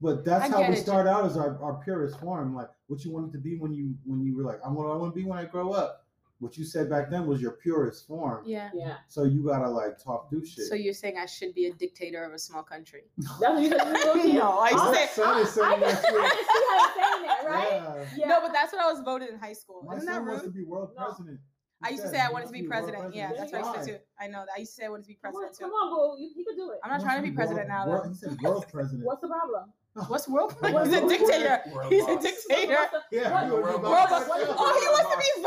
But 0.00 0.24
that's 0.26 0.44
I 0.44 0.48
how 0.48 0.68
we 0.68 0.76
it, 0.76 0.82
start 0.82 1.06
out 1.06 1.24
as 1.24 1.38
our, 1.38 1.58
our 1.62 1.74
purest 1.82 2.20
form, 2.20 2.54
like 2.54 2.68
what 2.88 3.02
you 3.04 3.10
wanted 3.10 3.32
to 3.32 3.38
be 3.38 3.56
when 3.56 3.72
you 3.72 3.94
when 4.04 4.20
you 4.22 4.36
were 4.36 4.42
like, 4.42 4.60
I 4.64 4.68
want 4.68 4.90
I 4.92 4.96
want 4.96 5.14
to 5.14 5.18
be 5.18 5.24
when 5.26 5.38
I 5.38 5.46
grow 5.46 5.70
up. 5.72 6.03
What 6.44 6.56
you 6.58 6.64
said 6.64 6.90
back 6.90 7.10
then 7.10 7.26
was 7.26 7.40
your 7.40 7.52
purest 7.52 8.06
form. 8.06 8.44
Yeah. 8.46 8.68
Yeah. 8.74 8.96
So 9.08 9.24
you 9.24 9.44
gotta 9.46 9.68
like 9.68 9.98
talk 9.98 10.28
through 10.28 10.44
shit. 10.44 10.66
So 10.66 10.74
you're 10.74 10.92
saying 10.94 11.16
I 11.18 11.24
should 11.26 11.54
be 11.54 11.66
a 11.66 11.72
dictator 11.72 12.22
of 12.22 12.32
a 12.34 12.38
small 12.38 12.62
country? 12.62 13.02
That's 13.16 13.40
what 13.40 13.62
you 13.62 13.70
said. 13.70 14.34
No, 14.34 14.58
I 14.58 14.70
said- 14.94 15.10
son 15.10 15.40
is 15.40 15.50
saying 15.50 15.66
I, 15.66 15.74
I, 15.74 15.80
that 15.80 16.02
can, 16.04 16.14
I 16.14 16.28
can 16.28 16.44
see 16.44 16.62
how 16.68 16.78
you're 16.78 16.94
saying 16.94 17.26
that, 17.26 17.44
right? 17.48 17.72
Yeah. 17.72 18.04
Yeah. 18.18 18.28
No, 18.28 18.40
but 18.42 18.52
that's 18.52 18.72
what 18.72 18.82
I 18.82 18.92
was 18.92 19.00
voted 19.02 19.30
in 19.30 19.38
high 19.38 19.52
school. 19.54 19.82
My 19.86 19.94
Isn't 19.96 20.06
that 20.06 20.16
son 20.16 20.26
wants 20.26 20.42
to 20.44 20.50
be 20.50 20.64
world 20.64 20.90
No. 20.98 21.06
president. 21.06 21.40
I 21.82 21.90
used 21.90 22.02
to 22.02 22.08
say 22.08 22.18
I 22.20 22.30
wanted 22.30 22.46
to 22.46 22.52
be 22.52 22.62
president. 22.62 23.14
Yeah, 23.14 23.32
that's 23.36 23.52
what 23.52 23.62
I 23.64 23.66
used 23.74 23.86
to 23.88 23.92
Why? 23.92 23.98
do. 23.98 24.04
I 24.20 24.26
know 24.28 24.40
that. 24.46 24.52
I 24.56 24.60
used 24.60 24.72
to 24.72 24.76
say 24.82 24.86
I 24.86 24.88
wanted 24.90 25.02
to 25.02 25.08
be 25.08 25.18
Come 25.22 25.34
on, 25.34 25.42
president 25.42 25.60
come 25.60 25.70
on, 25.72 26.16
boo. 26.16 26.22
You, 26.22 26.30
you 26.36 26.44
can 26.44 26.56
do 26.56 26.70
it. 26.70 26.78
I'm 26.84 26.90
not 26.90 27.00
trying 27.02 27.22
to 27.22 27.28
be 27.28 27.34
president 27.34 27.68
now, 27.68 27.86
world- 27.88 28.04
though. 28.04 28.08
He 28.08 28.14
said 28.14 28.36
world 28.42 28.64
president. 28.72 29.04
What's 29.06 29.20
the 29.20 29.28
problem? 29.28 29.72
What's 30.08 30.26
world? 30.28 30.54
What's 30.60 30.88
He's 30.90 30.96
a 30.98 31.08
dictator. 31.08 31.60
He's 31.88 32.04
a 32.04 32.18
dictator. 32.20 32.74
What's 32.74 32.92
the- 33.10 33.16
yeah, 33.16 33.30
what- 33.32 33.44
he 33.44 33.50
would 33.50 33.58
be 33.58 33.62
World 33.64 33.82
boss. 33.82 34.10
Oh, 34.28 34.80
he 34.80 34.86
wants 34.90 35.10
to 35.10 35.18
be 35.18 35.42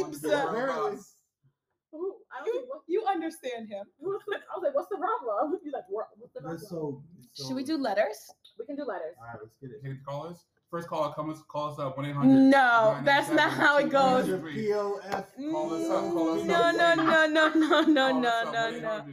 Wants 0.00 0.20
to 0.20 0.22
be 0.22 0.28
vibes. 0.28 0.32
world 0.32 0.48
Apparently. 0.50 0.90
boss. 0.96 1.14
who- 1.90 2.14
I 2.32 2.44
don't 2.44 2.54
You, 2.54 2.64
you 2.86 3.04
understand 3.08 3.68
him. 3.68 3.84
I 4.00 4.04
was 4.06 4.20
like, 4.62 4.74
what's 4.74 4.88
the 4.88 4.98
problem? 4.98 5.58
He's 5.64 5.72
like, 5.72 5.84
what, 5.88 6.06
what's 6.18 6.32
the 6.34 6.40
problem? 6.40 6.60
So, 6.60 7.02
so. 7.32 7.46
Should 7.48 7.56
we 7.56 7.64
do 7.64 7.76
letters? 7.76 8.30
we 8.58 8.66
can 8.66 8.76
do 8.76 8.84
letters. 8.84 9.14
All 9.20 9.26
right, 9.26 9.36
let's 9.40 9.54
get 9.60 9.70
it. 9.70 9.80
Can 9.82 9.90
you 9.92 9.98
call 10.06 10.26
us? 10.28 10.44
First 10.70 10.86
call, 10.88 11.10
come 11.14 11.30
us, 11.30 11.38
call 11.48 11.72
us 11.72 11.78
up 11.78 11.96
one 11.96 12.04
eight 12.06 12.14
hundred. 12.14 12.34
No, 12.50 12.98
that's 13.02 13.30
not 13.30 13.50
how 13.50 13.78
it 13.78 13.88
goes. 13.88 14.26
POF. 14.28 15.26
Call 15.50 15.72
us 15.72 15.88
up, 15.90 16.12
call 16.12 16.38
us 16.38 16.44
No, 16.46 16.54
up. 16.56 16.76
no, 16.76 16.94
no, 16.94 17.26
no, 17.26 17.48
no, 17.54 17.84
no, 17.86 18.20
no, 18.20 18.52
no, 18.52 18.70
no. 18.78 19.04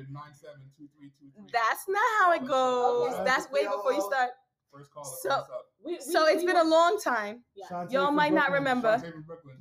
That's 1.54 1.88
not 1.88 2.04
how 2.20 2.34
it 2.34 2.46
goes. 2.46 3.14
Okay. 3.14 3.24
That's 3.24 3.50
way 3.52 3.64
before 3.64 3.94
you 3.94 4.02
start. 4.02 4.32
First 4.76 4.92
caller, 4.92 5.16
So- 5.22 5.30
call 5.30 5.40
us 5.40 5.50
up. 5.50 5.68
We, 5.84 5.94
we, 5.94 6.00
So 6.00 6.26
it's 6.28 6.42
we 6.42 6.48
been 6.48 6.58
a 6.58 6.64
long 6.64 7.00
time. 7.00 7.44
Yeah. 7.56 7.66
Shantae 7.70 7.92
Y'all 7.92 8.06
from 8.08 8.16
might 8.16 8.34
not 8.34 8.52
remember. 8.52 8.98
Shantae 8.98 9.14
from 9.14 9.22
Brooklyn. 9.24 9.58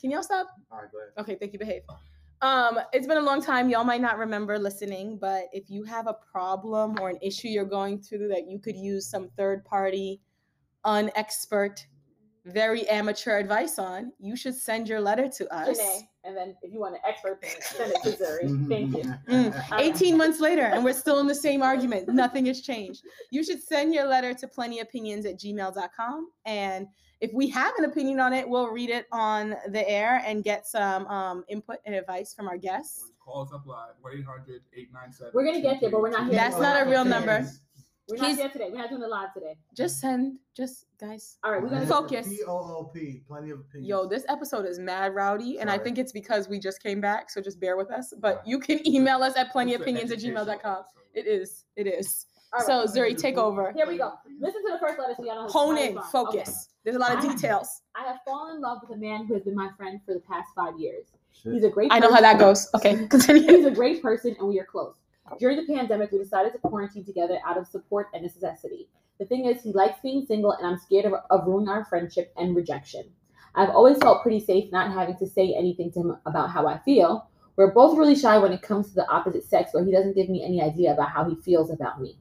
Can 0.00 0.10
y'all 0.10 0.22
stop? 0.22 0.46
All 0.70 0.78
right, 0.78 0.92
go 0.92 0.98
ahead. 0.98 1.12
Okay, 1.18 1.36
thank 1.38 1.52
you. 1.52 1.58
Behave. 1.58 1.82
Um, 2.40 2.78
it's 2.92 3.06
been 3.06 3.18
a 3.18 3.22
long 3.22 3.42
time. 3.42 3.68
Y'all 3.68 3.82
might 3.84 4.00
not 4.00 4.16
remember 4.16 4.58
listening, 4.58 5.18
but 5.18 5.46
if 5.52 5.68
you 5.68 5.82
have 5.84 6.06
a 6.06 6.14
problem 6.14 6.98
or 7.00 7.10
an 7.10 7.18
issue 7.20 7.48
you're 7.48 7.64
going 7.64 8.00
through 8.00 8.28
that 8.28 8.48
you 8.48 8.60
could 8.60 8.76
use 8.76 9.10
some 9.10 9.28
third 9.36 9.64
party, 9.64 10.20
unexpert, 10.86 11.84
very 12.52 12.86
amateur 12.88 13.38
advice 13.38 13.78
on, 13.78 14.12
you 14.18 14.36
should 14.36 14.54
send 14.54 14.88
your 14.88 15.00
letter 15.00 15.28
to 15.28 15.54
us. 15.54 15.78
Janae, 15.78 16.00
and 16.24 16.36
then 16.36 16.54
if 16.62 16.72
you 16.72 16.80
want 16.80 16.94
an 16.94 17.00
expert, 17.06 17.32
opinion, 17.32 17.60
send 17.62 17.92
it 17.92 18.02
to 18.02 18.22
Zuri. 18.22 18.68
Thank 18.68 18.96
you. 18.96 19.14
Mm. 19.28 19.78
18 19.78 20.16
months 20.16 20.40
later, 20.40 20.62
and 20.62 20.84
we're 20.84 20.92
still 20.92 21.20
in 21.20 21.26
the 21.26 21.34
same 21.34 21.62
argument. 21.62 22.08
Nothing 22.08 22.46
has 22.46 22.60
changed. 22.60 23.02
You 23.30 23.44
should 23.44 23.62
send 23.62 23.94
your 23.94 24.06
letter 24.06 24.34
to 24.34 24.46
plentyopinions 24.46 25.26
at 25.26 25.38
gmail.com. 25.38 26.30
And 26.44 26.88
if 27.20 27.32
we 27.32 27.48
have 27.48 27.74
an 27.78 27.84
opinion 27.84 28.20
on 28.20 28.32
it, 28.32 28.48
we'll 28.48 28.68
read 28.68 28.90
it 28.90 29.06
on 29.12 29.56
the 29.70 29.88
air 29.88 30.22
and 30.24 30.44
get 30.44 30.66
some 30.66 31.06
um, 31.06 31.44
input 31.48 31.78
and 31.84 31.94
advice 31.94 32.34
from 32.34 32.48
our 32.48 32.56
guests. 32.56 33.10
Call 33.24 33.42
us 33.42 33.52
up 33.52 33.66
live. 33.66 33.90
One 34.00 34.14
eight 34.16 34.24
hundred 34.24 34.62
eight 34.74 34.88
nine 34.92 35.12
seven. 35.12 35.32
We're 35.34 35.44
gonna 35.44 35.60
get 35.60 35.80
there, 35.80 35.90
but 35.90 36.00
we're 36.00 36.10
not 36.10 36.24
here 36.24 36.34
That's 36.34 36.58
not 36.58 36.86
a 36.86 36.88
real 36.88 37.04
number. 37.04 37.46
We're 38.08 38.16
not 38.16 38.26
He's- 38.26 38.38
here 38.38 38.48
today. 38.48 38.68
We're 38.70 38.78
not 38.78 38.88
doing 38.90 39.02
it 39.02 39.08
live 39.08 39.34
today. 39.34 39.56
Just 39.74 40.00
send, 40.00 40.38
just 40.56 40.86
guys. 40.98 41.36
All 41.44 41.52
right, 41.52 41.62
we're 41.62 41.68
gonna 41.68 41.86
Focus. 41.86 42.26
P 42.28 42.40
O 42.46 42.52
O 42.52 42.84
P. 42.94 43.22
Plenty 43.28 43.50
of 43.50 43.60
opinions. 43.60 43.88
Yo, 43.88 44.06
this 44.06 44.24
episode 44.28 44.64
is 44.66 44.78
mad 44.78 45.14
rowdy, 45.14 45.58
and 45.60 45.70
I 45.70 45.76
think 45.78 45.98
it's 45.98 46.12
because 46.12 46.48
we 46.48 46.58
just 46.58 46.82
came 46.82 47.00
back, 47.02 47.28
so 47.30 47.40
just 47.42 47.60
bear 47.60 47.76
with 47.76 47.90
us. 47.90 48.14
But 48.18 48.42
you 48.46 48.58
can 48.60 48.86
email 48.88 49.22
us 49.22 49.36
at 49.36 49.52
plentyopinions 49.52 50.10
at 50.10 50.18
gmail.com. 50.20 50.84
It 51.14 51.26
is, 51.26 51.64
it 51.76 51.86
is. 51.86 52.26
All 52.54 52.62
So, 52.64 52.86
Zuri, 52.86 53.14
take 53.16 53.36
over. 53.36 53.72
here 53.72 53.86
we 53.86 53.98
go. 53.98 54.14
Listen 54.40 54.64
to 54.64 54.72
the 54.72 54.78
first 54.78 54.98
letter 54.98 55.12
so 55.14 55.22
y'all 55.24 55.34
know. 55.34 55.42
how- 55.42 55.48
Hone 55.48 55.76
how 55.76 55.82
to 55.82 55.88
in, 55.90 55.96
respond. 55.96 56.28
Okay. 56.28 56.38
focus. 56.38 56.68
There's 56.84 56.96
a 56.96 56.98
lot 56.98 57.12
of 57.12 57.18
I- 57.22 57.34
details. 57.34 57.82
I 57.94 58.04
have 58.06 58.20
fallen 58.26 58.56
in 58.56 58.62
love 58.62 58.78
with 58.80 58.96
a 58.96 58.98
man 58.98 59.26
who 59.26 59.34
has 59.34 59.42
been 59.42 59.54
my 59.54 59.68
friend 59.76 60.00
for 60.06 60.14
the 60.14 60.20
past 60.20 60.48
five 60.54 60.78
years. 60.78 61.08
Shit. 61.32 61.52
He's 61.52 61.64
a 61.64 61.68
great. 61.68 61.92
I 61.92 61.98
know 61.98 62.10
how 62.12 62.22
that 62.22 62.38
goes. 62.38 62.68
Okay, 62.74 63.06
continue. 63.10 63.42
He's 63.54 63.66
a 63.66 63.70
great 63.70 64.00
person, 64.00 64.34
and 64.38 64.48
we 64.48 64.58
are 64.58 64.64
close. 64.64 64.94
During 65.38 65.56
the 65.56 65.72
pandemic, 65.72 66.12
we 66.12 66.18
decided 66.18 66.52
to 66.52 66.58
quarantine 66.58 67.04
together 67.04 67.38
out 67.46 67.58
of 67.58 67.66
support 67.66 68.08
and 68.12 68.22
necessity. 68.22 68.88
The 69.18 69.26
thing 69.26 69.46
is, 69.46 69.62
he 69.62 69.72
likes 69.72 70.00
being 70.00 70.24
single, 70.26 70.52
and 70.52 70.66
I'm 70.66 70.78
scared 70.78 71.04
of, 71.04 71.14
of 71.30 71.46
ruining 71.46 71.68
our 71.68 71.84
friendship 71.84 72.32
and 72.36 72.54
rejection. 72.54 73.04
I've 73.54 73.70
always 73.70 73.98
felt 73.98 74.22
pretty 74.22 74.40
safe 74.40 74.70
not 74.70 74.92
having 74.92 75.16
to 75.16 75.26
say 75.26 75.54
anything 75.58 75.90
to 75.92 76.00
him 76.00 76.16
about 76.26 76.50
how 76.50 76.66
I 76.66 76.78
feel. 76.78 77.28
We're 77.56 77.72
both 77.72 77.98
really 77.98 78.14
shy 78.14 78.38
when 78.38 78.52
it 78.52 78.62
comes 78.62 78.88
to 78.88 78.94
the 78.94 79.10
opposite 79.10 79.44
sex, 79.44 79.72
but 79.74 79.84
he 79.84 79.90
doesn't 79.90 80.14
give 80.14 80.28
me 80.28 80.44
any 80.44 80.62
idea 80.62 80.92
about 80.92 81.10
how 81.10 81.28
he 81.28 81.34
feels 81.36 81.70
about 81.70 82.00
me. 82.00 82.16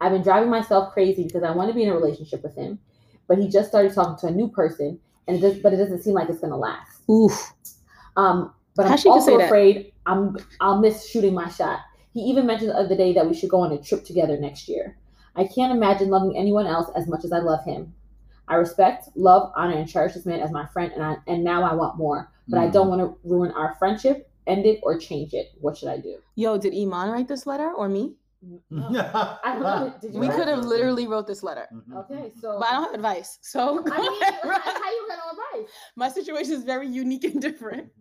I've 0.00 0.12
been 0.12 0.22
driving 0.22 0.50
myself 0.50 0.92
crazy 0.92 1.24
because 1.24 1.42
I 1.42 1.52
want 1.52 1.70
to 1.70 1.74
be 1.74 1.82
in 1.82 1.88
a 1.88 1.94
relationship 1.94 2.42
with 2.42 2.54
him, 2.54 2.78
but 3.26 3.38
he 3.38 3.48
just 3.48 3.68
started 3.68 3.94
talking 3.94 4.18
to 4.18 4.26
a 4.26 4.36
new 4.36 4.48
person, 4.48 5.00
and 5.26 5.38
it 5.38 5.40
does, 5.40 5.58
but 5.60 5.72
it 5.72 5.76
doesn't 5.76 6.02
seem 6.02 6.12
like 6.12 6.28
it's 6.28 6.40
gonna 6.40 6.58
last. 6.58 7.08
Oof. 7.10 7.54
Um, 8.16 8.52
but 8.76 8.86
I'm 8.86 8.98
also 9.06 9.38
afraid 9.40 9.92
I'm 10.04 10.36
I'll 10.60 10.80
miss 10.80 11.08
shooting 11.08 11.32
my 11.32 11.48
shot. 11.48 11.80
He 12.16 12.22
even 12.22 12.46
mentioned 12.46 12.70
the 12.70 12.78
other 12.78 12.96
day 12.96 13.12
that 13.12 13.28
we 13.28 13.34
should 13.34 13.50
go 13.50 13.60
on 13.60 13.72
a 13.72 13.78
trip 13.78 14.02
together 14.02 14.38
next 14.38 14.70
year. 14.70 14.96
I 15.34 15.46
can't 15.46 15.70
imagine 15.70 16.08
loving 16.08 16.34
anyone 16.34 16.66
else 16.66 16.90
as 16.96 17.06
much 17.06 17.26
as 17.26 17.30
I 17.30 17.40
love 17.40 17.62
him. 17.62 17.92
I 18.48 18.54
respect, 18.54 19.10
love, 19.16 19.52
honor, 19.54 19.76
and 19.76 19.86
cherish 19.86 20.14
this 20.14 20.24
man 20.24 20.40
as 20.40 20.50
my 20.50 20.64
friend, 20.64 20.92
and 20.94 21.02
I 21.02 21.16
and 21.26 21.44
now 21.44 21.62
I 21.62 21.74
want 21.74 21.98
more. 21.98 22.32
But 22.48 22.60
I 22.60 22.68
don't 22.68 22.86
mm. 22.86 22.96
want 22.96 23.00
to 23.02 23.28
ruin 23.28 23.50
our 23.50 23.74
friendship, 23.78 24.30
end 24.46 24.64
it, 24.64 24.80
or 24.82 24.96
change 24.98 25.34
it. 25.34 25.48
What 25.60 25.76
should 25.76 25.90
I 25.90 25.98
do? 25.98 26.16
Yo, 26.36 26.56
did 26.56 26.72
Iman 26.72 27.10
write 27.10 27.28
this 27.28 27.46
letter 27.46 27.70
or 27.70 27.86
me? 27.86 28.14
Mm. 28.42 28.60
Oh. 28.72 29.38
I 29.44 29.52
don't 29.52 29.62
know. 29.62 29.94
Did 30.00 30.14
you 30.14 30.20
We 30.20 30.28
could 30.28 30.48
have 30.48 30.64
literally 30.64 31.06
wrote 31.06 31.26
this 31.26 31.42
letter, 31.42 31.66
mm-hmm. 31.70 31.98
Okay, 31.98 32.14
mm-hmm. 32.14 32.40
so 32.40 32.58
but 32.58 32.68
I 32.68 32.72
don't 32.72 32.84
have 32.84 32.94
advice. 32.94 33.38
So 33.42 33.80
I 33.92 34.00
mean, 34.00 34.22
how 34.22 34.90
you 34.90 35.06
got 35.08 35.18
no 35.18 35.32
advice? 35.32 35.70
my 35.96 36.08
situation 36.08 36.54
is 36.54 36.64
very 36.64 36.88
unique 36.88 37.24
and 37.24 37.42
different. 37.42 37.90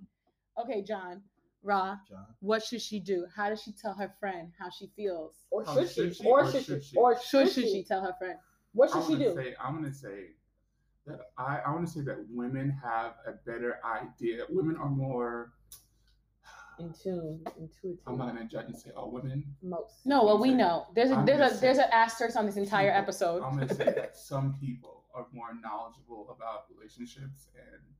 Okay, 0.57 0.81
John, 0.83 1.21
Ra, 1.65 1.97
John. 2.07 2.25
what 2.39 2.63
should 2.63 2.81
she 2.81 2.99
do? 2.99 3.25
How 3.35 3.49
does 3.49 3.61
she 3.61 3.71
tell 3.73 3.93
her 3.95 4.13
friend 4.19 4.51
how 4.59 4.69
she 4.69 4.87
feels? 4.95 5.33
Or 5.51 5.65
should 5.65 5.89
should 5.89 6.15
she? 6.15 6.23
she 6.23 6.29
Or 6.29 6.41
or 6.43 6.51
should 6.51 6.63
should 6.65 6.83
she? 6.83 6.89
she? 6.91 6.97
Or 6.97 7.19
Should 7.19 7.49
should 7.51 7.63
she 7.65 7.83
tell 7.83 8.01
her 8.01 8.13
friend? 8.19 8.37
What 8.73 8.93
I'm 8.95 9.01
should 9.01 9.07
she 9.07 9.13
gonna 9.13 9.29
do? 9.29 9.35
say 9.35 9.55
I'm 9.59 9.75
gonna 9.75 9.93
say 9.93 10.19
that 11.07 11.19
I, 11.37 11.59
I 11.65 11.71
want 11.71 11.87
to 11.87 11.91
say 11.93 12.01
that 12.01 12.17
women 12.29 12.69
have 12.83 13.13
a 13.27 13.33
better 13.49 13.79
idea. 13.85 14.43
Women 14.49 14.75
are 14.77 14.89
more. 14.89 15.51
In 16.77 16.93
tune, 17.01 17.41
intuitive. 17.57 17.99
I'm 18.05 18.17
not 18.17 18.27
gonna 18.27 18.43
judge 18.45 18.65
and 18.65 18.75
say 18.77 18.89
all 18.97 19.09
women. 19.09 19.45
most. 19.63 19.93
No, 20.05 20.25
well 20.25 20.37
we 20.37 20.51
know. 20.51 20.87
There's 20.93 21.09
a 21.09 21.15
I'm 21.15 21.25
there's 21.25 21.39
just 21.39 21.57
a 21.57 21.61
there's 21.61 21.77
an 21.77 21.89
asterisk 21.93 22.35
on 22.35 22.45
this 22.45 22.57
entire 22.57 22.89
People- 22.89 23.01
episode. 23.03 23.43
I'm 23.43 23.53
gonna 23.57 23.73
say 23.73 23.85
that 23.85 24.17
some 24.31 24.55
people 24.59 25.03
are 25.15 25.25
more 25.31 25.53
knowledgeable 25.63 26.27
about 26.35 26.65
relationships 26.75 27.47
and 27.55 27.63
how 27.71 27.79
they 27.81 27.94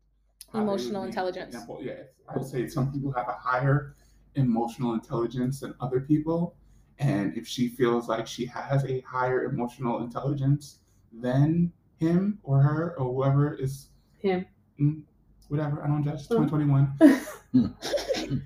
Emotional 0.54 1.04
intelligence. 1.04 1.54
Example, 1.54 1.80
yeah, 1.82 1.94
I 2.30 2.38
would 2.38 2.48
say 2.48 2.68
some 2.68 2.92
people 2.92 3.12
have 3.12 3.28
a 3.28 3.34
higher 3.34 3.96
emotional 4.36 4.94
intelligence 4.94 5.60
than 5.60 5.74
other 5.82 6.00
people, 6.00 6.56
and 7.00 7.36
if 7.36 7.46
she 7.48 7.68
feels 7.68 8.08
like 8.08 8.26
she 8.28 8.46
has 8.46 8.86
a 8.86 9.02
higher 9.02 9.44
emotional 9.46 10.02
intelligence 10.04 10.80
than 11.12 11.72
him 11.98 12.40
or 12.44 12.62
her 12.62 12.96
or 12.98 13.14
whoever 13.14 13.54
is 13.56 13.88
Him. 14.20 14.46
mm, 14.80 15.02
whatever. 15.50 15.84
I 15.84 15.88
don't 15.88 16.04
judge. 16.04 16.22
It's 16.22 16.28
Mm. 16.28 16.50
2021. 16.50 17.76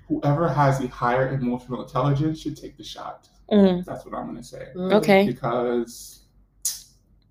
Whoever 0.08 0.48
has 0.48 0.80
a 0.80 0.88
higher 0.88 1.28
emotional 1.34 1.82
intelligence 1.82 2.38
should 2.40 2.56
take 2.56 2.76
the 2.76 2.84
shot. 2.84 3.28
Mm, 3.50 3.84
That's 3.84 4.04
what 4.04 4.14
I'm 4.14 4.26
gonna 4.26 4.42
say 4.44 4.68
okay. 4.76 5.26
because 5.26 6.22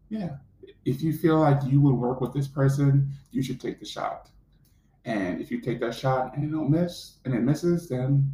yeah 0.10 0.38
if 0.84 1.02
you 1.02 1.14
feel 1.14 1.40
like 1.40 1.64
you 1.64 1.80
would 1.80 1.94
work 1.96 2.20
with 2.20 2.34
this 2.34 2.48
person 2.48 3.10
you 3.32 3.42
should 3.42 3.62
take 3.62 3.80
the 3.80 3.86
shot 3.86 4.30
and 5.10 5.42
if 5.42 5.50
you 5.52 5.60
take 5.62 5.80
that 5.80 5.94
shot 5.96 6.36
and 6.36 6.44
it 6.44 6.52
don't 6.52 6.70
miss 6.70 7.18
and 7.26 7.34
it 7.34 7.42
misses 7.42 7.90
then 7.90 8.32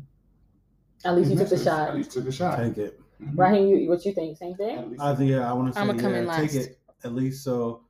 At 1.03 1.15
least 1.15 1.31
it 1.31 1.33
you 1.33 1.39
took 1.39 1.49
the 1.49 1.63
shot. 1.63 1.89
at 1.89 1.95
least 1.95 2.09
you 2.15 2.21
took 2.21 2.25
the 2.29 2.35
shot 2.35 2.57
Take 2.59 2.77
it. 2.77 2.99
Mhm. 3.21 3.37
Raheem, 3.37 3.67
you, 3.69 3.89
what 3.89 4.03
you 4.05 4.13
think? 4.13 4.37
Same 4.37 4.55
thing? 4.55 4.77
At 4.77 5.01
I 5.01 5.15
think 5.15 5.31
yeah, 5.31 5.49
I 5.49 5.53
want 5.53 5.69
to 5.69 5.73
say 5.73 5.79
I'ma 5.81 5.93
come 5.93 6.11
yeah, 6.13 6.19
in 6.19 6.25
take 6.25 6.53
last. 6.53 6.55
it 6.55 6.79
at 7.03 7.13
least 7.13 7.43
so 7.43 7.83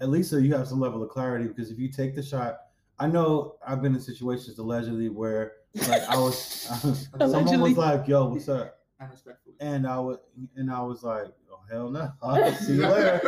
at 0.00 0.08
least 0.10 0.30
so 0.30 0.36
you 0.36 0.54
have 0.54 0.68
some 0.68 0.80
level 0.80 1.02
of 1.02 1.08
clarity 1.08 1.46
because 1.46 1.70
if 1.70 1.78
you 1.78 1.90
take 1.90 2.14
the 2.14 2.22
shot, 2.22 2.58
I 2.98 3.06
know 3.06 3.56
I've 3.66 3.80
been 3.82 3.94
in 3.94 4.00
situations 4.00 4.58
allegedly 4.58 5.08
where 5.08 5.52
like 5.88 6.02
I 6.08 6.16
was 6.18 6.38
someone 7.18 7.60
was 7.60 7.76
like, 7.76 8.06
"Yo, 8.08 8.28
what's 8.28 8.48
up?" 8.48 8.78
and 9.60 9.86
I 9.86 9.98
was 9.98 10.18
and 10.56 10.70
I 10.70 10.82
was 10.82 11.02
like, 11.02 11.28
"Oh 11.49 11.49
hell 11.70 11.90
no, 11.90 12.12
I'll 12.22 12.52
see 12.52 12.74
you 12.74 12.86
later." 12.86 13.20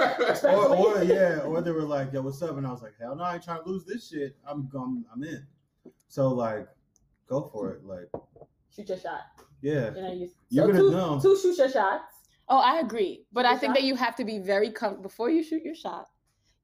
or, 0.45 0.77
or 0.77 1.05
yeah, 1.05 1.41
or 1.41 1.61
they 1.63 1.71
were 1.71 1.83
like, 1.83 2.13
"Yo, 2.13 2.23
what's 2.23 2.43
up?" 2.43 2.57
And 2.57 2.67
I 2.67 2.71
was 2.71 2.83
like, 2.83 2.95
"Hell 3.01 3.17
no, 3.17 3.25
I 3.25 3.35
ain't 3.35 3.45
trying 3.45 3.63
to 3.63 3.69
lose 3.69 3.85
this 3.85 4.09
shit. 4.09 4.37
I'm 4.47 4.69
I'm, 4.75 5.05
I'm 5.13 5.23
in." 5.23 5.47
So 6.09 6.29
like, 6.29 6.69
go 7.29 7.49
for 7.53 7.73
it. 7.73 7.85
Like, 7.85 8.11
Shoot 8.75 8.89
your 8.89 8.99
shot. 8.99 9.21
yeah, 9.61 9.95
You 9.95 10.03
know, 10.03 10.13
you, 10.13 10.29
You're 10.49 10.67
so 10.67 10.73
gonna 10.73 10.79
two, 10.79 10.91
know. 10.91 11.21
two 11.21 11.39
shoot 11.39 11.59
your 11.59 11.71
shots. 11.71 12.15
Oh, 12.49 12.59
I 12.59 12.81
agree. 12.81 13.25
But 13.33 13.47
I 13.47 13.57
think 13.57 13.71
shot? 13.71 13.77
that 13.77 13.85
you 13.85 13.97
have 13.97 14.17
to 14.17 14.25
be 14.25 14.39
very 14.39 14.71
com- 14.71 15.01
before 15.03 15.31
you 15.31 15.43
shoot 15.43 15.63
your 15.63 15.75
shot. 15.75 16.09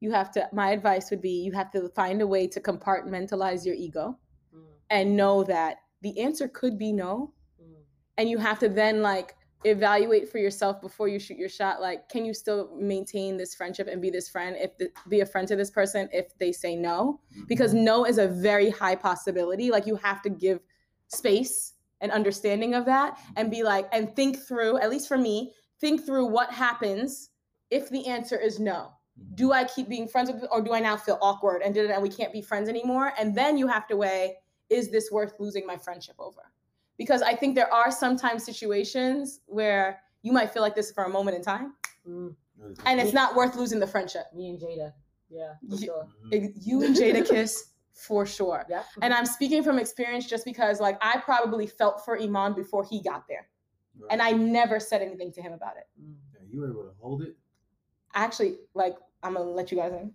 You 0.00 0.12
have 0.12 0.30
to. 0.32 0.48
My 0.52 0.70
advice 0.70 1.10
would 1.10 1.22
be 1.22 1.42
you 1.42 1.52
have 1.52 1.70
to 1.72 1.88
find 1.90 2.20
a 2.22 2.26
way 2.26 2.46
to 2.46 2.60
compartmentalize 2.60 3.64
your 3.66 3.74
ego 3.74 4.18
mm. 4.54 4.62
and 4.90 5.16
know 5.16 5.44
that 5.44 5.78
the 6.02 6.20
answer 6.20 6.46
could 6.48 6.78
be 6.78 6.92
no, 6.92 7.32
mm. 7.60 7.74
and 8.16 8.28
you 8.28 8.38
have 8.38 8.58
to 8.60 8.68
then 8.68 9.02
like 9.02 9.34
evaluate 9.64 10.30
for 10.30 10.38
yourself 10.38 10.80
before 10.80 11.08
you 11.08 11.18
shoot 11.18 11.36
your 11.36 11.48
shot 11.48 11.80
like 11.80 12.08
can 12.08 12.24
you 12.24 12.32
still 12.32 12.70
maintain 12.76 13.36
this 13.36 13.54
friendship 13.54 13.88
and 13.90 14.00
be 14.00 14.08
this 14.08 14.28
friend 14.28 14.56
if 14.58 14.76
the, 14.78 14.88
be 15.08 15.20
a 15.20 15.26
friend 15.26 15.48
to 15.48 15.56
this 15.56 15.70
person 15.70 16.08
if 16.12 16.36
they 16.38 16.52
say 16.52 16.76
no? 16.76 17.20
Mm-hmm. 17.32 17.44
Because 17.48 17.74
no 17.74 18.04
is 18.04 18.18
a 18.18 18.28
very 18.28 18.70
high 18.70 18.94
possibility. 18.94 19.70
Like 19.70 19.86
you 19.86 19.96
have 19.96 20.22
to 20.22 20.30
give 20.30 20.60
space 21.08 21.72
and 22.00 22.12
understanding 22.12 22.74
of 22.74 22.84
that 22.84 23.16
mm-hmm. 23.16 23.32
and 23.36 23.50
be 23.50 23.64
like 23.64 23.88
and 23.92 24.14
think 24.14 24.38
through 24.38 24.78
at 24.78 24.90
least 24.90 25.08
for 25.08 25.18
me 25.18 25.52
think 25.80 26.04
through 26.06 26.26
what 26.26 26.52
happens 26.52 27.30
if 27.70 27.90
the 27.90 28.06
answer 28.06 28.38
is 28.38 28.60
no. 28.60 28.92
Mm-hmm. 29.20 29.34
Do 29.34 29.52
i 29.52 29.64
keep 29.64 29.88
being 29.88 30.06
friends 30.06 30.30
with 30.30 30.44
or 30.52 30.62
do 30.62 30.72
i 30.72 30.78
now 30.78 30.96
feel 30.96 31.18
awkward 31.20 31.62
and 31.62 31.76
and 31.76 32.02
we 32.02 32.10
can't 32.10 32.32
be 32.32 32.42
friends 32.42 32.68
anymore? 32.68 33.12
And 33.18 33.34
then 33.34 33.58
you 33.58 33.66
have 33.66 33.88
to 33.88 33.96
weigh 33.96 34.36
is 34.70 34.90
this 34.90 35.10
worth 35.10 35.34
losing 35.40 35.66
my 35.66 35.76
friendship 35.76 36.14
over 36.20 36.52
because 36.98 37.22
i 37.22 37.34
think 37.34 37.54
there 37.54 37.72
are 37.72 37.90
sometimes 37.90 38.44
situations 38.44 39.40
where 39.46 40.00
you 40.22 40.32
might 40.32 40.52
feel 40.52 40.62
like 40.62 40.74
this 40.74 40.90
for 40.90 41.04
a 41.04 41.08
moment 41.08 41.36
in 41.36 41.42
time. 41.42 41.74
Mm, 42.06 42.34
and 42.84 43.00
it's 43.00 43.12
not 43.12 43.36
worth 43.36 43.54
losing 43.54 43.78
the 43.78 43.86
friendship. 43.86 44.24
Me 44.34 44.50
and 44.50 44.58
Jada. 44.60 44.92
Yeah, 45.30 45.52
for 45.70 45.76
Ye- 45.76 45.86
sure. 45.86 46.08
You 46.32 46.82
and 46.84 46.96
jada 46.96 47.26
kiss 47.32 47.70
for 47.92 48.26
sure. 48.26 48.64
Yeah. 48.68 48.82
and 49.02 49.12
i'm 49.14 49.26
speaking 49.26 49.62
from 49.62 49.78
experience 49.78 50.26
just 50.26 50.44
because 50.44 50.80
like 50.80 50.98
i 51.00 51.18
probably 51.18 51.66
felt 51.66 52.04
for 52.04 52.18
iman 52.20 52.54
before 52.54 52.84
he 52.84 53.02
got 53.02 53.24
there. 53.28 53.48
And 54.10 54.20
i 54.22 54.30
never 54.32 54.80
said 54.80 55.02
anything 55.02 55.32
to 55.32 55.42
him 55.42 55.52
about 55.52 55.76
it. 55.76 55.86
Mm. 56.00 56.14
Yeah, 56.34 56.40
you 56.50 56.60
were 56.60 56.70
able 56.70 56.82
to 56.84 56.94
hold 57.00 57.22
it. 57.22 57.36
actually 58.14 58.58
like 58.74 58.96
i'm 59.22 59.34
gonna 59.34 59.50
let 59.50 59.70
you 59.70 59.78
guys 59.78 59.92
in. 59.92 60.12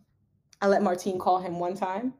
I 0.61 0.67
let 0.67 0.81
martine 0.81 1.17
call 1.19 1.39
him 1.39 1.59
one 1.59 1.75
time 1.75 2.13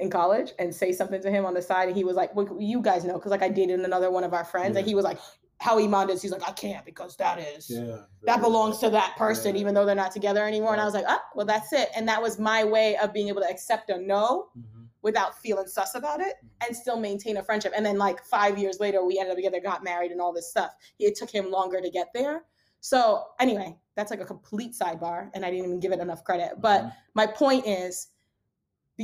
in 0.00 0.10
college 0.10 0.52
and 0.58 0.74
say 0.74 0.92
something 0.92 1.20
to 1.22 1.30
him 1.30 1.44
on 1.44 1.54
the 1.54 1.62
side 1.62 1.88
and 1.88 1.96
he 1.96 2.04
was 2.04 2.16
like 2.16 2.34
well, 2.34 2.48
you 2.58 2.80
guys 2.80 3.04
know 3.04 3.14
because 3.14 3.30
like 3.30 3.42
i 3.42 3.48
dated 3.48 3.80
another 3.80 4.10
one 4.10 4.24
of 4.24 4.32
our 4.32 4.44
friends 4.44 4.76
and 4.76 4.86
he 4.86 4.94
was 4.94 5.04
like 5.04 5.18
how 5.58 5.78
iman 5.78 6.08
is 6.08 6.22
he's 6.22 6.30
like 6.32 6.48
i 6.48 6.52
can't 6.52 6.84
because 6.86 7.16
that 7.16 7.38
is 7.38 7.68
Yeah. 7.70 7.98
that 8.24 8.40
belongs 8.40 8.78
to 8.78 8.90
that 8.90 9.16
person 9.16 9.54
Yeah. 9.54 9.60
even 9.60 9.74
though 9.74 9.84
they're 9.84 9.94
not 9.94 10.12
together 10.12 10.46
anymore. 10.46 10.72
And 10.72 10.80
i 10.80 10.84
was 10.84 10.94
like 10.94 11.04
oh 11.08 11.18
well 11.34 11.46
that's 11.46 11.72
it. 11.72 11.90
And 11.94 12.08
that 12.08 12.20
was 12.22 12.38
my 12.38 12.64
way 12.64 12.96
of 12.96 13.12
being 13.12 13.28
able 13.28 13.42
to 13.42 13.48
accept 13.50 13.90
a 13.90 13.98
no 13.98 14.48
Mhm. 14.56 14.86
without 15.02 15.38
feeling 15.38 15.66
sus 15.66 15.94
about 15.94 16.20
it 16.20 16.34
and 16.66 16.74
still 16.76 16.98
maintain 16.98 17.36
a 17.36 17.42
friendship. 17.42 17.72
And 17.76 17.84
then 17.84 17.98
like 17.98 18.24
five 18.24 18.58
years 18.58 18.80
later 18.80 19.04
we 19.04 19.18
ended 19.18 19.32
up 19.32 19.36
together 19.36 19.60
got 19.60 19.84
married 19.84 20.12
and 20.12 20.20
all 20.20 20.32
this 20.32 20.50
stuff. 20.50 20.72
It 20.98 21.14
took 21.14 21.30
him 21.30 21.50
longer 21.50 21.80
to 21.80 21.90
get 21.90 22.08
there. 22.14 22.44
So 22.80 23.24
anyway 23.38 23.76
that's 23.96 24.10
like 24.10 24.20
a 24.20 24.24
complete 24.24 24.72
sidebar 24.72 25.30
and 25.34 25.44
i 25.44 25.50
didn't 25.50 25.66
even 25.66 25.80
give 25.80 25.92
it 25.92 26.00
enough 26.00 26.24
credit. 26.24 26.52
But 26.58 26.84
Mhm. 26.84 26.92
my 27.14 27.26
point 27.26 27.66
is 27.66 28.08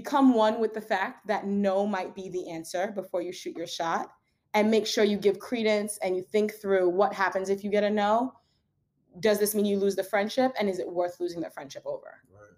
become 0.00 0.34
one 0.34 0.60
with 0.60 0.74
the 0.74 0.80
fact 0.94 1.26
that 1.26 1.46
no 1.46 1.86
might 1.86 2.14
be 2.14 2.28
the 2.28 2.50
answer 2.50 2.92
before 2.94 3.22
you 3.22 3.32
shoot 3.32 3.56
your 3.56 3.66
shot. 3.80 4.04
And 4.52 4.70
make 4.70 4.86
sure 4.86 5.04
you 5.04 5.16
give 5.16 5.38
credence 5.38 5.92
and 6.02 6.14
you 6.16 6.22
think 6.22 6.48
through 6.60 6.86
what 7.00 7.12
happens 7.14 7.48
if 7.48 7.64
you 7.64 7.70
get 7.70 7.82
a 7.84 7.88
no. 7.90 8.34
Does 9.20 9.38
this 9.38 9.54
mean 9.54 9.64
you 9.64 9.78
lose 9.78 9.96
the 9.96 10.04
friendship? 10.04 10.52
And 10.58 10.68
is 10.68 10.78
it 10.78 10.88
worth 11.00 11.18
losing 11.18 11.40
the 11.40 11.50
friendship 11.50 11.84
over? 11.86 12.10
Right. 12.30 12.56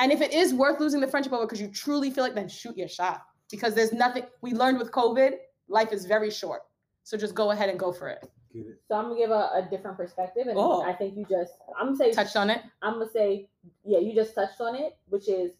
and 0.00 0.10
if 0.10 0.20
it 0.20 0.32
is 0.32 0.52
worth 0.52 0.78
losing 0.80 1.00
the 1.00 1.06
friendship 1.12 1.32
over 1.32 1.46
because 1.46 1.60
you 1.60 1.68
truly 1.68 2.10
feel 2.10 2.24
like 2.24 2.34
then 2.34 2.48
shoot 2.48 2.76
your 2.76 2.88
shot. 2.88 3.22
Because 3.50 3.74
there's 3.76 3.92
nothing 3.92 4.24
we 4.42 4.50
learned 4.62 4.78
with 4.78 4.90
covid 4.90 5.32
life 5.68 5.92
is 5.92 6.06
very 6.06 6.30
short. 6.40 6.62
So 7.04 7.16
just 7.16 7.34
go 7.36 7.46
ahead 7.52 7.68
and 7.68 7.78
go 7.78 7.92
for 7.92 8.08
it. 8.08 8.20
Get 8.52 8.66
it. 8.66 8.80
So 8.88 8.94
I'm 8.96 9.04
gonna 9.08 9.16
give 9.24 9.30
a, 9.30 9.42
a 9.60 9.68
different 9.70 9.96
perspective, 9.96 10.44
and 10.48 10.56
Oh. 10.58 10.82
I 10.82 10.92
think 10.92 11.16
you 11.16 11.24
just 11.38 11.54
I'm 11.78 11.86
gonna 11.88 11.96
say 12.02 12.10
touched 12.12 12.36
on 12.42 12.48
it? 12.50 12.60
I'm 12.82 12.94
gonna 12.98 13.10
say 13.20 13.48
yeah, 13.84 13.98
you 14.06 14.12
just 14.22 14.34
touched 14.34 14.60
on 14.60 14.74
it, 14.84 14.90
which 15.12 15.28
is 15.28 15.50
ha- 15.52 15.59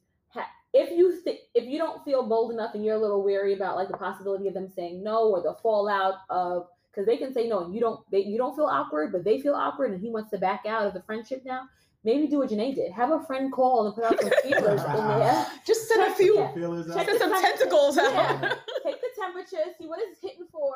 if 0.72 0.90
you 0.96 1.20
th- 1.24 1.40
if 1.54 1.64
you 1.64 1.78
don't 1.78 2.04
feel 2.04 2.22
bold 2.26 2.52
enough 2.52 2.74
and 2.74 2.84
you're 2.84 2.94
a 2.96 3.00
little 3.00 3.22
wary 3.24 3.54
about 3.54 3.76
like 3.76 3.88
the 3.88 3.96
possibility 3.96 4.46
of 4.46 4.54
them 4.54 4.68
saying 4.68 5.02
no 5.02 5.30
or 5.30 5.42
the 5.42 5.54
fallout 5.62 6.16
of 6.28 6.66
because 6.90 7.06
they 7.06 7.16
can 7.16 7.32
say 7.32 7.48
no 7.48 7.64
and 7.64 7.74
you 7.74 7.80
don't 7.80 8.00
they 8.10 8.20
you 8.20 8.38
don't 8.38 8.54
feel 8.54 8.66
awkward, 8.66 9.12
but 9.12 9.24
they 9.24 9.40
feel 9.40 9.54
awkward 9.54 9.92
and 9.92 10.00
he 10.00 10.10
wants 10.10 10.30
to 10.30 10.38
back 10.38 10.64
out 10.66 10.86
of 10.86 10.94
the 10.94 11.02
friendship 11.02 11.42
now. 11.44 11.62
Maybe 12.02 12.26
do 12.28 12.38
what 12.38 12.48
Janae 12.48 12.74
did. 12.74 12.92
Have 12.92 13.10
a 13.10 13.22
friend 13.24 13.52
call 13.52 13.86
and 13.86 13.94
put 13.94 14.04
out 14.04 14.18
some 14.18 14.30
feelers 14.42 14.80
in 14.80 14.92
there. 15.18 15.46
just 15.66 15.86
send 15.86 16.10
a 16.10 16.14
few 16.14 16.34
yeah. 16.38 16.52
Feelers 16.54 16.86
Check 16.86 17.08
out. 17.08 17.18
send 17.18 17.18
some 17.18 17.42
tentacles 17.42 17.98
out 17.98 18.12
Yeah. 18.12 18.54
Take 18.84 19.00
the 19.02 19.08
temperature, 19.20 19.70
see 19.78 19.86
what 19.86 19.98
it's 20.00 20.18
hitting 20.22 20.46
for. 20.50 20.74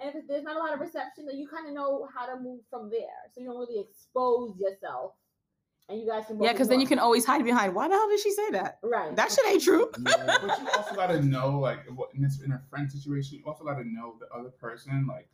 And 0.00 0.14
if 0.16 0.26
there's 0.26 0.42
not 0.42 0.56
a 0.56 0.58
lot 0.58 0.72
of 0.72 0.80
reception, 0.80 1.26
then 1.26 1.36
you 1.36 1.46
kind 1.46 1.68
of 1.68 1.74
know 1.74 2.08
how 2.12 2.26
to 2.26 2.40
move 2.40 2.60
from 2.70 2.90
there. 2.90 3.28
So 3.34 3.40
you 3.40 3.46
don't 3.48 3.58
really 3.58 3.80
expose 3.80 4.58
yourself. 4.58 5.12
And 5.88 6.00
you 6.00 6.06
guys 6.06 6.24
can 6.26 6.38
both 6.38 6.46
yeah 6.46 6.52
because 6.52 6.68
then 6.68 6.80
you 6.80 6.86
can 6.86 6.98
always 6.98 7.24
hide 7.24 7.44
behind 7.44 7.74
why 7.74 7.88
the 7.88 7.94
hell 7.94 8.08
did 8.08 8.20
she 8.20 8.30
say 8.30 8.50
that 8.50 8.78
Right. 8.82 9.14
that 9.16 9.30
shit 9.30 9.44
ain't 9.46 9.62
true 9.62 9.90
Yeah. 10.06 10.38
But 10.40 10.60
you 10.60 10.68
also 10.76 10.94
gotta 10.94 11.20
know, 11.22 11.58
like, 11.58 11.80
what 11.94 12.10
in 12.14 12.22
this 12.22 12.40
in 12.42 12.52
a 12.52 12.62
friend 12.70 12.90
situation, 12.90 13.38
you 13.38 13.44
also 13.46 13.64
gotta 13.64 13.84
know 13.84 14.14
the 14.20 14.28
other 14.34 14.50
person. 14.50 15.06
Like, 15.06 15.28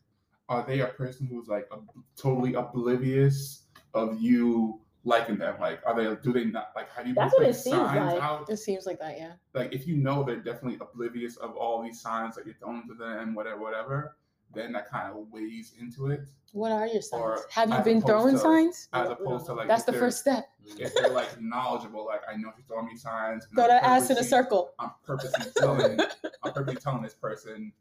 are 0.48 0.64
they 0.66 0.80
a 0.80 0.86
person 0.88 1.26
who's 1.26 1.48
like 1.48 1.68
ob- 1.70 1.88
totally 2.16 2.54
oblivious 2.54 3.64
of 3.94 4.20
you 4.20 4.80
liking 5.04 5.36
them? 5.38 5.56
Like, 5.60 5.80
are 5.86 5.94
they? 5.94 6.20
Do 6.22 6.32
they 6.32 6.44
not 6.46 6.72
like? 6.74 6.90
How 6.90 7.02
do 7.02 7.10
you 7.10 7.14
That's 7.14 7.34
what 7.34 7.42
it 7.44 7.48
the 7.48 7.52
seems 7.54 7.76
like. 7.76 8.22
out? 8.22 8.48
it 8.50 8.56
seems 8.56 8.86
like 8.86 8.98
that 8.98 9.16
yeah 9.18 9.32
Like, 9.54 9.72
if 9.72 9.86
you 9.86 9.96
know 9.96 10.22
they're 10.24 10.36
definitely 10.36 10.78
oblivious 10.80 11.36
of 11.36 11.54
all 11.56 11.82
these 11.82 12.00
signs 12.00 12.34
that 12.36 12.46
you're 12.46 12.56
throwing 12.56 12.88
to 12.88 12.94
them, 12.94 13.34
whatever, 13.34 13.60
whatever, 13.60 14.16
then 14.54 14.72
that 14.72 14.88
kind 14.90 15.10
of 15.12 15.26
weighs 15.30 15.72
into 15.80 16.06
it. 16.10 16.20
what 16.52 16.72
are 16.72 16.86
your 16.86 17.02
signs 17.02 17.22
Or 17.22 17.44
have 17.50 17.70
you 17.70 17.78
been 17.80 18.00
throwing 18.00 18.34
to- 18.34 18.40
signs 18.40 18.88
As 18.92 19.10
opposed 19.10 19.46
to 19.46 19.52
like, 19.54 19.68
that's 19.68 19.84
the 19.84 19.92
first 19.92 20.18
step 20.20 20.48
If 20.78 20.94
they're 20.94 21.10
like 21.10 21.40
knowledgeable, 21.40 22.06
like 22.06 22.22
I 22.32 22.36
know 22.36 22.50
she's 22.56 22.64
throwing 22.66 22.86
me 22.86 22.96
signs. 22.96 23.46
throw 23.54 23.64
I'm 23.64 23.70
that 23.70 23.82
ass 23.84 24.10
in 24.10 24.16
a 24.18 24.24
circle 24.24 24.70
I'm 24.78 24.90
purposely 25.04 25.44
telling 25.56 26.00
I'm 26.42 26.52
purposely 26.52 26.80
telling 26.80 27.02
this 27.02 27.14
person, 27.14 27.72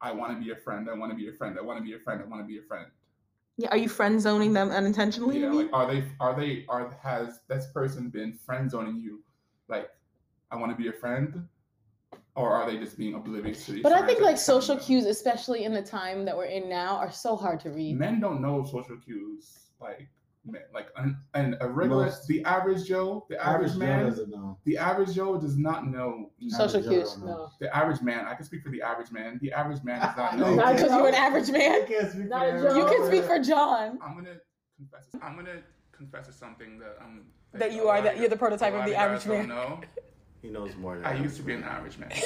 I 0.00 0.12
want 0.12 0.32
to 0.38 0.44
be 0.44 0.50
a 0.52 0.56
friend. 0.56 0.88
I 0.90 0.94
want 0.94 1.10
to 1.12 1.16
be 1.16 1.28
a 1.28 1.32
friend. 1.32 1.56
I 1.58 1.62
want 1.62 1.78
to 1.78 1.84
be 1.84 1.94
a 1.94 1.98
friend. 1.98 2.20
I 2.22 2.26
want 2.26 2.42
to 2.42 2.46
be 2.46 2.58
a 2.58 2.62
friend. 2.62 2.86
yeah 3.56 3.68
are 3.70 3.76
you 3.84 3.88
friend 3.88 4.20
zoning 4.20 4.52
them 4.52 4.70
unintentionally 4.70 5.38
Yeah, 5.40 5.52
you 5.52 5.62
like 5.62 5.72
are 5.72 5.86
they 5.92 6.00
are 6.20 6.34
they 6.40 6.64
are 6.68 6.90
has 7.02 7.40
this 7.48 7.66
person 7.78 8.08
been 8.10 8.32
friend 8.46 8.70
zoning 8.70 8.96
you? 8.96 9.22
Like, 9.68 9.88
I 10.50 10.56
want 10.56 10.70
to 10.72 10.76
be 10.76 10.88
a 10.88 10.92
friend, 10.92 11.48
or 12.36 12.50
are 12.50 12.68
they 12.70 12.76
just 12.78 12.98
being 12.98 13.14
oblivious 13.14 13.64
to 13.66 13.72
these? 13.72 13.82
But 13.82 13.92
I 13.92 14.04
think 14.06 14.20
like 14.20 14.38
social 14.38 14.76
them? 14.76 14.84
cues, 14.84 15.06
especially 15.06 15.64
in 15.64 15.72
the 15.72 15.82
time 15.82 16.24
that 16.24 16.36
we're 16.36 16.46
in 16.46 16.68
now, 16.68 16.96
are 16.96 17.12
so 17.12 17.36
hard 17.36 17.60
to 17.60 17.70
read. 17.70 17.96
Men 17.98 18.20
don't 18.20 18.40
know 18.40 18.64
social 18.64 18.96
cues 18.96 19.58
like 19.80 20.08
men, 20.46 20.62
like 20.74 20.88
an, 20.96 21.16
and 21.34 21.56
a 21.60 21.68
regular 21.68 22.06
Most- 22.06 22.26
the 22.26 22.44
average 22.44 22.84
Joe, 22.86 23.24
the 23.30 23.42
average, 23.44 23.72
Joe 23.72 23.78
man, 23.78 24.04
doesn't 24.06 24.30
know. 24.30 24.58
the 24.64 24.76
average 24.76 25.14
Joe 25.14 25.40
does 25.40 25.56
not 25.56 25.86
know. 25.86 26.30
Social 26.48 26.82
cues. 26.82 27.16
No. 27.18 27.48
The 27.60 27.74
average 27.74 28.02
man, 28.02 28.26
I 28.26 28.34
can 28.34 28.44
speak 28.44 28.62
for 28.62 28.70
the 28.70 28.82
average 28.82 29.10
man. 29.12 29.38
The 29.40 29.52
average 29.52 29.82
man 29.84 30.00
does 30.00 30.16
not 30.16 30.36
know. 30.38 30.54
Not. 30.54 30.76
Because 30.76 30.90
you're 30.90 31.08
an 31.08 31.14
average 31.14 31.50
man. 31.50 31.80
You 31.82 31.86
can't 31.86 32.10
speak 32.12 32.28
Not 32.28 32.46
a 32.46 32.50
everyone. 32.50 32.76
You 32.76 32.84
can 32.86 33.06
speak 33.06 33.24
for 33.24 33.38
John. 33.38 33.98
I'm 34.04 34.14
gonna 34.16 34.36
confess. 34.76 35.06
I'm 35.22 35.36
gonna 35.36 35.62
confess 35.92 36.26
to 36.26 36.32
something 36.32 36.78
that 36.80 36.96
um 37.00 37.22
That 37.52 37.72
you 37.72 37.88
are 37.88 38.02
that 38.02 38.18
you're 38.18 38.28
the 38.28 38.36
prototype 38.36 38.74
of 38.74 38.84
the 38.86 38.96
average 38.96 39.24
man. 39.26 39.48
know. 39.48 39.80
He 40.44 40.50
knows 40.50 40.76
more 40.76 40.94
than 40.96 41.06
I 41.06 41.14
used 41.14 41.38
to 41.38 41.42
be 41.42 41.54
an 41.54 41.64
average 41.64 41.96
man. 41.96 42.10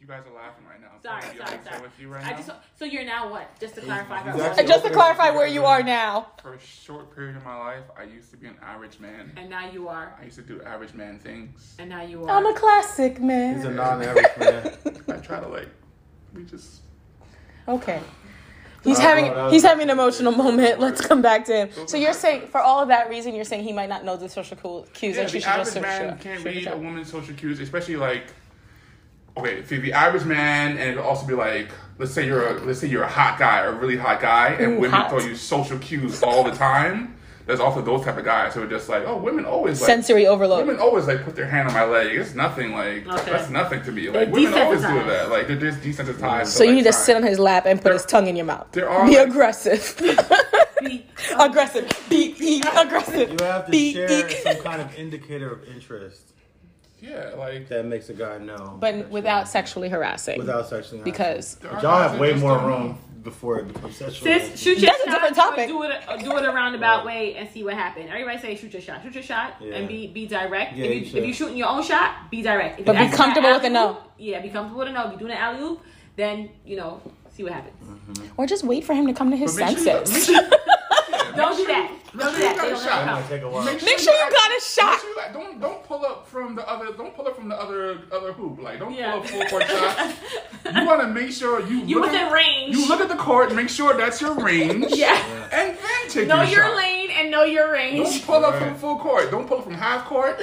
You 0.00 0.12
guys 0.12 0.22
are 0.30 0.34
laughing 0.36 0.64
right 0.70 0.80
now. 0.80 0.92
Sorry, 1.02 1.20
Can 1.20 1.42
I 1.42 1.46
sorry, 1.50 1.58
sorry. 1.64 1.82
with 1.82 1.90
you 2.00 2.08
right 2.08 2.24
I 2.24 2.30
now? 2.30 2.36
just 2.36 2.50
so 2.76 2.84
you're 2.84 3.04
now 3.04 3.28
what? 3.28 3.58
Just 3.58 3.74
to 3.74 3.80
clarify, 3.80 4.22
he's 4.22 4.34
about 4.40 4.64
Just 4.64 4.84
to 4.84 4.90
clarify 4.92 5.30
where 5.30 5.48
you 5.48 5.64
are 5.64 5.82
now. 5.82 6.28
For 6.40 6.54
a 6.54 6.60
short 6.60 7.12
period 7.12 7.36
of 7.36 7.44
my 7.44 7.56
life, 7.58 7.82
I 7.98 8.04
used 8.04 8.30
to 8.30 8.36
be 8.36 8.46
an 8.46 8.54
average 8.62 9.00
man. 9.00 9.32
and 9.36 9.50
now 9.50 9.68
you 9.68 9.88
are, 9.88 10.16
I 10.20 10.24
used 10.24 10.36
to 10.36 10.42
do 10.42 10.62
average 10.62 10.94
man 10.94 11.18
things. 11.18 11.74
and 11.80 11.90
now 11.90 12.02
you 12.02 12.22
are. 12.24 12.30
I'm 12.30 12.46
a 12.46 12.54
classic 12.54 13.20
man. 13.20 13.56
He's 13.56 13.64
a 13.64 13.70
non-average 13.70 14.36
man. 14.38 14.76
I 15.08 15.16
try 15.18 15.40
to 15.40 15.48
like, 15.48 15.70
we 16.34 16.44
just. 16.44 16.82
Okay. 17.66 18.00
He's 18.86 18.98
having 18.98 19.50
he's 19.50 19.62
having 19.62 19.84
an 19.84 19.90
emotional 19.90 20.32
moment. 20.32 20.80
Let's 20.86 21.00
come 21.00 21.20
back 21.20 21.44
to 21.46 21.66
him. 21.66 21.88
So 21.88 21.96
you're 21.96 22.12
saying 22.12 22.48
for 22.48 22.60
all 22.60 22.80
of 22.80 22.88
that 22.88 23.08
reason, 23.10 23.34
you're 23.34 23.44
saying 23.44 23.64
he 23.64 23.72
might 23.72 23.88
not 23.88 24.04
know 24.04 24.16
the 24.16 24.28
social 24.28 24.56
cues 24.94 25.16
Yeah, 25.16 25.22
and 25.22 25.30
she 25.30 25.38
the 25.38 25.44
should 25.44 25.56
just 25.56 25.76
average 25.76 25.84
search 25.86 26.08
man 26.08 26.18
can't 26.18 26.44
read 26.44 26.66
a 26.68 26.76
woman's 26.76 27.10
social 27.10 27.34
cues, 27.34 27.60
especially 27.60 27.96
like. 27.96 28.24
Okay, 29.38 29.60
for 29.60 29.76
the 29.76 29.92
average 29.92 30.24
man, 30.24 30.78
and 30.78 30.92
it'll 30.92 31.04
also 31.04 31.26
be 31.26 31.34
like, 31.34 31.68
let's 31.98 32.10
say 32.10 32.24
you're 32.24 32.56
a 32.56 32.64
let's 32.64 32.78
say 32.78 32.86
you're 32.88 33.02
a 33.02 33.08
hot 33.08 33.38
guy, 33.38 33.60
or 33.60 33.68
a 33.68 33.74
really 33.74 33.96
hot 33.98 34.18
guy, 34.18 34.48
and 34.54 34.74
Ooh, 34.74 34.80
women 34.80 34.98
hot. 34.98 35.10
throw 35.10 35.18
you 35.20 35.34
social 35.36 35.78
cues 35.78 36.22
all 36.22 36.42
the 36.42 36.52
time. 36.52 37.15
There's 37.46 37.60
also 37.60 37.80
those 37.80 38.04
type 38.04 38.18
of 38.18 38.24
guys 38.24 38.54
who 38.54 38.62
are 38.64 38.66
just 38.66 38.88
like, 38.88 39.04
oh, 39.06 39.16
women 39.18 39.44
always 39.44 39.80
like 39.80 39.86
Sensory 39.86 40.26
overload. 40.26 40.66
Women 40.66 40.80
always 40.82 41.06
like 41.06 41.22
put 41.22 41.36
their 41.36 41.46
hand 41.46 41.68
on 41.68 41.74
my 41.74 41.84
leg. 41.84 42.16
It's 42.16 42.34
nothing 42.34 42.72
like 42.72 43.06
Okay. 43.06 43.30
that's 43.30 43.50
nothing 43.50 43.82
to 43.84 43.92
me. 43.92 44.08
They're 44.08 44.24
Like 44.26 44.34
women 44.34 44.54
always 44.54 44.80
do 44.80 45.04
that. 45.04 45.30
Like 45.30 45.46
they're 45.46 45.56
just 45.56 45.80
desensitized. 45.80 46.46
So 46.48 46.64
you 46.64 46.70
like, 46.70 46.76
need 46.78 46.82
to 46.84 46.92
signs. 46.92 47.04
sit 47.04 47.16
on 47.16 47.22
his 47.22 47.38
lap 47.38 47.64
and 47.66 47.80
put 47.80 47.92
his 47.92 48.04
tongue 48.04 48.26
in 48.26 48.34
your 48.34 48.46
mouth. 48.46 48.66
There 48.72 48.88
are 48.90 49.06
Be 49.06 49.16
like- 49.16 49.28
aggressive. 49.28 49.94
Be- 50.80 51.06
aggressive. 51.38 51.88
Be, 52.10 52.34
be 52.34 52.62
aggressive. 52.76 53.30
You 53.40 53.46
have 53.46 53.66
to 53.66 53.70
Be- 53.70 53.92
share 53.94 54.08
be- 54.08 54.34
some 54.34 54.56
kind 54.62 54.82
of 54.82 54.92
indicator 54.98 55.52
of 55.52 55.64
interest 55.68 56.22
Yeah, 57.00 57.30
like 57.38 57.68
that 57.68 57.86
makes 57.86 58.08
a 58.08 58.14
guy 58.14 58.38
know. 58.38 58.76
But 58.80 59.08
without 59.08 59.46
sexually 59.48 59.88
harassing. 59.88 60.38
without 60.38 60.68
sexually 60.68 60.98
harassing. 60.98 61.12
because 61.12 61.58
y'all 61.82 61.98
have 62.08 62.18
way 62.18 62.34
more 62.34 62.58
room 62.58 62.98
before 63.26 63.58
it 63.60 63.68
becomes 63.72 63.96
sexual. 63.96 64.24
Sis, 64.26 64.58
shoot 64.58 64.78
your 64.78 64.90
That's 64.92 65.02
a 65.02 65.10
different 65.10 65.36
topic. 65.36 65.64
Uh, 65.64 65.72
do 65.74 65.82
it, 65.82 66.24
do 66.24 66.36
it 66.38 66.44
a 66.44 66.52
roundabout 66.52 67.00
Yeah. 67.00 67.06
way 67.06 67.34
and 67.34 67.48
see 67.50 67.62
what 67.62 67.74
happens. 67.74 68.08
Everybody 68.08 68.38
say 68.38 68.56
shoot 68.56 68.72
your 68.72 68.80
shot. 68.80 69.02
Shoot 69.02 69.14
your 69.14 69.22
shot 69.22 69.56
Yeah. 69.60 69.74
and 69.76 69.88
be 69.88 70.06
be 70.06 70.26
direct. 70.26 70.74
Yeah, 70.76 70.86
if 70.86 70.90
you 70.92 71.12
you 71.12 71.20
if 71.22 71.26
you 71.28 71.34
shooting 71.34 71.56
your 71.58 71.68
own 71.68 71.82
shot, 71.82 72.30
be 72.30 72.40
direct. 72.42 72.80
If 72.80 72.86
But 72.86 72.96
be 72.98 73.08
comfortable 73.14 73.50
with 73.50 73.64
a 73.64 73.70
no. 73.70 73.98
Yeah, 74.16 74.40
be 74.40 74.48
comfortable 74.48 74.78
with 74.78 74.88
a 74.88 74.92
no. 74.92 75.02
If 75.04 75.10
you're 75.10 75.18
doing 75.18 75.32
an 75.32 75.38
alley 75.38 75.60
oop, 75.62 75.82
then 76.16 76.48
you 76.64 76.76
know 76.76 77.00
See 77.36 77.42
what 77.42 77.52
happens. 77.52 77.76
Mm-hmm. 77.84 78.40
Or 78.40 78.46
just 78.46 78.64
wait 78.64 78.82
for 78.82 78.94
him 78.94 79.06
to 79.08 79.12
come 79.12 79.30
to 79.30 79.36
his 79.36 79.54
But 79.54 79.66
make 79.66 79.76
sure 79.76 79.98
you- 79.98 80.06
senses. 80.06 80.26
sure- 80.26 80.40
Don't 81.36 81.56
do 81.56 81.66
that. 81.66 81.92
Don't 82.16 82.34
do 82.34 82.40
that. 82.40 82.56
They 82.56 82.56
Make 82.56 82.56
sure 82.56 82.56
you 82.56 82.56
got 82.56 82.66
a 82.66 82.70
don't 82.70 82.82
shot. 82.82 83.06
know 83.06 83.60
how. 83.60 83.66
take. 83.70 83.82
Make 83.84 83.98
sure 83.98 84.14
you 84.14 84.30
got 84.30 84.50
a 84.50 84.54
Make 84.54 84.60
shot. 84.62 85.00
sure 85.00 85.10
you 85.10 85.16
like, 85.16 85.32
don't 85.32 85.60
don't 85.60 85.84
pull 85.84 86.04
up 86.06 86.26
from 86.26 86.54
the 86.54 86.68
other 86.68 86.92
don't 86.92 87.14
pull 87.14 87.26
up 87.28 87.36
from 87.36 87.48
the 87.48 87.60
other 87.60 87.98
other 88.12 88.32
hoop. 88.32 88.60
Like 88.62 88.78
don't 88.78 88.94
Yeah. 88.94 89.12
pull 89.12 89.20
up 89.20 89.26
full 89.28 89.44
court 89.46 89.66
shot. 89.68 90.14
You 90.74 90.86
want 90.86 91.00
to 91.02 91.08
make 91.08 91.30
sure 91.32 91.60
you 91.66 91.78
You 91.84 91.96
look 92.00 92.06
within 92.10 92.26
at, 92.26 92.32
range. 92.32 92.76
you 92.76 92.88
look 92.88 93.00
at 93.00 93.08
the 93.08 93.16
court, 93.16 93.54
make 93.54 93.68
sure 93.68 93.94
that's 93.96 94.20
your 94.20 94.34
range. 94.34 94.86
Yeah. 94.96 95.20
And 95.52 95.76
then 95.76 96.08
take 96.08 96.28
Know 96.28 96.42
your, 96.42 96.50
your 96.50 96.64
shot. 96.64 96.76
lane 96.76 97.10
and 97.10 97.30
know 97.30 97.44
your 97.44 97.70
range. 97.72 98.08
Don't 98.08 98.24
pull 98.26 98.44
up 98.44 98.56
from 98.56 98.74
full 98.76 98.98
court. 98.98 99.30
Don't 99.30 99.46
pull 99.46 99.58
up 99.58 99.64
from 99.64 99.74
half 99.74 100.04
court. 100.06 100.40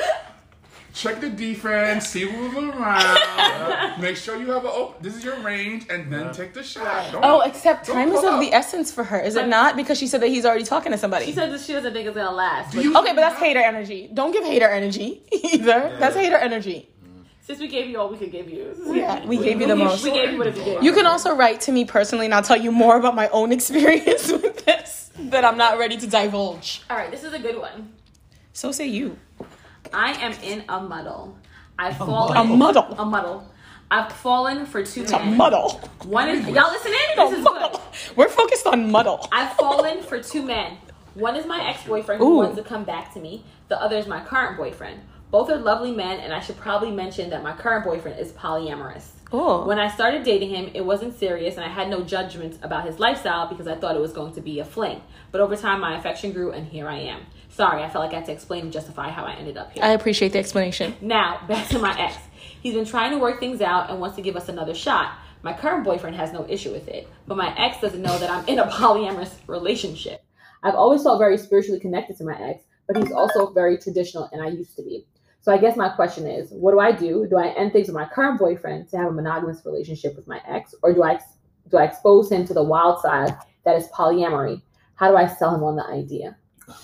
Check 0.93 1.21
the 1.21 1.29
defense, 1.29 2.07
see 2.09 2.21
who's 2.29 2.53
around. 2.55 3.99
Make 4.01 4.15
sure 4.15 4.37
you 4.39 4.51
have 4.51 4.63
a 4.63 4.69
open. 4.69 5.01
This 5.01 5.15
is 5.15 5.23
your 5.23 5.37
range, 5.39 5.87
and 5.89 6.13
then 6.13 6.31
take 6.31 6.53
the 6.53 6.61
shot. 6.61 7.11
Don't, 7.11 7.25
Oh, 7.25 7.41
except 7.41 7.87
don't 7.87 7.95
time 7.95 8.11
is 8.11 8.23
of 8.23 8.39
the 8.39 8.53
essence 8.53 8.91
for 8.91 9.03
her, 9.03 9.19
is 9.19 9.35
it 9.35 9.47
not? 9.47 9.75
Because 9.75 9.97
she 9.97 10.05
said 10.05 10.21
that 10.21 10.27
he's 10.27 10.45
already 10.45 10.63
talking 10.63 10.91
to 10.91 10.97
somebody. 10.99 11.25
She 11.25 11.31
said 11.33 11.51
that 11.51 11.61
she 11.61 11.73
doesn't 11.73 11.93
think 11.93 12.07
it's 12.07 12.15
gonna 12.15 12.31
last. 12.31 12.75
But 12.75 12.85
Okay, 12.85 13.13
but 13.13 13.15
that's 13.15 13.39
hater 13.39 13.59
energy. 13.59 14.07
Don't 14.13 14.31
give 14.31 14.43
hater 14.43 14.67
energy 14.67 15.23
either. 15.31 15.97
That's 15.99 16.15
hater 16.15 16.37
energy. 16.37 16.87
Mm. 17.03 17.25
since 17.41 17.59
we 17.59 17.67
gave 17.67 17.89
you 17.89 17.99
all 17.99 18.09
we 18.09 18.17
could 18.17 18.31
give 18.31 18.49
you. 18.49 18.75
Yeah, 18.93 19.25
we 19.25 19.37
gave 19.37 19.59
you 19.59 19.67
the 19.67 19.75
most. 19.75 20.03
We 20.03 20.11
gave 20.11 20.31
you 20.31 20.37
what 20.37 20.53
we 20.53 20.63
gave. 20.63 20.83
You 20.83 20.93
can 20.93 21.07
also 21.07 21.35
write 21.35 21.61
to 21.61 21.71
me 21.71 21.85
personally, 21.85 22.25
and 22.25 22.35
I'll 22.35 22.43
tell 22.43 22.57
you 22.61 22.71
more 22.71 22.97
about 22.97 23.15
my 23.15 23.29
own 23.29 23.51
experience 23.51 24.31
with 24.31 24.63
this 24.63 25.09
that 25.17 25.43
I'm 25.43 25.57
not 25.57 25.79
ready 25.79 25.97
to 25.97 26.05
divulge. 26.07 26.83
All 26.89 26.97
right, 26.97 27.09
this 27.09 27.23
is 27.23 27.33
a 27.33 27.39
good 27.39 27.57
one. 27.57 27.93
So 28.53 28.71
say 28.71 28.85
you. 28.85 29.17
I 29.93 30.13
am 30.13 30.33
in 30.43 30.63
a 30.69 30.81
muddle. 30.81 31.37
I've 31.77 31.97
fallen 31.97 32.37
A 32.37 32.43
muddle. 32.43 32.95
A 32.97 33.05
muddle. 33.05 33.49
I've 33.91 34.11
fallen 34.11 34.65
for 34.65 34.83
two 34.83 35.05
A 35.05 35.11
men. 35.11 35.37
muddle. 35.37 35.79
One 36.05 36.29
is 36.29 36.47
y'all 36.47 36.71
listening. 36.71 36.95
A 37.17 37.29
This 37.29 37.39
is 37.39 37.45
good. 37.45 37.79
We're 38.15 38.29
focused 38.29 38.65
on 38.65 38.91
muddle. 38.91 39.27
I've 39.31 39.53
fallen 39.53 40.01
for 40.01 40.21
two 40.21 40.41
men. 40.41 40.77
One 41.13 41.35
is 41.35 41.45
my 41.45 41.63
ex-boyfriend 41.69 42.21
Ooh. 42.21 42.25
who 42.25 42.37
wants 42.37 42.57
to 42.57 42.63
come 42.63 42.83
back 42.85 43.13
to 43.13 43.19
me. 43.19 43.43
The 43.67 43.79
other 43.79 43.97
is 43.97 44.07
my 44.07 44.23
current 44.23 44.57
boyfriend. 44.57 45.01
Both 45.29 45.49
are 45.51 45.57
lovely 45.57 45.91
men, 45.91 46.19
and 46.19 46.33
I 46.33 46.39
should 46.39 46.57
probably 46.57 46.91
mention 46.91 47.29
that 47.29 47.43
my 47.43 47.53
current 47.53 47.85
boyfriend 47.85 48.19
is 48.19 48.31
polyamorous. 48.31 49.09
Oh. 49.35 49.65
When 49.65 49.79
I 49.79 49.89
started 49.89 50.23
dating 50.23 50.51
him, 50.51 50.69
it 50.75 50.85
wasn't 50.85 51.17
serious, 51.17 51.55
and 51.55 51.65
I 51.65 51.67
had 51.67 51.89
no 51.89 52.03
judgments 52.03 52.59
about 52.61 52.85
his 52.85 52.99
lifestyle 52.99 53.47
because 53.47 53.67
I 53.67 53.75
thought 53.75 53.95
it 53.95 53.99
was 53.99 54.13
going 54.13 54.33
to 54.35 54.41
be 54.41 54.59
a 54.59 54.65
fling. 54.65 55.01
But 55.31 55.41
over 55.41 55.55
time, 55.55 55.81
my 55.81 55.97
affection 55.97 56.33
grew, 56.33 56.51
and 56.51 56.67
here 56.67 56.87
I 56.87 56.99
am. 56.99 57.25
Sorry, 57.49 57.81
I 57.81 57.89
felt 57.89 58.05
like 58.05 58.13
I 58.13 58.17
had 58.17 58.25
to 58.27 58.31
explain 58.31 58.65
and 58.65 58.71
justify 58.71 59.09
how 59.09 59.25
I 59.25 59.33
ended 59.33 59.57
up 59.57 59.71
here. 59.71 59.83
I 59.83 59.89
appreciate 59.89 60.33
the 60.33 60.39
explanation. 60.39 60.95
Now, 61.01 61.41
back 61.47 61.67
to 61.69 61.79
my 61.79 61.99
ex. 61.99 62.15
He's 62.61 62.75
been 62.75 62.85
trying 62.85 63.09
to 63.11 63.17
work 63.17 63.39
things 63.39 63.59
out 63.59 63.89
and 63.89 63.99
wants 63.99 64.15
to 64.17 64.21
give 64.21 64.35
us 64.35 64.49
another 64.49 64.75
shot. 64.75 65.17
My 65.41 65.53
current 65.53 65.83
boyfriend 65.83 66.15
has 66.15 66.31
no 66.31 66.45
issue 66.47 66.71
with 66.71 66.87
it, 66.87 67.09
but 67.27 67.35
my 67.35 67.57
ex 67.57 67.81
doesn't 67.81 68.03
know 68.03 68.17
that 68.19 68.29
I'm 68.29 68.47
in 68.47 68.59
a 68.59 68.67
polyamorous 68.69 69.33
relationship. 69.47 70.23
I've 70.61 70.75
always 70.75 71.01
felt 71.01 71.17
very 71.17 71.39
spiritually 71.39 71.79
connected 71.79 72.17
to 72.17 72.23
my 72.23 72.39
ex, 72.39 72.63
but 72.87 72.97
he's 72.97 73.11
also 73.11 73.51
very 73.51 73.79
traditional, 73.79 74.29
and 74.31 74.43
I 74.43 74.49
used 74.49 74.75
to 74.75 74.83
be. 74.83 75.07
So 75.43 75.51
I 75.51 75.57
guess 75.57 75.75
my 75.75 75.89
question 75.89 76.25
is, 76.25 76.51
what 76.51 76.71
do 76.71 76.79
I 76.79 76.93
do? 76.93 77.27
Do 77.29 77.37
I 77.37 77.49
end 77.49 77.73
things 77.73 77.87
with 77.87 77.95
my 77.95 78.05
current 78.05 78.39
boyfriend 78.39 78.87
to 78.89 78.97
have 78.97 79.07
a 79.07 79.11
monogamous 79.11 79.61
relationship 79.65 80.15
with 80.15 80.25
my 80.25 80.39
ex, 80.47 80.73
or 80.81 80.93
do 80.93 81.03
I 81.03 81.19
do 81.69 81.77
I 81.77 81.83
expose 81.83 82.31
him 82.31 82.45
to 82.47 82.53
the 82.53 82.63
wild 82.63 83.01
side 83.01 83.35
that 83.65 83.75
is 83.75 83.87
polyamory? 83.89 84.61
How 84.95 85.11
do 85.11 85.17
I 85.17 85.27
sell 85.27 85.53
him 85.53 85.63
on 85.63 85.75
the 85.75 85.85
idea? 85.85 86.37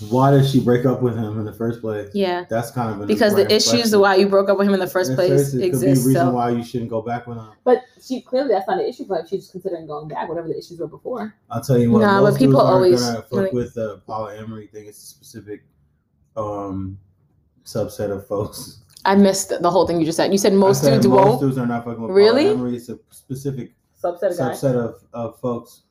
Why 0.09 0.31
did 0.31 0.45
she 0.45 0.59
break 0.59 0.85
up 0.85 1.01
with 1.01 1.15
him 1.17 1.39
in 1.39 1.45
the 1.45 1.53
first 1.53 1.79
place? 1.79 2.09
Yeah. 2.13 2.43
That's 2.49 2.69
kind 2.69 2.91
of 2.93 2.99
an 2.99 3.07
Because 3.07 3.33
the 3.35 3.45
issues 3.47 3.69
question. 3.69 3.99
why 4.01 4.15
you 4.15 4.27
broke 4.27 4.49
up 4.49 4.57
with 4.57 4.67
him 4.67 4.73
in 4.73 4.81
the 4.81 4.87
first 4.87 5.11
It 5.11 5.15
place 5.15 5.29
says 5.29 5.53
it 5.55 5.71
could 5.71 5.79
be 5.79 5.85
a 5.87 5.89
reason 5.91 6.13
So 6.15 6.31
why 6.31 6.49
you 6.49 6.65
shouldn't 6.65 6.89
go 6.89 7.01
back 7.01 7.27
with 7.27 7.37
him. 7.37 7.47
But 7.63 7.83
she 8.03 8.19
clearly 8.21 8.49
that's 8.49 8.67
not 8.67 8.79
an 8.81 8.85
issue 8.85 9.05
for 9.05 9.15
her. 9.21 9.25
She's 9.25 9.49
considering 9.49 9.87
going 9.87 10.09
back, 10.09 10.27
whatever 10.27 10.49
the 10.49 10.57
issues 10.57 10.79
were 10.79 10.87
before. 10.87 11.33
I'll 11.49 11.61
tell 11.61 11.77
you 11.77 11.91
what. 11.91 11.99
Nah, 12.01 12.21
but 12.21 12.37
people 12.37 12.59
aren't 12.59 12.73
always- 12.75 13.09
fuck 13.09 13.31
like- 13.31 13.53
with 13.53 13.73
the 13.73 14.01
polyamory 14.05 14.69
thing. 14.69 14.85
It's 14.87 15.01
a 15.01 15.05
specific 15.05 15.63
um 16.35 16.97
subset 17.65 18.11
of 18.11 18.27
folks. 18.27 18.83
I 19.05 19.15
missed 19.15 19.49
the 19.61 19.71
whole 19.71 19.87
thing 19.87 19.99
you 19.99 20.05
just 20.05 20.17
said. 20.17 20.31
You 20.31 20.37
said 20.37 20.53
most 20.53 20.81
said 20.83 20.91
dudes 20.95 21.07
most 21.07 21.25
won't. 21.25 21.41
dudes 21.41 21.57
are 21.57 21.65
not 21.65 21.85
fucking 21.85 22.01
with 22.01 22.11
Really? 22.11 22.45
polyamory. 22.45 22.75
It's 22.75 22.89
a 22.89 22.99
specific 23.11 23.73
Subset 24.03 24.31
of 24.31 24.37
guys. 24.37 24.61
subset 24.61 24.75
of, 24.75 24.95
of 25.13 25.39
folks. 25.39 25.83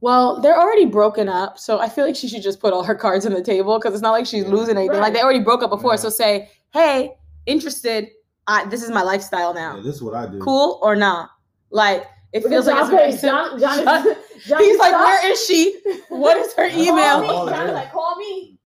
Well, 0.00 0.40
they're 0.40 0.58
already 0.58 0.84
broken 0.86 1.28
up, 1.28 1.58
so 1.58 1.78
I 1.78 1.88
feel 1.88 2.04
like 2.04 2.16
she 2.16 2.26
should 2.28 2.42
just 2.42 2.60
put 2.60 2.72
all 2.72 2.82
her 2.82 2.94
cards 2.94 3.24
on 3.24 3.32
the 3.32 3.42
table 3.42 3.78
because 3.78 3.94
it's 3.94 4.02
not 4.02 4.10
like 4.10 4.26
she's 4.26 4.44
Yeah. 4.44 4.50
losing 4.50 4.76
anything. 4.76 4.94
Like 4.96 5.02
Right. 5.02 5.12
they 5.14 5.22
already 5.22 5.40
broke 5.40 5.62
up 5.62 5.70
before, 5.70 5.92
Yeah. 5.92 5.96
so 5.96 6.08
say, 6.08 6.50
"Hey, 6.72 7.14
interested? 7.46 8.08
I, 8.46 8.64
this 8.66 8.82
is 8.82 8.90
my 8.90 9.02
lifestyle 9.02 9.54
now. 9.54 9.76
Yeah, 9.76 9.82
this 9.84 9.96
is 9.96 10.02
what 10.02 10.14
I 10.14 10.26
do. 10.26 10.38
Cool 10.40 10.78
or 10.82 10.96
not?" 10.96 11.30
Like 11.70 12.04
it 12.32 12.42
feels 12.44 12.66
like 12.66 12.76
John 12.76 12.82
it's 12.84 12.90
very 12.90 13.12
Page. 13.12 13.20
John, 13.20 13.60
John, 13.60 13.84
John- 13.84 14.16
John, 14.46 14.58
He's 14.58 14.78
like, 14.78 14.88
stop. 14.90 15.06
"Where 15.06 15.30
is 15.32 15.44
she? 15.46 15.80
What 16.08 16.36
is 16.38 16.52
her 16.54 16.68
Call 16.68 16.80
email?" 16.80 17.20
me. 17.20 17.28
John's 17.28 17.72
like, 17.72 17.92
call 17.92 18.16
me. 18.16 18.58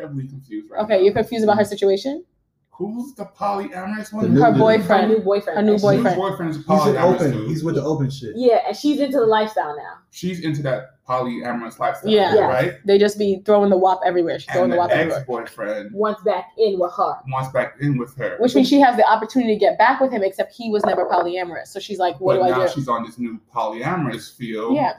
Heavily 0.00 0.26
confused 0.28 0.70
right 0.70 0.82
Okay, 0.84 0.96
now. 0.96 1.02
you're 1.02 1.12
confused 1.14 1.44
about 1.44 1.58
her 1.58 1.64
situation. 1.64 2.24
Who's 2.72 3.14
the 3.14 3.26
polyamorous 3.26 4.08
The 4.08 4.16
one? 4.16 4.34
new- 4.34 4.40
Her 4.42 4.52
the- 4.52 4.58
boyfriend. 4.58 5.02
Her 5.10 5.18
new 5.18 5.22
boyfriend. 5.22 5.56
Her 5.58 5.62
new 5.62 5.72
And 5.72 5.80
she- 5.80 5.86
Whose 5.86 5.96
boyfriend. 5.98 6.16
boyfriend's 6.16 6.56
a 6.56 6.60
He's 6.60 6.68
an 6.68 6.74
polyamorous 6.96 7.14
open. 7.14 7.30
dude? 7.32 7.48
He's 7.48 7.62
with 7.64 7.74
the 7.74 7.82
open 7.84 8.08
shit. 8.10 8.32
Yeah, 8.36 8.60
and 8.66 8.74
she's 8.74 9.00
into 9.00 9.18
the 9.20 9.26
lifestyle 9.26 9.76
now. 9.76 9.94
She's 10.10 10.40
into 10.40 10.62
that 10.62 10.84
polyamorous 11.06 11.78
lifestyle, 11.78 12.10
Yeah. 12.10 12.34
Yeah. 12.34 12.46
right? 12.46 12.74
They 12.86 12.96
just 12.96 13.18
be 13.18 13.42
throwing 13.44 13.68
the 13.68 13.76
wop 13.76 14.00
everywhere. 14.06 14.38
She's 14.38 14.50
throwing 14.50 14.64
And 14.64 14.72
the 14.72 14.76
the 14.76 14.80
wop 14.80 14.90
everywhere. 14.92 15.18
ex-boyfriend 15.18 15.92
Wants 15.92 16.22
back 16.22 16.52
in 16.56 16.78
with 16.78 16.92
her. 16.94 17.16
wants 17.30 17.50
back 17.52 17.74
in 17.82 17.98
with 17.98 18.16
her. 18.16 18.36
Which 18.40 18.54
means 18.54 18.66
she 18.68 18.80
has 18.80 18.96
the 18.96 19.06
opportunity 19.06 19.52
to 19.54 19.60
get 19.60 19.76
back 19.76 20.00
with 20.00 20.10
him, 20.10 20.22
except 20.22 20.54
he 20.54 20.70
was 20.70 20.82
never 20.86 21.04
polyamorous. 21.04 21.66
So 21.66 21.80
she's 21.80 21.98
like, 21.98 22.18
"What 22.18 22.38
but 22.38 22.44
do 22.46 22.50
now 22.52 22.62
I 22.62 22.66
do?" 22.66 22.72
she's 22.72 22.88
on 22.88 23.04
this 23.04 23.18
new 23.18 23.38
polyamorous 23.54 24.34
field. 24.34 24.74
Yeah. 24.76 24.94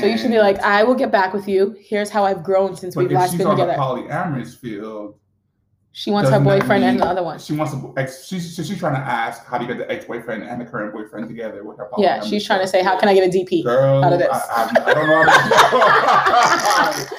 So 0.00 0.06
you 0.06 0.16
should 0.16 0.30
be 0.30 0.38
like, 0.38 0.58
I 0.60 0.84
will 0.84 0.94
get 0.94 1.12
back 1.12 1.34
with 1.34 1.46
you. 1.46 1.76
Here's 1.78 2.08
how 2.08 2.24
I've 2.24 2.42
grown 2.42 2.76
since 2.76 2.96
we've 2.96 3.10
last 3.10 3.36
been 3.36 3.46
together. 3.48 3.72
the 3.72 3.78
polyamorous 3.78 4.56
field, 4.56 5.18
she 5.94 6.10
wants 6.10 6.30
her 6.30 6.40
boyfriend 6.40 6.82
and 6.82 6.98
the 6.98 7.04
other 7.04 7.22
one. 7.22 7.38
She 7.38 7.52
wants 7.52 7.74
a 7.74 7.92
ex. 7.98 8.26
She's, 8.26 8.54
she's 8.54 8.78
trying 8.78 8.94
to 8.94 9.00
ask 9.00 9.44
how 9.44 9.58
do 9.58 9.66
you 9.66 9.74
get 9.74 9.76
the 9.76 9.92
ex-boyfriend 9.92 10.42
and 10.42 10.58
the 10.58 10.64
current 10.64 10.94
boyfriend 10.94 11.28
together 11.28 11.62
with 11.64 11.76
her. 11.76 11.90
Yeah, 11.98 12.22
she's 12.22 12.46
trying 12.46 12.60
to 12.60 12.66
say, 12.66 12.82
how 12.82 12.98
can 12.98 13.10
I 13.10 13.14
get 13.14 13.28
a 13.28 13.30
DP? 13.30 13.62
Girl, 13.62 14.02
out 14.02 14.14
of 14.14 14.18
this. 14.18 14.30
I, 14.32 14.70
I, 14.74 14.90
I 14.90 14.94
don't 14.94 15.08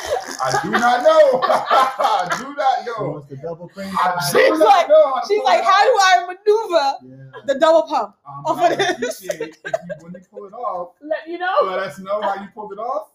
know. 0.09 0.27
How 0.43 0.49
to, 0.51 0.57
I 0.57 0.61
do 0.63 0.71
not 0.71 1.03
know. 1.03 1.41
I 1.47 2.37
do 2.37 2.55
not 2.55 2.79
She 2.83 2.85
know. 3.03 3.09
wants 3.11 3.29
the 3.29 3.37
double 3.37 3.67
cream 3.69 3.89
pie. 3.91 4.17
She's 4.31 4.59
like- 4.59 4.89
know 4.89 5.13
how 5.15 5.21
She's 5.27 5.43
like, 5.43 5.63
how 5.63 5.83
do 5.83 5.97
I 6.01 6.25
maneuver 6.27 6.93
Yeah. 7.33 7.41
the 7.45 7.59
double 7.59 7.83
pump? 7.83 8.15
Um, 8.27 8.45
off 8.45 8.57
I 8.59 8.71
of 8.73 8.77
this? 8.99 9.19
appreciate 9.23 9.57
if 9.63 9.71
you 9.73 9.95
when 10.01 10.13
you 10.13 10.19
pull 10.31 10.45
it 10.45 10.53
off, 10.53 10.93
Let 11.01 11.27
you 11.27 11.37
know. 11.37 11.55
let 11.63 11.79
us 11.79 11.99
know 11.99 12.21
how 12.21 12.35
you 12.35 12.47
pulled 12.53 12.73
it 12.73 12.79
off 12.79 13.09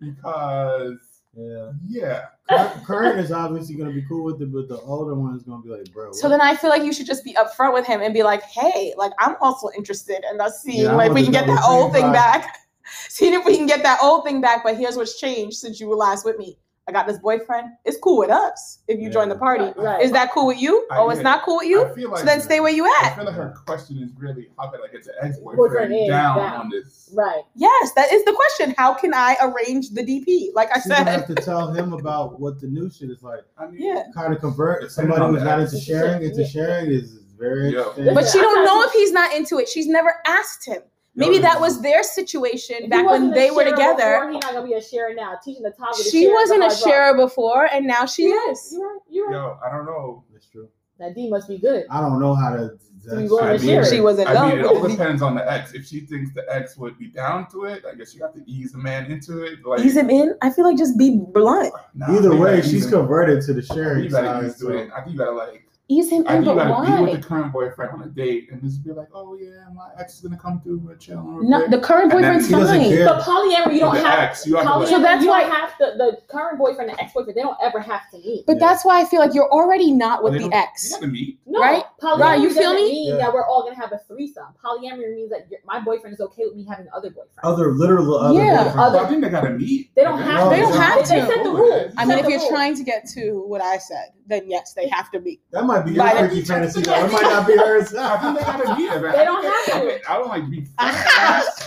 because 0.00 0.98
Yeah. 1.36 1.72
yeah. 1.86 2.24
Kurt, 2.48 2.84
Kurt 2.84 3.18
is 3.18 3.30
obviously 3.32 3.74
gonna 3.76 3.92
be 3.92 4.02
cool 4.08 4.24
with 4.24 4.40
it, 4.40 4.52
but 4.52 4.68
the 4.68 4.78
older 4.80 5.14
one 5.14 5.34
is 5.36 5.42
gonna 5.42 5.62
be 5.62 5.68
like, 5.70 5.92
bro. 5.92 6.12
So 6.12 6.28
then 6.28 6.40
I 6.40 6.56
feel 6.56 6.70
like 6.70 6.82
you 6.82 6.92
should 6.92 7.06
just 7.06 7.24
be 7.24 7.34
upfront 7.34 7.74
with 7.74 7.86
him 7.86 8.00
and 8.00 8.14
be 8.14 8.22
like, 8.22 8.42
hey, 8.42 8.94
like 8.96 9.12
I'm 9.18 9.36
also 9.40 9.68
interested 9.76 10.24
in 10.32 10.40
us 10.40 10.62
seeing 10.62 10.84
Yeah, 10.84 10.92
like, 10.94 11.12
we 11.12 11.22
can 11.22 11.32
get 11.32 11.46
that 11.46 11.62
old 11.66 11.92
thing 11.92 12.04
pie. 12.04 12.12
back. 12.12 12.56
Seeing 13.10 13.34
if 13.34 13.44
we 13.44 13.54
can 13.54 13.66
get 13.66 13.82
that 13.82 13.98
old 14.02 14.24
thing 14.24 14.40
back, 14.40 14.64
but 14.64 14.74
here's 14.78 14.96
what's 14.96 15.20
changed 15.20 15.58
since 15.58 15.78
you 15.78 15.88
were 15.88 15.94
last 15.96 16.24
with 16.24 16.38
me. 16.38 16.56
I 16.88 16.90
got 16.92 17.06
this 17.06 17.18
boyfriend. 17.18 17.68
It's 17.84 17.98
cool 17.98 18.16
with 18.18 18.30
us 18.30 18.78
if 18.88 18.98
you 18.98 19.10
join 19.10 19.28
the 19.28 19.34
Yeah. 19.34 19.38
party. 19.40 19.72
Right. 19.76 20.02
Is 20.02 20.10
that 20.12 20.32
cool 20.32 20.46
with 20.46 20.58
you? 20.60 20.86
I 20.90 20.96
oh, 20.98 21.10
it's 21.10 21.18
get- 21.18 21.22
not 21.24 21.44
cool 21.44 21.56
with 21.58 21.68
you? 21.68 21.86
Feel 21.94 22.10
like 22.10 22.20
So 22.20 22.24
then 22.24 22.40
stay 22.40 22.60
where 22.60 22.72
you 22.72 22.86
I 22.86 23.00
at. 23.04 23.14
feel 23.16 23.26
like 23.26 23.34
her 23.34 23.54
question 23.66 23.98
is 23.98 24.10
really 24.16 24.48
how 24.58 24.68
can 24.70 24.80
I 24.80 24.90
get 24.90 25.04
the 25.04 25.12
ex-boyfriend 25.22 26.08
down, 26.08 26.38
down. 26.38 26.60
on 26.60 26.70
this? 26.70 27.10
Right. 27.14 27.42
Yes, 27.54 27.92
that 27.92 28.10
is 28.10 28.24
the 28.24 28.32
question. 28.32 28.74
How 28.78 28.94
can 28.94 29.12
I 29.12 29.36
arrange 29.42 29.90
the 29.90 30.02
DP? 30.02 30.50
Like 30.54 30.70
I 30.74 30.80
She's 30.80 30.88
gonna 30.90 31.10
have 31.10 31.26
to 31.26 31.34
tell 31.34 31.70
him 31.72 31.92
about 31.92 32.40
what 32.40 32.58
the 32.58 32.66
new 32.68 32.88
shit 32.90 33.10
is 33.10 33.22
like. 33.22 33.44
I 33.58 33.66
mean, 33.66 33.82
Yeah. 33.82 34.04
Kind 34.14 34.32
of 34.32 34.40
convert 34.40 34.80
Depending 34.80 34.90
somebody 35.16 35.34
who's 35.34 35.44
not 35.44 35.60
into 35.60 35.78
sharing 35.78 36.22
into 36.22 36.40
Yeah. 36.40 36.48
sharing 36.48 36.90
is 36.90 37.18
very 37.38 37.72
But 37.74 38.26
she 38.28 38.38
don't 38.40 38.64
know 38.64 38.82
if 38.82 38.92
he's 38.92 39.12
not 39.12 39.34
into 39.34 39.58
it. 39.58 39.68
She's 39.68 39.86
never 39.88 40.14
asked 40.26 40.64
him. 40.64 40.80
Maybe 41.18 41.36
No, 41.36 41.42
that 41.42 41.60
was 41.60 41.80
their 41.82 42.02
situation 42.04 42.88
back 42.88 43.04
when 43.04 43.30
they 43.32 43.50
were 43.50 43.64
together. 43.64 44.20
Before, 44.20 44.30
he's 44.32 44.42
not 44.44 44.52
gonna 44.54 44.66
be 44.66 44.74
a 44.74 44.82
sharer 44.82 45.14
now. 45.14 45.36
Teaching 45.44 45.64
the 45.64 45.72
toddler. 45.72 45.92
to 46.04 46.10
She 46.10 46.24
share 46.26 46.34
wasn't 46.34 46.62
a 46.62 46.66
is 46.66 46.80
hard 46.80 46.92
sharer 46.94 47.14
before, 47.16 47.64
and 47.72 47.86
now 47.86 48.06
she 48.06 48.30
rock. 48.32 48.52
is. 48.52 48.70
You're 48.72 48.86
right. 48.88 48.98
You're 49.10 49.26
right. 49.26 49.34
Yo, 49.34 49.58
I 49.66 49.70
don't 49.76 49.84
know. 49.86 50.24
That's 50.32 50.46
true. 50.46 50.68
That 51.00 51.14
D 51.16 51.28
must 51.28 51.48
be 51.48 51.58
good. 51.58 51.86
I 51.90 52.00
don't 52.00 52.20
know 52.20 52.34
how 52.34 52.50
to. 52.56 52.70
So 53.00 53.18
you 53.18 53.28
going 53.28 53.44
I 53.44 53.56
mean. 53.58 53.84
She 53.84 54.00
wasn't 54.00 54.28
I 54.28 54.48
mean, 54.50 54.58
it 54.58 54.64
all 54.66 54.86
depends 54.86 55.22
on 55.22 55.34
the 55.34 55.50
ex. 55.50 55.72
If 55.72 55.86
she 55.86 56.00
thinks 56.00 56.32
the 56.34 56.44
ex 56.52 56.76
would 56.76 56.98
be 56.98 57.06
down 57.08 57.48
to 57.52 57.64
it, 57.64 57.84
I 57.90 57.94
guess 57.94 58.14
you 58.14 58.22
have 58.22 58.34
to 58.34 58.42
ease 58.46 58.72
the 58.72 58.78
man 58.78 59.10
into 59.10 59.42
it. 59.42 59.64
Like, 59.64 59.80
Ease 59.80 59.96
him 59.96 60.10
in. 60.10 60.36
I 60.42 60.50
feel 60.50 60.64
like 60.64 60.76
just 60.76 60.98
be 60.98 61.16
blunt. 61.16 61.72
nah, 61.94 62.14
Either 62.16 62.36
way, 62.36 62.60
she's 62.62 62.86
converted 62.88 63.42
to 63.46 63.54
the 63.54 63.62
sharing. 63.62 64.04
You 64.04 64.10
gotta 64.10 64.26
side. 64.26 64.44
ease 64.44 64.56
to 64.60 64.70
it. 64.76 64.90
I 64.94 65.00
think 65.00 65.12
you 65.12 65.18
gotta 65.18 65.30
like 65.32 65.67
ease 65.88 66.10
him 66.10 66.24
I 66.28 66.36
in, 66.36 66.44
you 66.44 66.54
but 66.54 66.68
gotta 66.68 66.96
be 66.96 67.02
with 67.12 67.22
the 67.22 67.26
current 67.26 67.52
boyfriend 67.52 67.92
on 67.92 68.02
a 68.02 68.06
date 68.08 68.48
and 68.52 68.60
just 68.62 68.84
be 68.84 68.92
like, 68.92 69.08
oh 69.14 69.36
yeah, 69.40 69.64
my 69.74 69.88
ex 69.98 70.16
is 70.16 70.20
gonna 70.20 70.36
come 70.38 70.60
through 70.60 70.78
with 70.78 71.00
chill. 71.00 71.22
No, 71.42 71.66
the 71.66 71.80
current 71.80 72.10
boyfriend's 72.12 72.50
fine. 72.50 72.80
care. 72.90 73.06
But 73.06 73.22
polyamory, 73.22 73.74
you 73.74 73.80
don't 73.80 73.94
the 73.94 74.00
have 74.02 74.18
ex, 74.18 74.46
you 74.46 74.56
have 74.56 74.64
to 74.64 74.70
polyamory. 74.70 74.86
So 74.88 74.98
that's 75.00 75.22
you 75.24 75.30
why- 75.30 75.42
don't 75.44 75.52
have 75.52 75.78
to 75.78 75.94
the 75.96 76.18
current 76.28 76.58
boyfriend 76.58 76.90
and 76.90 77.00
ex 77.00 77.12
boyfriend. 77.14 77.36
They 77.36 77.42
don't 77.42 77.56
ever 77.62 77.80
have 77.80 78.02
to 78.10 78.18
meet. 78.18 78.44
But 78.46 78.54
Yeah. 78.60 78.66
that's 78.68 78.84
why 78.84 79.00
I 79.00 79.04
feel 79.06 79.20
like 79.20 79.34
you're 79.34 79.50
already 79.50 79.90
not 79.92 80.22
with 80.22 80.34
the 80.34 80.50
ex. 80.54 80.90
They 80.90 80.96
gotta 81.00 81.06
meet. 81.12 81.38
No, 81.46 81.60
Right? 81.60 81.82
Polyamory 82.02 82.20
Right, 82.20 82.40
you 82.40 82.50
feel 82.50 82.62
doesn't 82.72 82.76
me? 82.76 82.90
mean 82.92 83.10
Yeah. 83.14 83.16
that 83.18 83.32
we're 83.32 83.46
all 83.46 83.62
gonna 83.62 83.74
have 83.80 83.92
a 83.92 83.98
threesome. 84.06 84.44
Polyamory 84.62 85.14
means 85.14 85.30
that 85.30 85.46
my 85.64 85.80
boyfriend 85.80 86.12
is 86.14 86.20
okay 86.20 86.44
with 86.44 86.54
me 86.54 86.66
having 86.68 86.86
other 86.94 87.08
boyfriends. 87.10 87.38
Other 87.42 87.72
literal 87.72 88.14
other 88.18 88.34
Yeah, 88.34 88.64
boyfriends. 88.64 88.76
other- 88.76 88.98
I 88.98 89.06
think 89.08 89.22
they 89.24 89.30
gotta 89.30 89.50
meet. 89.50 89.90
They 89.94 90.02
don't 90.04 90.20
If 90.20 90.26
have. 90.26 90.50
They 90.50 90.60
don't 90.60 90.72
to. 90.72 90.78
have 90.80 91.08
They 91.08 91.20
to. 91.20 91.26
set 91.26 91.44
the 91.44 91.50
rules. 91.50 91.92
I 91.96 92.04
mean, 92.04 92.18
if 92.18 92.26
you're 92.28 92.46
trying 92.50 92.74
to 92.76 92.82
get 92.84 93.08
to 93.14 93.42
what 93.46 93.62
I 93.62 93.78
said, 93.78 94.10
then 94.26 94.42
yes, 94.46 94.74
they 94.74 94.86
have 94.88 95.10
to 95.12 95.20
be. 95.20 95.40
That 95.52 95.64
might 95.64 95.77
be 95.84 95.92
your 95.92 96.04
But- 96.04 96.30
freaky 96.30 96.42
fantasy 96.44 96.80
though. 96.82 97.04
It 97.04 97.12
might 97.12 97.22
not 97.22 97.46
be 97.46 97.56
hers. 97.56 97.94
I 97.94 98.18
think 98.18 98.38
they 98.38 98.44
gotta 98.44 98.76
meet. 98.76 98.90
If 98.90 98.96
it- 98.96 99.02
They 99.12 99.24
don't 99.24 99.44
have 99.44 99.82
to. 99.82 100.10
I 100.10 100.14
don't 100.18 100.28
like 100.28 100.50
be 100.50 100.66
friends. 100.78 101.58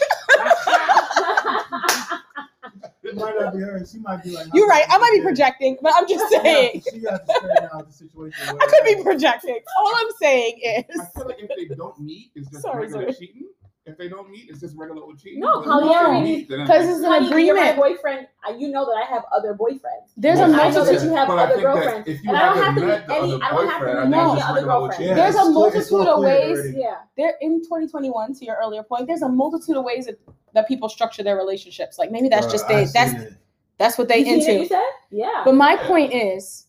It 3.03 3.15
might 3.17 3.35
not 3.37 3.53
be 3.53 3.59
hers. 3.59 3.91
She 3.91 3.99
might 3.99 4.23
be 4.23 4.29
like. 4.31 4.47
You're 4.53 4.67
right. 4.67 4.85
I 4.89 4.97
might 4.97 5.11
be 5.13 5.21
projecting, 5.21 5.77
but 5.81 5.91
I'm 5.97 6.07
just 6.07 6.23
saying. 6.31 6.83
She 6.93 6.99
has 7.09 7.19
to 7.19 7.25
straighten 7.35 7.69
out 7.73 7.87
the 7.87 7.93
situation. 7.93 8.57
I 8.61 8.65
could 8.67 8.83
be 8.85 9.03
projecting. 9.03 9.59
All 9.79 9.93
I'm 9.97 10.07
saying 10.19 10.59
is. 10.63 10.99
I 10.99 11.05
feel 11.17 11.27
like 11.27 11.37
if 11.39 11.69
they 11.69 11.75
don't 11.75 11.99
meet, 11.99 12.31
it's 12.35 12.49
just 12.49 12.61
Sorry, 12.61 12.83
regular 12.85 13.03
sorry. 13.11 13.15
cheating. 13.15 13.47
If 13.87 13.97
they 13.97 14.07
don't 14.09 14.29
meet, 14.29 14.47
it's 14.47 14.59
just 14.59 14.77
regular 14.77 15.01
old 15.01 15.17
cheating. 15.17 15.39
No, 15.39 15.53
But 15.55 15.59
if 15.61 15.65
they 15.65 15.71
polyamory 15.71 16.47
Because 16.47 16.87
it's 16.87 16.99
an 16.99 17.05
Honey, 17.05 17.45
you're 17.45 17.55
my 17.55 17.69
agreement. 17.69 17.77
boyfriend. 17.77 18.27
I- 18.45 18.51
You 18.51 18.67
know 18.69 18.85
that 18.85 18.91
I 18.91 19.05
have 19.11 19.23
other 19.35 19.55
boyfriends. 19.55 20.13
There's 20.15 20.37
a 20.39 20.43
And 20.43 20.55
I 20.55 20.69
know 20.69 20.75
multitude. 20.75 20.99
that 21.01 21.05
you 21.05 21.15
have 21.15 21.27
But 21.27 21.37
other 21.51 21.61
girlfriends. 21.61 22.07
And 22.27 22.37
I 22.37 22.45
don't 22.53 22.57
haven't 22.63 22.81
to 22.83 22.87
met 22.87 23.07
meet 23.07 23.15
any. 23.17 23.33
I 23.41 23.49
don't 23.49 23.67
have 23.67 23.79
to 23.79 23.85
boyfriend, 23.85 24.11
meet 24.11 24.17
any 24.19 24.33
it's 24.33 24.43
other 24.43 24.53
regular 24.55 24.73
old 24.73 24.89
girlfriends. 24.91 24.97
cheating. 24.97 25.15
There's 25.15 25.35
a 25.35 25.39
it's 25.39 25.49
multitude 25.49 26.07
of 26.07 26.19
ways. 26.21 26.59
already. 26.59 26.77
Yeah. 26.77 26.95
There 27.17 27.33
in 27.41 27.61
2021, 27.63 28.33
to 28.35 28.45
your 28.45 28.55
earlier 28.61 28.83
point, 28.83 29.07
there's 29.07 29.23
a 29.23 29.29
multitude 29.29 29.77
of 29.77 29.83
ways 29.83 30.05
that, 30.05 30.19
that 30.53 30.67
people 30.67 30.87
structure 30.87 31.23
their 31.23 31.35
relationships. 31.37 31.97
Like 31.97 32.11
maybe 32.11 32.29
that's 32.29 32.45
Bruh, 32.45 32.51
just 32.51 32.67
they. 32.67 32.85
That's 32.85 33.13
it. 33.13 33.33
that's 33.79 33.97
what 33.97 34.07
they 34.09 34.19
You 34.19 34.25
seen 34.25 34.33
it, 34.35 34.47
into. 34.47 34.59
You 34.61 34.65
said, 34.67 34.89
yeah. 35.09 35.41
But 35.43 35.55
my 35.55 35.75
point 35.75 36.13
is, 36.13 36.67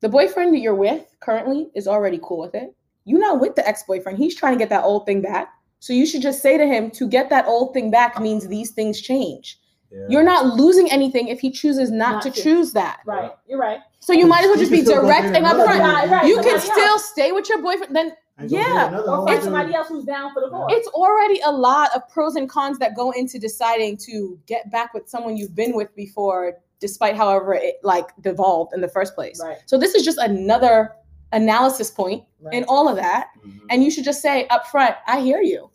the 0.00 0.08
boyfriend 0.08 0.54
that 0.54 0.60
you're 0.60 0.76
with 0.76 1.12
currently 1.18 1.70
is 1.74 1.88
already 1.88 2.20
cool 2.22 2.38
with 2.38 2.54
it. 2.54 2.72
You're 3.04 3.18
not 3.20 3.40
with 3.40 3.56
the 3.56 3.66
ex-boyfriend. 3.66 4.16
He's 4.18 4.36
trying 4.36 4.52
to 4.52 4.58
get 4.58 4.68
that 4.68 4.84
old 4.84 5.06
thing 5.06 5.22
back. 5.22 5.48
So 5.86 5.92
you 5.92 6.04
should 6.04 6.20
just 6.20 6.42
say 6.42 6.58
to 6.58 6.66
him, 6.66 6.90
to 6.92 7.06
get 7.06 7.30
that 7.30 7.46
old 7.46 7.72
thing 7.72 7.92
back 7.92 8.20
means 8.20 8.48
these 8.48 8.72
things 8.72 9.00
change. 9.00 9.60
Yeah. 9.92 10.06
You're 10.08 10.24
not 10.24 10.56
losing 10.56 10.90
anything 10.90 11.28
if 11.28 11.38
he 11.38 11.48
chooses 11.52 11.92
not, 11.92 12.14
Not 12.14 12.22
to 12.22 12.30
to. 12.32 12.42
choose 12.42 12.72
that. 12.72 12.98
right. 13.06 13.30
You're 13.48 13.60
right. 13.60 13.78
So 14.00 14.12
you 14.12 14.26
might 14.26 14.40
as 14.42 14.46
well 14.48 14.56
just 14.58 14.72
be 14.72 14.82
direct 14.82 15.26
and 15.36 15.46
upfront. 15.46 15.78
Right, 15.78 16.10
right. 16.10 16.26
You 16.26 16.36
can 16.36 16.58
Somebody 16.58 16.60
still 16.80 16.88
else. 16.88 17.04
stay 17.10 17.30
with 17.30 17.48
your 17.48 17.62
boyfriend. 17.62 17.94
Then 17.94 18.12
And 18.36 18.50
go 18.50 18.56
get 18.56 18.66
yeah. 18.66 18.88
another 18.88 19.10
Or 19.12 19.26
find 19.28 19.42
somebody 19.44 19.74
else 19.76 19.86
who's 19.86 20.04
down 20.04 20.32
for 20.34 20.40
the 20.40 20.50
cause. 20.50 20.66
it's 20.72 20.88
already 20.88 21.38
a 21.44 21.52
lot 21.52 21.94
of 21.94 22.02
pros 22.08 22.34
and 22.34 22.50
cons 22.50 22.78
that 22.80 22.96
go 22.96 23.12
into 23.12 23.38
deciding 23.38 23.96
to 24.08 24.36
get 24.46 24.68
back 24.72 24.92
with 24.92 25.08
someone 25.08 25.36
you've 25.36 25.54
been 25.54 25.74
with 25.76 25.94
before, 25.94 26.54
despite 26.80 27.14
however 27.16 27.54
it 27.54 27.76
like 27.84 28.08
devolved 28.22 28.74
in 28.74 28.80
the 28.80 28.88
first 28.88 29.14
place. 29.14 29.40
Right. 29.40 29.58
So 29.66 29.78
this 29.78 29.94
is 29.94 30.04
just 30.04 30.18
another 30.18 30.96
analysis 31.32 31.90
point 31.92 32.24
Right. 32.40 32.54
in 32.54 32.64
all 32.64 32.88
of 32.88 32.96
that. 32.96 33.28
Mhm. 33.46 33.60
And 33.70 33.84
you 33.84 33.90
should 33.92 34.04
just 34.04 34.20
say 34.20 34.46
up 34.48 34.66
front, 34.66 34.94
I 35.06 35.20
hear 35.20 35.40
you. 35.40 35.70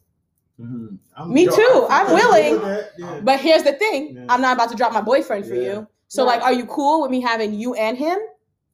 Mhm. 0.62 0.98
I'm- 1.18 1.34
Me 1.34 1.46
yo, 1.46 1.52
too. 1.56 1.88
I- 1.90 2.02
I'm 2.02 2.08
I'm 2.08 2.14
willing. 2.14 2.84
yeah. 2.98 3.20
But 3.24 3.40
here's 3.40 3.64
the 3.64 3.74
thing 3.74 4.16
Yeah. 4.16 4.26
I'm 4.30 4.42
not 4.42 4.54
about 4.56 4.70
to 4.70 4.76
drop 4.76 4.94
my 4.94 5.02
boyfriend 5.02 5.46
for 5.46 5.56
Yeah. 5.56 5.74
you. 5.74 5.88
So, 6.08 6.26
Right. 6.26 6.36
like, 6.40 6.44
are 6.44 6.54
you 6.54 6.66
cool 6.66 7.02
with 7.02 7.12
me 7.12 7.22
having 7.22 7.54
you 7.54 7.74
and 7.74 7.98
him? 7.98 8.18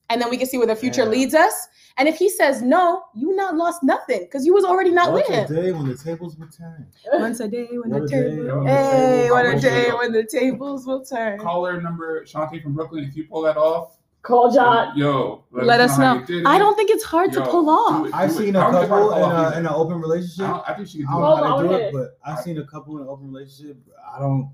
And 0.09 0.21
then 0.21 0.29
we 0.29 0.37
can 0.37 0.47
see 0.47 0.57
where 0.57 0.67
the 0.67 0.75
future 0.75 1.03
Yeah. 1.03 1.09
leads 1.09 1.33
us. 1.35 1.67
And 1.97 2.07
if 2.07 2.17
he 2.17 2.29
says 2.29 2.61
no, 2.61 3.01
you 3.15 3.35
not 3.35 3.55
lost 3.55 3.83
nothing 3.83 4.21
because 4.21 4.45
you 4.45 4.53
was 4.53 4.63
already 4.63 4.91
not 4.91 5.11
Once 5.11 5.27
with 5.27 5.37
a 5.37 5.41
him. 5.41 5.55
day 5.55 5.71
when 5.71 5.87
the 5.87 5.95
tables 5.95 6.37
will 6.37 6.47
turn. 6.47 6.85
Once 7.13 7.39
a 7.39 7.47
day 7.47 7.67
when 7.71 7.89
What 7.91 8.07
the 8.09 8.17
a 8.17 8.21
day 8.21 8.35
table, 8.37 8.65
hey, 8.65 8.75
tables 9.23 9.31
what 9.31 9.45
a 9.45 9.59
day 9.59 9.91
when 9.91 10.11
the 10.13 10.23
tables 10.23 10.85
will 10.85 11.03
turn. 11.03 11.39
Caller 11.39 11.81
number 11.81 12.23
Shanti 12.23 12.61
from 12.61 12.73
Brooklyn. 12.75 13.03
If 13.03 13.15
you 13.17 13.25
pull 13.25 13.41
that 13.43 13.57
off, 13.57 13.97
Call 14.27 14.51
John. 14.51 14.97
yo, 14.97 15.45
Let 15.51 15.79
us 15.79 15.95
how 15.95 16.15
know. 16.15 16.25
did 16.25 16.45
I 16.45 16.57
don't 16.57 16.75
think 16.75 16.89
it's 16.91 17.03
hard 17.05 17.31
to 17.33 17.39
Yo, 17.39 17.45
pull 17.45 17.63
do 17.63 17.69
off. 17.69 18.07
it, 18.07 18.13
I've 18.13 18.29
do 18.31 18.35
it. 18.35 18.39
seen 18.45 18.55
I 18.57 18.59
a 18.59 18.71
don't 18.71 18.81
think 18.81 18.91
I 18.91 18.95
couple 18.99 19.13
in, 19.15 19.31
a, 19.31 19.51
in 19.51 19.65
an 19.65 19.67
open 19.67 20.01
relationship. 20.01 20.45
don't, 20.47 20.69
I 20.69 20.73
think 20.73 20.87
she 20.89 20.99
I 20.99 21.05
can 21.05 21.11
don't 21.13 21.15
do 21.15 21.21
know 21.21 21.25
Hold 21.25 21.39
it. 21.39 21.45
how 21.45 21.55
on, 21.57 21.63
do 21.63 21.69
what 21.69 21.93
but 21.93 22.29
I've 22.29 22.39
seen 22.43 22.57
a 22.57 22.65
couple 22.65 22.97
in 22.97 23.03
an 23.03 23.07
open 23.09 23.31
relationship. 23.31 23.77
I 24.13 24.19
don't, 24.19 24.51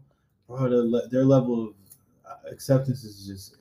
bro. 0.48 0.70
Their, 0.70 0.84
le- 0.84 1.08
their 1.10 1.26
level 1.26 1.64
of 1.70 1.74
uh, 2.30 2.52
acceptance 2.52 3.04
is 3.04 3.26
just. 3.26 3.58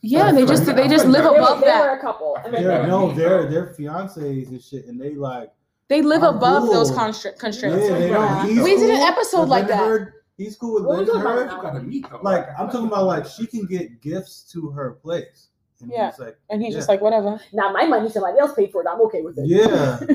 Yeah, 0.00 0.32
they 0.32 0.44
just 0.46 0.64
they 0.66 0.88
just 0.88 1.06
live 1.06 1.22
There, 1.24 1.32
were- 1.32 1.38
above 1.38 1.60
there 1.60 1.72
that. 1.72 1.82
were 1.92 1.96
a 1.98 2.00
couple. 2.00 2.36
They're, 2.50 2.86
no, 2.86 3.12
they're 3.12 3.46
they're 3.50 3.74
fiancés 3.78 4.48
and 4.48 4.62
shit, 4.62 4.86
and 4.86 5.00
they 5.00 5.14
like. 5.14 5.50
They 5.88 6.00
live 6.02 6.22
I'm 6.22 6.36
above 6.36 6.70
those 6.70 6.90
cool. 6.90 6.98
constra- 7.00 7.32
Yeah, 7.32 7.38
constraints. 7.38 7.88
they 7.88 8.08
don't. 8.08 8.48
he's 8.48 8.62
We 8.62 8.76
did 8.76 8.90
an 8.90 9.00
episode 9.02 9.48
like 9.48 9.66
then 9.66 9.78
that. 9.78 10.12
Her- 10.38 10.44
he's 10.44 10.56
cool 10.56 10.74
with 10.74 10.84
What 10.84 10.98
we 10.98 11.04
letting 11.04 11.22
talking 11.22 11.56
her. 11.56 11.62
gotta 11.62 11.80
meet 11.82 12.06
though. 12.10 12.20
Like 12.22 12.48
I 12.48 12.62
I'm 12.62 12.70
talking 12.70 12.86
about, 12.86 13.06
like 13.06 13.26
she 13.26 13.46
can 13.46 13.66
get 13.66 14.00
gifts 14.00 14.42
to 14.52 14.70
her 14.70 14.92
place. 15.02 15.48
And 15.80 15.90
Yeah. 15.92 16.10
he's 16.10 16.18
like, 16.20 16.38
And 16.50 16.62
he's 16.62 16.72
Yeah. 16.72 16.78
just 16.78 16.88
like, 16.88 17.00
whatever. 17.00 17.40
now 17.52 17.70
my 17.72 17.84
money, 17.86 18.08
somebody 18.08 18.38
else 18.38 18.54
paid 18.54 18.70
for 18.72 18.82
it. 18.82 18.88
I'm 18.88 19.00
okay 19.02 19.22
with 19.22 19.38
it. 19.38 19.46
yeah, 19.46 19.98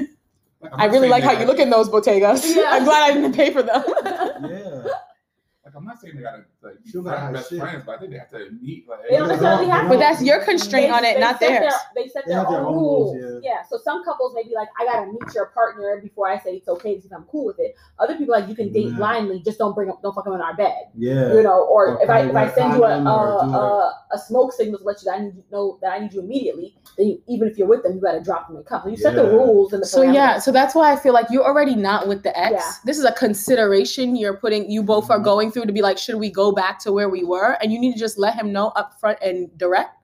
I'm 0.63 0.69
I 0.73 0.85
not 0.87 0.91
really 0.93 1.09
like 1.09 1.23
they 1.23 1.27
how 1.33 1.39
you 1.39 1.45
look 1.45 1.59
in 1.59 1.69
those 1.69 1.89
bodegas. 1.89 2.43
Yeah. 2.55 2.63
I'm 2.71 2.83
glad 2.85 3.11
I 3.11 3.13
didn't 3.13 3.33
pay 3.33 3.51
for 3.51 3.61
them. 3.63 3.83
yeah. 4.05 4.83
Like 5.69 5.77
I'm 5.77 5.85
not 5.85 6.01
saying 6.01 6.15
they 6.15 6.23
gotta 6.23 6.45
like 6.63 6.83
be 6.83 6.89
She'll 6.89 7.03
friends, 7.03 7.21
got 7.21 7.33
best 7.33 7.49
shit. 7.51 7.59
friends, 7.59 7.83
but 7.85 7.95
I 7.95 7.99
think 7.99 8.11
they 8.11 8.17
have 8.17 8.31
to 8.31 8.49
meet. 8.59 8.89
Like, 8.89 9.01
They 9.07 9.17
don't 9.17 9.27
necessarily 9.27 9.67
have 9.67 9.83
to. 9.83 9.89
But 9.89 9.99
that's 9.99 10.19
your 10.23 10.43
constraint 10.43 10.91
on 10.91 11.05
it, 11.05 11.19
not 11.19 11.39
theirs. 11.39 11.59
Their, 11.59 12.03
they 12.03 12.09
set 12.09 12.25
They 12.25 12.31
their, 12.31 12.39
have 12.39 12.49
their 12.49 12.61
own 12.61 12.65
own 12.65 12.73
rules. 12.73 13.15
rules, 13.15 13.43
yeah. 13.43 13.61
So 13.69 13.77
some 13.77 14.03
couples 14.03 14.33
may 14.33 14.43
be 14.43 14.55
like, 14.55 14.67
I 14.79 14.85
gotta 14.85 15.11
meet 15.11 15.35
your 15.35 15.47
partner 15.47 15.99
before 16.01 16.27
I 16.27 16.39
say 16.39 16.55
it's 16.55 16.67
okay 16.67 16.95
because 16.95 17.11
I'm 17.11 17.25
cool 17.25 17.45
with 17.45 17.59
it. 17.59 17.75
Other 17.99 18.17
people 18.17 18.33
like 18.33 18.49
you 18.49 18.55
can 18.55 18.73
date 18.73 18.87
Yeah. 18.87 18.97
blindly, 18.97 19.43
just 19.45 19.59
don't 19.59 19.75
bring 19.75 19.91
up, 19.91 20.01
don't 20.01 20.15
fuck 20.15 20.23
them 20.23 20.33
in 20.33 20.41
our 20.41 20.55
bed. 20.55 20.89
Yeah. 20.97 21.33
You 21.33 21.43
know, 21.43 21.65
or, 21.65 21.97
Or 21.97 22.01
if 22.03 22.09
I 22.09 22.21
if 22.21 22.35
I 22.35 22.49
send 22.49 22.73
you 22.73 22.83
a 22.85 22.97
a, 22.97 23.47
a, 23.47 24.05
a 24.13 24.17
smoke 24.17 24.53
signal 24.53 24.79
to 24.79 24.85
let 24.85 25.03
you 25.03 25.11
that 25.11 25.19
I 25.19 25.23
need 25.23 25.35
you 25.35 25.43
know 25.51 25.77
that 25.81 25.91
I 25.91 25.99
need 25.99 26.13
you 26.13 26.21
immediately, 26.21 26.75
then 26.97 27.07
you, 27.09 27.21
even 27.27 27.47
if 27.47 27.57
you're 27.57 27.67
with 27.67 27.83
them, 27.83 27.93
you 27.93 28.01
gotta 28.01 28.21
drop 28.21 28.47
them 28.47 28.55
and 28.57 28.65
come. 28.65 28.81
So 28.83 28.89
you 28.89 28.97
set 28.97 29.13
the 29.13 29.25
rules 29.25 29.73
and 29.73 29.83
the 29.83 29.87
So 29.87 30.01
yeah, 30.01 30.39
so 30.39 30.51
that's 30.51 30.73
why 30.73 30.91
I 30.91 30.95
feel 30.95 31.13
like 31.13 31.27
you're 31.29 31.45
already 31.45 31.75
not 31.75 32.07
with 32.07 32.23
the 32.23 32.37
ex. 32.37 32.53
Yeah. 32.53 32.71
This 32.85 32.97
is 32.97 33.03
a 33.03 33.11
consideration 33.11 34.15
you're 34.15 34.37
putting 34.37 34.71
you 34.71 34.81
both 34.81 35.09
are 35.09 35.15
mm-hmm. 35.15 35.23
going 35.23 35.39
going 35.39 35.51
through 35.59 35.67
to 35.67 35.73
be 35.73 35.81
like, 35.81 35.97
should 35.97 36.15
we 36.15 36.31
go 36.31 36.51
back 36.51 36.79
to 36.79 36.91
where 36.91 37.09
we 37.09 37.23
were? 37.23 37.57
And 37.61 37.71
you 37.71 37.79
need 37.79 37.93
to 37.93 37.99
just 37.99 38.17
let 38.17 38.35
him 38.35 38.51
know 38.51 38.69
up 38.69 38.99
front 38.99 39.19
and 39.21 39.55
direct. 39.57 39.95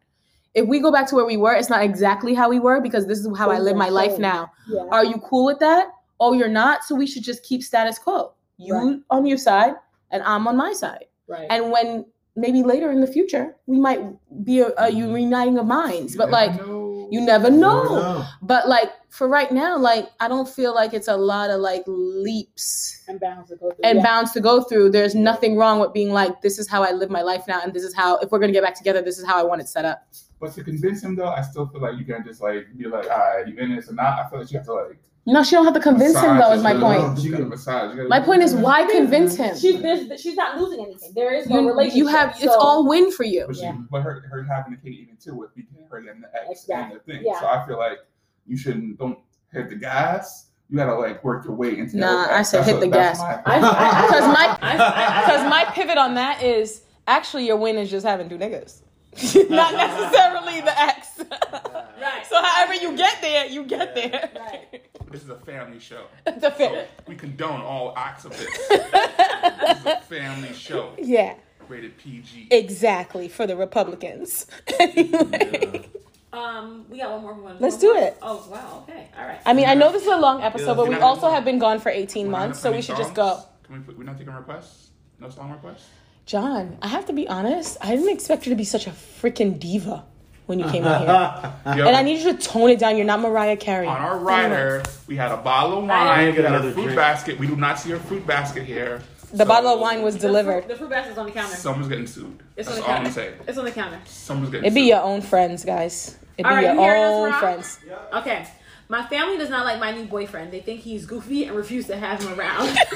If 0.54 0.68
we 0.68 0.80
go 0.80 0.92
back 0.92 1.08
to 1.10 1.16
where 1.16 1.26
we 1.26 1.38
were, 1.38 1.54
it's 1.54 1.70
not 1.70 1.84
exactly 1.84 2.34
how 2.34 2.50
we 2.50 2.60
were 2.60 2.82
because 2.82 3.08
this 3.08 3.20
is 3.20 3.38
how 3.38 3.52
I 3.52 3.60
live 3.60 3.76
my 3.76 3.90
life 3.90 4.18
now. 4.18 4.52
Yeah. 4.70 4.86
Are 4.92 5.04
you 5.04 5.20
cool 5.20 5.46
with 5.46 5.60
that? 5.60 5.88
Oh, 6.20 6.34
you're 6.34 6.48
not. 6.48 6.84
So 6.84 6.96
we 6.96 7.08
should 7.08 7.24
just 7.24 7.44
keep 7.44 7.62
status 7.62 8.00
quo. 8.00 8.34
You 8.58 8.74
Right. 8.74 9.00
on 9.10 9.26
your 9.26 9.38
side 9.38 9.74
and 10.12 10.24
I'm 10.24 10.48
on 10.48 10.56
my 10.56 10.72
side. 10.72 11.06
Right. 11.28 11.48
And 11.50 11.72
when 11.72 12.06
maybe 12.38 12.64
later 12.64 12.92
in 12.92 13.02
the 13.02 13.08
future 13.08 13.56
we 13.66 13.80
might 13.80 14.02
be 14.44 14.60
a, 14.60 14.68
a 14.68 14.90
mm-hmm. 14.90 15.18
uniting 15.18 15.58
of 15.58 15.66
minds, 15.66 16.16
but 16.16 16.30
never 16.30 16.32
like 16.32 16.66
know. 16.66 16.85
You 17.12 17.22
never 17.22 17.50
know. 17.50 17.84
never 17.84 17.96
know. 17.96 18.26
But 18.42 18.68
like 18.68 18.92
for 19.10 19.28
right 19.28 19.52
now, 19.52 19.78
like 19.78 20.10
I 20.20 20.28
don't 20.28 20.48
feel 20.48 20.74
like 20.74 20.94
it's 20.94 21.08
a 21.08 21.16
lot 21.16 21.50
of 21.50 21.62
like 21.62 21.84
leaps 21.88 23.04
and 23.08 23.20
bounds 23.20 23.50
to 23.50 23.56
go 23.56 23.72
through. 23.72 23.84
and 23.84 23.98
yeah. 23.98 24.04
bounds 24.04 24.32
to 24.34 24.42
go 24.42 24.62
through. 24.62 24.92
There's 24.92 25.16
nothing 25.16 25.58
wrong 25.58 25.80
with 25.80 25.94
being 25.94 26.12
like, 26.12 26.42
this 26.42 26.60
is 26.60 26.68
how 26.68 26.84
I 26.84 26.92
live 26.92 27.10
my 27.10 27.22
life 27.22 27.44
now, 27.48 27.62
and 27.62 27.74
this 27.74 27.84
is 27.84 27.94
how 27.94 28.18
if 28.18 28.32
we're 28.32 28.40
gonna 28.40 28.54
get 28.54 28.64
back 28.64 28.76
together, 28.76 29.02
this 29.02 29.18
is 29.18 29.26
how 29.26 29.40
I 29.40 29.44
want 29.44 29.62
it 29.62 29.70
set 29.70 29.86
up. 29.86 30.08
But 30.40 30.54
to 30.54 30.64
convince 30.64 31.04
him 31.04 31.16
though, 31.16 31.30
I 31.30 31.42
still 31.42 31.68
feel 31.68 31.82
like 31.82 31.98
you 31.98 32.06
can't 32.06 32.26
just 32.26 32.42
like 32.42 32.66
be 32.78 32.86
like, 32.88 33.10
all 33.10 33.18
right, 33.18 33.48
you 33.48 33.58
in 33.58 33.76
this 33.76 33.90
or 33.90 33.94
not. 33.94 34.20
I 34.20 34.30
feel 34.30 34.40
like 34.40 34.52
you 34.52 34.58
have 34.58 34.66
to 34.68 34.74
like. 34.74 35.00
No, 35.28 35.42
she 35.44 35.56
don't 35.56 35.66
have 35.66 35.74
to 35.74 35.80
convince 35.80 36.16
him 36.20 36.38
though. 36.38 36.52
Is 36.52 36.62
my 36.62 36.74
point. 36.74 37.18
it. 37.18 37.24
You 37.24 37.32
gotta 37.32 37.46
massage. 37.46 37.96
Gotta- 37.96 38.08
My 38.10 38.20
point 38.20 38.44
is, 38.44 38.54
why 38.54 38.86
convince 38.92 39.36
him? 39.36 39.58
She's 39.58 39.82
she's 40.22 40.36
not 40.36 40.60
losing 40.60 40.86
anything. 40.86 41.14
There 41.16 41.34
is 41.34 41.50
no 41.50 41.62
You, 41.62 41.68
relationship. 41.70 41.98
you 41.98 42.08
have 42.08 42.36
it's 42.40 42.54
all 42.54 42.88
win 42.88 43.12
for 43.12 43.24
you. 43.24 43.46
But, 43.48 43.56
she, 43.56 43.64
Yeah. 43.64 43.78
but 43.90 44.02
her, 44.04 44.22
her 44.30 44.44
having 44.44 44.74
a 44.74 44.78
kid 44.78 44.90
even 44.94 45.18
too 45.18 45.34
with 45.36 45.56
between 45.56 45.84
her 45.90 45.98
and 45.98 46.24
the 46.24 46.28
ex 46.50 46.70
and 46.70 46.94
the 46.94 47.00
thing. 47.00 47.24
Yeah. 47.26 47.40
So 47.40 47.48
I 47.48 47.66
feel 47.66 47.78
like 47.80 48.00
you 48.46 48.56
shouldn't 48.56 49.00
don't 49.00 49.18
hit 49.52 49.70
the 49.70 49.76
gas. 49.76 50.48
You 50.70 50.78
gotta 50.78 50.94
like 50.96 51.24
work 51.24 51.46
your 51.46 51.56
way 51.56 51.78
into. 51.78 51.98
Nah, 51.98 52.28
that. 52.28 52.30
I 52.34 52.42
said 52.44 52.60
That's 52.60 52.68
hit 52.70 52.76
what- 52.78 52.82
the 52.86 52.90
that's 52.92 53.20
gas. 53.20 53.42
my- 53.48 54.06
Because 54.06 54.28
my 54.62 55.22
because 55.26 55.50
my 55.50 55.66
pivot 55.74 55.98
on 55.98 56.14
that 56.16 56.44
is 56.44 56.82
actually 57.08 57.48
your 57.48 57.58
win 57.58 57.78
is 57.78 57.90
just 57.90 58.06
having 58.06 58.30
two 58.30 58.38
niggas, 58.38 58.82
not 59.50 59.74
necessarily 59.74 60.62
the 60.62 60.80
ex. 60.80 61.08
Right. 61.20 62.26
So 62.30 62.42
however 62.42 62.74
you 62.76 62.96
get 62.98 63.22
there, 63.22 63.46
you 63.48 63.64
get 63.64 63.96
there. 63.96 64.30
Right. 64.36 64.82
This 65.16 65.24
is 65.24 65.30
a 65.30 65.38
family 65.38 65.80
show. 65.80 66.08
the 66.26 66.54
So 66.58 66.86
we 67.08 67.16
condone 67.16 67.62
all 67.62 67.94
acts 67.96 68.26
of 68.26 68.32
this. 68.32 68.68
this 68.68 69.80
is 69.80 69.86
a 69.86 70.02
family 70.10 70.52
show. 70.52 70.92
Yeah, 70.98 71.36
Rated 71.70 71.98
PG. 71.98 72.50
exactly 72.52 73.30
for 73.30 73.48
the 73.48 73.56
Republicans. 73.56 74.46
anyway. 74.78 75.88
Um, 76.34 76.86
we 76.90 76.98
got 76.98 77.12
one 77.14 77.22
more. 77.22 77.34
One 77.34 77.56
Let's 77.62 77.76
one 77.76 77.82
do 77.82 77.94
more? 77.94 78.04
it. 78.04 78.18
Oh 78.22 78.46
wow. 78.52 78.84
Okay. 78.90 79.08
All 79.18 79.26
right. 79.26 79.40
I 79.46 79.54
mean, 79.54 79.70
I 79.70 79.74
know 79.74 79.90
this 79.94 80.02
is 80.02 80.10
a 80.10 80.18
long 80.18 80.42
episode, 80.42 80.72
Yeah, 80.72 80.74
but 80.74 80.90
we 80.90 80.96
also 80.96 81.32
have 81.32 81.46
been 81.46 81.60
gone 81.60 81.80
for 81.80 81.88
18 81.88 82.30
months, 82.30 82.60
so 82.60 82.70
we 82.70 82.74
play 82.74 82.82
should 82.82 82.98
just 82.98 83.14
go. 83.14 83.42
Can 83.64 83.76
we? 83.76 83.82
put- 83.84 83.98
We're 83.98 84.04
not 84.04 84.18
taking 84.18 84.34
requests. 84.34 84.90
No 85.22 85.30
song 85.30 85.50
requests. 85.50 85.88
John, 86.26 86.78
I 86.82 86.90
have 86.90 87.06
to 87.06 87.14
be 87.14 87.26
honest. 87.30 87.78
I 87.80 87.96
didn't 87.96 88.10
expect 88.14 88.48
you 88.48 88.50
to 88.50 88.58
be 88.58 88.66
such 88.66 88.86
a 88.86 88.90
freaking 88.90 89.60
diva. 89.60 90.04
When 90.46 90.60
you 90.60 90.66
came 90.66 90.84
in 90.86 91.00
here. 91.00 91.08
Yo, 91.78 91.88
And 91.88 91.96
I 91.96 92.02
need 92.04 92.22
you 92.24 92.34
to 92.34 92.38
tone 92.38 92.70
it 92.70 92.80
down. 92.80 92.98
You're 92.98 93.06
not 93.06 93.20
Mariah 93.22 93.58
Carey. 93.58 93.88
on 93.88 93.98
our 94.02 94.18
rider, 94.20 94.84
we 95.08 95.16
had 95.16 95.32
a 95.32 95.38
bottle 95.38 95.80
of 95.80 95.86
wine, 95.86 96.34
didn't 96.34 96.38
we 96.38 96.50
had 96.52 96.66
a 96.66 96.72
fruit 96.72 96.84
drink. 96.84 96.96
basket. 96.96 97.40
We 97.40 97.48
do 97.48 97.56
not 97.56 97.80
see 97.80 97.92
a 97.92 98.00
fruit 98.00 98.26
basket 98.28 98.64
here. 98.64 99.02
The 99.32 99.38
So, 99.40 99.46
bottle 99.46 99.74
of 99.74 99.80
wine 99.80 100.02
was 100.04 100.16
delivered. 100.16 100.68
The 100.68 100.76
fruit 100.76 100.90
basket's 100.92 101.18
on 101.18 101.26
the 101.26 101.32
counter. 101.32 101.56
Someone's 101.56 101.88
getting 101.90 102.08
sued. 102.08 102.42
It's 102.56 102.68
That's 102.70 102.80
on 102.80 102.84
the 102.84 102.84
all 102.84 102.90
I'm 102.92 102.98
counter. 103.04 103.12
saying. 103.12 103.34
It's 103.48 103.58
on 103.58 103.66
the 103.66 103.72
counter. 103.72 104.00
Someone's 104.06 104.52
getting 104.52 104.66
It'd 104.66 104.76
be 104.76 104.82
sued. 104.82 104.90
your 104.90 105.02
own 105.02 105.22
friends, 105.22 105.66
guys. 105.66 106.18
It'd 106.38 106.38
be 106.38 106.44
All 106.46 106.52
right, 106.56 106.64
your 106.66 106.74
you 106.76 106.80
own 107.02 107.32
Rob? 107.32 107.40
friends. 107.40 107.80
Okay. 108.14 108.48
My 108.88 109.04
family 109.08 109.38
does 109.38 109.50
not 109.50 109.66
like 109.66 109.80
my 109.80 109.92
new 109.92 110.06
boyfriend. 110.06 110.52
They 110.54 110.60
think 110.60 110.82
he's 110.82 111.06
goofy 111.08 111.46
and 111.46 111.56
refuse 111.58 111.88
to 111.88 111.98
have 111.98 112.22
him 112.24 112.40
around. 112.40 112.78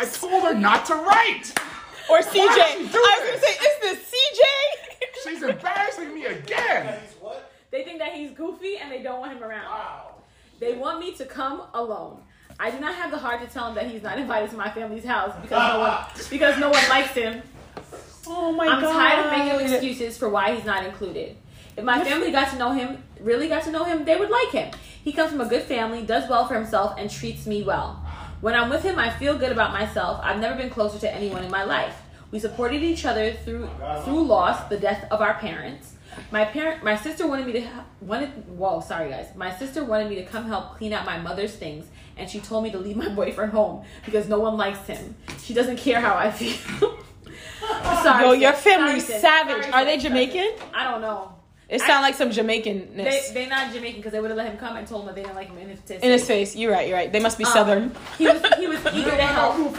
I 0.00 0.04
told 0.04 0.42
her 0.42 0.54
not 0.54 0.84
to 0.86 0.94
write. 0.94 1.52
Or 2.10 2.18
CJ. 2.20 2.34
I 2.48 2.70
she 2.76 2.82
was 2.82 2.92
do 2.92 2.98
gonna 2.98 3.38
say, 3.40 3.52
is 3.52 3.80
this 3.82 3.98
CJ? 3.98 4.87
She's 5.24 5.42
embarrassing 5.42 6.14
me 6.14 6.26
again. 6.26 6.98
they 7.70 7.84
think 7.84 7.98
that 7.98 8.12
he's 8.12 8.30
goofy 8.32 8.76
and 8.78 8.90
they 8.90 9.02
don't 9.02 9.20
want 9.20 9.32
him 9.36 9.42
around. 9.42 9.64
Wow. 9.64 10.14
They 10.60 10.74
want 10.74 11.00
me 11.00 11.12
to 11.14 11.24
come 11.24 11.62
alone. 11.74 12.22
I 12.60 12.70
do 12.70 12.80
not 12.80 12.94
have 12.96 13.10
the 13.10 13.18
heart 13.18 13.40
to 13.42 13.46
tell 13.46 13.68
him 13.68 13.74
that 13.76 13.86
he's 13.86 14.02
not 14.02 14.18
invited 14.18 14.50
to 14.50 14.56
my 14.56 14.70
family's 14.70 15.04
house 15.04 15.32
because 15.40 15.72
no 15.72 15.78
one 15.80 16.04
because 16.30 16.58
no 16.58 16.70
one 16.70 16.88
likes 16.88 17.10
him. 17.10 17.42
Oh 18.26 18.52
my 18.52 18.66
I'm 18.66 18.80
god. 18.82 18.92
tired 18.92 19.26
of 19.26 19.38
making 19.58 19.72
excuses 19.72 20.18
for 20.18 20.28
why 20.28 20.54
he's 20.54 20.64
not 20.64 20.84
included. 20.84 21.36
If 21.76 21.84
my 21.84 22.02
family 22.02 22.32
got 22.32 22.50
to 22.50 22.58
know 22.58 22.72
him, 22.72 23.04
really 23.20 23.48
got 23.48 23.62
to 23.64 23.70
know 23.70 23.84
him, 23.84 24.04
they 24.04 24.16
would 24.16 24.30
like 24.30 24.50
him. 24.50 24.72
He 25.04 25.12
comes 25.12 25.30
from 25.30 25.40
a 25.40 25.48
good 25.48 25.62
family, 25.62 26.02
does 26.02 26.28
well 26.28 26.46
for 26.48 26.54
himself, 26.54 26.94
and 26.98 27.08
treats 27.08 27.46
me 27.46 27.62
well. 27.62 28.04
When 28.40 28.54
I'm 28.54 28.68
with 28.68 28.82
him, 28.82 28.98
I 28.98 29.10
feel 29.10 29.38
good 29.38 29.52
about 29.52 29.72
myself. 29.72 30.20
I've 30.22 30.40
never 30.40 30.56
been 30.56 30.70
closer 30.70 30.98
to 30.98 31.14
anyone 31.14 31.44
in 31.44 31.50
my 31.50 31.62
life. 31.64 31.94
We 32.30 32.38
supported 32.38 32.82
each 32.82 33.04
other 33.04 33.32
through 33.32 33.68
through 34.04 34.22
loss, 34.24 34.68
the 34.68 34.76
death 34.78 35.06
of 35.10 35.20
our 35.20 35.34
parents. 35.34 35.94
My 36.30 36.44
parent, 36.44 36.82
my 36.82 36.96
sister 36.96 37.26
wanted 37.26 37.46
me 37.46 37.52
to 37.52 37.68
wanted. 38.00 38.30
Whoa, 38.48 38.80
sorry 38.80 39.08
guys. 39.10 39.28
My 39.36 39.54
sister 39.54 39.84
wanted 39.84 40.08
me 40.08 40.16
to 40.16 40.24
come 40.24 40.46
help 40.46 40.76
clean 40.76 40.92
out 40.92 41.06
my 41.06 41.18
mother's 41.18 41.54
things, 41.54 41.86
and 42.16 42.28
she 42.28 42.40
told 42.40 42.64
me 42.64 42.70
to 42.72 42.78
leave 42.78 42.96
my 42.96 43.08
boyfriend 43.20 43.52
home 43.52 43.84
because 44.04 44.28
no 44.28 44.38
one 44.40 44.56
likes 44.56 44.84
him. 44.86 45.14
She 45.42 45.54
doesn't 45.54 45.76
care 45.78 46.00
how 46.00 46.16
I 46.16 46.30
feel. 46.30 46.56
sorry, 48.02 48.24
Yo, 48.24 48.32
your 48.32 48.52
family's 48.52 49.06
Sorry, 49.06 49.20
savage. 49.20 49.62
Sorry, 49.62 49.72
Are 49.72 49.84
they. 49.84 49.98
Jamaican? 49.98 50.52
I 50.74 50.90
don't 50.90 51.00
know. 51.00 51.32
It 51.68 51.82
I- 51.82 51.86
sounds 51.86 52.02
like 52.02 52.14
some 52.14 52.30
Jamaicanness. 52.30 52.94
They 52.96 53.20
they 53.34 53.46
not 53.46 53.72
Jamaican 53.72 54.00
because 54.00 54.12
they 54.12 54.20
would 54.20 54.30
have 54.30 54.38
let 54.38 54.48
him 54.50 54.56
come 54.56 54.76
and 54.76 54.86
told 54.86 55.02
him 55.02 55.06
that 55.08 55.14
they 55.16 55.22
didn't 55.22 55.36
like 55.36 55.48
him 55.48 55.58
in 55.58 55.68
his 55.68 55.80
face. 55.80 56.00
in 56.02 56.10
his 56.10 56.26
face. 56.26 56.56
You're 56.56 56.72
right. 56.72 56.88
You're 56.88 56.96
right. 56.96 57.12
They 57.12 57.20
must 57.20 57.36
be 57.38 57.44
Um, 57.44 57.52
southern. 57.52 57.94
He 58.16 58.26
was 58.26 58.42
he 58.58 58.66
was 58.66 58.80
eager 58.94 59.10
to 59.10 59.22
help. 59.22 59.76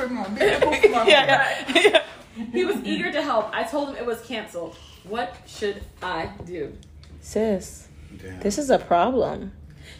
yeah, 1.08 1.66
yeah. 1.76 2.04
Yeah. 2.40 2.46
He 2.52 2.66
was 2.66 2.78
eager 2.84 3.12
to 3.12 3.22
help. 3.22 3.50
I 3.54 3.64
told 3.64 3.90
him 3.90 3.96
it 3.96 4.06
was 4.06 4.22
canceled. 4.22 4.76
What 5.04 5.36
should 5.46 5.84
I 6.02 6.32
do? 6.46 6.74
Sis, 7.22 7.88
Damn. 8.18 8.40
this 8.40 8.58
is 8.58 8.70
a 8.70 8.80
problem. 8.80 9.52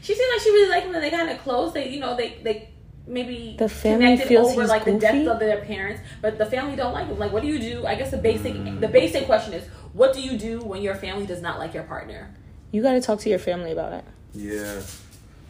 She 0.02 0.16
seemed 0.16 0.32
like 0.34 0.42
she 0.42 0.52
really 0.52 0.70
liked 0.70 0.88
him 0.88 0.96
and 0.96 1.04
they 1.04 1.10
kind 1.10 1.30
of 1.30 1.40
close. 1.40 1.74
They 1.74 1.90
you 1.90 2.00
know 2.00 2.16
they 2.16 2.38
they 2.44 2.70
maybe 3.08 3.56
The 3.58 3.68
family 3.68 4.06
connected 4.06 4.28
feels 4.28 4.52
over 4.52 4.62
he's 4.62 4.70
like 4.70 4.86
the 4.86 4.98
death 4.98 5.28
of 5.28 5.40
their 5.40 5.62
parents, 5.62 6.02
but 6.22 6.38
the 6.38 6.46
family 6.46 6.76
don't 6.76 6.94
like 6.94 7.08
him. 7.08 7.18
Like 7.18 7.32
what 7.32 7.42
do 7.42 7.48
you 7.48 7.60
do? 7.60 7.86
I 7.86 7.96
guess 7.96 8.12
the 8.12 8.18
basic 8.18 8.54
mm. 8.54 8.80
the 8.80 8.88
basic 8.88 9.26
question 9.26 9.54
is 9.54 9.66
what 9.94 10.14
do 10.14 10.22
you 10.22 10.38
do 10.38 10.60
when 10.60 10.82
your 10.82 10.96
family 10.96 11.26
does 11.26 11.42
not 11.42 11.60
like 11.60 11.74
your 11.74 11.84
partner? 11.84 12.34
You 12.72 12.82
got 12.82 12.94
to 12.94 13.02
talk 13.02 13.20
to 13.22 13.30
your 13.30 13.40
family 13.40 13.72
about 13.72 13.94
it. 13.94 14.06
Yeah, 14.34 14.82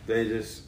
they 0.07 0.27
just 0.27 0.63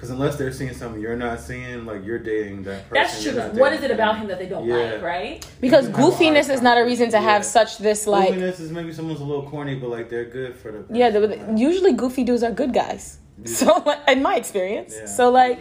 because 0.00 0.08
unless 0.16 0.36
they're 0.36 0.50
seeing 0.50 0.72
something 0.72 0.98
you're 0.98 1.14
not 1.14 1.40
seeing, 1.40 1.84
like 1.84 2.02
you're 2.06 2.18
dating 2.18 2.62
that 2.62 2.88
person. 2.88 2.94
That's 3.02 3.22
true. 3.22 3.32
you're 3.32 3.48
What 3.62 3.74
is 3.74 3.82
it 3.82 3.90
about 3.90 4.16
him 4.16 4.28
that 4.28 4.38
they 4.38 4.46
don't 4.46 4.66
Yeah. 4.66 4.76
like? 4.94 5.02
Right? 5.02 5.46
Because 5.60 5.88
You 5.88 5.92
can 5.92 6.00
have 6.02 6.10
a 6.12 6.16
goofiness 6.16 6.48
is 6.48 6.62
not 6.62 6.78
a 6.78 6.84
reason 6.86 7.06
to 7.10 7.16
time. 7.18 7.22
have 7.24 7.44
such 7.44 7.76
this 7.76 8.06
like. 8.06 8.32
Goofiness 8.32 8.60
is 8.60 8.70
maybe 8.72 8.92
someone's 8.94 9.20
a 9.20 9.24
little 9.24 9.46
corny, 9.50 9.74
but 9.74 9.90
like 9.90 10.08
they're 10.08 10.24
good 10.24 10.56
for 10.56 10.72
the. 10.72 10.86
Yeah, 10.98 11.10
the, 11.10 11.28
person. 11.28 11.58
usually 11.58 11.92
goofy 11.92 12.24
dudes 12.24 12.42
are 12.42 12.50
good 12.50 12.72
guys. 12.72 13.18
Yeah. 13.44 13.52
So, 13.54 13.94
in 14.08 14.22
my 14.22 14.36
experience, 14.36 14.94
Yeah. 14.96 15.06
so 15.06 15.30
like 15.30 15.60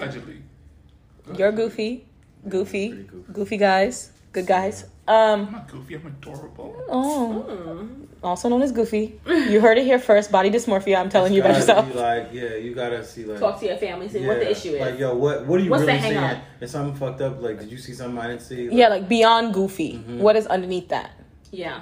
you're 1.38 1.52
goofy, 1.52 2.06
goofy, 2.48 2.90
goofy. 2.90 3.34
goofy 3.34 3.58
guys, 3.58 4.12
good 4.32 4.48
guys. 4.48 4.86
I'm 5.08 5.40
Um, 5.48 5.52
not 5.52 5.68
goofy. 5.72 5.96
I'm 5.96 6.06
adorable. 6.06 6.76
oh. 6.88 7.29
Also 8.24 8.50
known 8.50 8.62
as 8.62 8.72
goofy. 8.72 9.20
You 9.26 9.62
heard 9.62 9.78
it 9.78 9.86
here 9.86 10.00
first. 10.00 10.32
Body 10.32 10.50
dysmorphia. 10.50 10.98
I'm 11.00 11.10
telling 11.10 11.34
you 11.34 11.42
about 11.42 11.56
yourself. 11.56 11.88
be 11.88 11.94
Like, 11.94 12.30
yeah, 12.34 12.56
you 12.56 12.74
gotta 12.76 13.04
see 13.06 13.26
like. 13.26 13.40
Talk 13.40 13.60
to 13.62 13.66
your 13.68 13.78
family, 13.78 14.10
see 14.10 14.26
what 14.26 14.40
the 14.40 14.52
issue 14.52 14.70
is. 14.76 14.82
Like, 14.82 15.00
yo, 15.00 15.16
what 15.16 15.46
what 15.46 15.60
are 15.60 15.64
you 15.64 15.70
What's 15.70 15.82
the 15.86 15.88
really 15.94 16.02
seeing? 16.02 16.18
up? 16.18 16.38
Is 16.62 16.72
something 16.72 16.96
fucked 16.96 17.22
up? 17.22 17.42
Like, 17.42 17.60
did 17.60 17.72
you 17.72 17.78
see 17.78 17.94
something 17.94 18.20
I 18.20 18.28
didn't 18.28 18.42
see? 18.42 18.70
Like, 18.70 18.78
Yeah, 18.78 18.88
like 18.90 19.08
beyond 19.10 19.54
goofy. 19.54 19.94
Mhm. 19.94 20.18
What 20.20 20.36
is 20.36 20.48
underneath 20.48 20.90
that? 20.90 21.12
yeah. 21.52 21.82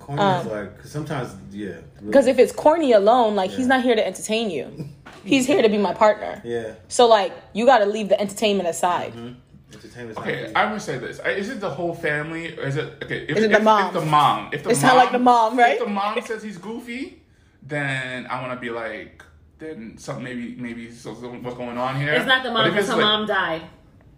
corny 0.00 0.20
um, 0.20 0.46
is 0.46 0.52
like, 0.52 0.78
cause 0.82 0.90
sometimes, 0.90 1.34
yeah. 1.50 1.66
really- 1.68 1.82
Because 2.08 2.26
if 2.26 2.38
it's 2.38 2.52
corny 2.52 2.92
alone, 2.92 3.34
like 3.36 3.50
he's 3.50 3.66
not 3.66 3.82
here 3.82 3.94
to 3.96 4.06
entertain 4.06 4.50
you. 4.50 4.88
He's 5.24 5.46
here 5.46 5.62
to 5.62 5.68
be 5.70 5.78
my 5.78 5.94
partner. 5.94 6.42
yeah, 6.44 6.72
So 6.88 7.06
like 7.06 7.32
you 7.54 7.64
got 7.64 7.78
to 7.78 7.86
leave 7.86 8.10
the 8.10 8.20
entertainment 8.20 8.68
aside. 8.68 9.12
hmm 9.14 9.32
entertainment's 9.74 10.18
not 10.18 10.26
Okay. 10.28 10.46
I'm 10.54 10.68
gonna 10.68 10.80
say 10.80 10.98
this. 10.98 11.18
Is 11.20 11.48
it 11.50 11.60
the 11.60 11.70
whole 11.70 11.94
family, 11.94 12.58
or 12.58 12.62
is 12.64 12.76
it 12.76 13.02
okay? 13.02 13.26
If, 13.28 13.36
Is 13.36 13.44
it 13.44 13.48
the 13.50 13.56
if, 13.58 13.62
mom? 13.62 13.86
If 13.88 13.92
the 14.02 14.06
mom, 14.06 14.50
if 14.52 14.62
the 14.64 14.70
It's 14.70 14.82
mom, 14.82 14.88
not 14.88 14.96
like 14.96 15.12
the 15.12 15.18
mom, 15.18 15.58
right? 15.58 15.74
If 15.78 15.84
the 15.84 15.90
mom 15.90 16.20
says 16.22 16.42
he's 16.42 16.58
goofy, 16.58 17.22
then 17.62 18.26
I 18.28 18.40
want 18.40 18.52
to 18.52 18.60
be 18.60 18.70
like, 18.70 19.22
then 19.58 19.96
something 19.98 20.24
maybe 20.24 20.54
maybe 20.58 20.90
so, 20.90 21.14
so 21.14 21.28
what's 21.28 21.56
going 21.56 21.78
on 21.78 21.96
here? 22.00 22.12
It's 22.14 22.26
not 22.26 22.42
the 22.42 22.50
mom 22.50 22.66
if 22.66 22.72
because 22.72 22.86
it's 22.88 22.94
her 22.94 23.00
like- 23.02 23.04
mom 23.18 23.26
died. 23.26 23.62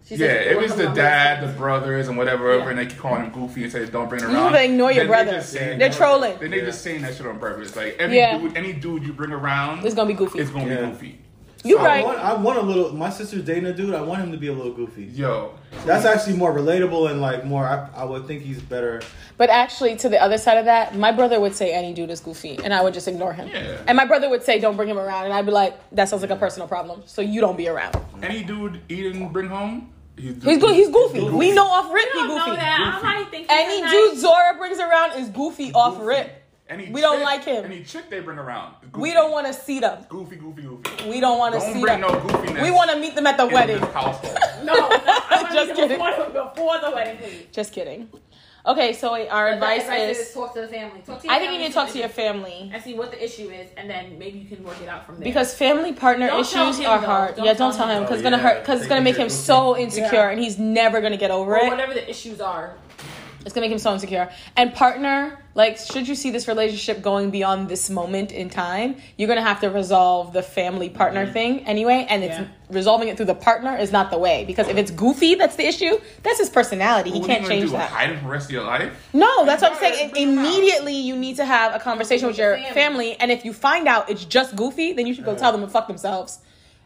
She 0.05 0.15
Yeah, 0.15 0.27
said 0.27 0.47
if 0.47 0.57
was 0.61 0.65
it's 0.71 0.75
the 0.75 0.87
dad, 0.93 1.41
was- 1.43 1.51
the 1.51 1.57
brothers, 1.57 2.07
and 2.07 2.17
whatever, 2.17 2.57
Yeah. 2.57 2.69
and 2.69 2.77
they 2.79 2.85
keep 2.85 2.97
calling 2.97 3.23
him 3.25 3.31
goofy 3.31 3.63
and 3.63 3.71
say 3.71 3.85
don't 3.87 4.07
bring 4.07 4.21
it 4.21 4.25
around. 4.25 4.35
gotta 4.53 4.63
ignore 4.63 4.89
your 4.89 5.03
then 5.03 5.07
brother. 5.11 5.31
They 5.31 5.37
just 5.37 5.51
saying, 5.51 5.79
They're 5.79 5.89
trolling. 5.91 6.37
Then 6.39 6.51
they 6.51 6.59
Yeah. 6.59 6.65
just 6.65 6.81
saying 6.81 7.01
that 7.01 7.15
shit 7.15 7.25
on 7.25 7.39
purpose. 7.39 7.75
Like 7.75 7.97
every 7.99 8.15
Yeah. 8.15 8.37
dude, 8.37 8.55
any 8.55 8.71
dude 8.71 9.03
you 9.05 9.11
bring 9.11 9.33
around, 9.33 9.85
It's 9.85 9.93
gonna 9.95 10.07
be 10.07 10.13
goofy. 10.13 10.39
it's 10.39 10.49
gonna 10.49 10.65
Yeah. 10.65 10.81
be 10.85 10.91
goofy. 10.91 11.19
You 11.63 11.79
I 11.79 11.85
right. 11.85 12.05
want, 12.05 12.19
I 12.19 12.33
want 12.35 12.57
a 12.57 12.61
little. 12.61 12.93
My 12.93 13.09
sister's 13.09 13.43
dating 13.43 13.65
a 13.65 13.73
dude. 13.73 13.93
I 13.93 14.01
want 14.01 14.21
him 14.21 14.31
to 14.31 14.37
be 14.37 14.47
a 14.47 14.53
little 14.53 14.71
goofy. 14.71 15.05
Yo, 15.05 15.53
That's 15.85 16.05
actually 16.05 16.35
more 16.37 16.53
relatable 16.53 17.09
and 17.11 17.19
like 17.21 17.45
more. 17.45 17.65
I, 17.67 17.89
I 17.95 18.03
would 18.05 18.27
think 18.27 18.43
he's 18.43 18.61
better. 18.61 19.01
But 19.37 19.49
actually, 19.49 19.95
to 19.97 20.09
the 20.09 20.21
other 20.21 20.37
side 20.37 20.57
of 20.57 20.65
that, 20.65 20.95
my 20.95 21.11
brother 21.11 21.39
would 21.39 21.55
say 21.55 21.73
any 21.73 21.93
dude 21.93 22.09
is 22.09 22.19
goofy, 22.19 22.59
and 22.63 22.73
I 22.73 22.81
would 22.81 22.93
just 22.93 23.07
ignore 23.07 23.33
him. 23.33 23.47
Yeah. 23.49 23.77
And 23.87 23.95
my 23.95 24.05
brother 24.05 24.29
would 24.29 24.43
say, 24.43 24.59
"Don't 24.59 24.75
bring 24.75 24.89
him 24.89 24.97
around," 24.99 25.25
and 25.25 25.33
I'd 25.33 25.45
be 25.45 25.51
like, 25.51 25.77
"That 25.91 26.09
sounds 26.09 26.21
like 26.21 26.31
a 26.31 26.35
personal 26.35 26.67
problem, 26.67 27.03
so 27.05 27.21
you 27.21 27.41
don't 27.41 27.57
be 27.57 27.67
around." 27.67 27.95
any 28.23 28.43
dude 28.43 28.81
Eden 28.89 29.27
bring 29.29 29.47
home, 29.49 29.91
he's 30.17 30.41
He's 30.43 30.57
good. 30.59 30.75
He's 30.75 30.89
goofy. 30.89 31.19
goofy. 31.19 31.35
We 31.35 31.51
know 31.51 31.65
off 31.67 31.91
rip 31.93 32.05
You 32.13 32.21
he 32.21 32.27
don't 32.27 32.37
know 32.37 32.45
goofy. 32.45 32.61
I 32.61 32.91
Goofy. 32.91 33.03
might 33.05 33.29
think 33.31 33.47
Any 33.51 33.81
he's 33.83 33.91
dude 33.91 34.13
nice. 34.13 34.21
Zora 34.21 34.55
brings 34.57 34.79
around 34.79 35.19
is 35.19 35.29
goofy 35.29 35.71
off 35.73 35.99
rip. 36.01 36.43
Any 36.69 36.89
We 36.89 36.99
don't 37.01 37.17
chick- 37.17 37.25
like 37.25 37.43
him. 37.45 37.65
Any 37.65 37.83
chick 37.83 38.09
they 38.09 38.19
bring 38.19 38.37
around, 38.37 38.75
goofy. 38.91 39.01
We 39.01 39.13
don't 39.13 39.31
want 39.31 39.47
to 39.47 39.53
see 39.53 39.79
them. 39.79 40.05
goofy, 40.09 40.35
goofy, 40.35 40.63
goofy. 40.63 41.09
We 41.09 41.19
don't 41.21 41.39
want 41.39 41.53
to 41.55 41.59
Don't 41.61 41.73
see 41.73 41.81
bring 41.81 42.01
them. 42.01 42.11
no 42.11 42.19
goofiness. 42.19 42.61
we 42.61 42.71
want 42.71 42.91
to 42.91 42.97
meet 42.99 43.15
them 43.15 43.25
at 43.25 43.37
the 43.37 43.47
in 43.47 43.53
wedding. 43.53 43.79
this 43.79 43.93
household. 43.93 44.37
No, 44.63 44.73
I 44.91 45.49
Just 45.53 45.75
kidding. 45.75 45.97
Before, 45.99 46.25
before 46.49 46.79
the 46.79 46.91
wedding, 46.91 47.17
please. 47.19 47.43
Just 47.53 47.71
kidding. 47.71 48.09
Okay, 48.65 48.91
so 48.91 49.15
our 49.29 49.47
advice 49.49 49.87
is, 49.87 50.33
talk 50.33 50.53
to 50.55 50.61
the 50.61 50.67
family. 50.67 50.99
Talk 51.05 51.21
to 51.21 51.27
your 51.27 51.33
I 51.33 51.39
think 51.39 51.53
you 51.53 51.59
need 51.59 51.67
to 51.67 51.73
talk 51.73 51.89
to 51.91 51.97
your 51.99 52.09
family 52.09 52.69
and 52.73 52.83
see 52.83 52.95
what 52.95 53.11
the 53.11 53.23
issue 53.23 53.49
is, 53.49 53.69
and 53.77 53.89
then 53.89 54.19
maybe 54.19 54.39
you 54.39 54.49
can 54.53 54.61
work 54.65 54.81
it 54.81 54.89
out 54.89 55.05
from 55.05 55.15
there. 55.15 55.23
because 55.23 55.53
family 55.55 55.93
partner 55.93 56.27
Don't 56.27 56.41
issues 56.41 56.79
him, 56.79 56.89
are 56.89 56.99
though. 56.99 57.05
hard. 57.05 57.35
Don't 57.37 57.45
yeah, 57.45 57.53
don't 57.53 57.71
tell 57.71 57.85
tell 57.85 57.87
him 57.87 57.97
him. 57.97 58.03
because 58.03 58.15
Oh, 58.15 58.19
it's 58.19 58.23
gonna 58.23 58.37
yeah. 58.37 58.43
hurt 58.43 58.61
because 58.63 58.79
it's 58.81 58.89
gonna 58.89 59.01
make 59.01 59.15
him 59.15 59.29
so 59.29 59.77
insecure 59.77 60.09
Yeah. 60.11 60.29
and 60.31 60.39
he's 60.39 60.57
never 60.59 60.99
gonna 60.99 61.15
get 61.15 61.31
over 61.31 61.55
or 61.55 61.63
it. 61.65 61.69
whatever 61.69 61.93
the 61.93 62.09
issues 62.09 62.41
are. 62.41 62.75
It's 63.45 63.53
gonna 63.53 63.65
make 63.65 63.71
him 63.71 63.79
so 63.79 63.93
insecure. 63.93 64.29
And 64.55 64.73
partner, 64.73 65.39
like, 65.55 65.77
should 65.77 66.07
you 66.07 66.15
see 66.15 66.31
this 66.31 66.47
relationship 66.47 67.01
going 67.01 67.29
beyond 67.29 67.69
this 67.69 67.89
moment 67.89 68.31
in 68.31 68.49
time, 68.49 68.97
you're 69.17 69.27
gonna 69.27 69.41
have 69.41 69.61
to 69.61 69.69
resolve 69.69 70.33
the 70.33 70.43
family 70.43 70.89
partner 70.89 71.23
mm-hmm. 71.23 71.33
thing 71.33 71.65
anyway. 71.65 72.05
And 72.09 72.23
it's 72.23 72.37
Yeah. 72.37 72.45
resolving 72.69 73.07
it 73.07 73.15
through 73.15 73.27
the 73.27 73.35
partner 73.35 73.75
is 73.77 73.91
not 73.91 74.11
the 74.11 74.17
way 74.17 74.43
because 74.45 74.67
if 74.67 74.75
it's 74.77 74.91
goofy, 74.91 75.35
that's 75.35 75.55
the 75.55 75.65
issue. 75.65 75.97
That's 76.23 76.39
his 76.39 76.49
personality. 76.49 77.11
He 77.11 77.19
What 77.19 77.29
are 77.29 77.33
you 77.33 77.37
can't 77.39 77.49
change 77.49 77.65
do? 77.67 77.71
that. 77.77 77.89
Hide 77.89 78.09
him 78.09 78.17
for 78.17 78.25
the 78.25 78.31
rest 78.31 78.45
of 78.47 78.51
your 78.51 78.63
life? 78.63 78.91
No, 79.13 79.45
that's 79.45 79.61
what 79.61 79.71
I'm 79.73 79.77
saying. 79.79 80.11
bring 80.11 80.29
him 80.33 80.39
out. 80.39 80.45
Immediately, 80.45 80.95
you 80.95 81.15
need 81.15 81.37
to 81.37 81.45
have 81.45 81.73
a 81.73 81.79
conversation 81.79 82.27
with 82.27 82.37
your 82.37 82.57
Family. 82.57 82.73
family, 82.73 83.15
and 83.19 83.31
if 83.31 83.45
you 83.45 83.53
find 83.53 83.87
out 83.87 84.09
it's 84.09 84.25
just 84.25 84.55
goofy, 84.55 84.93
then 84.93 85.07
you 85.07 85.13
should 85.13 85.25
go 85.25 85.35
tell 85.35 85.51
them 85.51 85.61
to 85.61 85.67
fuck 85.67 85.87
themselves 85.87 86.39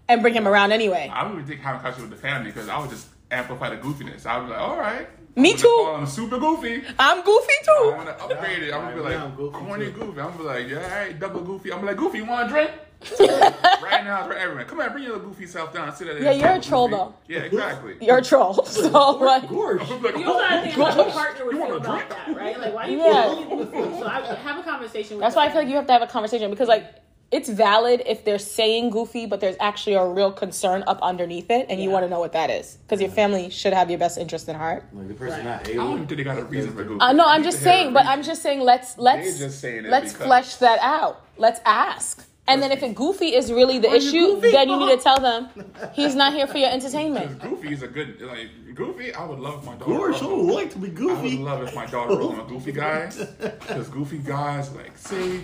and 0.08 0.22
bring 0.22 0.34
him 0.34 0.48
around 0.48 0.72
anyway. 0.72 1.10
I 1.12 1.26
wouldn't 1.26 1.48
think 1.48 1.62
having 1.62 1.80
a 1.80 1.84
conversation 1.84 2.10
with 2.10 2.20
the 2.22 2.28
family 2.28 2.52
because 2.52 2.70
I 2.70 2.78
would 2.80 2.90
just 2.90 3.08
amplify 3.32 3.70
the 3.70 3.78
goofiness. 3.78 4.26
I 4.26 4.38
would 4.38 4.46
be 4.48 4.52
like, 4.52 4.62
all 4.62 4.78
right. 4.78 5.08
Me 5.36 5.54
too. 5.54 5.58
I'm 5.58 5.58
too. 5.58 5.68
Call 5.86 5.98
him 6.00 6.06
super 6.08 6.38
goofy. 6.40 6.84
I'm 7.00 7.24
goofy 7.24 7.54
too. 7.64 7.92
I'm 7.96 7.98
gonna 8.06 8.12
upgrade 8.12 8.64
it. 8.64 8.74
I'm 8.74 8.82
gonna 8.96 9.04
be 9.04 9.10
Yeah, 9.10 9.24
I'm 9.24 9.30
like 9.30 9.38
goofy 9.38 9.58
corny 9.66 9.86
too. 9.86 9.92
goofy. 9.92 10.08
I'm 10.10 10.16
gonna 10.16 10.38
be 10.38 10.44
like, 10.44 10.68
yeah, 10.70 10.84
all 10.84 10.90
right, 10.90 11.20
double 11.20 11.42
goofy. 11.42 11.72
I'm 11.72 11.80
gonna 11.82 11.92
be 11.94 11.94
like, 11.94 11.98
goofy, 11.98 12.18
you 12.20 12.26
want 12.26 12.48
a 12.48 12.50
drink? 12.54 12.72
right 13.20 14.04
now, 14.04 14.28
for 14.28 14.34
everyone. 14.34 14.66
Come 14.66 14.80
on, 14.80 14.92
bring 14.92 15.04
your 15.04 15.14
little 15.14 15.30
goofy 15.30 15.48
self 15.48 15.74
down. 15.74 15.94
Sit 15.96 16.08
at 16.08 16.22
Yeah, 16.22 16.32
you're 16.32 16.52
a 16.54 16.62
troll, 16.62 16.88
goofy. 16.88 16.98
though. 17.00 17.16
Yeah, 17.28 17.40
exactly. 17.40 17.96
You're 18.02 18.18
a 18.20 18.22
troll. 18.24 18.54
So 18.66 18.90
like, 19.18 19.48
Gorge. 19.50 19.82
I'm 19.90 20.02
like, 20.04 20.18
You 20.18 20.26
also 20.32 20.40
gotta 20.40 20.62
think 20.62 20.76
about 20.76 20.96
your 20.98 21.12
partner 21.12 21.46
would 21.46 21.54
You 21.56 21.60
want 21.62 21.72
feel 21.72 21.78
about 21.82 22.08
drink? 22.10 22.10
that, 22.10 22.38
right? 22.38 22.60
Like, 22.60 22.74
why 22.74 22.86
you 22.88 22.98
Yeah. 23.00 23.40
yeah. 23.40 24.00
So 24.00 24.06
I 24.06 24.36
have 24.44 24.58
a 24.60 24.64
conversation 24.64 25.18
with 25.18 25.22
That's 25.22 25.34
the 25.34 25.40
why 25.40 25.46
I 25.48 25.50
feel 25.50 25.62
like 25.62 25.70
you 25.70 25.76
have 25.78 25.88
to 25.88 25.94
have 25.94 26.02
a 26.04 26.08
conversation 26.08 26.50
because 26.52 26.68
like 26.68 26.86
it's 27.32 27.48
valid 27.50 28.04
if 28.06 28.26
they're 28.26 28.38
saying 28.40 28.90
goofy, 28.90 29.26
but 29.26 29.40
there's 29.40 29.56
actually 29.60 29.96
a 29.96 30.06
real 30.06 30.32
concern 30.32 30.84
up 30.88 31.00
underneath 31.02 31.50
it, 31.50 31.68
and 31.70 31.82
you 31.82 31.90
want 31.90 32.04
to 32.06 32.10
know 32.10 32.20
what 32.20 32.34
that 32.34 32.50
is 32.50 32.78
because 32.86 33.00
your 33.02 33.10
family 33.12 33.50
should 33.50 33.74
have 33.74 33.90
your 33.90 34.00
best 34.00 34.18
interest 34.18 34.50
in 34.50 34.56
heart. 34.56 34.84
Like 34.94 35.08
the 35.08 35.14
person 35.14 35.38
Right. 35.46 35.46
not 35.46 35.68
I 35.68 35.72
able. 35.72 35.84
don't 35.86 36.08
think 36.08 36.18
they 36.18 36.24
got 36.24 36.38
a 36.40 36.44
reason 36.44 36.74
for 36.76 36.84
Goofy. 36.84 37.00
Uh, 37.00 37.14
no, 37.14 37.24
I 37.26 37.36
I'm 37.36 37.44
just 37.44 37.60
to 37.60 37.64
hear 37.64 37.74
a 37.74 37.78
saying, 37.78 37.94
but. 37.94 38.06
I'm 38.06 38.24
just 38.24 38.42
saying 38.42 38.60
let's 38.60 38.98
let's 38.98 39.40
just 39.40 39.60
saying 39.62 39.86
it 39.86 39.92
let's 39.92 40.14
flesh 40.14 40.56
that 40.58 40.80
out. 40.82 41.26
Let's 41.38 41.62
ask. 41.66 42.28
And 42.48 42.62
then 42.62 42.72
if 42.72 42.84
it 42.84 42.96
goofy 42.96 43.28
is 43.36 43.52
really 43.54 43.78
the 43.80 43.88
Are 43.90 43.96
issue, 43.96 44.36
goofy? 44.36 44.52
then 44.52 44.68
you 44.68 44.78
need 44.78 44.98
to 44.98 45.02
tell 45.10 45.20
them 45.22 45.48
he's 45.94 46.16
not 46.16 46.34
here 46.34 46.48
for 46.48 46.58
your 46.58 46.70
entertainment. 46.72 47.40
Goofy 47.40 47.72
is 47.72 47.82
a 47.84 47.88
good 47.88 48.20
like 48.22 48.50
Goofy. 48.76 49.14
I 49.14 49.24
would 49.26 49.40
love 49.40 49.64
my 49.66 49.76
daughter. 49.76 50.12
Gosh, 50.12 50.22
I 50.22 50.26
would 50.28 50.54
like 50.54 50.72
to 50.72 50.80
be 50.80 50.90
Goofy? 50.90 51.14
I 51.14 51.22
would 51.36 51.40
love 51.40 51.62
if 51.68 51.76
my 51.76 51.86
daughter 51.86 52.16
was 52.18 52.40
a 52.40 52.44
Goofy 52.50 52.72
guy. 52.74 53.10
Because 53.40 53.88
Goofy 53.90 54.18
guys 54.18 54.72
like 54.74 54.98
say 54.98 55.42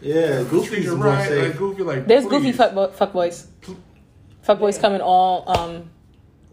Yeah, 0.00 0.38
treat 0.38 0.50
Goofy's 0.50 0.84
you 0.84 0.96
more 0.96 1.06
right. 1.06 1.28
safe. 1.28 1.48
Like 1.48 1.56
Goofy 1.58 1.82
like 1.82 2.06
There's 2.06 2.24
please. 2.26 2.30
goofy 2.30 2.52
fuck 2.52 2.94
fuck 2.94 3.12
boys. 3.12 3.46
Fuck 4.42 4.58
boys 4.60 4.78
come 4.78 4.94
in 4.94 5.00
all 5.00 5.44
um 5.48 5.90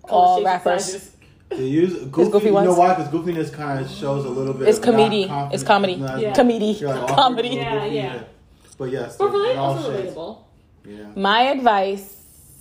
all 0.10 0.38
Shapes 0.38 0.46
rappers. 0.46 0.86
sizes. 0.86 1.12
They 1.50 1.66
use 1.68 1.94
goofy. 2.06 2.32
goofy 2.32 2.46
you 2.48 2.52
know 2.52 2.74
ones? 2.74 2.78
why? 2.78 2.96
Because 2.96 3.12
goofiness 3.12 3.54
kind 3.54 3.80
of 3.86 3.90
shows 3.92 4.26
a 4.26 4.30
little 4.30 4.54
bit. 4.54 4.68
It's 4.68 4.80
of 4.80 4.86
not 4.86 4.92
comedy. 4.98 5.28
confidence, 5.28 5.54
It's 5.54 5.64
comedy. 5.64 5.96
not- 5.98 6.20
Yeah. 6.20 6.34
Comedy. 6.34 6.74
like 6.82 6.96
awkward, 7.04 7.16
Comedy. 7.16 7.48
Yeah, 7.50 7.80
goofy, 7.84 7.96
yeah. 7.96 8.24
But 8.78 8.90
yes, 8.92 9.18
But 9.18 9.28
in 9.28 9.32
really, 9.34 9.56
all 9.56 9.76
also 9.78 9.92
relatable. 9.92 10.38
Yeah. 10.88 11.06
My 11.16 11.42
advice 11.44 12.14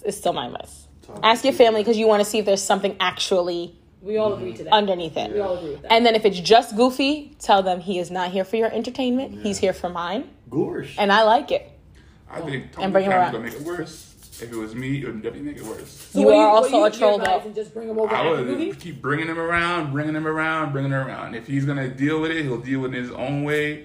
is 0.04 0.16
still 0.16 0.32
my 0.34 0.46
advice. 0.46 0.86
Talk 1.02 1.18
Ask 1.22 1.44
your 1.44 1.54
family 1.54 1.80
because 1.80 1.96
you 1.96 2.06
want 2.06 2.20
to 2.22 2.24
see 2.28 2.38
if 2.38 2.44
there's 2.46 2.62
something 2.62 2.94
actually 3.00 3.74
We 4.04 4.18
all 4.18 4.34
agree 4.34 4.52
to 4.54 4.64
that. 4.64 4.72
underneath 4.72 5.14
we 5.16 5.22
it. 5.22 5.40
all 5.40 5.56
agree 5.56 5.70
with 5.70 5.82
that. 5.82 5.92
And 5.92 6.04
then 6.04 6.14
if 6.14 6.24
it's 6.24 6.38
just 6.38 6.76
goofy, 6.76 7.36
tell 7.38 7.62
them 7.62 7.80
he 7.80 7.98
is 7.98 8.10
not 8.10 8.30
here 8.30 8.44
for 8.44 8.56
your 8.56 8.70
entertainment. 8.72 9.42
He's 9.42 9.58
here 9.58 9.72
for 9.72 9.88
mine, 9.88 10.28
Gorsh. 10.50 10.94
and 10.98 11.10
I 11.10 11.22
like 11.22 11.50
it. 11.50 11.70
I 12.30 12.40
think 12.42 12.72
Tony 12.72 12.84
And 12.84 12.92
bring 12.92 13.04
him 13.06 13.12
Khan's 13.12 13.22
around. 13.22 13.32
gonna 13.32 13.44
make 13.44 13.54
it 13.54 13.62
worse. 13.62 14.10
If 14.42 14.52
it 14.52 14.56
was 14.56 14.74
me, 14.74 15.00
it 15.00 15.06
would 15.06 15.22
definitely 15.22 15.48
make 15.52 15.56
it 15.58 15.64
worse. 15.64 15.88
So 16.10 16.18
you 16.18 16.26
what 16.26 16.32
do 16.32 16.38
are 16.38 16.48
what 16.48 16.56
also 16.56 16.70
do 16.70 16.76
you- 16.78 16.84
a 16.86 16.90
troll, 16.90 17.18
though. 17.18 17.38
And 17.40 17.54
just 17.54 17.72
bring 17.72 17.88
him 17.88 17.98
over 17.98 18.12
I 18.14 18.18
after 18.18 18.30
would 18.30 18.46
movie. 18.48 18.72
keep 18.72 19.00
bringing 19.00 19.28
him 19.28 19.38
around, 19.38 19.92
bringing 19.92 20.14
him 20.16 20.26
around, 20.26 20.72
bringing 20.72 20.90
him 20.90 21.06
around. 21.06 21.34
If 21.36 21.46
he's 21.46 21.64
gonna 21.64 21.88
deal 21.88 22.20
with 22.20 22.32
it, 22.32 22.42
he'll 22.44 22.58
deal 22.58 22.80
with 22.80 22.94
it 22.94 22.98
his 22.98 23.10
own 23.12 23.44
way. 23.44 23.84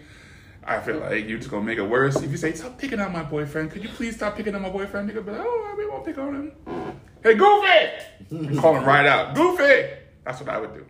I 0.65 0.79
feel 0.79 0.97
like 0.97 1.29
you're 1.29 1.37
just 1.37 1.49
gonna 1.51 1.63
make 1.63 1.77
it 1.77 1.83
worse. 1.87 2.15
If 2.21 2.31
you 2.31 2.37
say, 2.37 2.51
"Stop 2.53 2.77
picking 2.79 2.99
on 2.99 3.13
my 3.13 3.23
boyfriend," 3.23 3.71
could 3.71 3.83
you 3.83 3.89
please 3.89 4.15
stop 4.15 4.35
picking 4.35 4.53
on 4.55 4.61
my 4.63 4.69
boyfriend? 4.69 5.07
He 5.09 5.15
could 5.15 5.25
be 5.25 5.31
like, 5.31 5.41
"Oh, 5.43 5.75
I 5.79 5.87
won't 5.89 6.05
pick 6.05 6.17
on 6.17 6.35
him." 6.35 6.51
Hey, 7.23 7.35
Goofy! 7.35 8.57
Call 8.59 8.75
him 8.75 8.85
right 8.85 9.05
out, 9.05 9.35
Goofy. 9.35 9.85
That's 10.29 10.41
what 10.41 10.49
I 10.49 10.59
would 10.59 10.75
do. 10.75 10.85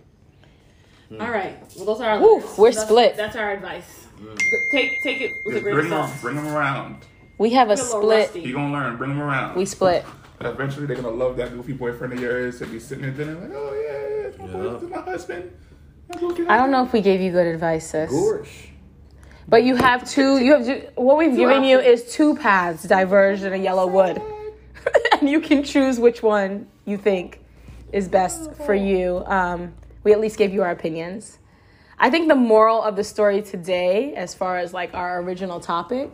Hmm. 1.15 1.21
All 1.21 1.31
right. 1.31 1.55
Well, 1.77 1.85
those 1.85 2.01
are 2.01 2.09
our 2.09 2.19
Woo, 2.19 2.35
letters. 2.39 2.57
we're 2.57 2.71
That's- 2.71 2.85
split. 2.89 3.15
That's 3.15 3.35
our 3.37 3.51
advice. 3.51 4.05
Hmm. 4.19 4.35
Take 4.73 4.91
take 5.01 5.21
it 5.21 5.31
with 5.45 5.55
a 5.55 5.59
Just 5.59 5.63
grain 5.63 5.75
bring 5.75 5.93
of 5.93 6.09
salt. 6.09 6.21
bring 6.21 6.35
them 6.35 6.47
around. 6.49 6.97
We 7.37 7.51
have 7.51 7.69
a 7.69 7.77
Feel 7.77 7.85
a 7.85 7.87
little 7.87 8.01
split. 8.01 8.19
rusty. 8.25 8.41
He 8.41 8.51
gonna 8.51 8.73
learn. 8.73 8.97
Bring 8.97 9.11
them 9.11 9.21
around. 9.21 9.55
We 9.55 9.63
split. 9.65 10.03
Eventually, 10.41 10.87
they're 10.87 10.97
gonna 10.97 11.09
love 11.09 11.37
that 11.37 11.53
goofy 11.53 11.71
boyfriend 11.71 12.11
of 12.11 12.19
yours. 12.19 12.61
And 12.61 12.69
be 12.69 12.81
sitting 12.81 13.05
at 13.05 13.15
dinner 13.15 13.35
like, 13.35 13.51
"Oh 13.55 13.73
yeah, 13.73 13.91
yeah, 13.91 14.27
it's 14.27 14.37
my, 14.39 14.45
Yeah. 14.45 14.51
boy, 14.51 14.75
it's 14.75 14.83
my 14.93 15.01
husband." 15.03 15.51
I 16.49 16.57
don't 16.57 16.71
know 16.71 16.83
if 16.83 16.91
we 16.91 16.99
gave 16.99 17.21
you 17.21 17.31
good 17.31 17.47
advice, 17.47 17.87
sis. 17.91 18.11
Gorsh. 18.11 18.67
But 19.47 19.63
you 19.63 19.77
have 19.77 20.03
two. 20.07 20.37
You 20.43 20.51
have 20.55 20.65
two, 20.65 20.81
what 20.95 21.17
we've 21.17 21.33
given 21.37 21.63
you 21.63 21.79
is 21.79 22.11
two 22.13 22.35
paths 22.35 22.83
diverged 22.83 23.43
in 23.43 23.53
a 23.53 23.57
yellow 23.57 23.87
wood, 23.87 24.21
and 25.13 25.29
you 25.29 25.39
can 25.39 25.63
choose 25.63 25.97
which 25.97 26.21
one 26.21 26.67
you 26.85 26.97
think 26.97 27.38
is 27.91 28.07
best 28.07 28.53
for 28.53 28.73
you. 28.73 29.23
Um, 29.25 29.73
we 30.03 30.13
at 30.13 30.19
least 30.19 30.37
gave 30.37 30.53
you 30.53 30.63
our 30.63 30.71
opinions. 30.71 31.39
I 31.97 32.09
think 32.09 32.29
the 32.29 32.35
moral 32.35 32.81
of 32.81 32.95
the 32.95 33.03
story 33.03 33.41
today, 33.41 34.13
as 34.15 34.33
far 34.33 34.57
as 34.57 34.73
like 34.73 34.93
our 34.93 35.21
original 35.21 35.59
topic, 35.59 36.13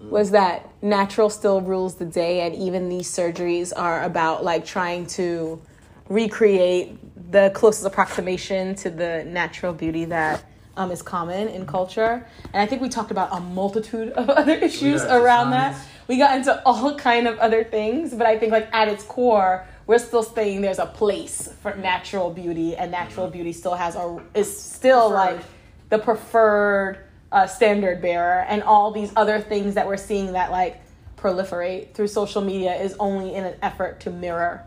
was 0.00 0.30
that 0.30 0.70
natural 0.82 1.28
still 1.28 1.60
rules 1.60 1.96
the 1.96 2.04
day, 2.04 2.46
and 2.46 2.54
even 2.54 2.88
these 2.88 3.10
surgeries 3.10 3.72
are 3.76 4.04
about 4.04 4.44
like 4.44 4.64
trying 4.64 5.06
to 5.06 5.60
recreate 6.08 6.98
the 7.30 7.50
closest 7.54 7.84
approximation 7.84 8.74
to 8.76 8.90
the 8.90 9.24
natural 9.24 9.72
beauty 9.72 10.04
that 10.06 10.44
um, 10.76 10.90
is 10.90 11.02
common 11.02 11.48
in 11.48 11.66
culture. 11.66 12.26
And 12.52 12.62
I 12.62 12.66
think 12.66 12.80
we 12.80 12.88
talked 12.88 13.10
about 13.10 13.28
a 13.32 13.40
multitude 13.40 14.10
of 14.12 14.30
other 14.40 14.54
issues 14.54 15.02
around 15.02 15.50
that. 15.50 15.78
We 16.06 16.16
got 16.16 16.36
into 16.36 16.62
all 16.64 16.94
kind 16.98 17.26
of 17.26 17.38
other 17.38 17.64
things, 17.64 18.14
but 18.14 18.26
I 18.26 18.38
think 18.38 18.52
like 18.52 18.68
at 18.72 18.88
its 18.88 19.04
core, 19.04 19.66
we're 19.88 19.98
still 19.98 20.22
saying 20.22 20.60
there's 20.60 20.78
a 20.78 20.86
place 20.86 21.48
for 21.62 21.74
natural 21.74 22.30
beauty, 22.30 22.76
and 22.76 22.90
natural 22.92 23.26
beauty 23.26 23.52
still 23.52 23.74
has 23.74 23.96
a 23.96 24.22
is 24.34 24.60
still 24.62 25.10
Preferred. 25.10 25.36
like 25.36 25.44
the 25.88 25.98
preferred 25.98 26.98
uh, 27.32 27.46
standard 27.46 28.00
bearer, 28.02 28.44
and 28.48 28.62
all 28.62 28.92
these 28.92 29.10
other 29.16 29.40
things 29.40 29.74
that 29.74 29.86
we're 29.86 29.96
seeing 29.96 30.32
that 30.34 30.50
like 30.50 30.80
proliferate 31.16 31.94
through 31.94 32.06
social 32.06 32.42
media 32.42 32.74
is 32.74 32.94
only 33.00 33.34
in 33.34 33.44
an 33.44 33.54
effort 33.62 33.98
to 34.00 34.10
mirror 34.10 34.62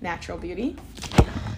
natural 0.00 0.38
beauty. 0.38 0.76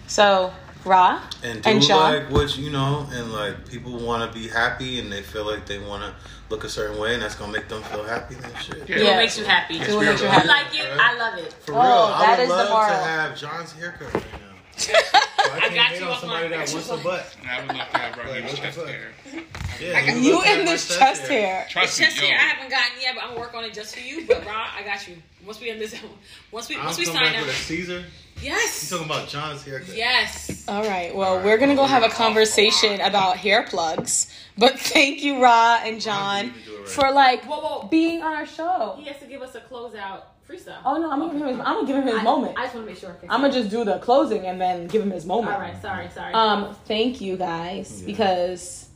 So, 0.06 0.52
Ra 0.84 1.20
and 1.42 1.62
do 1.62 1.70
and 1.70 1.82
Sean, 1.84 2.12
like 2.12 2.30
what 2.30 2.56
you 2.58 2.70
know, 2.70 3.06
and 3.12 3.32
like 3.32 3.68
people 3.68 3.92
want 3.98 4.30
to 4.32 4.38
be 4.38 4.48
happy, 4.48 4.98
and 4.98 5.12
they 5.12 5.22
feel 5.22 5.44
like 5.44 5.66
they 5.66 5.78
want 5.78 6.02
to 6.02 6.12
look 6.50 6.64
a 6.64 6.68
certain 6.68 6.98
way, 7.00 7.14
and 7.14 7.22
that's 7.22 7.34
gonna 7.34 7.52
make 7.52 7.68
them 7.68 7.82
feel 7.84 8.02
happy. 8.04 8.34
Then 8.34 8.50
shit. 8.60 8.78
Yeah. 8.88 8.96
Do 8.96 9.02
Yeah. 9.04 9.10
what 9.10 9.16
makes 9.18 9.38
you 9.38 9.44
happy. 9.44 9.78
do 9.78 9.96
what 9.96 10.06
makes 10.06 10.20
you 10.20 10.26
You 10.26 10.32
happy. 10.32 10.48
like 10.48 10.74
it? 10.74 10.86
I 11.00 11.16
love 11.16 11.38
it. 11.38 11.52
For 11.52 11.72
Oh, 11.74 11.76
real, 11.78 12.06
that 12.08 12.28
I 12.28 12.30
would 12.32 12.40
is 12.42 12.48
the 12.48 12.54
love 12.56 12.70
moral. 12.70 12.88
to 12.88 12.94
have 12.96 13.38
John's 13.38 13.72
haircut 13.72 14.12
right 14.14 14.24
now. 14.32 14.51
So 14.82 15.58
I 15.58 15.60
can't 15.68 15.74
got 15.74 15.98
you 15.98 16.04
on 16.06 16.12
off 16.12 16.20
somebody 16.20 16.48
my 16.48 16.56
that 16.56 16.72
wants 16.72 16.88
a 16.90 16.96
butt. 16.98 17.36
I 17.48 17.60
would 17.60 17.76
love 17.76 17.90
to 17.90 17.98
have 17.98 18.16
Like, 18.16 18.26
Raheem's 18.26 18.44
what 18.44 18.56
the 18.56 18.62
chest 18.62 18.78
fuck? 18.78 18.88
hair. 18.88 19.10
Yeah, 19.80 20.00
he 20.00 20.14
would 20.14 20.22
you 20.24 20.34
love 20.36 20.46
in 20.46 20.64
this 20.64 20.96
chest 20.96 21.22
hair. 21.28 21.66
Trust 21.68 21.98
Chest 21.98 22.20
me, 22.20 22.26
hair, 22.28 22.36
yo. 22.38 22.42
I 22.44 22.48
haven't 22.48 22.70
gotten 22.70 23.00
yet, 23.00 23.14
but 23.14 23.24
I'm 23.24 23.30
gonna 23.30 23.40
work 23.40 23.54
on 23.54 23.64
it 23.64 23.74
just 23.74 23.94
for 23.96 24.00
you. 24.00 24.26
But 24.26 24.46
Ra, 24.46 24.68
I 24.78 24.82
got 24.82 25.06
you. 25.08 25.16
Once 25.44 25.60
we 25.60 25.70
end 25.70 25.80
this, 25.80 25.94
once 26.52 26.68
we 26.68 26.76
I'm 26.76 26.84
once 26.86 26.98
we 26.98 27.04
coming 27.06 27.20
sign 27.20 27.32
back 27.32 27.40
up, 27.42 27.46
with 27.48 27.54
a 27.56 27.58
Caesar. 27.58 28.04
Yes. 28.36 28.42
You 28.44 28.48
yes, 28.50 28.90
talking 28.90 29.06
about 29.06 29.28
John's 29.28 29.62
haircut? 29.64 29.94
yes. 29.96 30.64
All 30.68 30.82
right. 30.84 31.14
Well, 31.14 31.42
we're 31.44 31.58
gonna 31.58 31.74
go 31.74 31.84
have 31.84 32.02
a 32.02 32.08
conversation 32.08 33.00
about 33.00 33.36
hair 33.36 33.62
plugs. 33.64 34.32
But 34.56 34.78
thank 34.78 35.22
you, 35.22 35.42
Ra 35.42 35.80
and 35.84 36.00
John, 36.00 36.46
You 36.46 36.50
can 36.52 36.62
do 36.64 36.74
it 36.76 36.78
right. 36.80 36.88
for 36.88 37.10
like 37.12 37.44
Whoa, 37.44 37.60
whoa. 37.60 37.88
being 37.88 38.22
on 38.22 38.32
our 38.34 38.46
show. 38.46 38.94
He 38.98 39.04
has 39.06 39.18
to 39.20 39.26
give 39.26 39.42
us 39.42 39.54
a 39.54 39.60
closeout 39.60 40.22
freestyle. 40.48 40.78
Oh 40.84 40.96
no, 40.98 41.10
I'm 41.10 41.18
gonna 41.20 41.32
give 41.32 41.42
him. 41.42 41.48
His, 41.48 41.58
I'm 41.60 41.74
gonna 41.74 41.86
give 41.86 41.96
him 41.96 42.06
his 42.06 42.16
I, 42.16 42.22
moment. 42.22 42.58
I 42.58 42.62
just 42.64 42.74
want 42.74 42.86
to 42.86 42.92
make 42.92 43.00
sure. 43.00 43.16
I'm 43.28 43.40
gonna 43.40 43.52
just 43.52 43.70
do 43.70 43.84
the 43.84 43.98
closing 43.98 44.46
and 44.46 44.60
then 44.60 44.86
give 44.86 45.02
him 45.02 45.10
his 45.10 45.24
moment. 45.26 45.54
All 45.54 45.60
right. 45.60 45.80
Sorry. 45.80 46.08
Sorry. 46.10 46.32
Um, 46.34 46.74
thank 46.86 47.20
you 47.20 47.36
guys 47.36 48.00
Yeah. 48.00 48.06
because 48.06 48.88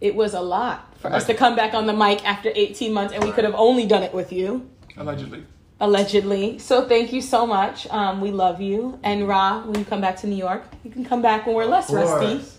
it 0.00 0.14
was 0.14 0.34
a 0.34 0.40
lot 0.40 0.94
for 0.98 1.12
us 1.12 1.24
to 1.26 1.34
come 1.34 1.56
back 1.56 1.74
on 1.74 1.86
the 1.86 1.92
mic 1.92 2.24
after 2.26 2.50
18 2.54 2.92
months, 2.92 3.14
and 3.14 3.22
we 3.24 3.32
could 3.32 3.44
have 3.44 3.54
only 3.54 3.86
done 3.86 4.02
it 4.02 4.12
with 4.12 4.32
you. 4.32 4.68
Allegedly. 4.96 5.44
allegedly. 5.80 6.58
So 6.58 6.86
thank 6.88 7.12
you 7.12 7.20
so 7.20 7.46
much. 7.46 7.86
Um, 7.90 8.20
we 8.20 8.30
love 8.30 8.60
you. 8.60 8.98
And 9.02 9.26
Ra, 9.28 9.62
when 9.64 9.78
you 9.78 9.84
come 9.84 10.00
back 10.00 10.16
to 10.18 10.26
New 10.26 10.36
York, 10.36 10.62
you 10.84 10.90
can 10.90 11.04
come 11.04 11.20
back 11.20 11.46
when 11.46 11.54
we're 11.56 11.64
less 11.66 11.88
Of 11.90 11.96
course. 11.96 12.10
rusty. 12.10 12.53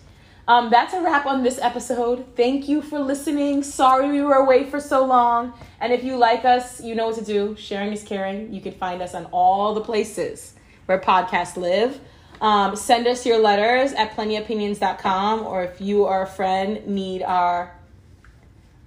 Um, 0.48 0.70
that's 0.70 0.94
a 0.94 1.02
wrap 1.02 1.26
on 1.26 1.42
this 1.44 1.58
episode. 1.60 2.26
Thank 2.36 2.68
you 2.68 2.82
for 2.82 3.00
listening. 3.00 3.64
Sorry 3.64 4.10
we 4.10 4.22
were 4.22 4.36
away 4.36 4.70
for 4.70 4.80
so 4.80 5.04
long. 5.06 5.54
And 5.80 5.92
if 5.92 6.04
you 6.04 6.18
like 6.18 6.46
us, 6.46 6.82
you 6.82 6.94
know 6.94 7.08
what 7.08 7.16
to 7.16 7.26
do. 7.26 7.56
Sharing 7.58 7.92
is 7.94 8.04
caring. 8.04 8.54
You 8.54 8.62
can 8.62 8.74
find 8.74 9.02
us 9.02 9.16
on 9.16 9.26
all 9.32 9.74
the 9.74 9.82
places 9.82 10.54
where 10.86 11.00
podcasts 11.00 11.58
live. 11.58 12.00
Um, 12.42 12.76
send 12.76 13.08
us 13.08 13.26
your 13.26 13.40
letters 13.40 13.94
at 13.94 14.16
plentyopinions.com 14.16 15.42
or 15.48 15.64
if 15.64 15.82
you 15.82 16.04
or 16.04 16.22
a 16.24 16.28
friend 16.28 16.86
need 16.86 17.24
our 17.24 17.74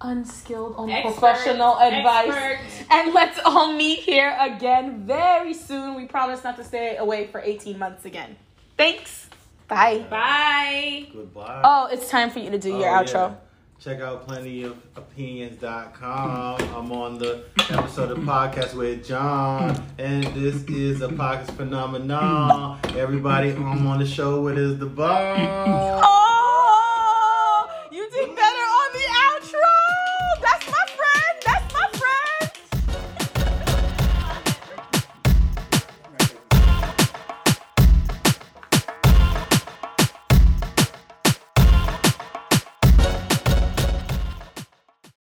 unskilled, 0.01 0.77
unprofessional 0.77 1.77
Expert, 1.81 1.97
advice. 1.99 2.61
expert. 2.61 2.87
And 2.95 3.15
let's 3.15 3.41
all 3.45 3.73
meet 3.73 4.01
here 4.01 4.37
again 4.39 5.05
very 5.07 5.55
soon. 5.55 5.97
We 5.97 6.07
promise 6.07 6.45
not 6.45 6.57
to 6.59 6.65
stay 6.65 6.97
away 6.99 7.27
for 7.27 7.41
18 7.41 7.79
months 7.79 8.05
again. 8.05 8.37
Thanks. 8.77 9.28
Bye. 9.69 10.05
Bye. 10.09 11.07
Goodbye. 11.13 11.61
Oh, 11.63 11.89
it's 11.93 12.09
time 12.09 12.31
for 12.31 12.39
you 12.39 12.49
to 12.51 12.59
do 12.59 12.75
oh, 12.75 12.79
your 12.79 12.89
outro. 12.89 13.31
Yeah. 13.31 13.35
Check 13.79 14.01
out 14.01 14.27
plentyofopinions.com. 14.27 16.63
I'm 16.75 16.91
on 16.91 17.19
the 17.19 17.45
episode 17.71 18.11
of 18.11 18.19
podcast 18.19 18.75
with 18.75 19.07
John, 19.07 19.81
and 19.99 20.25
this 20.35 20.65
is 20.65 21.01
a 21.03 21.09
podcast 21.09 21.53
phenomenon. 21.53 22.81
Everybody 22.97 23.51
I'm 23.51 23.87
on 23.87 23.99
the 24.01 24.07
show 24.07 24.41
with 24.41 24.59
is 24.59 24.79
the 24.79 24.87
bomb. 24.87 26.01
Oh, 26.03 27.69
you 27.93 28.09
did 28.11 28.35
better 28.35 28.41
on 28.41 28.93
the 28.95 29.05
outro. 29.29 29.61
That's 30.41 30.67
my. 30.67 30.98